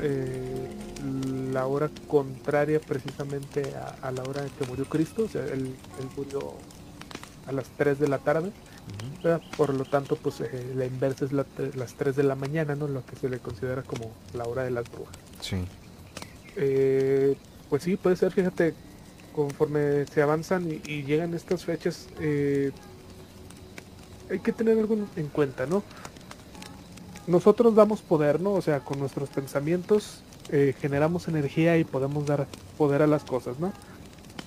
la 1.52 1.66
hora 1.66 1.90
contraria 2.06 2.80
precisamente 2.80 3.74
a, 4.00 4.10
la 4.12 4.22
hora 4.22 4.44
en 4.44 4.50
que 4.50 4.64
murió 4.66 4.84
Cristo, 4.84 5.24
o 5.24 5.28
sea, 5.28 5.44
él, 5.46 5.74
murió 6.16 6.54
a 7.46 7.52
las 7.52 7.66
3 7.76 7.98
de 7.98 8.08
la 8.08 8.18
tarde, 8.18 8.52
por 9.56 9.72
lo 9.74 9.84
tanto, 9.84 10.16
pues 10.16 10.42
la 10.74 10.84
inversa 10.84 11.24
es 11.24 11.32
las 11.32 11.94
3 11.94 12.16
de 12.16 12.22
la 12.22 12.34
mañana, 12.34 12.74
¿no? 12.74 12.88
Lo 12.88 13.04
que 13.04 13.16
se 13.16 13.28
le 13.28 13.38
considera 13.38 13.82
como 13.82 14.10
la 14.34 14.44
hora 14.44 14.64
de 14.64 14.70
las 14.70 14.90
brujas. 14.90 15.16
Sí. 15.40 15.64
pues 17.68 17.82
sí, 17.82 17.96
puede 17.96 18.16
ser, 18.16 18.32
fíjate, 18.32 18.74
conforme 19.34 20.06
se 20.06 20.22
avanzan 20.22 20.70
y, 20.70 20.80
y 20.90 21.04
llegan 21.04 21.34
estas 21.34 21.64
fechas, 21.64 22.08
hay 22.18 22.72
que 24.40 24.52
tener 24.52 24.78
algo 24.78 24.96
en 25.16 25.28
cuenta, 25.28 25.66
¿no? 25.66 25.82
Nosotros 27.26 27.74
damos 27.74 28.00
poder, 28.00 28.40
¿no? 28.40 28.52
O 28.52 28.62
sea, 28.62 28.80
con 28.80 28.98
nuestros 28.98 29.28
pensamientos 29.28 30.22
eh, 30.50 30.74
generamos 30.80 31.28
energía 31.28 31.78
y 31.78 31.84
podemos 31.84 32.26
dar 32.26 32.46
poder 32.76 33.02
a 33.02 33.06
las 33.06 33.24
cosas, 33.24 33.58
¿no? 33.60 33.72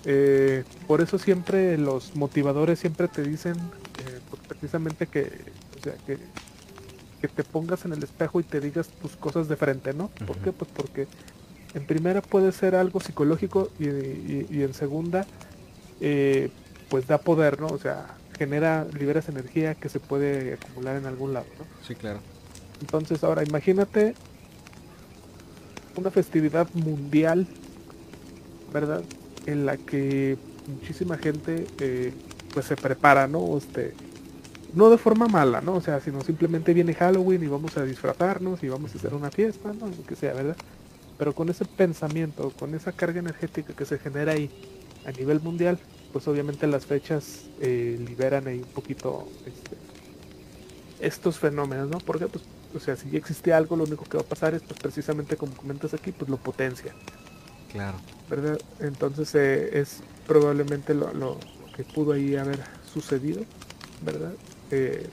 Eh, 0.04 0.64
por 0.88 1.02
eso 1.02 1.18
siempre 1.18 1.78
los 1.78 2.16
motivadores 2.16 2.80
siempre 2.80 3.08
te 3.08 3.24
dicen 3.24 3.56
eh, 3.56 3.60
pues, 4.36 4.48
precisamente 4.48 5.08
que, 5.08 5.32
o 5.80 5.84
sea, 5.84 5.94
que, 6.06 6.18
que, 7.22 7.28
te 7.28 7.44
pongas 7.44 7.86
en 7.86 7.94
el 7.94 8.04
espejo 8.04 8.40
y 8.40 8.44
te 8.44 8.60
digas 8.60 8.90
tus 9.02 9.16
cosas 9.16 9.48
de 9.48 9.56
frente, 9.56 9.94
¿no? 9.94 10.10
¿Por 10.28 10.38
qué? 10.38 10.52
Pues 10.52 10.70
porque 10.72 11.08
en 11.74 11.86
primera 11.86 12.22
puede 12.22 12.52
ser 12.52 12.76
algo 12.76 13.00
psicológico 13.00 13.70
y, 13.80 13.86
y 14.56 14.64
en 14.64 14.74
segunda, 14.74 15.26
pues 16.90 17.08
da 17.08 17.18
poder, 17.18 17.60
¿no? 17.60 17.68
O 17.68 17.78
sea, 17.78 18.16
genera, 18.38 18.86
liberas 18.98 19.30
energía 19.30 19.76
que 19.76 19.90
se 19.90 20.00
puede 20.00 20.54
acumular 20.54 20.98
en 20.98 21.06
algún 21.06 21.34
lado, 21.34 21.48
¿no? 21.58 21.66
Sí, 21.86 21.96
claro. 21.96 22.20
Entonces 22.82 23.24
ahora 23.24 23.44
imagínate 23.44 24.16
una 25.96 26.12
festividad 26.12 26.68
mundial, 26.74 27.48
¿verdad? 28.74 29.04
En 29.46 29.66
la 29.66 29.78
que 29.78 30.38
muchísima 30.68 31.18
gente 31.18 31.68
eh, 31.80 32.14
pues 32.54 32.66
se 32.66 32.76
prepara, 32.76 33.28
¿no? 33.28 33.58
Este, 33.58 33.94
no 34.76 34.90
de 34.90 34.98
forma 34.98 35.28
mala, 35.28 35.62
¿no? 35.62 35.76
O 35.76 35.82
sea, 35.82 36.00
sino 36.00 36.22
simplemente 36.22 36.74
viene 36.74 36.94
Halloween 36.94 37.44
y 37.44 37.48
vamos 37.48 37.78
a 37.78 37.84
disfrazarnos 37.84 38.62
y 38.62 38.70
vamos 38.70 38.94
a 38.94 38.98
hacer 38.98 39.14
una 39.14 39.32
fiesta, 39.32 39.74
¿no? 39.74 39.88
Lo 39.88 40.04
que 40.06 40.16
sea, 40.16 40.34
¿verdad? 40.34 40.58
Pero 41.18 41.34
con 41.34 41.50
ese 41.50 41.66
pensamiento, 41.66 42.52
con 42.60 42.76
esa 42.76 42.92
carga 42.92 43.20
energética 43.20 43.74
que 43.74 43.86
se 43.86 43.98
genera 43.98 44.34
ahí 44.34 44.52
a 45.06 45.12
nivel 45.12 45.40
mundial, 45.40 45.80
pues 46.12 46.28
obviamente 46.28 46.68
las 46.68 46.86
fechas 46.86 47.46
eh, 47.62 47.98
liberan 48.06 48.48
ahí 48.48 48.60
un 48.60 48.74
poquito 48.74 49.28
este, 49.46 49.78
estos 51.00 51.40
fenómenos, 51.40 51.90
¿no? 51.90 52.00
Porque, 52.00 52.28
pues, 52.28 52.44
o 52.76 52.80
sea, 52.80 52.96
si 52.96 53.10
ya 53.10 53.18
existe 53.18 53.54
algo, 53.54 53.76
lo 53.78 53.86
único 53.86 54.04
que 54.04 54.18
va 54.18 54.24
a 54.24 54.28
pasar 54.28 54.54
es, 54.54 54.62
pues, 54.62 54.80
precisamente 54.80 55.38
como 55.38 55.54
comentas 55.56 55.94
aquí, 55.94 56.12
pues 56.12 56.30
lo 56.30 56.38
potencia. 56.38 56.94
Claro. 57.72 57.98
¿Verdad? 58.30 58.58
Entonces 58.80 59.36
eh, 59.36 59.80
es 59.80 60.02
probablemente 60.28 60.94
lo, 60.94 61.38
que 61.76 61.84
pudo 61.84 62.14
ahí 62.14 62.36
haber 62.36 62.60
sucedido, 62.94 63.42
¿verdad? 64.02 64.32
Eh, 64.72 65.08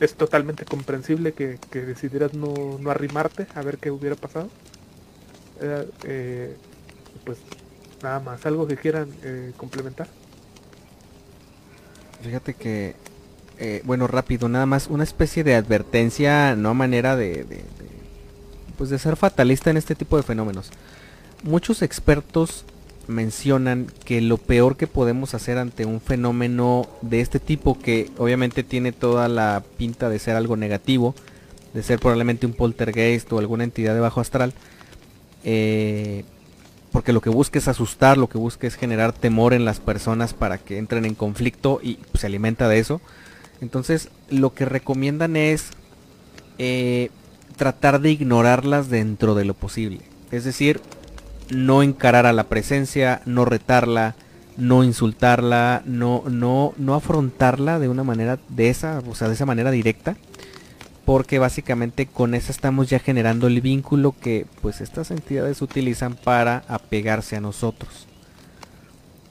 es 0.00 0.14
totalmente 0.14 0.64
comprensible 0.64 1.32
que, 1.32 1.58
decidieras 1.72 2.34
no, 2.34 2.78
no, 2.78 2.90
arrimarte 2.90 3.46
a 3.54 3.62
ver 3.62 3.78
qué 3.78 3.90
hubiera 3.90 4.16
pasado. 4.16 4.48
pues 7.24 7.38
Nada 8.02 8.20
más, 8.20 8.44
algo 8.46 8.66
que 8.66 8.76
quieran 8.76 9.08
eh, 9.22 9.52
complementar. 9.56 10.06
Fíjate 12.22 12.54
que, 12.54 12.94
eh, 13.58 13.82
bueno, 13.84 14.06
rápido, 14.06 14.48
nada 14.48 14.66
más, 14.66 14.88
una 14.88 15.04
especie 15.04 15.44
de 15.44 15.54
advertencia, 15.54 16.56
no 16.56 16.74
manera 16.74 17.16
de, 17.16 17.44
de, 17.44 17.64
pues 18.76 18.90
de 18.90 18.98
ser 18.98 19.16
fatalista 19.16 19.70
en 19.70 19.76
este 19.76 19.94
tipo 19.94 20.16
de 20.16 20.22
fenómenos. 20.22 20.70
Muchos 21.42 21.82
expertos 21.82 22.64
mencionan 23.08 23.86
que 24.04 24.20
lo 24.20 24.36
peor 24.38 24.76
que 24.76 24.86
podemos 24.86 25.34
hacer 25.34 25.58
ante 25.58 25.84
un 25.84 26.00
fenómeno 26.00 26.88
de 27.02 27.20
este 27.20 27.40
tipo, 27.40 27.78
que 27.78 28.10
obviamente 28.18 28.62
tiene 28.62 28.92
toda 28.92 29.28
la 29.28 29.62
pinta 29.76 30.08
de 30.08 30.18
ser 30.18 30.36
algo 30.36 30.56
negativo, 30.56 31.14
de 31.74 31.82
ser 31.82 31.98
probablemente 31.98 32.46
un 32.46 32.52
poltergeist 32.52 33.32
o 33.32 33.38
alguna 33.38 33.64
entidad 33.64 33.94
de 33.94 34.00
bajo 34.00 34.20
astral, 34.20 34.54
eh, 35.44 36.24
porque 36.92 37.12
lo 37.12 37.20
que 37.20 37.30
busca 37.30 37.58
es 37.58 37.68
asustar, 37.68 38.16
lo 38.16 38.28
que 38.28 38.38
busca 38.38 38.66
es 38.66 38.74
generar 38.74 39.12
temor 39.12 39.52
en 39.52 39.64
las 39.64 39.80
personas 39.80 40.32
para 40.32 40.58
que 40.58 40.78
entren 40.78 41.04
en 41.04 41.14
conflicto 41.14 41.80
y 41.82 41.98
se 42.14 42.26
alimenta 42.26 42.68
de 42.68 42.78
eso. 42.78 43.00
Entonces 43.60 44.08
lo 44.30 44.54
que 44.54 44.64
recomiendan 44.64 45.36
es 45.36 45.66
eh, 46.58 47.10
tratar 47.56 48.00
de 48.00 48.10
ignorarlas 48.10 48.88
dentro 48.88 49.34
de 49.34 49.44
lo 49.44 49.54
posible. 49.54 50.00
Es 50.30 50.44
decir, 50.44 50.80
no 51.50 51.82
encarar 51.82 52.26
a 52.26 52.32
la 52.32 52.44
presencia, 52.44 53.22
no 53.26 53.44
retarla, 53.44 54.14
no 54.56 54.84
insultarla, 54.84 55.82
no, 55.84 56.24
no, 56.28 56.74
no 56.76 56.94
afrontarla 56.94 57.78
de 57.78 57.88
una 57.88 58.04
manera 58.04 58.38
de 58.48 58.70
esa, 58.70 59.02
o 59.06 59.14
sea, 59.14 59.28
de 59.28 59.34
esa 59.34 59.46
manera 59.46 59.70
directa, 59.70 60.16
porque 61.04 61.38
básicamente 61.38 62.06
con 62.06 62.34
esa 62.34 62.52
estamos 62.52 62.88
ya 62.88 62.98
generando 62.98 63.46
el 63.46 63.60
vínculo 63.60 64.14
que 64.20 64.46
pues 64.62 64.80
estas 64.80 65.10
entidades 65.10 65.62
utilizan 65.62 66.14
para 66.14 66.64
apegarse 66.68 67.36
a 67.36 67.40
nosotros. 67.40 68.06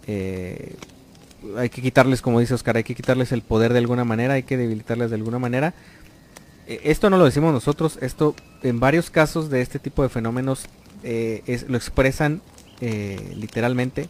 Eh, 0.08 0.76
hay 1.58 1.70
que 1.70 1.82
quitarles, 1.82 2.22
como 2.22 2.40
dice 2.40 2.54
Oscar, 2.54 2.78
hay 2.78 2.84
que 2.84 2.96
quitarles 2.96 3.32
el 3.32 3.42
poder 3.42 3.74
de 3.74 3.80
alguna 3.80 4.04
manera, 4.06 4.36
hay 4.36 4.44
que 4.44 4.58
debilitarles 4.58 5.10
de 5.10 5.16
alguna 5.16 5.40
manera. 5.40 5.74
Eh, 6.68 6.82
esto 6.84 7.10
no 7.10 7.18
lo 7.18 7.26
decimos 7.26 7.54
nosotros, 7.54 7.98
esto 8.02 8.36
en 8.64 8.80
varios 8.80 9.10
casos 9.10 9.50
de 9.50 9.62
este 9.62 9.80
tipo 9.80 10.02
de 10.04 10.10
fenómenos 10.10 10.68
eh, 11.06 11.66
lo 11.70 11.78
expresan 11.78 12.42
literalmente 12.82 14.10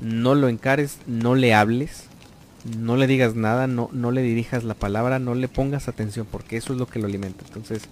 no 0.00 0.34
lo 0.34 0.48
encares, 0.48 0.98
no 1.06 1.34
le 1.34 1.54
hables, 1.54 2.04
no 2.78 2.96
le 2.96 3.06
digas 3.06 3.34
nada, 3.34 3.66
no, 3.66 3.88
no 3.92 4.10
le 4.10 4.22
dirijas 4.22 4.64
la 4.64 4.74
palabra, 4.74 5.18
no 5.18 5.34
le 5.34 5.48
pongas 5.48 5.88
atención, 5.88 6.26
porque 6.30 6.56
eso 6.56 6.72
es 6.72 6.78
lo 6.78 6.86
que 6.86 6.98
lo 6.98 7.06
alimenta. 7.06 7.44
Entonces, 7.46 7.82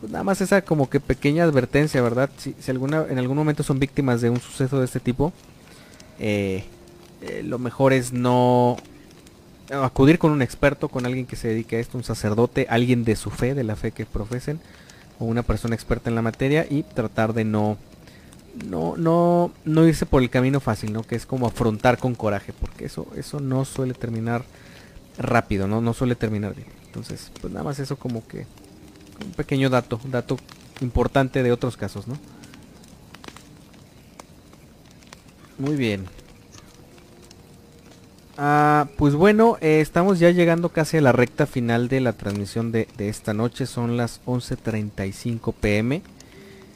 pues 0.00 0.10
nada 0.12 0.24
más 0.24 0.40
esa 0.40 0.62
como 0.62 0.88
que 0.88 1.00
pequeña 1.00 1.44
advertencia, 1.44 2.00
¿verdad? 2.02 2.30
Si, 2.38 2.54
alguna, 2.70 3.04
en 3.08 3.18
algún 3.18 3.36
momento 3.36 3.62
son 3.62 3.78
víctimas 3.78 4.20
de 4.20 4.30
un 4.30 4.40
suceso 4.40 4.78
de 4.78 4.86
este 4.86 5.00
tipo, 5.00 5.32
eh, 6.18 6.64
eh, 7.22 7.42
lo 7.44 7.58
mejor 7.58 7.92
es 7.92 8.12
no 8.12 8.76
acudir 9.70 10.18
con 10.18 10.32
un 10.32 10.42
experto, 10.42 10.88
con 10.88 11.06
alguien 11.06 11.26
que 11.26 11.36
se 11.36 11.48
dedique 11.48 11.76
a 11.76 11.80
esto, 11.80 11.98
un 11.98 12.04
sacerdote, 12.04 12.66
alguien 12.70 13.04
de 13.04 13.14
su 13.14 13.30
fe, 13.30 13.54
de 13.54 13.62
la 13.62 13.76
fe 13.76 13.92
que 13.92 14.06
profesen, 14.06 14.58
o 15.20 15.24
una 15.26 15.44
persona 15.44 15.76
experta 15.76 16.10
en 16.10 16.16
la 16.16 16.22
materia 16.22 16.66
y 16.68 16.82
tratar 16.82 17.32
de 17.32 17.44
no 17.44 17.78
no, 18.66 18.96
no, 18.96 19.52
no 19.64 19.86
irse 19.86 20.06
por 20.06 20.22
el 20.22 20.30
camino 20.30 20.58
fácil, 20.60 20.92
¿no? 20.92 21.02
Que 21.02 21.14
es 21.14 21.24
como 21.24 21.46
afrontar 21.46 21.98
con 21.98 22.14
coraje, 22.14 22.52
porque 22.52 22.86
eso, 22.86 23.06
eso 23.16 23.38
no 23.38 23.64
suele 23.64 23.94
terminar 23.94 24.44
rápido, 25.18 25.68
¿no? 25.68 25.80
No 25.80 25.94
suele 25.94 26.16
terminar 26.16 26.54
bien. 26.54 26.66
Entonces, 26.86 27.30
pues 27.40 27.52
nada 27.52 27.64
más 27.64 27.78
eso 27.78 27.96
como 27.96 28.26
que 28.26 28.46
un 29.24 29.32
pequeño 29.32 29.70
dato, 29.70 30.00
dato 30.04 30.36
importante 30.80 31.42
de 31.42 31.52
otros 31.52 31.76
casos, 31.76 32.08
¿no? 32.08 32.16
Muy 35.58 35.76
bien. 35.76 36.06
Ah, 38.42 38.88
pues 38.96 39.14
bueno, 39.16 39.58
eh, 39.60 39.82
estamos 39.82 40.18
ya 40.18 40.30
llegando 40.30 40.70
casi 40.70 40.96
a 40.96 41.02
la 41.02 41.12
recta 41.12 41.44
final 41.44 41.88
de 41.88 42.00
la 42.00 42.14
transmisión 42.14 42.72
de, 42.72 42.88
esta 42.96 43.34
noche. 43.34 43.66
Son 43.66 43.98
las 43.98 44.22
11.35 44.24 45.52
pm. 45.52 46.00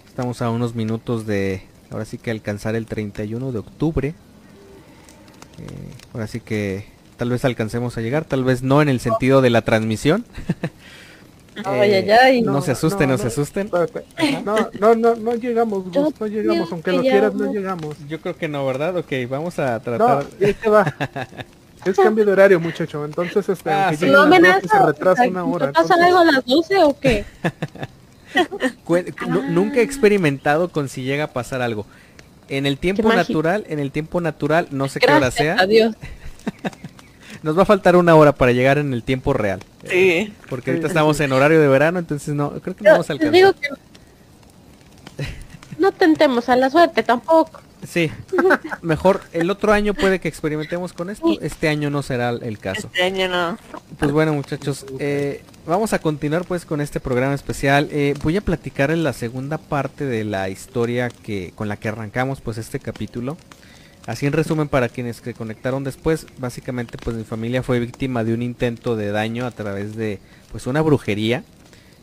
Estamos 0.07 0.43
a 0.43 0.51
unos 0.51 0.75
minutos 0.75 1.27
de, 1.27 1.63
ahora 1.91 2.05
sí 2.05 2.19
que 2.19 2.31
alcanzar 2.31 2.75
el 2.75 2.85
31 2.85 3.51
de 3.51 3.59
octubre. 3.59 4.09
Eh, 4.09 5.95
ahora 6.13 6.27
sí 6.27 6.41
que 6.41 6.85
tal 7.17 7.31
vez 7.31 7.47
alcancemos 7.47 7.97
a 7.97 8.03
llegar, 8.03 8.27
tal 8.27 8.45
vez 8.45 8.63
no 8.63 8.83
en 8.83 8.91
el 8.91 9.01
sentido 9.01 9.41
de 9.41 9.49
la 9.49 9.63
transmisión. 9.63 10.27
Eh, 11.67 12.43
no, 12.45 12.61
se 12.63 12.73
asusten, 12.73 13.09
no, 13.09 13.19
se 13.19 13.29
asusten. 13.29 13.71
No, 14.45 14.57
no, 14.81 14.95
no, 14.95 15.15
no 15.15 15.35
llegamos, 15.35 15.87
no 15.87 16.27
llegamos, 16.27 16.73
aunque 16.73 16.93
lo 16.93 17.01
quieras, 17.01 17.35
no 17.35 17.53
llegamos. 17.53 17.97
Yo 18.09 18.21
creo 18.21 18.37
que 18.37 18.49
no, 18.49 18.67
¿verdad? 18.67 18.97
Ok, 18.97 19.13
vamos 19.29 19.59
a 19.59 19.79
tratar. 19.81 20.27
No, 20.65 20.73
va. 20.73 20.95
Es 21.85 21.97
cambio 21.97 22.25
de 22.25 22.33
horario, 22.33 22.59
muchacho. 22.59 23.05
Entonces, 23.05 23.47
este, 23.47 23.71
ah, 23.71 23.93
se 23.95 24.07
retrasa 24.87 25.29
una 25.29 25.45
hora. 25.45 25.71
¿Pasa 25.71 25.95
algo 26.03 26.19
a 26.19 26.25
las 26.25 26.45
12 26.47 26.79
o 26.83 26.99
qué? 26.99 27.27
nunca 29.51 29.81
he 29.81 29.83
experimentado 29.83 30.71
con 30.71 30.89
si 30.89 31.03
llega 31.03 31.25
a 31.25 31.33
pasar 31.35 31.61
algo. 31.61 31.85
En 32.49 32.65
el 32.65 32.79
tiempo 32.79 33.13
natural, 33.13 33.65
en 33.69 33.81
el 33.81 33.91
tiempo 33.91 34.23
natural, 34.23 34.69
no 34.71 34.89
sé 34.89 34.99
qué 35.01 35.13
hora 35.13 35.31
sea. 35.31 35.57
Adiós. 35.59 35.95
Nos 37.43 37.57
va 37.59 37.63
a 37.63 37.67
faltar 37.67 37.97
una 37.97 38.15
hora 38.15 38.33
para 38.33 38.53
llegar 38.53 38.79
en 38.79 38.95
el 38.95 39.03
tiempo 39.03 39.35
real. 39.35 39.61
Sí. 39.89 40.33
Porque 40.49 40.71
ahorita 40.71 40.89
estamos 40.89 41.19
en 41.21 41.33
horario 41.33 41.61
de 41.61 41.69
verano, 41.69 41.99
entonces 41.99 42.35
no, 42.35 42.51
creo 42.61 42.77
que 42.77 42.85
no 42.85 42.93
vamos 42.93 43.11
a 43.11 43.13
alcanzar. 43.13 43.55
no 45.79 45.93
tentemos 45.93 46.49
a 46.49 46.57
la 46.57 46.71
suerte 46.71 47.03
tampoco. 47.03 47.61
Sí, 47.87 48.11
mejor 48.83 49.21
el 49.33 49.51
otro 49.51 49.73
año 49.73 49.95
puede 49.95 50.19
que 50.19 50.29
experimentemos 50.29 50.93
con 50.93 51.11
esto, 51.11 51.39
este 51.41 51.69
año 51.69 51.91
no 51.91 52.03
será 52.03 52.31
el 52.31 52.59
caso. 52.59 52.89
Este 52.93 53.03
año 53.03 53.29
no. 53.29 53.59
Pues 53.99 54.11
bueno 54.11 54.33
muchachos, 54.33 54.87
eh, 54.99 55.43
vamos 55.67 55.93
a 55.93 55.99
continuar 55.99 56.45
pues 56.45 56.65
con 56.65 56.81
este 56.81 57.01
programa 57.01 57.35
especial. 57.35 57.89
Eh, 57.91 58.15
voy 58.23 58.37
a 58.37 58.41
platicar 58.41 58.91
en 58.91 59.05
la 59.05 59.13
segunda 59.13 59.59
parte 59.59 60.07
de 60.07 60.25
la 60.25 60.49
historia 60.49 61.11
que 61.11 61.53
con 61.55 61.69
la 61.69 61.77
que 61.77 61.89
arrancamos 61.89 62.41
pues 62.41 62.59
este 62.59 62.81
capítulo. 62.81 63.37
Así 64.07 64.27
en 64.27 64.35
resumen 64.35 64.69
para 64.69 64.91
quienes 64.91 65.23
que 65.23 65.33
conectaron 65.33 65.83
después, 65.83 66.27
básicamente 66.39 66.99
pues 67.03 67.17
mi 67.17 67.25
familia 67.25 67.63
fue 67.63 67.81
víctima 67.81 68.23
de 68.23 68.35
un 68.35 68.43
intento 68.43 68.97
de 68.97 69.11
daño 69.11 69.47
a 69.47 69.51
través 69.51 69.97
de 69.97 70.19
pues 70.53 70.67
una 70.67 70.83
brujería. 70.83 71.43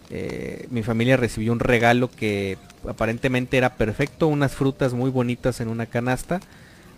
Eh, 0.10 0.68
mi 0.72 0.82
familia 0.82 1.16
recibió 1.16 1.52
un 1.52 1.60
regalo 1.60 2.10
que 2.10 2.58
aparentemente 2.88 3.58
era 3.58 3.76
perfecto, 3.76 4.28
unas 4.28 4.54
frutas 4.54 4.94
muy 4.94 5.12
bonitas 5.12 5.62
en 5.62 5.68
una 5.68 5.86
canasta, 5.86 6.40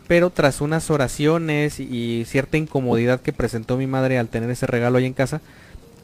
pero 0.07 0.29
tras 0.29 0.61
unas 0.61 0.89
oraciones 0.89 1.81
y 1.81 2.23
cierta 2.25 2.57
incomodidad 2.57 3.19
que 3.19 3.33
presentó 3.33 3.75
mi 3.75 3.87
madre 3.87 4.17
al 4.17 4.29
tener 4.29 4.49
ese 4.49 4.67
regalo 4.67 4.97
ahí 4.99 5.05
en 5.05 5.13
casa, 5.13 5.41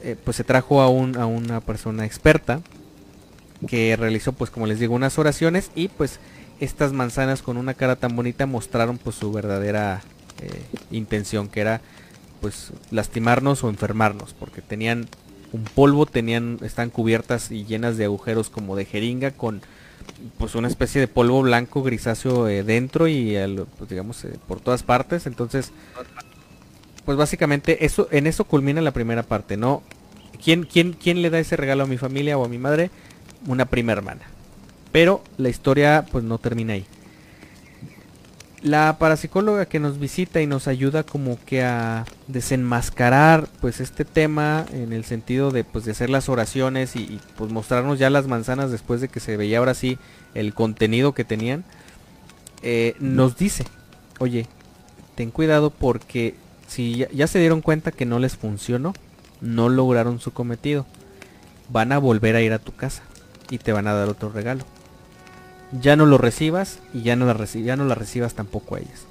eh, 0.03 0.17
pues 0.23 0.35
se 0.35 0.43
trajo 0.43 0.81
a, 0.81 0.89
un, 0.89 1.17
a 1.17 1.26
una 1.26 1.61
persona 1.61 2.05
experta 2.05 2.61
que 3.67 3.95
realizó 3.97 4.34
pues 4.34 4.49
como 4.49 4.67
les 4.67 4.80
digo 4.80 4.93
unas 4.93 5.17
oraciones 5.19 5.71
y 5.76 5.88
pues 5.88 6.19
estas 6.60 6.94
manzanas 6.94 7.41
con 7.41 7.57
una 7.57 7.73
cara 7.73 7.95
tan 7.95 8.15
bonita 8.15 8.45
mostraron 8.45 8.98
pues 8.98 9.15
su 9.15 9.31
verdadera 9.31 10.02
eh, 10.41 10.61
intención 10.91 11.48
que 11.48 11.61
era 11.61 11.81
pues 12.41 12.72
lastimarnos 12.91 13.64
o 13.64 13.69
enfermarnos 13.69 14.34
porque 14.34 14.61
tenían 14.61 15.07
un 15.52 15.64
polvo, 15.64 16.06
tenían, 16.06 16.60
están 16.61 16.90
cubiertas 16.90 17.52
y 17.52 17.65
llenas 17.65 17.98
de 17.98 18.06
agujeros 18.06 18.49
como 18.49 18.76
de 18.76 18.86
jeringa 18.86 19.31
con 19.31 19.61
pues 20.38 20.56
una 20.56 20.68
especie 20.68 21.02
de 21.02 21.07
polvo 21.07 21.41
blanco 21.41 21.81
grisáceo 21.84 22.48
eh, 22.48 22.64
dentro 22.64 23.07
y 23.07 23.38
pues, 23.77 23.90
digamos 23.90 24.23
eh, 24.26 24.36
por 24.48 24.60
todas 24.60 24.84
partes. 24.84 25.27
Entonces 25.27 25.72
pues 27.10 27.18
básicamente 27.18 27.86
eso 27.86 28.07
en 28.11 28.27
eso 28.27 28.44
culmina 28.44 28.81
la 28.81 28.91
primera 28.91 29.23
parte 29.23 29.57
no 29.57 29.81
quién 30.44 30.64
quién 30.64 30.94
quién 30.94 31.23
le 31.23 31.31
da 31.31 31.40
ese 31.40 31.56
regalo 31.56 31.84
a 31.84 31.88
mi 31.88 31.98
familia 31.98 32.38
o 32.38 32.45
a 32.45 32.48
mi 32.48 32.60
madre 32.60 32.91
una 33.48 33.65
prima 33.65 33.94
hermana 33.94 34.22
pero 34.91 35.23
la 35.37 35.49
historia 35.49 36.05
pues 36.11 36.23
no 36.23 36.37
termina 36.37 36.73
ahí. 36.73 36.85
La 38.61 38.97
parapsicóloga 38.99 39.67
que 39.67 39.79
nos 39.79 39.99
visita 39.99 40.41
y 40.41 40.47
nos 40.47 40.67
ayuda 40.67 41.03
como 41.03 41.39
que 41.45 41.63
a 41.63 42.03
desenmascarar 42.27 43.47
pues 43.61 43.79
este 43.79 44.03
tema 44.03 44.65
en 44.73 44.91
el 44.91 45.05
sentido 45.05 45.51
de 45.51 45.63
pues 45.63 45.85
de 45.85 45.91
hacer 45.91 46.09
las 46.09 46.27
oraciones 46.27 46.97
y, 46.97 47.21
pues 47.37 47.51
mostrarnos 47.51 47.99
ya 47.99 48.09
las 48.09 48.27
manzanas 48.27 48.69
después 48.69 48.99
de 48.99 49.07
que 49.07 49.21
se 49.21 49.37
veía 49.37 49.59
ahora 49.59 49.75
sí 49.75 49.97
el 50.33 50.53
contenido 50.53 51.13
que 51.13 51.23
tenían 51.23 51.63
eh, 52.61 52.95
nos 52.99 53.37
dice 53.37 53.63
oye 54.19 54.45
ten 55.15 55.31
cuidado 55.31 55.69
porque 55.69 56.35
si 56.67 56.97
ya, 56.97 57.09
ya 57.11 57.27
se 57.27 57.39
dieron 57.39 57.61
cuenta 57.61 57.93
que 57.93 58.05
no 58.05 58.19
les 58.19 58.35
funcionó 58.35 58.93
no 59.39 59.69
lograron 59.69 60.19
su 60.19 60.31
cometido 60.31 60.85
van 61.69 61.93
a 61.93 61.97
volver 61.97 62.35
a 62.35 62.41
ir 62.41 62.51
a 62.51 62.59
tu 62.59 62.75
casa 62.75 63.03
y 63.49 63.57
te 63.57 63.71
van 63.71 63.87
a 63.87 63.93
dar 63.93 64.09
otro 64.09 64.29
regalo 64.29 64.65
ya 65.71 65.95
no 65.95 66.05
lo 66.05 66.17
recibas 66.17 66.79
y 66.93 67.01
ya 67.01 67.15
no 67.15 67.25
la, 67.25 67.45
ya 67.45 67.75
no 67.75 67.93
recibas 67.95 68.33
tampoco 68.33 68.75
a 68.75 68.79
ellas. 68.79 69.05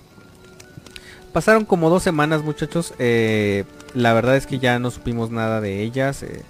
Pasaron 1.33 1.65
como 1.65 1.91
dos 1.91 2.03
semanas 2.03 2.43
muchachos, 2.43 2.95
eh, 2.99 3.65
la 3.95 4.13
verdad 4.13 4.37
es 4.37 4.47
que 4.47 4.59
ya 4.59 4.79
no 4.79 4.91
supimos 4.91 5.31
nada 5.31 5.61
de 5.61 5.83
ellas. 5.83 6.23
Eh, 6.23 6.43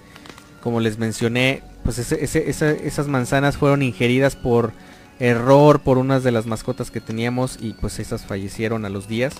como 0.61 0.79
les 0.79 0.97
mencioné, 0.97 1.63
pues 1.83 1.99
esas 1.99 3.07
manzanas 3.07 3.57
fueron 3.57 3.81
ingeridas 3.81 4.35
por 4.35 4.73
error 5.19 5.81
por 5.81 5.97
unas 5.97 6.23
de 6.23 6.31
las 6.31 6.45
mascotas 6.45 6.91
que 6.91 7.01
teníamos 7.01 7.57
y 7.61 7.73
pues 7.73 7.99
esas 7.99 8.25
fallecieron 8.25 8.85
a 8.85 8.89
los 8.89 9.07
días. 9.07 9.35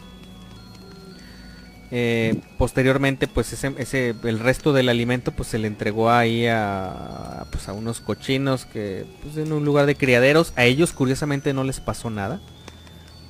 Eh, 1.91 2.39
posteriormente 2.59 3.27
pues 3.27 3.51
ese, 3.51 4.15
el 4.23 4.39
resto 4.39 4.73
del 4.73 4.89
alimento 4.89 5.31
pues 5.31 5.49
se 5.49 5.57
le 5.57 5.67
entregó 5.67 6.11
ahí 6.11 6.45
a, 6.45 7.47
pues, 7.51 7.67
a 7.67 7.73
unos 7.73 7.99
cochinos 7.99 8.65
que 8.67 9.07
pues, 9.23 9.37
en 9.37 9.51
un 9.51 9.65
lugar 9.65 9.85
de 9.85 9.95
criaderos. 9.95 10.53
A 10.55 10.65
ellos 10.65 10.93
curiosamente 10.93 11.53
no 11.53 11.63
les 11.63 11.79
pasó 11.79 12.09
nada. 12.09 12.39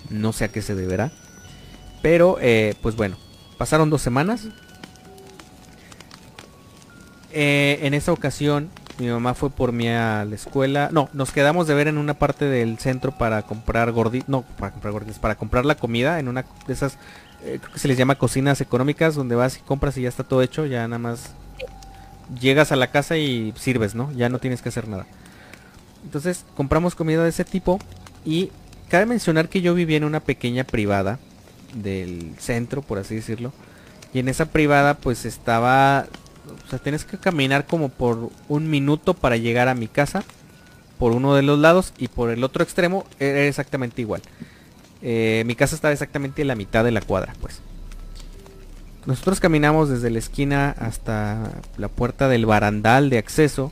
No 0.09 0.33
sé 0.33 0.45
a 0.45 0.47
qué 0.49 0.61
se 0.61 0.75
deberá. 0.75 1.11
Pero 2.01 2.37
eh, 2.41 2.75
pues 2.81 2.95
bueno 2.95 3.17
pasaron 3.57 3.89
dos 3.89 4.01
semanas. 4.01 4.47
Eh, 7.31 7.79
en 7.83 7.93
esa 7.93 8.11
ocasión 8.11 8.69
mi 8.97 9.07
mamá 9.07 9.33
fue 9.33 9.49
por 9.49 9.71
mí 9.71 9.87
a 9.87 10.25
la 10.25 10.35
escuela. 10.35 10.89
No 10.91 11.09
nos 11.13 11.31
quedamos 11.31 11.67
de 11.67 11.75
ver 11.75 11.87
en 11.87 11.97
una 11.97 12.15
parte 12.15 12.45
del 12.45 12.79
centro 12.79 13.17
para 13.17 13.43
comprar 13.43 13.91
gorditos 13.91 14.27
no 14.27 14.41
para 14.41 14.71
comprar 14.71 14.91
gorditos 14.91 15.19
para 15.19 15.35
comprar 15.35 15.65
la 15.65 15.75
comida 15.75 16.19
en 16.19 16.27
una 16.27 16.45
de 16.67 16.73
esas 16.73 16.97
eh, 17.43 17.59
creo 17.61 17.73
que 17.73 17.79
se 17.79 17.87
les 17.87 17.97
llama 17.97 18.15
cocinas 18.15 18.61
económicas, 18.61 19.15
donde 19.15 19.35
vas 19.35 19.57
y 19.57 19.61
compras 19.61 19.97
y 19.97 20.01
ya 20.01 20.09
está 20.09 20.23
todo 20.23 20.41
hecho, 20.41 20.65
ya 20.65 20.87
nada 20.87 20.99
más 20.99 21.31
llegas 22.39 22.71
a 22.71 22.75
la 22.75 22.91
casa 22.91 23.17
y 23.17 23.53
sirves, 23.57 23.95
¿no? 23.95 24.11
Ya 24.13 24.29
no 24.29 24.39
tienes 24.39 24.61
que 24.61 24.69
hacer 24.69 24.87
nada. 24.87 25.05
Entonces 26.03 26.45
compramos 26.55 26.95
comida 26.95 27.23
de 27.23 27.29
ese 27.29 27.45
tipo 27.45 27.79
y 28.25 28.51
cabe 28.89 29.05
mencionar 29.05 29.49
que 29.49 29.61
yo 29.61 29.73
vivía 29.73 29.97
en 29.97 30.03
una 30.03 30.19
pequeña 30.19 30.63
privada 30.63 31.19
del 31.73 32.35
centro, 32.39 32.81
por 32.81 32.97
así 32.97 33.15
decirlo. 33.15 33.53
Y 34.13 34.19
en 34.19 34.29
esa 34.29 34.45
privada 34.45 34.95
pues 34.95 35.25
estaba... 35.25 36.07
O 36.65 36.69
sea, 36.69 36.79
tienes 36.79 37.05
que 37.05 37.17
caminar 37.17 37.65
como 37.65 37.89
por 37.89 38.31
un 38.47 38.69
minuto 38.69 39.13
para 39.13 39.37
llegar 39.37 39.67
a 39.67 39.75
mi 39.75 39.87
casa. 39.87 40.23
Por 40.97 41.13
uno 41.13 41.35
de 41.35 41.43
los 41.43 41.59
lados 41.59 41.93
y 41.97 42.09
por 42.09 42.29
el 42.29 42.43
otro 42.43 42.63
extremo 42.63 43.05
era 43.19 43.43
exactamente 43.43 44.01
igual. 44.01 44.21
Eh, 45.01 45.43
mi 45.45 45.55
casa 45.55 45.75
estaba 45.75 45.93
exactamente 45.93 46.41
en 46.41 46.47
la 46.47 46.55
mitad 46.55 46.83
de 46.83 46.91
la 46.91 47.01
cuadra, 47.01 47.33
pues. 47.41 47.61
Nosotros 49.05 49.39
caminamos 49.39 49.89
desde 49.89 50.09
la 50.09 50.19
esquina 50.19 50.75
hasta 50.77 51.51
la 51.77 51.87
puerta 51.87 52.27
del 52.27 52.45
barandal 52.45 53.09
de 53.09 53.17
acceso. 53.17 53.71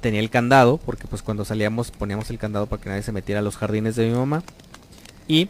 Tenía 0.00 0.20
el 0.20 0.30
candado, 0.30 0.78
porque 0.78 1.06
pues 1.08 1.22
cuando 1.22 1.44
salíamos 1.44 1.90
poníamos 1.90 2.30
el 2.30 2.38
candado 2.38 2.66
para 2.66 2.82
que 2.82 2.88
nadie 2.90 3.02
se 3.02 3.12
metiera 3.12 3.40
a 3.40 3.42
los 3.42 3.56
jardines 3.56 3.96
de 3.96 4.08
mi 4.08 4.14
mamá. 4.14 4.42
Y 5.26 5.48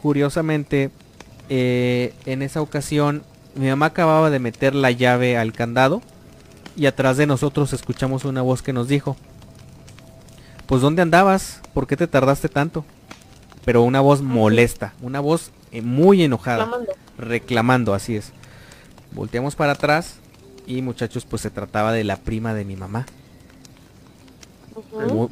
curiosamente, 0.00 0.90
eh, 1.48 2.14
en 2.26 2.42
esa 2.42 2.60
ocasión, 2.60 3.24
mi 3.54 3.68
mamá 3.68 3.86
acababa 3.86 4.30
de 4.30 4.38
meter 4.38 4.74
la 4.74 4.90
llave 4.90 5.36
al 5.36 5.52
candado. 5.52 6.02
Y 6.76 6.86
atrás 6.86 7.16
de 7.16 7.26
nosotros 7.26 7.72
escuchamos 7.72 8.24
una 8.24 8.42
voz 8.42 8.62
que 8.62 8.72
nos 8.72 8.86
dijo, 8.86 9.16
pues 10.66 10.82
¿dónde 10.82 11.02
andabas? 11.02 11.60
¿Por 11.74 11.86
qué 11.86 11.96
te 11.96 12.06
tardaste 12.06 12.48
tanto? 12.48 12.84
Pero 13.64 13.82
una 13.82 14.00
voz 14.00 14.22
molesta, 14.22 14.94
una 15.02 15.20
voz 15.20 15.50
eh, 15.72 15.82
muy 15.82 16.22
enojada 16.22 16.68
reclamando, 17.18 17.94
así 17.94 18.16
es. 18.16 18.32
Volteamos 19.12 19.56
para 19.56 19.72
atrás 19.72 20.16
y 20.66 20.82
muchachos, 20.82 21.24
pues 21.24 21.42
se 21.42 21.50
trataba 21.50 21.92
de 21.92 22.04
la 22.04 22.16
prima 22.16 22.54
de 22.54 22.64
mi 22.64 22.76
mamá. 22.76 23.06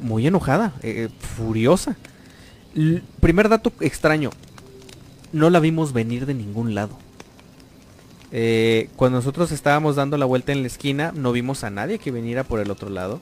muy, 0.01 0.27
enojada, 0.27 0.73
eh, 0.83 1.07
eh, 1.07 1.09
furiosa. 1.37 1.95
primer 3.19 3.49
dato 3.49 3.71
extraño, 3.79 4.29
no 5.31 5.49
la 5.49 5.59
vimos 5.59 5.93
venir 5.93 6.25
de 6.25 6.33
ningún 6.33 6.75
lado. 6.75 6.97
Eh, 8.31 8.89
cuando 8.95 9.17
nosotros 9.17 9.51
estábamos 9.51 9.95
dando 9.95 10.17
la 10.17 10.25
vuelta 10.25 10.51
en 10.51 10.61
la 10.61 10.67
esquina, 10.67 11.11
no 11.15 11.31
vimos 11.31 11.63
a 11.63 11.69
nadie 11.69 11.99
que 11.99 12.11
viniera 12.11 12.43
por 12.43 12.59
el 12.59 12.69
otro 12.69 12.89
lado. 12.89 13.19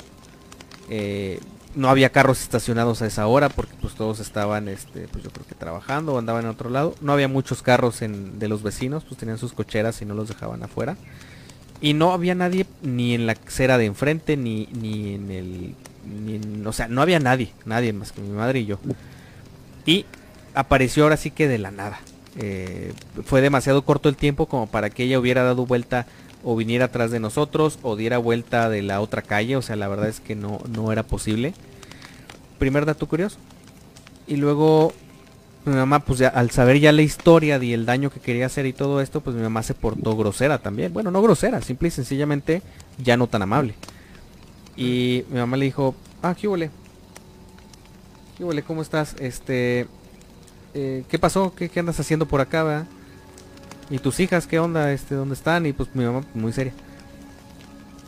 Eh, 0.89 1.39
no 1.77 1.89
había 1.89 2.09
carros 2.09 2.41
estacionados 2.41 3.03
a 3.03 3.05
esa 3.05 3.27
hora 3.27 3.49
porque 3.49 3.73
pues 3.79 3.93
todos 3.93 4.19
estaban 4.19 4.67
este 4.67 5.07
pues 5.07 5.23
yo 5.23 5.29
creo 5.29 5.45
que 5.45 5.53
trabajando 5.53 6.13
o 6.13 6.17
andaban 6.17 6.45
en 6.45 6.49
otro 6.49 6.71
lado. 6.71 6.95
No 7.01 7.13
había 7.13 7.27
muchos 7.27 7.61
carros 7.61 7.99
de 7.99 8.47
los 8.47 8.63
vecinos 8.63 9.03
pues 9.03 9.19
tenían 9.19 9.37
sus 9.37 9.53
cocheras 9.53 10.01
y 10.01 10.05
no 10.05 10.15
los 10.15 10.27
dejaban 10.27 10.63
afuera. 10.63 10.97
Y 11.79 11.93
no 11.93 12.13
había 12.13 12.33
nadie 12.33 12.65
ni 12.81 13.13
en 13.13 13.27
la 13.27 13.33
acera 13.33 13.77
de 13.77 13.85
enfrente 13.85 14.37
ni 14.37 14.67
ni 14.73 15.13
en 15.13 15.29
el 15.29 15.75
ni 16.03 16.65
o 16.65 16.73
sea 16.73 16.87
no 16.87 17.03
había 17.03 17.19
nadie 17.19 17.53
nadie 17.65 17.93
más 17.93 18.11
que 18.11 18.21
mi 18.21 18.31
madre 18.31 18.61
y 18.61 18.65
yo. 18.65 18.79
Y 19.85 20.05
apareció 20.55 21.03
ahora 21.03 21.17
sí 21.17 21.29
que 21.29 21.47
de 21.47 21.59
la 21.59 21.69
nada. 21.69 21.99
Eh, 22.39 22.93
fue 23.23 23.41
demasiado 23.41 23.83
corto 23.83 24.09
el 24.09 24.15
tiempo 24.15 24.47
como 24.47 24.65
para 24.65 24.89
que 24.89 25.03
ella 25.03 25.19
hubiera 25.19 25.43
dado 25.43 25.67
vuelta 25.67 26.07
o 26.43 26.55
viniera 26.55 26.85
atrás 26.85 27.11
de 27.11 27.19
nosotros 27.19 27.80
o 27.81 27.95
diera 27.95 28.18
vuelta 28.18 28.69
de 28.69 28.81
la 28.81 29.01
otra 29.01 29.22
calle, 29.22 29.55
o 29.55 29.61
sea, 29.61 29.76
la 29.76 29.88
verdad 29.88 30.07
es 30.07 30.19
que 30.19 30.35
no, 30.35 30.59
no 30.69 30.91
era 30.91 31.03
posible. 31.03 31.53
Primer 32.59 32.85
dato 32.85 33.07
curioso. 33.07 33.38
Y 34.27 34.35
luego 34.38 34.93
mi 35.65 35.76
mamá, 35.76 35.99
pues 35.99 36.19
ya 36.19 36.30
al 36.30 36.49
saber 36.51 36.80
ya 36.80 36.91
la 36.91 37.01
historia 37.01 37.61
y 37.61 37.73
el 37.73 37.85
daño 37.85 38.09
que 38.09 38.19
quería 38.19 38.45
hacer 38.45 38.65
y 38.65 38.73
todo 38.73 39.01
esto, 39.01 39.22
pues 39.22 39.35
mi 39.35 39.41
mamá 39.41 39.64
se 39.64 39.73
portó 39.73 40.15
grosera 40.15 40.57
también. 40.59 40.93
Bueno, 40.93 41.11
no 41.11 41.22
grosera, 41.22 41.61
simple 41.61 41.89
y 41.89 41.91
sencillamente 41.91 42.61
ya 42.97 43.18
no 43.18 43.27
tan 43.27 43.41
amable. 43.41 43.76
Y 44.76 45.26
mi 45.30 45.39
mamá 45.39 45.57
le 45.57 45.65
dijo, 45.65 45.95
ah, 46.22 46.35
¿qué 46.39 46.47
huele? 46.47 46.72
¿Cómo 48.65 48.81
estás? 48.81 49.15
Este, 49.19 49.88
eh, 50.73 51.03
¿qué 51.09 51.19
pasó? 51.19 51.53
¿Qué, 51.55 51.69
¿Qué, 51.69 51.80
andas 51.80 51.99
haciendo 51.99 52.27
por 52.27 52.39
acá, 52.39 52.64
verdad? 52.64 52.88
¿Y 53.89 53.99
tus 53.99 54.19
hijas 54.19 54.47
qué 54.47 54.59
onda? 54.59 54.91
Este, 54.91 55.15
¿Dónde 55.15 55.35
están? 55.35 55.65
Y 55.65 55.73
pues 55.73 55.89
mi 55.93 56.03
mamá 56.03 56.23
muy 56.34 56.51
seria. 56.51 56.73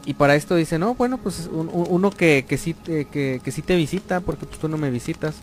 Y 0.05 0.13
para 0.15 0.35
esto 0.35 0.55
dice, 0.55 0.79
no, 0.79 0.95
bueno, 0.95 1.17
pues 1.17 1.49
uno 1.51 2.11
que, 2.11 2.45
que, 2.47 2.57
sí 2.57 2.73
te, 2.73 3.05
que, 3.05 3.41
que 3.43 3.51
sí 3.51 3.61
te 3.61 3.75
visita, 3.75 4.21
porque 4.21 4.45
pues 4.45 4.59
tú 4.59 4.67
no 4.67 4.77
me 4.77 4.89
visitas. 4.89 5.35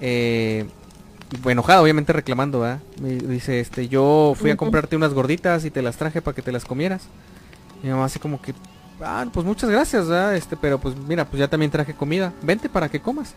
Eh, 0.00 0.66
enojado, 1.46 1.82
obviamente 1.82 2.12
reclamando, 2.12 2.60
¿verdad? 2.60 2.80
Me 3.00 3.14
dice, 3.14 3.60
este, 3.60 3.88
yo 3.88 4.34
fui 4.36 4.50
a 4.50 4.56
comprarte 4.56 4.96
unas 4.96 5.14
gorditas 5.14 5.64
y 5.64 5.70
te 5.70 5.82
las 5.82 5.96
traje 5.96 6.20
para 6.20 6.34
que 6.34 6.42
te 6.42 6.52
las 6.52 6.64
comieras. 6.64 7.02
Mi 7.82 7.90
mamá 7.90 8.04
así 8.04 8.18
como 8.18 8.42
que, 8.42 8.52
ah, 9.00 9.24
pues 9.32 9.46
muchas 9.46 9.70
gracias, 9.70 10.08
¿verdad? 10.08 10.36
Este, 10.36 10.56
pero 10.56 10.78
pues 10.78 10.96
mira, 10.96 11.24
pues 11.24 11.40
ya 11.40 11.48
también 11.48 11.70
traje 11.70 11.94
comida. 11.94 12.32
Vente 12.42 12.68
para 12.68 12.88
que 12.88 13.00
comas. 13.00 13.34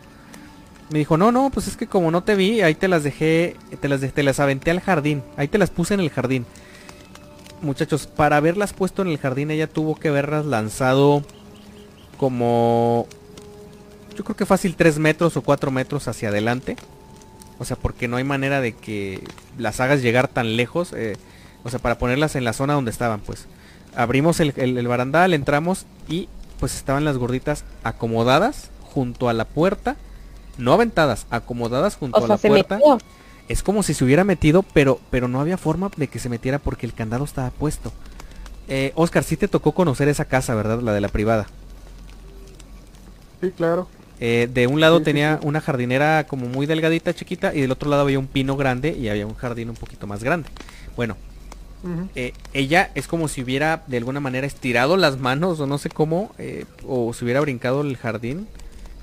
Me 0.90 0.98
dijo, 0.98 1.16
no, 1.16 1.32
no, 1.32 1.50
pues 1.50 1.66
es 1.66 1.76
que 1.76 1.86
como 1.86 2.10
no 2.10 2.22
te 2.22 2.34
vi, 2.34 2.60
ahí 2.60 2.74
te 2.74 2.88
las 2.88 3.02
dejé, 3.02 3.56
te 3.80 3.88
las, 3.88 4.00
te 4.00 4.22
las 4.22 4.38
aventé 4.38 4.70
al 4.70 4.80
jardín. 4.80 5.22
Ahí 5.36 5.48
te 5.48 5.58
las 5.58 5.70
puse 5.70 5.94
en 5.94 6.00
el 6.00 6.10
jardín. 6.10 6.44
Muchachos, 7.62 8.06
para 8.06 8.36
haberlas 8.36 8.74
puesto 8.74 9.02
en 9.02 9.08
el 9.08 9.18
jardín, 9.18 9.50
ella 9.50 9.66
tuvo 9.66 9.94
que 9.94 10.08
haberlas 10.08 10.44
lanzado 10.44 11.22
como... 12.18 13.06
Yo 14.14 14.22
creo 14.22 14.36
que 14.36 14.46
fácil 14.46 14.76
3 14.76 14.98
metros 14.98 15.36
o 15.36 15.42
4 15.42 15.70
metros 15.70 16.06
hacia 16.06 16.28
adelante. 16.28 16.76
O 17.58 17.64
sea, 17.64 17.76
porque 17.76 18.06
no 18.06 18.16
hay 18.16 18.24
manera 18.24 18.60
de 18.60 18.74
que 18.74 19.24
las 19.58 19.80
hagas 19.80 20.02
llegar 20.02 20.28
tan 20.28 20.56
lejos. 20.56 20.92
Eh, 20.92 21.16
o 21.64 21.70
sea, 21.70 21.78
para 21.78 21.98
ponerlas 21.98 22.36
en 22.36 22.44
la 22.44 22.52
zona 22.52 22.74
donde 22.74 22.90
estaban, 22.90 23.20
pues. 23.20 23.46
Abrimos 23.96 24.40
el, 24.40 24.52
el 24.56 24.88
barandal, 24.88 25.34
entramos 25.34 25.86
y 26.08 26.28
pues 26.58 26.76
estaban 26.76 27.04
las 27.04 27.16
gorditas 27.16 27.64
acomodadas 27.84 28.70
junto 28.82 29.28
a 29.28 29.32
la 29.32 29.44
puerta 29.44 29.96
no 30.58 30.72
aventadas, 30.72 31.26
acomodadas 31.30 31.96
junto 31.96 32.24
a 32.24 32.28
la 32.28 32.36
puerta. 32.36 32.78
Es 33.48 33.62
como 33.62 33.82
si 33.82 33.92
se 33.92 34.04
hubiera 34.04 34.24
metido, 34.24 34.62
pero, 34.62 34.98
pero 35.10 35.28
no 35.28 35.40
había 35.40 35.58
forma 35.58 35.90
de 35.96 36.08
que 36.08 36.18
se 36.18 36.28
metiera 36.28 36.58
porque 36.58 36.86
el 36.86 36.94
candado 36.94 37.24
estaba 37.24 37.50
puesto. 37.50 37.92
Eh, 38.68 38.92
Oscar, 38.94 39.22
sí 39.22 39.36
te 39.36 39.48
tocó 39.48 39.72
conocer 39.72 40.08
esa 40.08 40.24
casa, 40.24 40.54
¿verdad? 40.54 40.80
La 40.80 40.92
de 40.92 41.02
la 41.02 41.08
privada. 41.08 41.46
Sí, 43.42 43.50
claro. 43.50 43.86
Eh, 44.20 44.48
de 44.52 44.66
un 44.66 44.80
lado 44.80 45.02
tenía 45.02 45.40
una 45.42 45.60
jardinera 45.60 46.26
como 46.26 46.46
muy 46.46 46.66
delgadita, 46.66 47.12
chiquita, 47.14 47.54
y 47.54 47.60
del 47.60 47.72
otro 47.72 47.90
lado 47.90 48.02
había 48.02 48.18
un 48.18 48.28
pino 48.28 48.56
grande 48.56 48.96
y 48.98 49.08
había 49.08 49.26
un 49.26 49.34
jardín 49.34 49.68
un 49.68 49.76
poquito 49.76 50.06
más 50.06 50.22
grande. 50.24 50.48
Bueno, 50.96 51.16
eh, 52.14 52.32
ella 52.54 52.90
es 52.94 53.06
como 53.06 53.28
si 53.28 53.42
hubiera 53.42 53.82
de 53.86 53.98
alguna 53.98 54.20
manera 54.20 54.46
estirado 54.46 54.96
las 54.96 55.18
manos 55.18 55.60
o 55.60 55.66
no 55.66 55.76
sé 55.76 55.90
cómo, 55.90 56.32
eh, 56.38 56.64
o 56.86 57.12
se 57.12 57.24
hubiera 57.24 57.40
brincado 57.40 57.82
el 57.82 57.96
jardín 57.98 58.48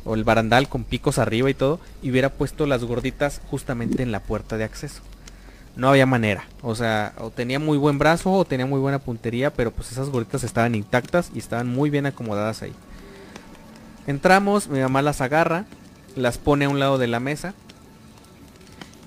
o 0.05 0.15
el 0.15 0.23
barandal 0.23 0.67
con 0.67 0.83
picos 0.83 1.17
arriba 1.17 1.49
y 1.49 1.53
todo, 1.53 1.79
y 2.01 2.11
hubiera 2.11 2.29
puesto 2.29 2.65
las 2.65 2.83
gorditas 2.83 3.41
justamente 3.49 4.03
en 4.03 4.11
la 4.11 4.21
puerta 4.21 4.57
de 4.57 4.63
acceso. 4.63 5.01
No 5.75 5.89
había 5.89 6.05
manera, 6.05 6.45
o 6.61 6.75
sea, 6.75 7.13
o 7.17 7.29
tenía 7.29 7.57
muy 7.57 7.77
buen 7.77 7.97
brazo 7.97 8.31
o 8.31 8.43
tenía 8.45 8.65
muy 8.65 8.79
buena 8.79 8.99
puntería, 8.99 9.53
pero 9.53 9.71
pues 9.71 9.91
esas 9.91 10.09
gorditas 10.09 10.43
estaban 10.43 10.75
intactas 10.75 11.31
y 11.33 11.39
estaban 11.39 11.67
muy 11.67 11.89
bien 11.89 12.05
acomodadas 12.05 12.61
ahí. 12.61 12.73
Entramos, 14.05 14.67
mi 14.67 14.79
mamá 14.79 15.01
las 15.01 15.21
agarra, 15.21 15.65
las 16.15 16.37
pone 16.37 16.65
a 16.65 16.69
un 16.69 16.79
lado 16.79 16.97
de 16.97 17.07
la 17.07 17.19
mesa 17.19 17.53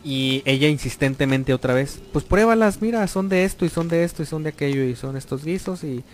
y 0.04 0.42
ella 0.46 0.68
insistentemente 0.68 1.52
otra 1.52 1.74
vez, 1.74 2.00
pues 2.12 2.24
pruébalas, 2.24 2.80
mira, 2.80 3.06
son 3.08 3.28
de 3.28 3.44
esto 3.44 3.64
y 3.64 3.68
son 3.68 3.88
de 3.88 4.04
esto 4.04 4.22
y 4.22 4.26
son 4.26 4.42
de 4.42 4.50
aquello 4.50 4.84
y 4.84 4.96
son 4.96 5.16
estos 5.16 5.44
guisos 5.44 5.82
y, 5.84 6.04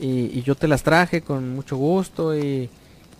y, 0.00 0.30
y 0.32 0.42
yo 0.42 0.54
te 0.54 0.68
las 0.68 0.82
traje 0.82 1.20
con 1.20 1.54
mucho 1.54 1.76
gusto 1.76 2.36
y 2.36 2.70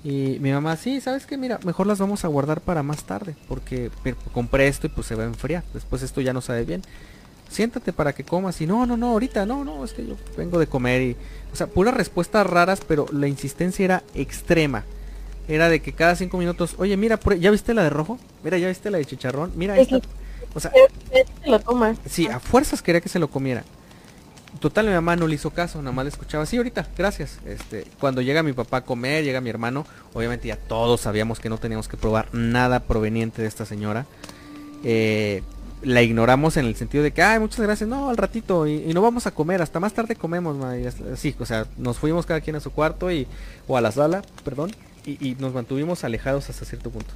y 0.04 0.38
mi 0.40 0.52
mamá, 0.52 0.76
sí, 0.76 1.00
¿sabes 1.00 1.24
qué? 1.24 1.38
Mira, 1.38 1.58
mejor 1.64 1.86
las 1.86 1.98
vamos 1.98 2.26
a 2.26 2.28
guardar 2.28 2.60
para 2.60 2.82
más 2.82 3.04
tarde, 3.04 3.34
porque 3.48 3.90
compré 4.34 4.68
esto 4.68 4.86
y 4.86 4.90
pues 4.90 5.06
se 5.06 5.14
va 5.14 5.22
a 5.22 5.26
enfriar. 5.26 5.64
Después 5.72 6.02
esto 6.02 6.20
ya 6.20 6.34
no 6.34 6.42
sabe 6.42 6.66
bien. 6.66 6.82
Siéntate 7.48 7.92
para 7.94 8.12
que 8.12 8.22
comas. 8.22 8.60
Y 8.60 8.66
no, 8.66 8.84
no, 8.84 8.98
no, 8.98 9.12
ahorita, 9.12 9.46
no, 9.46 9.64
no, 9.64 9.82
es 9.82 9.94
que 9.94 10.06
yo 10.06 10.16
vengo 10.36 10.58
de 10.58 10.66
comer 10.66 11.00
y... 11.00 11.16
O 11.54 11.56
sea, 11.56 11.68
puras 11.68 11.94
respuestas 11.94 12.46
raras, 12.46 12.82
pero 12.86 13.06
la 13.12 13.28
insistencia 13.28 13.82
era 13.82 14.02
extrema. 14.14 14.84
Era 15.48 15.70
de 15.70 15.80
que 15.80 15.94
cada 15.94 16.16
cinco 16.16 16.36
minutos, 16.36 16.74
oye, 16.76 16.96
mira, 16.98 17.18
¿ya 17.38 17.50
viste 17.50 17.72
la 17.72 17.84
de 17.84 17.90
rojo? 17.90 18.18
Mira, 18.42 18.58
¿ya 18.58 18.68
viste 18.68 18.90
la 18.90 18.98
de 18.98 19.06
chicharrón? 19.06 19.52
Mira 19.56 19.78
esta. 19.78 20.00
O 20.54 20.60
sea, 20.60 20.70
lo 21.46 21.60
Sí, 22.06 22.26
a 22.26 22.40
fuerzas 22.40 22.82
quería 22.82 23.00
que 23.00 23.08
se 23.08 23.18
lo 23.18 23.28
comiera. 23.28 23.64
Total, 24.64 24.86
mi 24.86 24.94
mamá 24.94 25.14
no 25.14 25.26
le 25.26 25.34
hizo 25.34 25.50
caso, 25.50 25.82
nada 25.82 25.92
más 25.92 26.06
le 26.06 26.08
escuchaba, 26.08 26.46
sí, 26.46 26.56
ahorita, 26.56 26.88
gracias. 26.96 27.38
Este, 27.44 27.84
cuando 28.00 28.22
llega 28.22 28.42
mi 28.42 28.54
papá 28.54 28.78
a 28.78 28.80
comer, 28.80 29.22
llega 29.22 29.42
mi 29.42 29.50
hermano, 29.50 29.84
obviamente 30.14 30.48
ya 30.48 30.56
todos 30.56 31.02
sabíamos 31.02 31.38
que 31.38 31.50
no 31.50 31.58
teníamos 31.58 31.86
que 31.86 31.98
probar 31.98 32.28
nada 32.32 32.80
proveniente 32.80 33.42
de 33.42 33.48
esta 33.48 33.66
señora. 33.66 34.06
Eh, 34.82 35.42
la 35.82 36.00
ignoramos 36.00 36.56
en 36.56 36.64
el 36.64 36.76
sentido 36.76 37.04
de 37.04 37.10
que, 37.10 37.22
ay, 37.22 37.40
muchas 37.40 37.60
gracias, 37.60 37.90
no, 37.90 38.08
al 38.08 38.16
ratito, 38.16 38.66
y, 38.66 38.90
no 38.94 39.02
vamos 39.02 39.26
a 39.26 39.32
comer, 39.32 39.60
hasta 39.60 39.80
más 39.80 39.92
tarde 39.92 40.16
comemos, 40.16 40.56
ma, 40.56 40.72
así, 41.12 41.36
o 41.38 41.44
sea, 41.44 41.66
nos 41.76 41.98
fuimos 41.98 42.24
cada 42.24 42.40
quien 42.40 42.56
a 42.56 42.60
su 42.60 42.70
cuarto 42.70 43.12
y, 43.12 43.26
o 43.68 43.76
a 43.76 43.82
la 43.82 43.92
sala, 43.92 44.22
perdón, 44.46 44.70
y, 45.04 45.36
nos 45.40 45.52
mantuvimos 45.52 46.04
alejados 46.04 46.48
hasta 46.48 46.64
cierto 46.64 46.88
punto. 46.88 47.12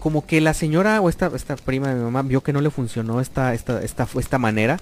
Como 0.00 0.26
que 0.26 0.42
la 0.42 0.52
señora 0.52 1.00
o 1.00 1.08
esta, 1.08 1.30
esta 1.34 1.56
prima 1.56 1.88
de 1.88 1.94
mi 1.94 2.02
mamá 2.02 2.20
vio 2.20 2.42
que 2.42 2.52
no 2.52 2.60
le 2.60 2.68
funcionó 2.68 3.22
esta, 3.22 3.54
esta, 3.54 3.82
esta, 3.82 4.06
esta 4.18 4.36
manera 4.36 4.78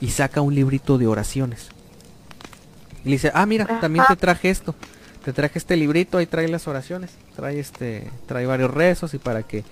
y 0.00 0.10
saca 0.10 0.40
un 0.40 0.54
librito 0.54 0.98
de 0.98 1.06
oraciones. 1.06 1.68
Y 3.04 3.10
le 3.10 3.12
dice, 3.16 3.30
ah, 3.34 3.46
mira, 3.46 3.80
también 3.80 4.04
te 4.08 4.16
traje 4.16 4.50
esto. 4.50 4.74
te 5.24 5.32
traje 5.32 5.58
este 5.58 5.76
librito, 5.76 6.18
ahí 6.18 6.26
trae 6.26 6.48
las 6.48 6.68
oraciones, 6.68 7.10
trae 7.34 7.58
este, 7.58 8.10
trae 8.26 8.46
varios 8.46 8.72
rezos 8.72 9.14
y 9.14 9.18
para 9.18 9.42
que, 9.42 9.64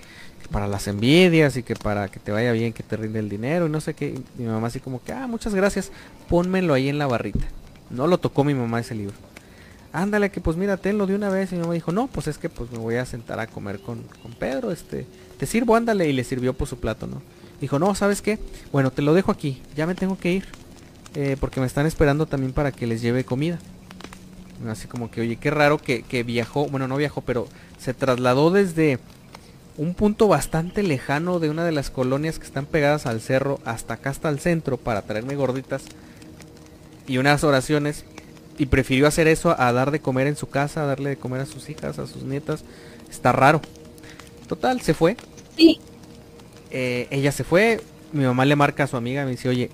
para 0.51 0.67
las 0.67 0.87
envidias 0.87 1.55
y 1.57 1.63
que 1.63 1.75
para 1.75 2.09
que 2.09 2.19
te 2.19 2.31
vaya 2.31 2.51
bien, 2.51 2.73
que 2.73 2.83
te 2.83 2.97
rinde 2.97 3.19
el 3.19 3.29
dinero 3.29 3.67
y 3.67 3.69
no 3.69 3.79
sé 3.81 3.93
qué. 3.93 4.19
mi 4.37 4.45
mamá 4.45 4.67
así 4.67 4.79
como 4.79 5.01
que, 5.01 5.13
ah, 5.13 5.27
muchas 5.27 5.55
gracias, 5.55 5.91
pónmelo 6.29 6.73
ahí 6.73 6.89
en 6.89 6.97
la 6.97 7.07
barrita. 7.07 7.45
No 7.89 8.07
lo 8.07 8.17
tocó 8.17 8.43
mi 8.43 8.53
mamá 8.53 8.79
ese 8.79 8.95
libro. 8.95 9.15
Ándale, 9.93 10.29
que 10.29 10.41
pues 10.41 10.57
mira, 10.57 10.75
tenlo 10.75 11.07
de 11.07 11.15
una 11.15 11.29
vez. 11.29 11.51
Y 11.51 11.55
mi 11.55 11.61
mamá 11.61 11.73
dijo, 11.73 11.93
no, 11.93 12.07
pues 12.07 12.27
es 12.27 12.37
que 12.37 12.49
pues 12.49 12.69
me 12.71 12.79
voy 12.79 12.95
a 12.95 13.05
sentar 13.05 13.39
a 13.39 13.47
comer 13.47 13.79
con, 13.79 14.03
con 14.21 14.33
Pedro, 14.33 14.71
este, 14.71 15.07
te 15.37 15.45
sirvo, 15.45 15.75
ándale. 15.75 16.09
Y 16.09 16.13
le 16.13 16.25
sirvió 16.25 16.53
por 16.53 16.67
su 16.67 16.77
plato, 16.77 17.07
¿no? 17.07 17.21
Dijo, 17.61 17.79
no, 17.79 17.95
¿sabes 17.95 18.21
qué? 18.21 18.39
Bueno, 18.71 18.91
te 18.91 19.01
lo 19.01 19.13
dejo 19.13 19.31
aquí, 19.31 19.61
ya 19.75 19.87
me 19.87 19.95
tengo 19.95 20.17
que 20.17 20.31
ir. 20.33 20.45
Eh, 21.15 21.37
porque 21.39 21.61
me 21.61 21.65
están 21.65 21.85
esperando 21.85 22.25
también 22.25 22.51
para 22.51 22.73
que 22.73 22.87
les 22.87 23.01
lleve 23.01 23.23
comida. 23.23 23.57
Así 24.67 24.87
como 24.87 25.09
que, 25.09 25.21
oye, 25.21 25.37
qué 25.37 25.49
raro 25.49 25.77
que, 25.77 26.03
que 26.03 26.23
viajó, 26.23 26.67
bueno, 26.67 26.87
no 26.87 26.97
viajó, 26.97 27.21
pero 27.21 27.47
se 27.79 27.93
trasladó 27.93 28.51
desde 28.51 28.99
un 29.77 29.93
punto 29.93 30.27
bastante 30.27 30.83
lejano 30.83 31.39
de 31.39 31.49
una 31.49 31.65
de 31.65 31.71
las 31.71 31.89
colonias 31.89 32.39
que 32.39 32.45
están 32.45 32.65
pegadas 32.65 33.05
al 33.05 33.21
cerro 33.21 33.59
hasta 33.65 33.95
acá 33.95 34.09
hasta 34.09 34.29
el 34.29 34.39
centro 34.39 34.77
para 34.77 35.01
traerme 35.01 35.35
gorditas 35.35 35.83
y 37.07 37.17
unas 37.17 37.43
oraciones 37.43 38.05
y 38.57 38.67
prefirió 38.67 39.07
hacer 39.07 39.27
eso 39.27 39.55
a 39.59 39.71
dar 39.73 39.91
de 39.91 39.99
comer 39.99 40.27
en 40.27 40.37
su 40.37 40.47
casa, 40.47 40.83
a 40.83 40.85
darle 40.85 41.11
de 41.11 41.17
comer 41.17 41.41
a 41.41 41.45
sus 41.45 41.69
hijas, 41.69 41.99
a 41.99 42.07
sus 42.07 42.23
nietas. 42.23 42.63
Está 43.09 43.31
raro. 43.31 43.61
Total, 44.47 44.79
se 44.81 44.93
fue. 44.93 45.17
Sí. 45.57 45.79
Eh, 46.71 47.07
ella 47.11 47.31
se 47.31 47.43
fue, 47.43 47.81
mi 48.11 48.23
mamá 48.23 48.45
le 48.45 48.55
marca 48.55 48.83
a 48.83 48.87
su 48.87 48.97
amiga, 48.97 49.25
me 49.25 49.31
dice, 49.31 49.49
oye, 49.49 49.69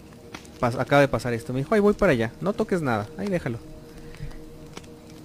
acaba 0.62 1.02
de 1.02 1.08
pasar 1.08 1.34
esto. 1.34 1.54
Me 1.54 1.60
dijo, 1.60 1.74
ay, 1.74 1.82
voy 1.82 1.94
para 1.94 2.12
allá, 2.12 2.32
no 2.42 2.54
toques 2.54 2.82
nada, 2.82 3.08
ahí 3.18 3.28
déjalo. 3.28 3.60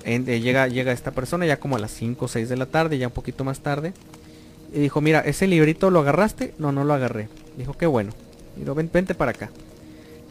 Eh, 0.05 0.41
llega, 0.41 0.69
llega 0.69 0.93
esta 0.93 1.11
persona 1.11 1.47
ya 1.47 1.59
como 1.59 1.77
a 1.77 1.81
las 1.81 1.91
5 1.91 2.25
o 2.25 2.29
6 2.29 2.49
de 2.49 2.57
la 2.57 2.67
tarde, 2.67 2.97
ya 2.97 3.09
un 3.09 3.13
poquito 3.13 3.43
más 3.43 3.61
tarde. 3.61 3.93
Y 4.73 4.79
dijo, 4.79 5.01
mira, 5.01 5.21
ese 5.21 5.49
librito 5.49 5.91
lo 5.91 6.01
agarraste. 6.01 6.55
No, 6.59 6.71
no 6.71 6.85
lo 6.85 6.95
agarré. 6.95 7.29
Dijo, 7.57 7.73
qué 7.75 7.87
bueno. 7.87 8.13
Dijo, 8.57 8.75
vente 8.75 9.15
para 9.15 9.33
acá. 9.33 9.51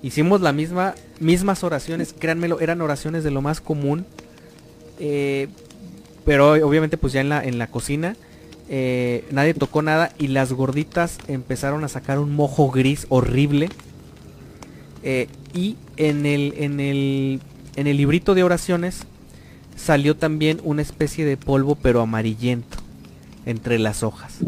Hicimos 0.02 0.40
la 0.40 0.54
misma, 0.54 0.96
mismas 1.20 1.64
oraciones, 1.64 2.14
créanmelo, 2.18 2.60
eran 2.62 2.82
oraciones 2.82 3.24
de 3.24 3.32
lo 3.32 3.42
más 3.42 3.60
común. 3.60 4.06
Eh, 5.00 5.50
pero 6.26 6.54
obviamente 6.54 6.98
pues 6.98 7.12
ya 7.14 7.22
en 7.22 7.30
la, 7.30 7.44
en 7.44 7.58
la 7.58 7.68
cocina 7.68 8.16
eh, 8.68 9.26
nadie 9.32 9.54
tocó 9.54 9.82
nada 9.82 10.12
y 10.18 10.28
las 10.28 10.52
gorditas 10.54 11.18
empezaron 11.28 11.84
a 11.84 11.88
sacar 11.88 12.20
un 12.20 12.34
mojo 12.36 12.72
gris 12.72 13.06
horrible. 13.10 13.70
Eh, 15.04 15.28
y 15.54 15.78
en 15.98 16.26
el, 16.26 16.54
en, 16.58 16.80
el, 16.80 17.42
en 17.76 17.88
el 17.88 17.98
librito 17.98 18.34
de 18.34 18.44
oraciones 18.44 19.04
salió 19.76 20.16
también 20.16 20.60
una 20.64 20.82
especie 20.82 21.26
de 21.26 21.38
polvo 21.38 21.76
pero 21.76 22.02
amarillento 22.02 22.78
entre 23.46 23.78
las 23.78 24.04
hojas. 24.04 24.40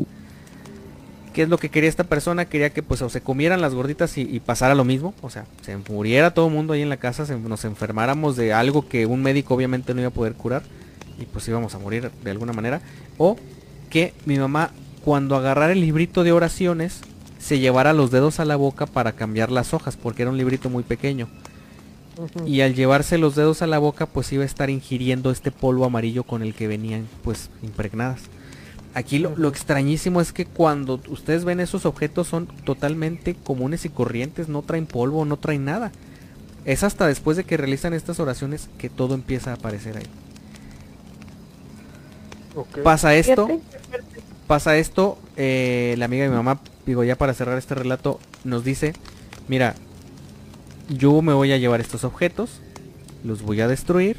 ¿Qué 1.33 1.43
es 1.43 1.49
lo 1.49 1.59
que 1.59 1.69
quería 1.69 1.87
esta 1.87 2.05
persona? 2.05 2.45
Quería 2.45 2.71
que 2.71 2.81
pues 2.81 3.03
o 3.03 3.09
se 3.09 3.21
comieran 3.21 3.61
las 3.61 3.75
gorditas 3.75 4.17
y, 4.17 4.39
pasara 4.39 4.73
lo 4.73 4.83
mismo. 4.83 5.13
O 5.21 5.29
sea, 5.29 5.45
se 5.61 5.77
muriera 5.77 6.33
todo 6.33 6.47
el 6.47 6.53
mundo 6.53 6.73
ahí 6.73 6.81
en 6.81 6.89
la 6.89 6.97
casa, 6.97 7.31
nos 7.37 7.63
enfermáramos 7.63 8.35
de 8.35 8.53
algo 8.53 8.89
que 8.89 9.05
un 9.05 9.21
médico 9.21 9.53
obviamente 9.53 9.93
no 9.93 10.01
iba 10.01 10.07
a 10.07 10.13
poder 10.13 10.33
curar. 10.33 10.63
Y 11.19 11.25
pues 11.25 11.47
íbamos 11.47 11.75
a 11.75 11.77
morir 11.79 12.09
de 12.23 12.31
alguna 12.31 12.53
manera. 12.53 12.81
O 13.19 13.37
que 13.89 14.13
mi 14.25 14.37
mamá 14.37 14.71
cuando 15.03 15.35
agarrara 15.35 15.73
el 15.73 15.81
librito 15.81 16.23
de 16.23 16.31
oraciones 16.31 17.01
se 17.39 17.59
llevara 17.59 17.93
los 17.93 18.11
dedos 18.11 18.39
a 18.39 18.45
la 18.45 18.55
boca 18.55 18.85
para 18.85 19.13
cambiar 19.13 19.51
las 19.51 19.73
hojas. 19.73 19.95
Porque 19.95 20.23
era 20.23 20.31
un 20.31 20.37
librito 20.37 20.69
muy 20.69 20.83
pequeño. 20.83 21.27
Y 22.45 22.61
al 22.61 22.73
llevarse 22.73 23.17
los 23.17 23.35
dedos 23.35 23.61
a 23.61 23.67
la 23.67 23.79
boca 23.79 24.05
pues 24.05 24.31
iba 24.33 24.43
a 24.43 24.45
estar 24.45 24.69
ingiriendo 24.69 25.31
este 25.31 25.51
polvo 25.51 25.85
amarillo 25.85 26.23
con 26.23 26.41
el 26.41 26.53
que 26.53 26.67
venían 26.67 27.07
pues 27.23 27.49
impregnadas. 27.61 28.21
Aquí 28.93 29.19
lo, 29.19 29.47
extrañísimo 29.47 30.21
es 30.21 30.33
que 30.33 30.45
cuando 30.45 30.99
ustedes 31.09 31.45
ven 31.45 31.59
esos 31.59 31.85
objetos 31.85 32.27
son 32.27 32.47
totalmente 32.47 33.35
comunes 33.35 33.85
y 33.85 33.89
corrientes, 33.89 34.49
no 34.49 34.63
traen 34.63 34.87
polvo, 34.87 35.23
no 35.23 35.37
traen 35.37 35.65
nada. 35.65 35.91
Es 36.65 36.83
hasta 36.83 37.05
después 37.05 37.37
de 37.37 37.43
que 37.43 37.57
realizan 37.57 37.93
estas 37.93 38.19
oraciones 38.19 38.69
que 38.79 38.89
todo 38.89 39.13
empieza 39.13 39.51
a 39.51 39.55
aparecer 39.55 39.97
ahí. 39.97 40.07
Pasa 42.83 43.15
esto, 43.15 43.47
pasa 44.47 44.77
esto, 44.77 45.17
eh, 45.35 45.95
la 45.97 46.05
amiga 46.05 46.23
de 46.23 46.29
mi 46.29 46.35
mamá, 46.35 46.59
digo 46.85 47.03
ya 47.03 47.15
para 47.15 47.33
cerrar 47.33 47.57
este 47.57 47.75
relato, 47.75 48.19
nos 48.43 48.63
dice, 48.63 48.93
mira, 49.47 49.75
yo 50.89 51.21
me 51.21 51.33
voy 51.33 51.51
a 51.51 51.57
llevar 51.57 51.81
estos 51.81 52.03
objetos, 52.03 52.61
los 53.23 53.41
voy 53.41 53.61
a 53.61 53.67
destruir 53.67 54.17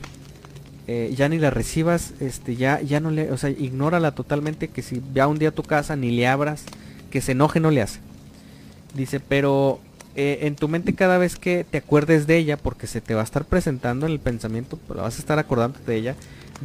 eh, 0.91 1.13
ya 1.15 1.29
ni 1.29 1.39
la 1.39 1.51
recibas, 1.51 2.15
este, 2.19 2.57
ya, 2.57 2.81
ya 2.81 2.99
no 2.99 3.11
le, 3.11 3.31
o 3.31 3.37
sea, 3.37 3.51
ignórala 3.51 4.13
totalmente, 4.15 4.69
que 4.69 4.81
si 4.81 5.03
va 5.17 5.27
un 5.27 5.39
día 5.39 5.51
a 5.51 5.53
tu 5.53 5.63
casa 5.63 5.97
ni 5.97 6.11
le 6.11 6.27
abras, 6.27 6.65
que 7.11 7.21
se 7.21 7.33
enoje 7.33 7.61
no 7.61 7.71
le 7.71 7.83
hace. 7.83 8.01
Dice, 8.95 9.21
pero 9.21 9.81
eh, 10.17 10.39
en 10.43 10.57
tu 10.57 10.67
mente 10.67 10.95
cada 10.95 11.19
vez 11.19 11.37
que 11.37 11.67
te 11.71 11.77
acuerdes 11.77 12.27
de 12.27 12.39
ella, 12.39 12.57
porque 12.57 12.87
se 12.87 13.03
te 13.03 13.13
va 13.13 13.21
a 13.21 13.25
estar 13.25 13.45
presentando 13.45 14.07
en 14.07 14.13
el 14.13 14.19
pensamiento, 14.19 14.79
pero 14.89 15.03
vas 15.03 15.17
a 15.17 15.19
estar 15.19 15.39
acordando 15.39 15.79
de 15.87 15.95
ella, 15.95 16.17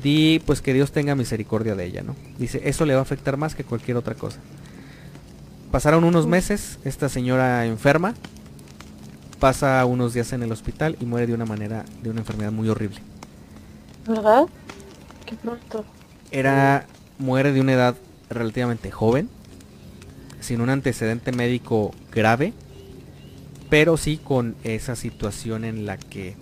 di 0.01 0.41
pues 0.45 0.61
que 0.61 0.73
Dios 0.73 0.91
tenga 0.91 1.15
misericordia 1.15 1.75
de 1.75 1.85
ella, 1.85 2.03
¿no? 2.03 2.15
Dice, 2.37 2.61
eso 2.65 2.85
le 2.85 2.93
va 2.93 2.99
a 2.99 3.03
afectar 3.03 3.37
más 3.37 3.55
que 3.55 3.63
cualquier 3.63 3.97
otra 3.97 4.15
cosa. 4.15 4.39
Pasaron 5.71 6.03
unos 6.03 6.27
meses, 6.27 6.79
esta 6.83 7.09
señora 7.09 7.65
enferma, 7.65 8.13
pasa 9.39 9.83
unos 9.85 10.13
días 10.13 10.31
en 10.33 10.43
el 10.43 10.51
hospital 10.51 10.95
y 10.99 11.05
muere 11.05 11.27
de 11.27 11.33
una 11.33 11.45
manera, 11.45 11.83
de 12.01 12.09
una 12.09 12.21
enfermedad 12.21 12.51
muy 12.51 12.69
horrible. 12.69 12.99
¿Verdad? 14.07 14.45
Qué 15.25 15.35
pronto. 15.35 15.85
Era, 16.31 16.85
muere 17.17 17.51
de 17.51 17.61
una 17.61 17.73
edad 17.73 17.95
relativamente 18.29 18.91
joven, 18.91 19.29
sin 20.39 20.61
un 20.61 20.69
antecedente 20.69 21.31
médico 21.31 21.91
grave, 22.11 22.53
pero 23.69 23.97
sí 23.97 24.17
con 24.17 24.55
esa 24.63 24.95
situación 24.95 25.65
en 25.65 25.85
la 25.85 25.97
que, 25.97 26.35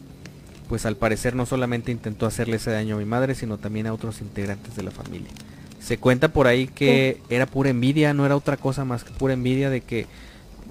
pues 0.72 0.86
al 0.86 0.96
parecer 0.96 1.36
no 1.36 1.46
solamente 1.46 1.92
intentó 1.92 2.26
hacerle 2.26 2.56
ese 2.56 2.72
daño 2.72 2.96
a 2.96 2.98
mi 2.98 3.04
madre, 3.04 3.36
sino 3.36 3.58
también 3.58 3.88
a 3.88 3.94
otros 3.94 4.22
integrantes 4.22 4.74
de 4.74 4.84
la 4.84 4.92
familia. 4.92 5.28
Se 5.82 5.98
cuenta 5.98 6.30
por 6.30 6.48
ahí 6.48 6.68
que 6.68 7.22
era 7.30 7.46
pura 7.46 7.70
envidia, 7.70 8.14
no 8.14 8.26
era 8.26 8.38
otra 8.38 8.56
cosa 8.56 8.86
más 8.86 9.04
que 9.04 9.12
pura 9.12 9.34
envidia 9.34 9.70
de 9.70 9.82
que 9.82 10.08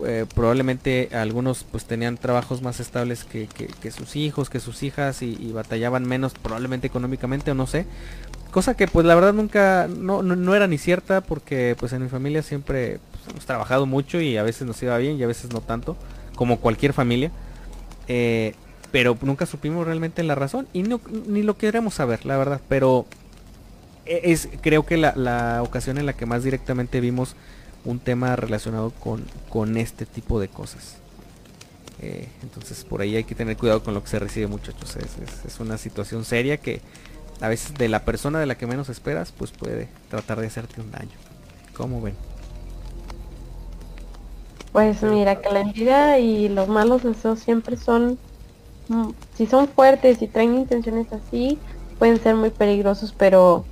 eh, 0.06 0.24
probablemente 0.35 1.10
algunos 1.12 1.66
pues 1.70 1.85
tenían 1.85 2.16
trabajos 2.16 2.62
más 2.62 2.81
estables 2.81 3.24
que, 3.24 3.47
sus 3.90 4.16
hijos, 4.16 4.48
que 4.48 4.59
sus 4.59 4.82
hijas 4.82 5.20
y, 5.20 5.52
batallaban 5.52 6.09
menos 6.09 6.32
probablemente 6.32 6.86
económicamente 6.86 7.51
o 7.51 7.55
no 7.55 7.66
sé. 7.66 7.85
Cosa 8.51 8.78
que 8.78 8.89
pues 8.89 9.05
la 9.05 9.14
verdad 9.14 9.35
nunca, 9.35 9.86
no, 9.86 10.22
no, 10.22 10.55
era 10.55 10.66
ni 10.66 10.78
cierta 10.78 11.20
porque 11.20 11.77
pues 11.78 11.93
en 11.93 12.02
mi 12.02 12.09
familia 12.09 12.43
siempre 12.43 13.01
pues, 13.10 13.28
hemos 13.28 13.44
trabajado 13.44 13.85
mucho 13.85 14.18
y 14.18 14.39
a 14.39 14.43
veces 14.44 14.66
nos 14.66 14.82
iba 14.82 14.97
bien 14.97 15.18
y 15.18 15.22
a 15.24 15.27
veces 15.27 15.52
no 15.52 15.60
tanto, 15.60 15.94
como 16.36 16.59
cualquier 16.59 16.94
familia. 16.94 17.31
Eh, 18.09 18.55
pero 18.92 19.16
nunca 19.22 19.46
supimos 19.46 19.86
realmente 19.86 20.22
la 20.22 20.34
razón 20.34 20.68
y 20.72 20.82
no, 20.82 21.00
ni 21.26 21.42
lo 21.42 21.56
queremos 21.56 21.94
saber, 21.94 22.26
la 22.26 22.36
verdad. 22.36 22.60
Pero 22.68 23.06
e, 24.06 24.32
es 24.32 24.48
creo 24.60 24.84
que 24.86 24.96
la, 24.96 25.14
la 25.16 25.62
ocasión 25.62 25.98
en 25.98 26.06
la 26.06 26.12
que 26.12 26.26
más 26.26 26.44
directamente 26.44 27.00
vimos 27.00 27.36
un 27.84 27.98
tema 27.98 28.36
relacionado 28.36 28.90
con, 28.90 29.24
con 29.48 29.76
este 29.76 30.06
tipo 30.06 30.40
de 30.40 30.48
cosas. 30.48 30.96
Eh, 32.02 32.28
entonces 32.42 32.82
por 32.84 33.02
ahí 33.02 33.16
hay 33.16 33.24
que 33.24 33.34
tener 33.34 33.58
cuidado 33.58 33.82
con 33.82 33.92
lo 33.92 34.02
que 34.02 34.08
se 34.08 34.18
recibe 34.18 34.46
muchachos. 34.46 34.96
Es, 34.96 35.44
es, 35.44 35.60
una 35.60 35.76
situación 35.78 36.24
seria 36.24 36.56
que 36.56 36.80
a 37.40 37.48
veces 37.48 37.74
de 37.74 37.88
la 37.88 38.04
persona 38.04 38.38
de 38.38 38.46
la 38.46 38.56
que 38.56 38.66
menos 38.66 38.88
esperas 38.88 39.32
pues 39.32 39.50
puede 39.50 39.88
tratar 40.08 40.40
de 40.40 40.46
hacerte 40.46 40.80
un 40.80 40.90
daño. 40.90 41.10
¿Cómo 41.76 42.00
ven? 42.00 42.14
Pues 44.72 45.02
mira 45.02 45.40
que 45.40 45.50
la 45.50 45.60
envidia 45.60 46.18
y 46.18 46.48
los 46.48 46.68
malos 46.68 47.02
deseos 47.02 47.40
siempre 47.40 47.76
son, 47.76 48.18
si 49.36 49.46
son 49.46 49.68
fuertes 49.68 50.20
y 50.22 50.26
traen 50.26 50.56
intenciones 50.56 51.06
así, 51.12 51.58
pueden 51.98 52.20
ser 52.20 52.34
muy 52.34 52.50
peligrosos, 52.50 53.14
pero 53.16 53.64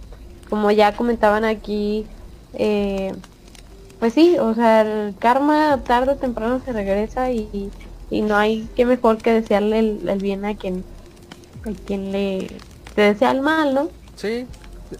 como 0.48 0.70
ya 0.70 0.94
comentaban 0.94 1.44
aquí, 1.44 2.06
eh, 2.54 3.12
pues 3.98 4.14
sí, 4.14 4.36
o 4.38 4.54
sea, 4.54 4.82
el 4.82 5.16
karma 5.18 5.82
tarde 5.84 6.12
o 6.12 6.16
temprano 6.16 6.60
se 6.64 6.72
regresa 6.72 7.30
y, 7.30 7.70
no 8.10 8.36
hay 8.36 8.68
que 8.74 8.86
mejor 8.86 9.18
que 9.18 9.32
desearle 9.32 9.80
el, 9.80 10.18
bien 10.18 10.44
a 10.44 10.56
quien, 10.56 10.84
a 11.64 11.72
quien 11.86 12.12
le 12.12 12.48
desea 12.96 13.32
el 13.32 13.42
mal, 13.42 13.74
¿no? 13.74 13.90
Sí, 14.16 14.46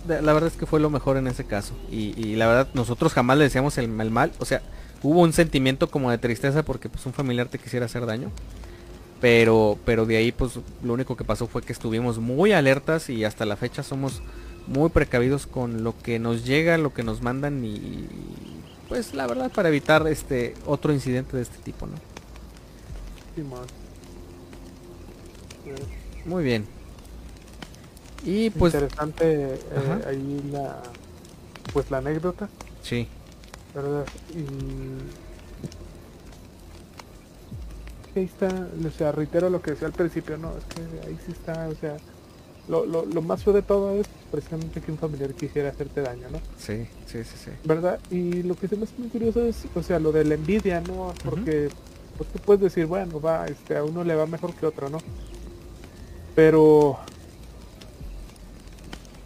la 0.06 0.32
verdad 0.32 0.48
es 0.48 0.56
que 0.56 0.66
fue 0.66 0.80
lo 0.80 0.90
mejor 0.90 1.16
en 1.16 1.26
ese 1.26 1.44
caso. 1.44 1.74
Y, 1.90 2.36
la 2.36 2.46
verdad, 2.46 2.68
nosotros 2.74 3.12
jamás 3.12 3.38
le 3.38 3.44
deseamos 3.44 3.78
el, 3.78 3.88
mal. 3.88 4.32
O 4.38 4.44
sea, 4.44 4.62
hubo 5.02 5.20
un 5.20 5.32
sentimiento 5.32 5.90
como 5.90 6.10
de 6.10 6.18
tristeza 6.18 6.62
porque 6.62 6.88
pues 6.88 7.06
un 7.06 7.12
familiar 7.12 7.48
te 7.48 7.58
quisiera 7.58 7.86
hacer 7.86 8.04
daño. 8.04 8.30
Pero, 9.20 9.78
pero 9.84 10.06
de 10.06 10.16
ahí 10.16 10.32
pues 10.32 10.58
lo 10.82 10.92
único 10.92 11.16
que 11.16 11.24
pasó 11.24 11.46
fue 11.46 11.62
que 11.62 11.72
estuvimos 11.72 12.18
muy 12.18 12.52
alertas 12.52 13.10
y 13.10 13.24
hasta 13.24 13.44
la 13.44 13.56
fecha 13.56 13.82
somos 13.82 14.22
muy 14.68 14.90
precavidos 14.90 15.46
con 15.46 15.82
lo 15.82 15.98
que 15.98 16.18
nos 16.18 16.44
llega, 16.44 16.78
lo 16.78 16.94
que 16.94 17.02
nos 17.02 17.22
mandan 17.22 17.64
y, 17.64 18.06
pues 18.88 19.14
la 19.14 19.26
verdad 19.26 19.50
para 19.50 19.68
evitar 19.68 20.06
este 20.06 20.54
otro 20.66 20.92
incidente 20.92 21.36
de 21.36 21.42
este 21.42 21.58
tipo, 21.58 21.86
¿no? 21.86 21.94
Muy 26.24 26.44
bien. 26.44 26.66
Y 28.24 28.50
pues... 28.50 28.74
Interesante 28.74 29.54
eh, 29.54 30.04
ahí 30.06 30.50
la, 30.52 30.82
pues 31.72 31.90
la 31.90 31.98
anécdota, 31.98 32.48
Sí, 32.82 33.08
¿verdad? 33.74 34.06
Y... 34.34 35.27
Ahí 38.18 38.24
está, 38.24 38.48
o 38.48 38.90
sea, 38.90 39.12
reitero 39.12 39.48
lo 39.48 39.62
que 39.62 39.70
decía 39.72 39.86
al 39.86 39.92
principio, 39.92 40.36
¿no? 40.36 40.52
Es 40.56 40.64
que 40.64 41.06
ahí 41.06 41.16
sí 41.24 41.32
está, 41.32 41.68
o 41.68 41.74
sea, 41.76 41.96
lo, 42.68 42.84
lo, 42.84 43.06
lo 43.06 43.22
más 43.22 43.44
feo 43.44 43.52
de 43.52 43.62
todo 43.62 43.92
es 43.92 44.08
precisamente 44.30 44.80
que 44.80 44.90
un 44.90 44.98
familiar 44.98 45.32
quisiera 45.34 45.68
hacerte 45.68 46.02
daño, 46.02 46.28
¿no? 46.30 46.38
sí, 46.58 46.86
sí, 47.06 47.22
sí, 47.22 47.36
sí. 47.44 47.50
¿Verdad? 47.64 48.00
Y 48.10 48.42
lo 48.42 48.56
que 48.56 48.66
se 48.66 48.76
me 48.76 48.84
hace 48.84 48.94
muy 48.98 49.08
curioso 49.08 49.44
es, 49.44 49.64
o 49.74 49.82
sea, 49.82 49.98
lo 49.98 50.10
de 50.10 50.24
la 50.24 50.34
envidia, 50.34 50.80
¿no? 50.80 51.14
Porque 51.24 51.68
pues 52.16 52.28
tú 52.30 52.40
puedes 52.40 52.60
decir, 52.60 52.86
bueno, 52.86 53.20
va, 53.20 53.46
este, 53.46 53.76
a 53.76 53.84
uno 53.84 54.02
le 54.02 54.16
va 54.16 54.26
mejor 54.26 54.52
que 54.52 54.66
otro, 54.66 54.90
¿no? 54.90 54.98
Pero, 56.34 56.98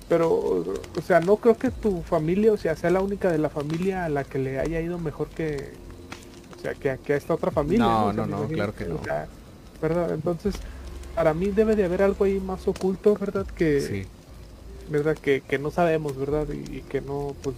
pero, 0.08 0.30
o 0.30 1.02
sea, 1.04 1.20
no 1.20 1.36
creo 1.36 1.56
que 1.56 1.70
tu 1.70 2.02
familia, 2.02 2.52
o 2.52 2.58
sea, 2.58 2.76
sea 2.76 2.90
la 2.90 3.00
única 3.00 3.32
de 3.32 3.38
la 3.38 3.48
familia 3.48 4.04
a 4.04 4.08
la 4.10 4.24
que 4.24 4.38
le 4.38 4.60
haya 4.60 4.80
ido 4.80 4.98
mejor 4.98 5.28
que, 5.28 5.72
sea, 6.62 6.74
que, 6.74 6.98
que 7.04 7.12
a 7.14 7.16
esta 7.16 7.34
otra 7.34 7.50
familia. 7.50 7.84
No, 7.84 8.12
no, 8.12 8.26
no, 8.26 8.38
imagino 8.38 8.54
claro 8.56 8.74
que 8.74 8.84
no. 8.86 8.94
o 8.96 9.04
sea, 9.04 9.26
¿verdad? 9.80 10.12
Entonces, 10.14 10.54
para 11.14 11.34
mí 11.34 11.48
debe 11.48 11.76
de 11.76 11.84
haber 11.84 12.02
algo 12.02 12.24
ahí 12.24 12.40
más 12.40 12.66
oculto, 12.68 13.16
¿verdad? 13.18 13.46
Que, 13.46 13.80
Sí, 13.80 14.06
¿verdad? 14.88 15.16
Que, 15.16 15.40
que 15.40 15.58
no 15.58 15.70
sabemos, 15.70 16.16
¿verdad? 16.16 16.46
Y, 16.52 16.78
y 16.78 16.80
que 16.82 17.00
no, 17.00 17.34
pues, 17.42 17.56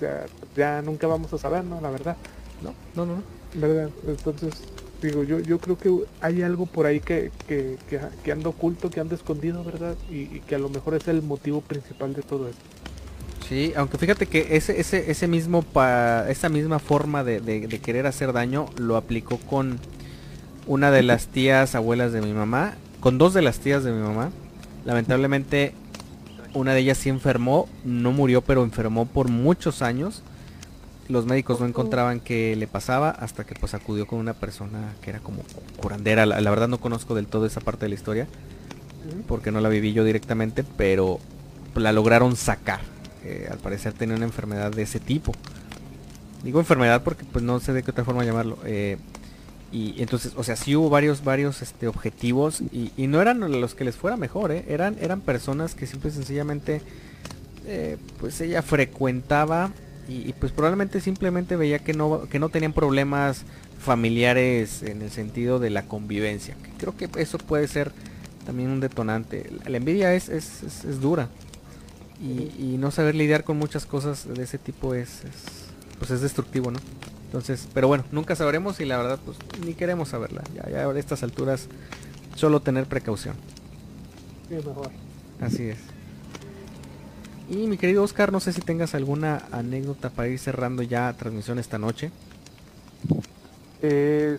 ya, 0.00 0.26
ya 0.56 0.82
nunca 0.82 1.06
vamos 1.06 1.32
a 1.32 1.38
saber, 1.38 1.64
¿no? 1.64 1.80
La 1.80 1.90
verdad, 1.90 2.16
no, 2.62 2.74
no, 2.94 3.06
no. 3.06 3.16
no. 3.16 3.22
¿verdad? 3.54 3.90
Entonces, 4.06 4.54
digo, 5.02 5.22
yo, 5.24 5.40
yo 5.40 5.58
creo 5.58 5.76
que 5.78 6.04
hay 6.20 6.42
algo 6.42 6.66
por 6.66 6.86
ahí 6.86 7.00
que, 7.00 7.32
que, 7.48 7.78
que, 7.88 8.00
que 8.22 8.32
anda 8.32 8.48
oculto, 8.50 8.90
que 8.90 9.00
anda 9.00 9.14
escondido, 9.14 9.64
¿verdad? 9.64 9.96
Y, 10.10 10.22
y 10.36 10.42
que 10.46 10.54
a 10.54 10.58
lo 10.58 10.68
mejor 10.68 10.94
es 10.94 11.08
el 11.08 11.22
motivo 11.22 11.60
principal 11.60 12.14
de 12.14 12.22
todo 12.22 12.48
esto. 12.48 12.60
Sí, 13.50 13.72
aunque 13.74 13.98
fíjate 13.98 14.26
que 14.26 14.46
ese, 14.56 14.80
ese, 14.80 15.10
ese 15.10 15.26
mismo 15.26 15.62
pa, 15.62 16.30
esa 16.30 16.48
misma 16.48 16.78
forma 16.78 17.24
de, 17.24 17.40
de- 17.40 17.80
querer 17.80 18.06
hacer 18.06 18.32
daño 18.32 18.66
lo 18.76 18.96
aplicó 18.96 19.38
con 19.38 19.80
una 20.68 20.92
de 20.92 21.02
las 21.02 21.26
tías 21.26 21.74
abuelas 21.74 22.12
de 22.12 22.20
mi 22.22 22.32
mamá, 22.32 22.74
con 23.00 23.18
dos 23.18 23.34
de 23.34 23.42
las 23.42 23.58
tías 23.58 23.82
de 23.82 23.90
mi 23.90 24.00
mamá. 24.00 24.30
Lamentablemente 24.84 25.74
una 26.54 26.74
de 26.74 26.80
ellas 26.80 26.98
sí 26.98 27.08
enfermó, 27.08 27.68
no 27.84 28.12
murió, 28.12 28.40
pero 28.40 28.62
enfermó 28.62 29.04
por 29.06 29.26
muchos 29.26 29.82
años. 29.82 30.22
Los 31.08 31.26
médicos 31.26 31.58
no 31.58 31.66
encontraban 31.66 32.20
qué 32.20 32.54
le 32.54 32.68
pasaba 32.68 33.10
hasta 33.10 33.42
que 33.42 33.56
pues 33.56 33.74
acudió 33.74 34.06
con 34.06 34.20
una 34.20 34.32
persona 34.34 34.94
que 35.02 35.10
era 35.10 35.18
como 35.18 35.42
curandera. 35.76 36.24
La 36.24 36.50
verdad 36.50 36.68
no 36.68 36.78
conozco 36.78 37.16
del 37.16 37.26
todo 37.26 37.46
esa 37.46 37.60
parte 37.60 37.86
de 37.86 37.88
la 37.88 37.96
historia 37.96 38.28
porque 39.26 39.50
no 39.50 39.60
la 39.60 39.68
viví 39.68 39.92
yo 39.92 40.04
directamente, 40.04 40.62
pero 40.76 41.18
la 41.74 41.90
lograron 41.90 42.36
sacar. 42.36 42.78
Eh, 43.24 43.48
al 43.50 43.58
parecer 43.58 43.92
tenía 43.92 44.16
una 44.16 44.24
enfermedad 44.24 44.70
de 44.72 44.82
ese 44.82 45.00
tipo. 45.00 45.32
Digo 46.42 46.58
enfermedad 46.58 47.02
porque 47.02 47.24
pues 47.24 47.44
no 47.44 47.60
sé 47.60 47.72
de 47.72 47.82
qué 47.82 47.90
otra 47.90 48.04
forma 48.04 48.24
llamarlo. 48.24 48.58
eh, 48.64 48.96
y 49.72 50.02
entonces, 50.02 50.32
o 50.36 50.42
sea, 50.42 50.56
sí 50.56 50.74
hubo 50.74 50.90
varios, 50.90 51.22
varios 51.22 51.62
este, 51.62 51.86
objetivos 51.86 52.60
y, 52.72 52.90
no 53.06 53.22
eran 53.22 53.38
los 53.60 53.76
que 53.76 53.84
les 53.84 53.94
fuera 53.94 54.16
mejor, 54.16 54.50
¿eh? 54.50 54.64
eran, 54.66 54.96
eran 55.00 55.20
personas 55.20 55.76
que 55.76 55.86
simple 55.86 56.10
y 56.10 56.12
sencillamente, 56.12 56.82
pues 58.18 58.40
ella 58.40 58.62
frecuentaba 58.62 59.70
y, 60.08 60.32
pues 60.32 60.50
probablemente 60.50 61.00
simplemente 61.00 61.54
veía 61.54 61.78
que 61.78 61.92
no, 61.94 62.22
que 62.28 62.40
no 62.40 62.48
tenían 62.48 62.72
problemas 62.72 63.44
familiares 63.78 64.82
en 64.82 65.02
el 65.02 65.10
sentido 65.12 65.60
de 65.60 65.70
la 65.70 65.84
convivencia. 65.84 66.56
Creo 66.78 66.96
que 66.96 67.08
eso 67.20 67.38
puede 67.38 67.68
ser 67.68 67.92
también 68.44 68.70
un 68.70 68.80
detonante. 68.80 69.52
La, 69.66 69.76
envidia 69.76 70.14
es, 70.14 70.28
es- 70.28 70.64
es 70.64 71.00
dura 71.00 71.28
y, 72.20 72.52
y 72.58 72.76
no 72.78 72.90
saber 72.90 73.14
lidiar 73.14 73.44
con 73.44 73.58
muchas 73.58 73.86
cosas 73.86 74.26
de 74.28 74.42
ese 74.42 74.58
tipo 74.58 74.94
es, 74.94 75.24
es, 75.24 75.34
pues 75.98 76.10
es 76.10 76.20
destructivo, 76.20 76.70
¿no? 76.70 76.78
Entonces, 77.26 77.68
pero 77.72 77.86
bueno, 77.88 78.04
nunca 78.10 78.34
sabremos 78.34 78.80
y 78.80 78.84
la 78.84 78.96
verdad 78.98 79.18
pues 79.24 79.38
ni 79.64 79.74
queremos 79.74 80.08
saberla. 80.08 80.42
Ya, 80.54 80.68
ya 80.68 80.88
a 80.88 80.98
estas 80.98 81.22
alturas 81.22 81.68
solo 82.34 82.60
tener 82.60 82.86
precaución. 82.86 83.36
Sí, 84.48 84.56
mejor. 84.56 84.90
Así 85.40 85.68
es. 85.68 85.78
Y 87.48 87.66
mi 87.66 87.78
querido 87.78 88.02
Oscar, 88.02 88.32
no 88.32 88.40
sé 88.40 88.52
si 88.52 88.60
tengas 88.60 88.94
alguna 88.94 89.44
anécdota 89.52 90.10
para 90.10 90.28
ir 90.28 90.38
cerrando 90.38 90.82
ya 90.82 91.12
transmisión 91.14 91.58
esta 91.58 91.78
noche. 91.78 92.10
Eh, 93.82 94.38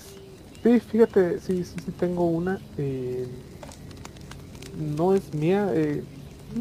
sí, 0.64 0.80
fíjate, 0.80 1.40
sí, 1.40 1.64
sí, 1.64 1.76
sí 1.86 1.92
tengo 2.00 2.26
una. 2.26 2.60
eh, 2.78 3.28
no 4.78 5.14
es 5.16 5.34
mía. 5.34 5.70
eh, 5.74 6.04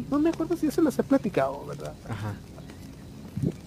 no 0.09 0.19
me 0.19 0.29
acuerdo 0.29 0.55
si 0.55 0.67
ya 0.67 0.71
se 0.71 0.81
las 0.81 0.97
he 0.99 1.03
platicado, 1.03 1.65
¿verdad? 1.65 1.93
Ajá. 2.09 2.33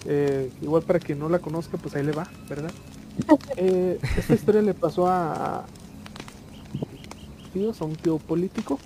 Eh, 0.05 0.51
igual 0.61 0.83
para 0.83 0.99
quien 0.99 1.19
no 1.19 1.29
la 1.29 1.39
conozca, 1.39 1.77
pues 1.77 1.95
ahí 1.95 2.03
le 2.03 2.11
va, 2.11 2.27
¿verdad? 2.47 2.71
Eh, 3.57 3.99
esta 4.17 4.33
historia 4.33 4.61
le 4.61 4.73
pasó 4.73 5.07
a, 5.07 5.65
a 7.55 7.83
un 7.85 7.95
tío 7.95 8.17
político, 8.19 8.77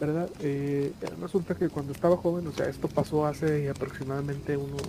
¿verdad? 0.00 0.28
Eh, 0.40 0.92
resulta 1.20 1.54
que 1.54 1.68
cuando 1.68 1.92
estaba 1.92 2.16
joven, 2.16 2.46
o 2.46 2.52
sea, 2.52 2.66
esto 2.68 2.88
pasó 2.88 3.26
hace 3.26 3.68
aproximadamente 3.70 4.56
unos 4.56 4.82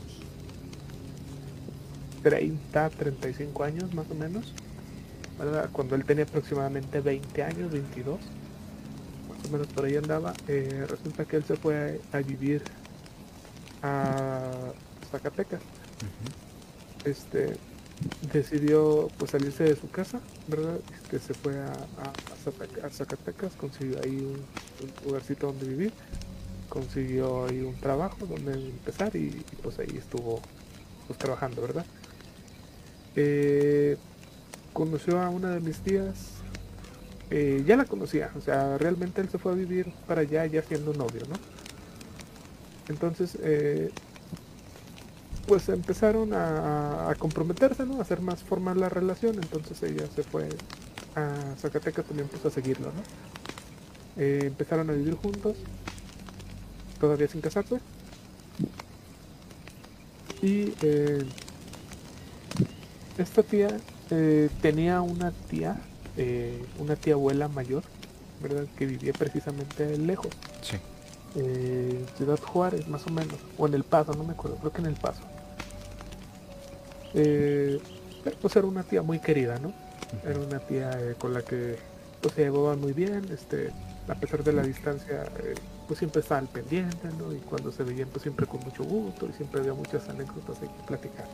30, 2.23 2.89
35 2.89 3.63
años 3.63 3.93
más 3.93 4.09
o 4.09 4.15
menos, 4.15 4.53
¿verdad? 5.37 5.69
Cuando 5.71 5.95
él 5.95 6.05
tenía 6.05 6.23
aproximadamente 6.23 7.01
20 7.01 7.43
años, 7.43 7.71
22, 7.71 8.19
más 9.43 9.49
o 9.49 9.53
menos 9.53 9.67
por 9.67 9.85
ahí 9.85 9.95
andaba, 9.95 10.33
eh, 10.47 10.85
resulta 10.89 11.25
que 11.25 11.37
él 11.37 11.43
se 11.43 11.55
fue 11.55 11.99
a, 12.13 12.17
a 12.17 12.21
vivir 12.21 12.63
a 13.81 14.41
Zacatecas. 15.11 15.61
Este 17.05 17.57
decidió 18.33 19.09
pues 19.17 19.31
salirse 19.31 19.63
de 19.65 19.75
su 19.75 19.89
casa, 19.89 20.19
¿verdad? 20.47 20.79
Este 21.03 21.19
se 21.19 21.33
fue 21.33 21.57
a, 21.59 21.67
a- 21.67 21.73
a 21.73 22.35
Zaca- 22.43 22.85
a 22.85 22.89
Zacatecas, 22.89 23.53
consiguió 23.55 23.99
ahí 24.03 24.17
un, 24.17 24.35
un 24.85 24.93
lugarcito 25.05 25.47
donde 25.47 25.67
vivir, 25.67 25.93
consiguió 26.69 27.45
ahí 27.45 27.61
un 27.61 27.75
trabajo 27.75 28.25
donde 28.25 28.53
empezar 28.53 29.15
y, 29.15 29.19
y, 29.19 29.45
pues 29.61 29.79
ahí 29.79 29.95
estuvo 29.97 30.41
pues 31.07 31.19
trabajando, 31.19 31.61
¿verdad? 31.61 31.85
Eh, 33.15 33.97
conoció 34.73 35.21
a 35.21 35.29
una 35.29 35.51
de 35.51 35.59
mis 35.59 35.79
tías, 35.81 36.42
eh, 37.29 37.63
ya 37.65 37.75
la 37.77 37.85
conocía, 37.85 38.31
o 38.37 38.41
sea, 38.41 38.77
realmente 38.77 39.21
él 39.21 39.29
se 39.29 39.37
fue 39.37 39.53
a 39.53 39.55
vivir 39.55 39.91
para 40.07 40.21
allá 40.21 40.45
ya 40.45 40.61
siendo 40.61 40.93
novio, 40.93 41.21
¿no? 41.29 41.35
Entonces, 42.89 43.37
eh, 43.41 43.91
pues 45.47 45.69
empezaron 45.69 46.31
a, 46.33 47.13
comprometerse, 47.17 47.85
¿no? 47.85 47.99
A 47.99 48.01
hacer 48.01 48.21
más 48.21 48.43
formal 48.43 48.79
la 48.79 48.89
relación. 48.89 49.35
Entonces 49.35 49.81
ella 49.83 50.05
se 50.15 50.23
fue 50.23 50.49
a 51.15 51.55
Zacatecas 51.57 52.05
también 52.05 52.27
pues 52.27 52.45
a 52.45 52.49
seguirlo, 52.49 52.87
¿no? 52.87 53.01
Eh, 54.21 54.41
empezaron 54.43 54.89
a 54.89 54.93
vivir 54.93 55.15
juntos, 55.15 55.57
todavía 56.99 57.27
sin 57.27 57.41
casarse. 57.41 57.79
Y 60.41 60.73
esta 63.17 63.43
tía 63.43 63.69
tenía 64.61 65.01
una 65.01 65.31
tía, 65.31 65.77
eh, 66.17 66.63
una 66.79 66.95
tía 66.95 67.13
abuela 67.13 67.47
mayor, 67.47 67.83
¿verdad? 68.41 68.65
Que 68.77 68.85
vivía 68.85 69.13
precisamente 69.13 69.97
lejos 69.97 70.29
Sí. 70.61 70.77
eh, 71.35 72.05
Ciudad 72.17 72.39
Juárez, 72.39 72.87
más 72.87 73.05
o 73.07 73.09
menos, 73.09 73.35
o 73.57 73.67
en 73.67 73.73
El 73.73 73.83
Paso, 73.83 74.13
no 74.13 74.23
me 74.23 74.33
acuerdo, 74.33 74.57
creo 74.57 74.71
que 74.71 74.81
en 74.81 74.87
El 74.87 74.95
Paso. 74.95 75.21
Eh, 77.13 77.79
pero, 78.23 78.37
pues 78.41 78.55
era 78.55 78.65
una 78.67 78.83
tía 78.83 79.01
muy 79.01 79.19
querida, 79.19 79.59
¿no? 79.59 79.73
Era 80.27 80.39
una 80.39 80.59
tía 80.59 80.91
eh, 80.99 81.15
con 81.17 81.33
la 81.33 81.41
que 81.41 81.77
pues, 82.21 82.33
se 82.35 82.41
llevaban 82.43 82.79
muy 82.79 82.93
bien, 82.93 83.25
este, 83.31 83.71
a 84.07 84.15
pesar 84.15 84.43
de 84.43 84.53
la 84.53 84.63
distancia, 84.63 85.23
pues 85.87 85.97
siempre 85.99 86.21
estaba 86.21 86.39
al 86.39 86.47
pendiente, 86.47 87.07
¿no? 87.17 87.33
Y 87.33 87.37
cuando 87.39 87.71
se 87.71 87.83
veían, 87.83 88.07
pues 88.09 88.21
siempre 88.23 88.45
con 88.45 88.61
mucho 88.61 88.83
gusto 88.83 89.27
y 89.29 89.33
siempre 89.33 89.59
había 89.61 89.73
muchas 89.73 90.07
anécdotas 90.09 90.61
ahí 90.61 90.67
que 90.67 90.87
platicar. 90.87 91.25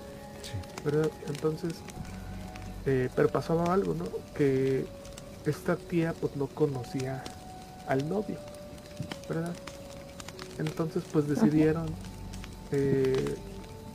¿verdad? 0.83 1.09
Entonces, 1.27 1.73
eh, 2.85 3.09
pero 3.15 3.29
pasaba 3.29 3.73
algo, 3.73 3.93
¿no? 3.93 4.05
Que 4.35 4.85
esta 5.45 5.75
tía 5.75 6.13
pues 6.19 6.35
no 6.35 6.47
conocía 6.47 7.23
al 7.87 8.07
novio, 8.07 8.37
¿verdad? 9.27 9.53
Entonces 10.57 11.03
pues 11.11 11.27
decidieron 11.27 11.85
eh, 12.71 13.35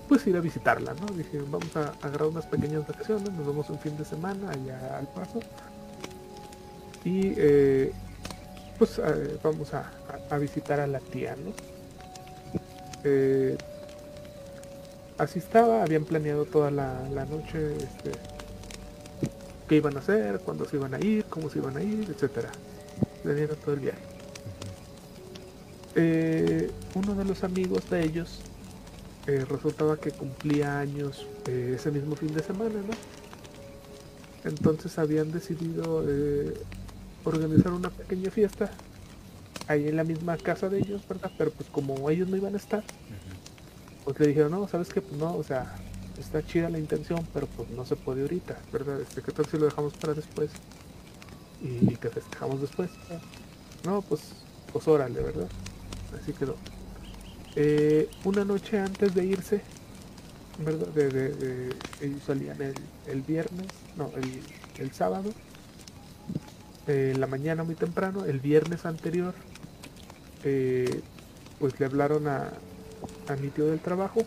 pues 0.09 0.27
ir 0.27 0.37
a 0.37 0.41
visitarla, 0.41 0.95
¿no? 0.95 1.07
Dije, 1.15 1.39
vamos 1.49 1.75
a 1.77 1.93
agarrar 2.03 2.29
unas 2.29 2.47
pequeñas 2.47 2.87
vacaciones, 2.87 3.31
nos 3.33 3.47
vamos 3.47 3.71
un 3.71 3.79
fin 3.79 3.97
de 3.97 4.05
semana 4.05 4.51
allá 4.51 4.99
al 4.99 5.07
paso. 5.09 5.41
Y 7.05 7.35
eh, 7.37 7.93
pues 8.79 8.99
eh, 8.99 9.39
vamos 9.43 9.75
a, 9.75 9.81
a- 10.31 10.35
a 10.35 10.39
visitar 10.39 10.81
a 10.81 10.87
la 10.87 11.01
tía, 11.01 11.37
¿no? 11.37 11.53
Así 15.19 15.39
estaba, 15.39 15.83
habían 15.83 16.05
planeado 16.05 16.45
toda 16.45 16.71
la, 16.71 17.09
la 17.11 17.25
noche 17.27 17.77
este, 17.77 18.13
qué 19.69 19.77
iban 19.77 19.97
a 19.97 20.01
hacer, 20.01 20.41
cuándo 20.41 20.65
se 20.67 20.77
iban 20.77 20.95
a 20.95 21.01
ir, 21.01 21.25
cómo 21.27 21.49
se 21.51 21.59
iban 21.59 21.77
a 21.77 21.83
ir, 21.83 22.09
etcétera. 22.11 22.51
Planearon 23.23 23.57
todo 23.59 23.75
el 23.75 23.81
viaje. 23.81 24.03
eh, 25.97 26.71
uno 26.95 27.15
de 27.15 27.25
los 27.25 27.45
amigos 27.45 27.89
de 27.91 28.05
ellos 28.05 28.41
eh, 29.27 29.45
resultaba 29.49 29.97
que 29.97 30.11
cumplía 30.13 30.79
años 30.81 31.27
eh, 31.47 31.75
ese 31.77 31.91
mismo 31.91 32.17
fin 32.17 32.35
de 32.35 32.43
semana, 32.43 32.83
¿no? 32.83 32.95
Entonces 34.45 34.99
habían 34.99 35.33
decidido 35.33 36.05
organizar 37.25 37.73
una 37.73 37.89
pequeña 37.91 38.31
fiesta 38.31 38.71
ahí 39.67 39.89
en 39.89 39.97
la 39.97 40.05
misma 40.05 40.37
casa 40.37 40.69
de 40.69 40.79
ellos, 40.81 41.03
¿verdad? 41.09 41.33
Pero 41.39 41.51
pues 41.53 41.71
como 41.71 42.11
ellos 42.11 42.29
no 42.29 42.37
iban 42.37 42.55
a 42.55 42.59
estar, 42.59 42.85
pues 44.05 44.21
le 44.21 44.27
dijeron, 44.27 44.51
no, 44.53 44.69
¿sabes 44.69 44.91
qué? 44.91 45.01
Pues 45.01 45.19
no, 45.19 45.35
o 45.35 45.43
sea, 45.43 45.75
está 46.19 46.45
chida 46.47 46.69
la 46.71 46.79
intención, 46.79 47.27
pero 47.33 47.47
pues 47.47 47.69
no 47.71 47.85
se 47.85 47.97
puede 47.97 48.23
ahorita, 48.23 48.59
¿verdad? 48.73 49.01
Este, 49.01 49.23
¿Qué 49.23 49.33
tal 49.33 49.47
si 49.47 49.59
lo 49.59 49.67
dejamos 49.67 49.93
para 49.95 50.15
después? 50.15 50.51
Y, 51.63 51.93
y 51.93 51.97
que 51.97 52.09
festejamos 52.11 52.61
después. 52.61 52.91
No, 53.85 54.03
pues, 54.03 54.21
pues 54.73 54.87
órale, 54.89 55.21
¿verdad? 55.23 55.49
Así 56.21 56.33
quedó. 56.33 56.57
Eh, 57.57 58.09
una 58.25 58.45
noche 58.45 58.79
antes 58.79 59.15
de 59.15 59.25
irse, 59.25 59.61
¿verdad? 60.59 60.87
De, 60.89 61.09
de- 61.09 61.35
de- 61.35 61.75
ellos 62.01 62.23
salían 62.27 62.61
el, 62.63 62.75
el 63.07 63.23
viernes, 63.23 63.67
no, 63.97 64.11
el, 64.17 64.43
el 64.83 64.93
sábado, 64.93 65.31
eh, 66.87 67.13
en 67.15 67.21
la 67.21 67.27
mañana 67.27 67.65
muy 67.65 67.75
temprano, 67.75 68.25
el 68.25 68.41
viernes 68.41 68.85
anterior, 68.87 69.35
eh, 70.45 71.01
pues 71.59 71.79
le 71.81 71.87
hablaron 71.87 72.29
a, 72.29 72.53
a 73.29 73.37
mi 73.37 73.49
tío 73.49 73.67
del 73.67 73.81
trabajo, 73.81 74.23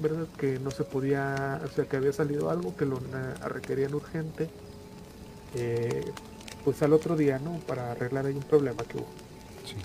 ¿verdad? 0.00 0.26
Que 0.38 0.58
no 0.58 0.70
se 0.70 0.84
podía, 0.84 1.60
o 1.64 1.68
sea, 1.68 1.84
que 1.84 1.96
había 1.96 2.12
salido 2.12 2.50
algo 2.50 2.76
que 2.76 2.86
lo 2.86 3.00
na- 3.00 3.34
requerían 3.48 3.94
urgente, 3.94 4.48
eh, 5.54 6.04
pues 6.64 6.82
al 6.82 6.92
otro 6.92 7.16
día, 7.16 7.38
¿no? 7.38 7.58
Para 7.66 7.92
arreglar 7.92 8.26
ahí 8.26 8.34
un 8.34 8.42
problema 8.42 8.82
que 8.84 8.98
hubo. 8.98 9.08
Sí. 9.64 9.76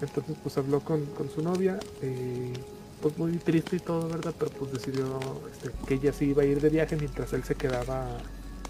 Entonces 0.00 0.36
pues 0.42 0.56
habló 0.58 0.80
con, 0.80 1.06
con 1.06 1.30
su 1.30 1.42
novia, 1.42 1.78
eh, 2.02 2.52
pues 3.00 3.16
muy 3.18 3.32
triste 3.38 3.76
y 3.76 3.80
todo, 3.80 4.08
¿verdad? 4.08 4.34
Pero 4.38 4.50
pues 4.52 4.72
decidió 4.72 5.18
este, 5.52 5.70
que 5.86 5.94
ella 5.94 6.12
sí 6.12 6.26
iba 6.26 6.42
a 6.42 6.46
ir 6.46 6.60
de 6.60 6.70
viaje 6.70 6.96
mientras 6.96 7.32
él 7.32 7.44
se 7.44 7.54
quedaba 7.54 8.06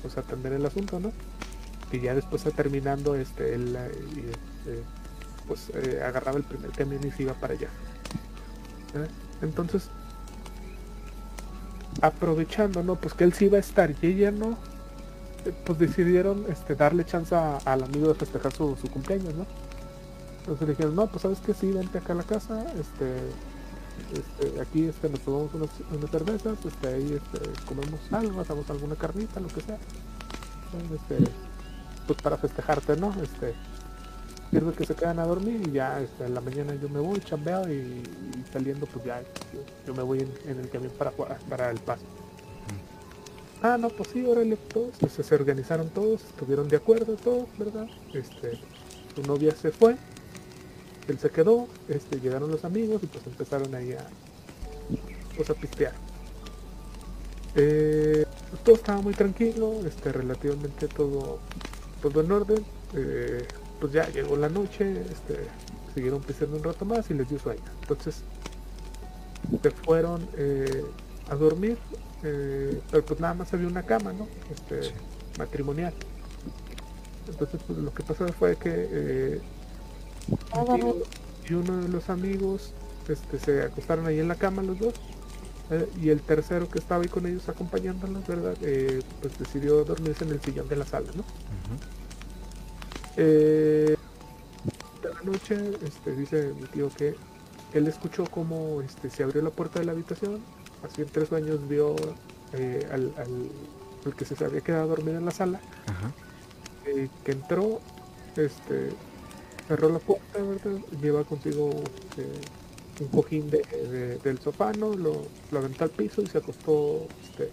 pues 0.00 0.16
a 0.16 0.20
atender 0.20 0.52
el 0.52 0.64
asunto, 0.66 1.00
¿no? 1.00 1.12
Y 1.90 2.00
ya 2.00 2.14
después 2.14 2.42
terminando, 2.56 3.14
este, 3.14 3.54
él 3.54 3.76
eh, 3.76 4.82
pues 5.46 5.70
agarraba 6.02 6.38
el 6.38 6.44
primer 6.44 6.70
camión 6.70 7.06
y 7.06 7.10
se 7.10 7.24
iba 7.24 7.34
para 7.34 7.54
allá. 7.54 7.68
Entonces, 9.42 9.88
aprovechando, 12.00 12.82
¿no? 12.82 12.96
Pues 12.96 13.14
que 13.14 13.24
él 13.24 13.32
sí 13.32 13.46
iba 13.46 13.58
a 13.58 13.60
estar 13.60 13.90
y 13.90 14.06
ella 14.06 14.32
pues 15.64 15.78
decidieron 15.78 16.44
este, 16.48 16.74
darle 16.74 17.04
chance 17.04 17.34
al 17.34 17.82
amigo 17.82 18.08
de 18.08 18.14
festejar 18.14 18.52
su, 18.52 18.76
su 18.76 18.88
cumpleaños, 18.88 19.34
¿no? 19.34 19.46
Entonces 20.40 20.68
le 20.68 20.74
dijeron, 20.74 20.96
no, 20.96 21.06
pues 21.06 21.22
sabes 21.22 21.38
que 21.40 21.54
sí, 21.54 21.70
vente 21.70 21.98
acá 21.98 22.12
a 22.12 22.16
la 22.16 22.22
casa, 22.22 22.64
este, 22.78 23.16
este, 24.12 24.60
aquí 24.60 24.84
este, 24.86 25.08
nos 25.08 25.20
tomamos 25.20 25.54
unas, 25.54 25.70
unas 25.92 26.10
cervezas, 26.10 26.58
este, 26.64 26.88
ahí 26.88 27.20
este, 27.20 27.64
comemos 27.66 28.00
algo, 28.10 28.40
hacemos 28.40 28.68
alguna 28.70 28.96
carnita, 28.96 29.40
lo 29.40 29.48
que 29.48 29.60
sea. 29.60 29.78
Este, 30.94 31.30
pues 32.06 32.20
para 32.22 32.36
festejarte, 32.38 32.96
¿no? 32.96 33.14
Este, 33.22 33.54
sirve 34.52 34.72
que 34.74 34.84
se 34.84 34.94
quedan 34.94 35.18
a 35.18 35.24
dormir 35.26 35.62
y 35.66 35.72
ya 35.72 35.98
este, 36.00 36.26
en 36.26 36.34
la 36.34 36.42
mañana 36.42 36.74
yo 36.74 36.88
me 36.90 37.00
voy, 37.00 37.18
chambeo 37.20 37.68
y, 37.68 37.72
y 37.72 38.44
saliendo 38.52 38.86
pues 38.86 39.04
ya 39.04 39.20
yo, 39.20 39.60
yo 39.86 39.94
me 39.94 40.02
voy 40.02 40.20
en, 40.20 40.30
en 40.46 40.60
el 40.60 40.68
camión 40.68 40.92
para, 40.98 41.10
para 41.10 41.70
el 41.70 41.78
paso. 41.80 42.04
Ah, 43.64 43.78
no, 43.78 43.88
pues 43.90 44.10
sí, 44.12 44.24
órale, 44.26 44.56
todos, 44.56 44.90
este, 45.00 45.22
se 45.22 45.34
organizaron 45.36 45.88
todos, 45.90 46.22
estuvieron 46.24 46.68
de 46.68 46.76
acuerdo 46.76 47.14
todos, 47.14 47.46
¿verdad? 47.56 47.86
Este, 48.12 48.58
su 49.14 49.22
novia 49.22 49.54
se 49.54 49.70
fue, 49.70 49.96
él 51.08 51.18
se 51.18 51.30
quedó, 51.30 51.68
este, 51.88 52.18
llegaron 52.20 52.50
los 52.50 52.64
amigos 52.64 53.02
y 53.04 53.06
pues 53.06 53.24
empezaron 53.26 53.72
ahí 53.74 53.92
a, 53.92 54.04
pues, 55.36 55.48
a 55.48 55.54
pistear. 55.54 55.92
Eh, 57.54 58.26
pues, 58.50 58.62
todo 58.64 58.74
estaba 58.74 59.00
muy 59.00 59.14
tranquilo, 59.14 59.74
este, 59.86 60.10
relativamente 60.10 60.88
todo, 60.88 61.38
todo 62.02 62.20
en 62.20 62.32
orden. 62.32 62.64
eh, 62.94 63.46
pues 63.82 63.92
ya 63.92 64.08
llegó 64.10 64.36
la 64.36 64.48
noche, 64.48 65.02
este, 65.10 65.40
siguieron 65.92 66.20
pisteando 66.22 66.56
un 66.56 66.62
rato 66.62 66.84
más 66.84 67.10
y 67.10 67.14
les 67.14 67.28
dio 67.28 67.36
sueño. 67.40 67.60
Entonces 67.80 68.22
se 69.60 69.70
fueron 69.72 70.24
eh, 70.36 70.84
a 71.28 71.34
dormir, 71.34 71.76
eh, 72.22 72.80
pero 72.92 73.04
pues 73.04 73.18
nada 73.18 73.34
más 73.34 73.52
había 73.52 73.66
una 73.66 73.82
cama, 73.82 74.12
¿no? 74.12 74.28
Este, 74.54 74.84
Sí. 74.84 74.90
matrimonial. 75.36 75.92
Entonces 77.28 77.60
pues 77.66 77.76
lo 77.78 77.92
que 77.92 78.02
pasó 78.04 78.28
fue 78.28 78.54
que 78.56 78.70
eh, 78.72 79.40
tío 80.76 80.96
y 81.50 81.54
uno 81.54 81.78
de 81.82 81.88
los 81.88 82.08
amigos 82.08 82.72
este, 83.08 83.40
se 83.40 83.62
acostaron 83.62 84.06
ahí 84.06 84.20
en 84.20 84.28
la 84.28 84.36
cama 84.36 84.62
los 84.62 84.78
dos. 84.78 84.94
eh, 85.70 85.88
y 86.00 86.10
el 86.10 86.20
tercero 86.20 86.68
que 86.68 86.78
estaba 86.78 87.02
ahí 87.02 87.08
con 87.08 87.26
ellos 87.26 87.48
acompañándolos, 87.48 88.26
¿verdad? 88.28 88.54
Eh, 88.62 89.00
pues 89.20 89.36
decidió 89.38 89.84
dormirse 89.84 90.22
en 90.24 90.30
el 90.30 90.40
sillón 90.40 90.68
de 90.68 90.76
la 90.76 90.84
sala, 90.84 91.10
¿no? 91.16 91.24
Eh, 93.16 93.96
de 95.02 95.08
la 95.14 95.22
noche, 95.22 95.56
este, 95.86 96.14
dice 96.14 96.52
mi 96.60 96.66
tío 96.68 96.88
que 96.90 97.14
él 97.72 97.86
escuchó 97.88 98.24
como 98.26 98.80
este, 98.82 99.10
se 99.10 99.22
abrió 99.22 99.42
la 99.42 99.50
puerta 99.50 99.80
de 99.80 99.86
la 99.86 99.92
habitación, 99.92 100.40
así 100.82 101.02
entre 101.02 101.26
sueños 101.26 101.66
vio 101.68 101.96
eh, 102.52 102.86
al, 102.90 103.12
al- 103.16 103.50
al 104.04 104.14
que 104.16 104.24
se 104.24 104.42
había 104.44 104.60
quedado 104.60 104.88
dormido 104.88 105.18
en 105.18 105.24
la 105.24 105.30
sala, 105.30 105.60
Ajá. 105.86 106.10
eh, 106.86 107.08
que 107.24 107.32
entró, 107.32 107.80
este, 108.36 108.90
cerró 109.68 109.88
la 109.90 109.98
puerta, 110.00 110.42
¿verdad? 110.42 110.80
Lleva 111.00 111.24
consigo 111.24 111.70
eh, 112.18 112.26
un 113.00 113.08
cojín 113.08 113.48
de, 113.50 113.58
de- 113.62 114.18
del 114.18 114.38
sofá, 114.40 114.72
¿no? 114.72 114.92
Lo, 114.94 115.26
lo 115.50 115.58
aventó 115.58 115.84
al 115.84 115.90
piso 115.90 116.20
y 116.22 116.26
se 116.26 116.38
acostó, 116.38 117.06
este, 117.22 117.50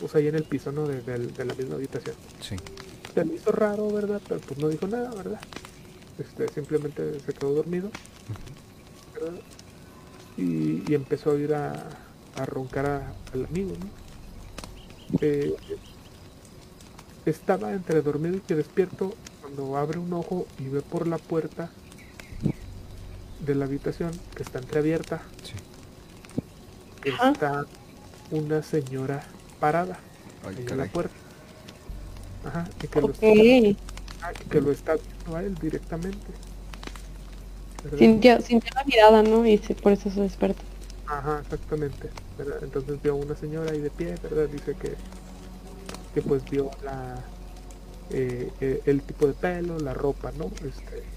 pues 0.00 0.14
ahí 0.14 0.28
en 0.28 0.34
el 0.34 0.44
piso, 0.44 0.70
¿no? 0.70 0.86
De, 0.86 1.00
de 1.02 1.44
la 1.44 1.54
misma 1.54 1.76
habitación 1.76 2.14
Sí. 2.40 2.56
Se 3.14 3.24
le 3.24 3.34
hizo 3.34 3.52
raro, 3.52 3.90
¿verdad? 3.92 4.20
Pero 4.26 4.40
pues 4.40 4.58
no 4.58 4.68
dijo 4.68 4.86
nada, 4.86 5.12
¿verdad? 5.14 5.40
Este, 6.18 6.48
simplemente 6.48 7.20
se 7.20 7.34
quedó 7.34 7.54
dormido, 7.54 7.90
¿verdad? 9.14 9.40
Y, 10.36 10.90
y 10.90 10.94
empezó 10.94 11.32
a 11.32 11.36
ir 11.36 11.54
a, 11.54 11.72
a 12.36 12.46
roncar 12.46 12.86
a- 12.86 13.12
al 13.32 13.44
amigo, 13.44 13.72
¿no? 13.78 13.88
Eh, 15.20 15.54
estaba 17.26 17.72
entre 17.72 18.02
dormido 18.02 18.36
y 18.36 18.40
que 18.40 18.54
despierto 18.54 19.14
cuando 19.40 19.76
abre 19.76 19.98
un 19.98 20.12
ojo 20.12 20.46
y 20.58 20.68
ve 20.68 20.82
por 20.82 21.06
la 21.06 21.18
puerta 21.18 21.70
de 23.44 23.54
la 23.54 23.64
habitación 23.64 24.10
que 24.34 24.42
está 24.42 24.58
entreabierta, 24.58 25.22
Sí. 25.42 25.54
Está 27.04 27.64
una 28.30 28.62
señora 28.62 29.24
parada 29.60 29.98
Ay, 30.46 30.56
ahí 30.58 30.66
en 30.68 30.78
la 30.78 30.84
puerta. 30.86 31.21
Ajá, 32.42 32.74
y 32.80 32.88
que 32.88 33.02
lo 33.02 33.10
Ok. 33.10 33.12
está 33.12 33.32
Ah, 34.20 34.32
que 34.50 34.60
lo 34.60 34.72
está 34.72 34.96
viendo 34.96 35.36
a 35.36 35.42
él 35.44 35.58
directamente. 35.58 36.42
¿verdad? 37.82 37.98
Sintió, 37.98 38.40
sintió 38.42 38.70
la 38.74 38.84
mirada, 38.84 39.22
¿no? 39.22 39.46
Y 39.46 39.56
se- 39.58 39.74
por 39.74 39.92
eso 39.92 40.10
se 40.10 40.20
despertó. 40.20 40.62
Ajá, 41.06 41.40
exactamente. 41.40 42.12
¿verdad? 42.36 42.62
Entonces 42.64 43.00
vio 43.00 43.12
a 43.12 43.14
una 43.16 43.36
señora 43.36 43.70
ahí 43.72 43.80
de 43.80 43.90
pie, 43.92 44.16
¿verdad? 44.18 44.48
Dice 44.48 44.76
que, 44.76 44.98
que 46.12 46.22
pues 46.22 46.48
vio 46.48 46.70
la 46.80 47.32
eh, 48.08 48.56
eh, 48.60 48.82
el 48.86 49.04
tipo 49.06 49.26
de 49.28 49.34
pelo, 49.34 49.80
la 49.80 49.94
ropa, 49.94 50.32
¿no? 50.32 50.56
Este 50.60 51.12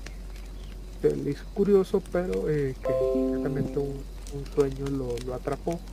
le 1.02 1.31
hizo 1.31 1.45
curioso, 1.53 2.02
pero 2.11 2.49
eh, 2.49 2.77
que 2.81 2.93
exactamente 2.93 3.80
un, 3.80 4.10
un 4.30 4.45
sueño 4.45 4.89
lo, 4.89 5.19
lo 5.19 5.34
atrapó 5.34 5.88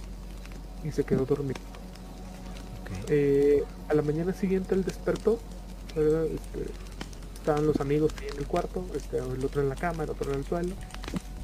y 0.83 0.93
se 0.93 1.05
quedó 1.07 1.27
dormido. 1.27 1.61
Eh, 3.09 3.63
a 3.89 3.95
la 3.95 4.03
mañana 4.03 4.33
siguiente 4.33 4.75
él 4.75 4.85
despertó, 4.85 5.39
¿verdad? 5.95 6.25
Este, 6.27 6.71
estaban 7.35 7.67
los 7.67 7.81
amigos 7.81 8.13
ahí 8.21 8.29
en 8.33 8.39
el 8.39 8.47
cuarto, 8.47 8.85
este, 8.95 9.19
el 9.19 9.45
otro 9.45 9.63
en 9.63 9.69
la 9.69 9.75
cama, 9.77 10.05
el 10.05 10.11
otro 10.11 10.33
en 10.33 10.39
el 10.41 10.45
suelo, 10.47 10.75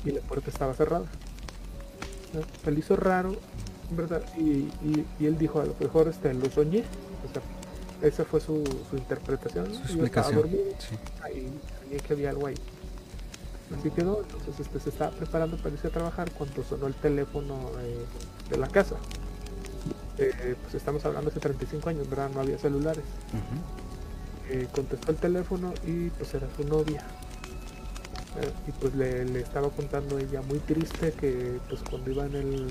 y 0.04 0.10
la 0.12 0.20
puerta 0.20 0.50
estaba 0.50 0.74
cerrada. 0.74 1.04
Se 2.64 2.70
le 2.70 2.78
hizo 2.78 2.94
raro, 2.96 3.34
¿verdad? 3.90 4.22
Y, 4.36 4.42
y- 4.42 5.06
y 5.18 5.26
él 5.26 5.38
dijo, 5.38 5.60
a 5.60 5.64
lo 5.64 5.74
mejor 5.80 6.08
este, 6.08 6.32
lo 6.34 6.50
soñé. 6.50 6.84
O 7.28 7.32
sea, 7.32 7.42
esa 8.08 8.24
fue 8.24 8.40
su, 8.40 8.62
su 8.90 8.96
interpretación. 8.96 9.66
Su 9.66 9.72
Yo 9.72 10.04
estaba 10.04 10.28
explicación. 10.28 10.36
dormido 10.36 10.64
Sí. 10.78 10.96
soñé 11.82 11.96
que 12.00 12.12
había 12.12 12.30
algo 12.30 12.46
ahí. 12.46 12.54
Así 13.78 13.90
quedó, 13.90 14.22
entonces 14.22 14.60
este, 14.60 14.80
se 14.80 14.88
estaba 14.90 15.10
preparando 15.10 15.56
para 15.58 15.70
irse 15.70 15.88
a 15.88 15.90
trabajar 15.90 16.30
cuando 16.32 16.62
sonó 16.64 16.86
el 16.86 16.94
teléfono 16.94 17.58
eh, 17.80 18.04
de 18.50 18.56
la 18.56 18.68
casa. 18.68 18.96
Eh, 20.18 20.56
pues 20.62 20.74
estamos 20.74 21.04
hablando 21.04 21.30
hace 21.30 21.40
35 21.40 21.88
años, 21.90 22.08
¿verdad? 22.08 22.30
No 22.34 22.40
había 22.40 22.58
celulares. 22.58 23.04
Eh, 24.50 24.66
contestó 24.72 25.12
el 25.12 25.18
teléfono 25.18 25.72
y 25.86 26.08
pues 26.10 26.34
era 26.34 26.48
su 26.56 26.64
novia. 26.64 27.04
Eh, 28.40 28.50
y 28.68 28.72
pues 28.72 28.94
le, 28.94 29.24
le 29.24 29.40
estaba 29.40 29.68
contando 29.70 30.18
ella 30.18 30.42
muy 30.42 30.58
triste 30.60 31.12
que 31.12 31.60
pues 31.68 31.82
cuando 31.88 32.10
iba 32.10 32.26
en 32.26 32.34
el, 32.34 32.66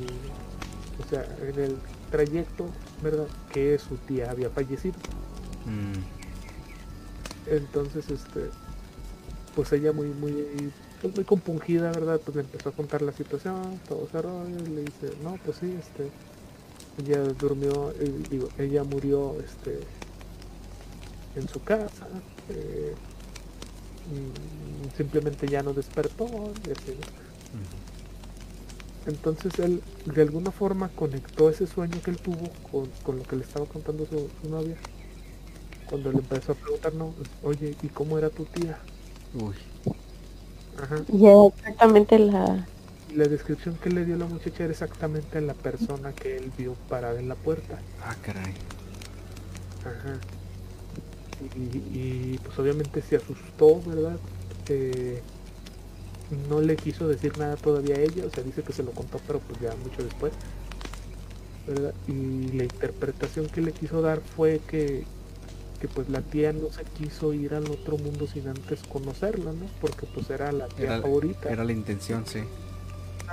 o 1.06 1.10
sea, 1.10 1.26
en 1.42 1.60
el 1.60 1.78
trayecto, 2.12 2.66
¿verdad? 3.02 3.28
Que 3.54 3.78
su 3.80 3.96
tía 3.98 4.32
había 4.32 4.50
fallecido. 4.50 4.96
Mm, 5.66 7.54
Entonces, 7.54 8.10
este, 8.10 8.50
pues 9.56 9.72
ella 9.72 9.94
muy, 9.94 10.08
muy 10.08 10.72
pues 11.02 11.16
muy 11.16 11.26
compungida, 11.26 11.92
¿verdad? 11.92 12.20
Pues 12.24 12.36
le 12.36 12.42
empezó 12.42 12.70
a 12.70 12.72
contar 12.72 13.02
la 13.04 13.12
situación, 13.12 13.80
todo 13.88 14.06
ese 14.08 14.22
rollo, 14.22 14.58
y 14.66 14.70
le 14.70 14.82
dice, 14.82 15.12
no, 15.22 15.38
pues 15.46 15.58
sí, 15.58 15.78
este, 15.80 16.10
ella 16.98 17.20
durmió, 17.34 17.92
eh, 18.00 18.24
digo, 18.30 18.50
ella 18.58 18.84
murió, 18.84 19.36
este, 19.40 19.80
en 21.36 21.48
su 21.48 21.62
casa, 21.64 22.08
eh, 22.50 22.96
simplemente 24.96 25.48
ya 25.48 25.64
no 25.64 25.74
despertó, 25.74 26.26
y 26.68 26.72
así, 26.72 26.92
¿no? 27.00 27.08
Entonces 29.06 29.58
él 29.60 29.82
de 30.06 30.22
alguna 30.22 30.52
forma 30.52 30.90
conectó 30.90 31.50
ese 31.50 31.66
sueño 31.68 32.02
que 32.02 32.12
él 32.12 32.18
tuvo 32.20 32.50
con, 32.72 32.88
con 33.04 33.18
lo 33.18 33.24
que 33.24 33.38
le 33.38 33.44
estaba 33.44 33.66
contando 33.66 34.06
su, 34.06 34.30
su 34.42 34.50
novia. 34.50 34.78
Cuando 35.86 36.12
le 36.12 36.20
empezó 36.20 36.52
a 36.54 36.56
preguntar, 36.56 36.94
no, 36.94 37.14
oye, 37.44 37.78
¿y 37.82 37.90
cómo 37.90 38.18
era 38.18 38.30
tu 38.30 38.46
tía? 38.46 38.78
Uy, 39.34 39.56
Ajá. 40.76 41.06
Y 41.08 41.26
exactamente 41.28 42.20
la... 42.20 42.70
La 43.18 43.28
descripción 43.28 43.76
que 43.82 43.90
le 43.90 44.06
dio 44.06 44.16
la 44.16 44.26
muchacha 44.28 44.64
era 44.66 44.72
exactamente 44.74 45.42
la 45.42 45.56
persona 45.56 46.14
que 46.14 46.38
él 46.38 46.52
vio 46.56 46.74
parada 46.88 47.20
en 47.20 47.28
la 47.28 47.34
puerta. 47.36 47.80
ah, 48.04 48.16
caray. 48.22 48.54
Ajá. 49.82 50.20
Y, 51.56 51.78
y, 51.98 52.40
pues 52.44 52.60
obviamente 52.60 53.02
se 53.02 53.16
asustó, 53.16 53.82
¿verdad? 53.82 54.18
Eh, 54.70 55.22
no 56.48 56.62
le 56.62 56.76
quiso 56.76 57.08
decir 57.08 57.36
nada 57.40 57.56
todavía 57.56 57.96
a 57.96 58.00
ella, 58.02 58.26
o 58.26 58.30
sea, 58.30 58.44
dice 58.44 58.62
que 58.62 58.74
se 58.74 58.84
lo 58.84 58.92
contó, 58.92 59.20
pero 59.26 59.40
pues 59.40 59.60
ya 59.62 59.76
mucho 59.78 60.04
después. 60.04 60.34
¿verdad? 61.66 61.94
Y 62.08 62.52
la 62.52 62.64
interpretación 62.66 63.48
que 63.48 63.62
le 63.62 63.72
quiso 63.72 64.02
dar 64.04 64.22
fue 64.36 64.62
que, 64.68 65.06
que 65.82 65.88
pues 65.88 66.08
la 66.10 66.22
tía 66.22 66.54
no 66.54 66.70
se 66.72 66.84
quiso 66.84 67.34
ir 67.34 67.56
al 67.56 67.70
otro 67.70 67.98
mundo 67.98 68.28
sin 68.28 68.48
antes 68.48 68.82
conocerla, 68.84 69.54
¿no? 69.54 69.66
Porque 69.82 70.06
pues 70.14 70.30
era 70.30 70.52
la 70.52 70.68
tía 70.68 70.86
Era, 70.86 71.02
favorita. 71.02 71.50
era 71.50 71.64
la 71.64 71.72
intención, 71.74 72.26
sí. 72.28 72.40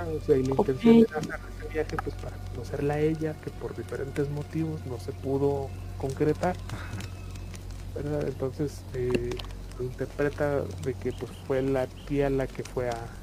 O 0.03 0.19
sea, 0.19 0.37
y 0.37 0.43
la 0.43 0.53
Ok. 0.57 0.69
intención 0.69 1.01
era 1.01 1.19
hacer 1.19 1.39
ese 1.47 1.67
viaje 1.67 1.97
pues 1.97 2.15
para 2.15 2.37
conocerla 2.37 2.95
a 2.95 2.99
ella, 2.99 3.33
que 3.39 3.49
por 3.51 3.75
diferentes 3.75 4.29
motivos 4.29 4.85
no 4.85 4.99
se 4.99 5.13
pudo 5.13 5.69
concretar. 5.97 6.57
¿verdad? 7.93 8.27
Entonces 8.27 8.85
eh, 8.93 9.41
lo 9.77 9.85
interpreta 9.85 10.63
de 10.83 10.93
que 10.95 11.13
pues 11.13 11.31
fue 11.47 11.61
la 11.61 11.87
tía 11.87 12.29
la 12.29 12.47
que 12.47 12.63
fue 12.63 12.89
a 12.89 13.21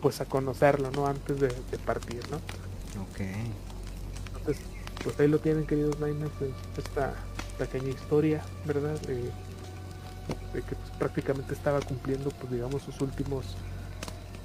pues 0.00 0.20
a 0.20 0.26
conocerlo, 0.26 0.90
¿no? 0.90 1.06
Antes 1.06 1.40
de, 1.40 1.48
de 1.48 1.78
partir, 1.78 2.28
¿no? 2.30 2.36
Ok. 3.00 3.20
Entonces, 4.36 4.66
pues 5.02 5.18
ahí 5.20 5.28
lo 5.28 5.40
tienen 5.40 5.66
queridos 5.66 5.98
Niners, 6.00 6.32
eh, 6.42 6.52
esta 6.76 7.14
pequeña 7.58 7.90
historia, 7.90 8.42
¿verdad? 8.64 9.00
De, 9.02 9.14
de 10.52 10.62
que 10.62 10.76
pues, 10.76 10.90
prácticamente 10.98 11.54
estaba 11.54 11.80
cumpliendo 11.80 12.30
pues 12.30 12.52
digamos 12.52 12.82
sus 12.82 13.00
últimos 13.00 13.56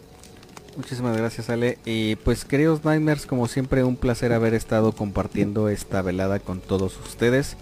Muchísimas 0.76 1.16
gracias 1.16 1.50
Ale. 1.50 1.78
Y 1.84 2.16
pues 2.16 2.44
queridos 2.44 2.84
Nightmares, 2.84 3.26
como 3.26 3.46
siempre 3.46 3.84
un 3.84 3.96
placer 3.96 4.32
haber 4.32 4.54
estado 4.54 4.92
compartiendo 4.92 5.68
esta 5.68 6.02
velada 6.02 6.40
con 6.40 6.60
todos 6.60 6.98
ustedes. 6.98 7.56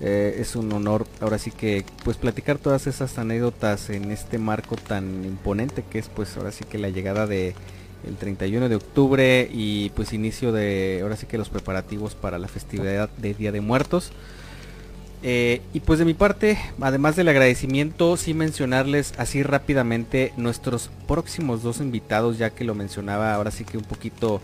Eh, 0.00 0.36
es 0.38 0.54
un 0.54 0.72
honor 0.72 1.06
ahora 1.20 1.38
sí 1.38 1.50
que 1.50 1.84
pues 2.04 2.16
platicar 2.16 2.58
todas 2.58 2.86
esas 2.86 3.16
anécdotas 3.18 3.90
en 3.90 4.10
este 4.10 4.38
marco 4.38 4.76
tan 4.76 5.24
imponente 5.24 5.84
que 5.88 6.00
es 6.00 6.08
pues 6.08 6.36
ahora 6.36 6.50
sí 6.50 6.64
que 6.64 6.78
la 6.78 6.88
llegada 6.88 7.26
de 7.26 7.54
el 8.06 8.16
31 8.16 8.68
de 8.68 8.74
octubre 8.74 9.48
y 9.52 9.90
pues 9.90 10.12
inicio 10.12 10.52
de 10.52 11.00
ahora 11.02 11.16
sí 11.16 11.26
que 11.26 11.38
los 11.38 11.48
preparativos 11.48 12.14
para 12.14 12.38
la 12.38 12.48
festividad 12.48 13.08
de 13.16 13.34
Día 13.34 13.50
de 13.50 13.60
Muertos. 13.60 14.12
Eh, 15.26 15.62
y 15.72 15.80
pues 15.80 15.98
de 15.98 16.04
mi 16.04 16.12
parte, 16.12 16.58
además 16.82 17.16
del 17.16 17.28
agradecimiento, 17.28 18.18
sí 18.18 18.34
mencionarles 18.34 19.14
así 19.16 19.42
rápidamente 19.42 20.34
nuestros 20.36 20.90
próximos 21.08 21.62
dos 21.62 21.80
invitados, 21.80 22.36
ya 22.36 22.50
que 22.50 22.62
lo 22.64 22.74
mencionaba 22.74 23.34
ahora 23.34 23.50
sí 23.50 23.64
que 23.64 23.78
un 23.78 23.84
poquito 23.84 24.42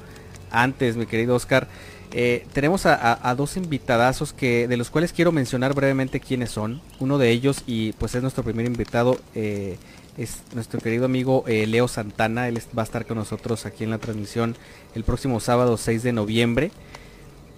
antes, 0.51 0.97
mi 0.97 1.05
querido 1.05 1.35
Oscar. 1.35 1.69
Eh, 2.13 2.47
tenemos 2.55 2.87
a, 2.87 3.35
dos 3.37 3.59
invitadazos 3.59 4.33
que 4.33 4.67
de 4.67 4.79
los 4.79 4.89
cuales 4.89 5.13
quiero 5.13 5.33
mencionar 5.33 5.75
brevemente 5.75 6.19
quiénes 6.19 6.51
son. 6.51 6.81
Uno 6.99 7.19
de 7.19 7.31
ellos 7.31 7.63
y 7.67 7.93
pues 7.93 8.15
es 8.15 8.23
nuestro 8.23 8.43
primer 8.43 8.65
invitado 8.65 9.21
eh, 9.35 9.77
es 10.17 10.43
nuestro 10.55 10.81
querido 10.81 11.05
amigo 11.05 11.45
Leo 11.47 11.89
Santana. 11.89 12.49
Él 12.49 12.59
va 12.77 12.83
a 12.83 12.85
estar 12.85 13.05
con 13.05 13.19
nosotros 13.19 13.67
aquí 13.67 13.85
en 13.85 13.91
la 13.91 13.99
transmisión 13.99 14.57
el 14.95 15.05
próximo 15.05 15.41
sábado 15.41 15.77
6 15.77 16.03
de 16.03 16.13
noviembre. 16.15 16.71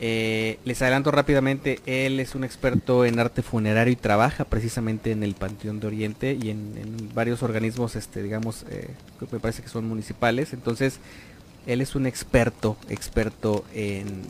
Eh, 0.04 0.58
les 0.64 0.82
adelanto 0.82 1.12
rápidamente, 1.12 1.78
él 1.86 2.18
es 2.18 2.34
un 2.34 2.42
experto 2.42 3.04
en 3.04 3.20
arte 3.20 3.40
funerario 3.40 3.92
y 3.92 3.96
trabaja 3.96 4.44
precisamente 4.44 5.12
en 5.12 5.22
el 5.22 5.34
Panteón 5.34 5.78
de 5.78 5.86
Oriente 5.86 6.36
y 6.42 6.50
en, 6.50 7.08
varios 7.14 7.44
organismos, 7.44 7.94
este, 7.94 8.20
digamos, 8.20 8.64
eh, 8.68 8.88
que 9.20 9.26
me 9.30 9.38
parece 9.38 9.62
que 9.62 9.68
son 9.68 9.86
municipales. 9.86 10.54
Entonces, 10.54 10.98
él 11.68 11.80
es 11.80 11.94
un 11.94 12.06
experto, 12.06 12.76
experto 12.88 13.64
en 13.74 14.22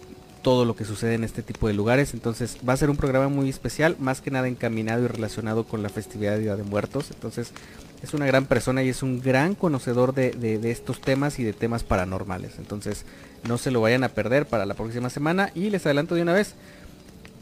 todo 0.43 0.67
lo 0.67 0.77
que 0.77 0.85
sucede 0.85 1.15
en 1.15 1.25
este 1.25 1.43
tipo 1.43 1.69
de 1.69 1.73
lugares. 1.73 2.13
Entonces, 2.13 2.59
va 2.69 2.75
a 2.75 2.77
ser 2.77 2.91
un 2.91 2.99
programa 2.99 3.29
muy 3.29 3.49
especial, 3.49 3.97
más 3.99 4.21
que 4.21 4.31
nada 4.31 4.49
encaminado 4.49 5.05
y 5.05 5.07
relacionado 5.07 5.65
con 5.65 5.83
la 5.83 5.89
festividad 5.89 6.33
de 6.33 6.41
Día 6.41 6.57
de 6.57 6.65
Muertos. 6.65 7.11
Entonces, 7.13 7.55
es 8.03 8.15
una 8.15 8.27
gran 8.27 8.47
persona 8.47 8.83
y 8.83 8.89
es 8.89 9.03
un 9.03 9.21
gran 9.21 9.55
conocedor 9.55 10.15
de, 10.15 10.33
de- 10.33 10.71
estos 10.71 11.01
temas 11.01 11.39
y 11.39 11.45
de 11.45 11.53
temas 11.53 11.85
paranormales. 11.85 12.53
Entonces, 12.59 13.05
no 13.49 13.59
se 13.59 13.71
lo 13.71 13.81
vayan 13.81 14.05
a 14.05 14.09
perder 14.09 14.47
para 14.47 14.67
la 14.67 14.75
próxima 14.75 15.09
semana. 15.11 15.51
Y 15.55 15.71
les 15.71 15.87
adelanto 15.87 16.15
de 16.15 16.23
una 16.23 16.33
vez, 16.33 16.55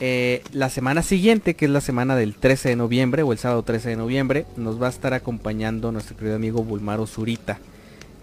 eh, 0.01 0.43
la 0.53 0.71
semana 0.71 1.03
siguiente, 1.03 1.55
que 1.55 1.67
es 1.67 1.71
la 1.71 1.81
semana 1.81 2.17
del 2.17 2.35
13 2.35 2.71
de 2.71 2.77
noviembre 2.77 3.23
o 3.23 3.33
el 3.33 3.39
sábado 3.39 3.63
13 3.63 3.91
de 3.91 3.97
noviembre, 3.97 4.47
nos 4.57 4.81
va 4.81 4.87
a 4.87 4.91
estar 4.91 5.15
acompañando 5.15 5.93
nuestro 5.93 6.17
querido 6.17 6.37
amigo 6.37 6.63
Bulmaro 6.65 7.07
Zurita. 7.07 7.59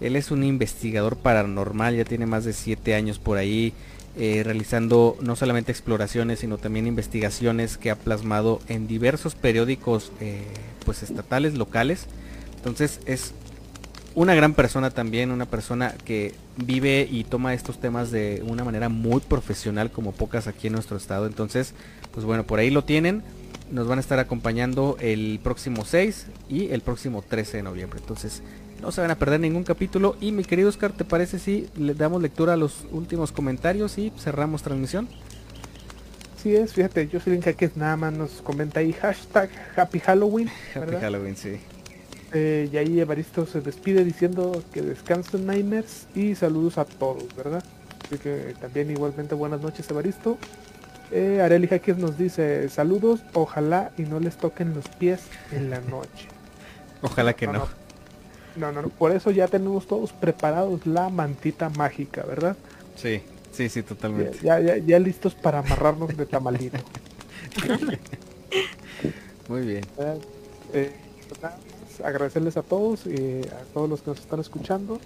Él 0.00 0.14
es 0.16 0.30
un 0.30 0.44
investigador 0.44 1.16
paranormal, 1.16 1.96
ya 1.96 2.04
tiene 2.04 2.26
más 2.26 2.44
de 2.44 2.52
7 2.52 2.94
años 2.94 3.18
por 3.18 3.36
ahí 3.36 3.72
eh, 4.16 4.42
realizando 4.44 5.16
no 5.20 5.36
solamente 5.36 5.70
exploraciones, 5.72 6.40
sino 6.40 6.58
también 6.58 6.86
investigaciones 6.86 7.76
que 7.76 7.90
ha 7.90 7.96
plasmado 7.96 8.60
en 8.68 8.86
diversos 8.88 9.34
periódicos 9.36 10.12
eh, 10.20 10.42
pues 10.84 11.02
estatales, 11.02 11.54
locales. 11.54 12.06
Entonces 12.58 13.00
es 13.06 13.32
una 14.14 14.34
gran 14.34 14.54
persona 14.54 14.90
también, 14.90 15.30
una 15.30 15.46
persona 15.46 15.94
que 16.04 16.34
vive 16.56 17.06
y 17.08 17.22
toma 17.22 17.54
estos 17.54 17.80
temas 17.80 18.10
de 18.10 18.42
una 18.44 18.64
manera 18.64 18.88
muy 18.88 19.20
profesional 19.20 19.92
como 19.92 20.10
pocas 20.12 20.48
aquí 20.48 20.66
en 20.66 20.72
nuestro 20.72 20.96
estado. 20.96 21.26
Entonces, 21.26 21.72
pues 22.12 22.26
bueno, 22.26 22.44
por 22.44 22.58
ahí 22.58 22.70
lo 22.70 22.82
tienen. 22.82 23.22
Nos 23.70 23.86
van 23.86 23.98
a 23.98 24.00
estar 24.00 24.18
acompañando 24.18 24.96
el 24.98 25.38
próximo 25.42 25.84
6 25.84 26.26
y 26.48 26.70
el 26.70 26.80
próximo 26.80 27.22
13 27.22 27.58
de 27.58 27.62
noviembre. 27.62 28.00
Entonces, 28.00 28.42
no 28.82 28.90
se 28.90 29.00
van 29.00 29.10
a 29.12 29.14
perder 29.16 29.38
ningún 29.38 29.62
capítulo. 29.62 30.16
Y 30.20 30.32
mi 30.32 30.42
querido 30.42 30.68
Oscar, 30.68 30.92
¿te 30.92 31.04
parece 31.04 31.38
si 31.38 31.68
le 31.76 31.94
damos 31.94 32.20
lectura 32.20 32.54
a 32.54 32.56
los 32.56 32.86
últimos 32.90 33.30
comentarios 33.30 33.98
y 33.98 34.12
cerramos 34.18 34.62
transmisión? 34.62 35.08
Sí 36.42 36.56
es, 36.56 36.72
fíjate, 36.72 37.08
yo 37.08 37.20
soy 37.20 37.38
que 37.38 37.70
nada 37.76 37.96
más 37.96 38.12
nos 38.12 38.30
comenta 38.42 38.80
ahí 38.80 38.92
hashtag 38.92 39.50
Happy 39.76 40.00
Halloween. 40.00 40.48
Happy 40.74 40.96
Halloween, 41.00 41.36
sí. 41.36 41.58
Eh, 42.32 42.68
y 42.70 42.76
ahí 42.76 43.00
Evaristo 43.00 43.46
se 43.46 43.60
despide 43.60 44.04
diciendo 44.04 44.62
que 44.72 44.82
descansen 44.82 45.46
Niners 45.46 46.06
y 46.14 46.34
saludos 46.34 46.76
a 46.78 46.84
todos, 46.84 47.24
¿verdad? 47.34 47.64
Así 48.04 48.18
que 48.18 48.54
también 48.60 48.90
igualmente 48.90 49.34
buenas 49.34 49.60
noches 49.60 49.88
Evaristo. 49.90 50.36
Eh, 51.10 51.40
Areli 51.40 51.68
Jaques 51.68 51.96
nos 51.96 52.18
dice 52.18 52.68
saludos, 52.68 53.20
ojalá 53.32 53.92
y 53.96 54.02
no 54.02 54.20
les 54.20 54.36
toquen 54.36 54.74
los 54.74 54.86
pies 54.88 55.22
en 55.52 55.70
la 55.70 55.80
noche. 55.80 56.28
Ojalá 57.02 57.32
que 57.32 57.46
no. 57.46 57.66
No, 58.56 58.72
no, 58.72 58.82
no, 58.82 58.88
por 58.88 59.12
eso 59.12 59.30
ya 59.30 59.46
tenemos 59.46 59.86
todos 59.86 60.12
preparados 60.12 60.84
la 60.84 61.08
mantita 61.10 61.70
mágica, 61.70 62.24
¿verdad? 62.24 62.56
Sí, 62.96 63.22
sí, 63.52 63.68
sí, 63.68 63.84
totalmente. 63.84 64.38
Ya, 64.42 64.58
ya, 64.58 64.78
ya 64.78 64.98
listos 64.98 65.34
para 65.36 65.60
amarrarnos 65.60 66.16
de 66.16 66.26
tamalito. 66.26 66.78
Muy 69.48 69.60
bien. 69.64 69.84
Eh, 70.74 70.92
agradecerles 72.04 72.56
a 72.56 72.62
todos 72.62 73.06
y 73.06 73.40
a 73.42 73.64
todos 73.74 73.88
los 73.88 74.02
que 74.02 74.10
nos 74.10 74.20
están 74.20 74.40
escuchando, 74.40 74.98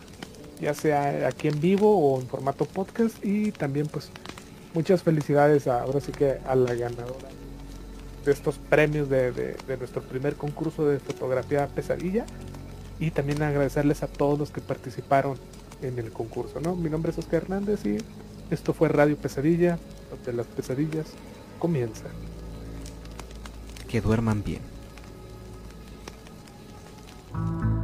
ya 0.61 0.75
sea 0.75 1.27
aquí 1.27 1.49
en 1.49 1.61
vivo 1.61 1.97
o 1.97 2.21
en 2.21 2.27
formato 2.27 2.65
podcast 2.65 3.25
y 3.25 3.53
también 3.53 3.87
pues 3.87 4.11
muchas 4.75 5.03
felicidades 5.03 5.67
ahora 5.67 6.01
sí 6.01 6.13
que 6.13 6.39
a 6.47 6.55
la 6.55 6.75
ganadora 6.75 7.29
de 8.25 8.33
estos 8.33 8.57
premios 8.57 9.09
de, 9.09 9.33
de, 9.33 9.77
nuestro 9.77 10.01
primer 10.03 10.37
concurso 10.37 10.87
de 10.87 11.01
fotografía 11.01 11.67
pesadilla 11.67 12.25
y 13.01 13.11
también 13.11 13.43
agradecerles 13.43 14.03
a 14.03 14.07
todos 14.07 14.39
los 14.39 14.51
que 14.51 14.61
participaron 14.61 15.37
en 15.83 15.99
el 15.99 16.13
concurso, 16.13 16.61
¿no? 16.61 16.77
Mi 16.77 16.89
nombre 16.89 17.11
es 17.11 17.19
Oscar 17.19 17.43
Hernández 17.43 17.85
y 17.85 17.99
esto 18.51 18.73
fue 18.73 18.89
Radio 18.89 19.17
Pesadilla, 19.17 19.79
donde 20.11 20.33
las 20.33 20.47
pesadillas 20.47 21.07
comienzan. 21.59 22.13
Que 23.89 24.01
duerman 24.01 24.45
bien. 24.45 24.72
Thank 27.35 27.63
you. 27.63 27.82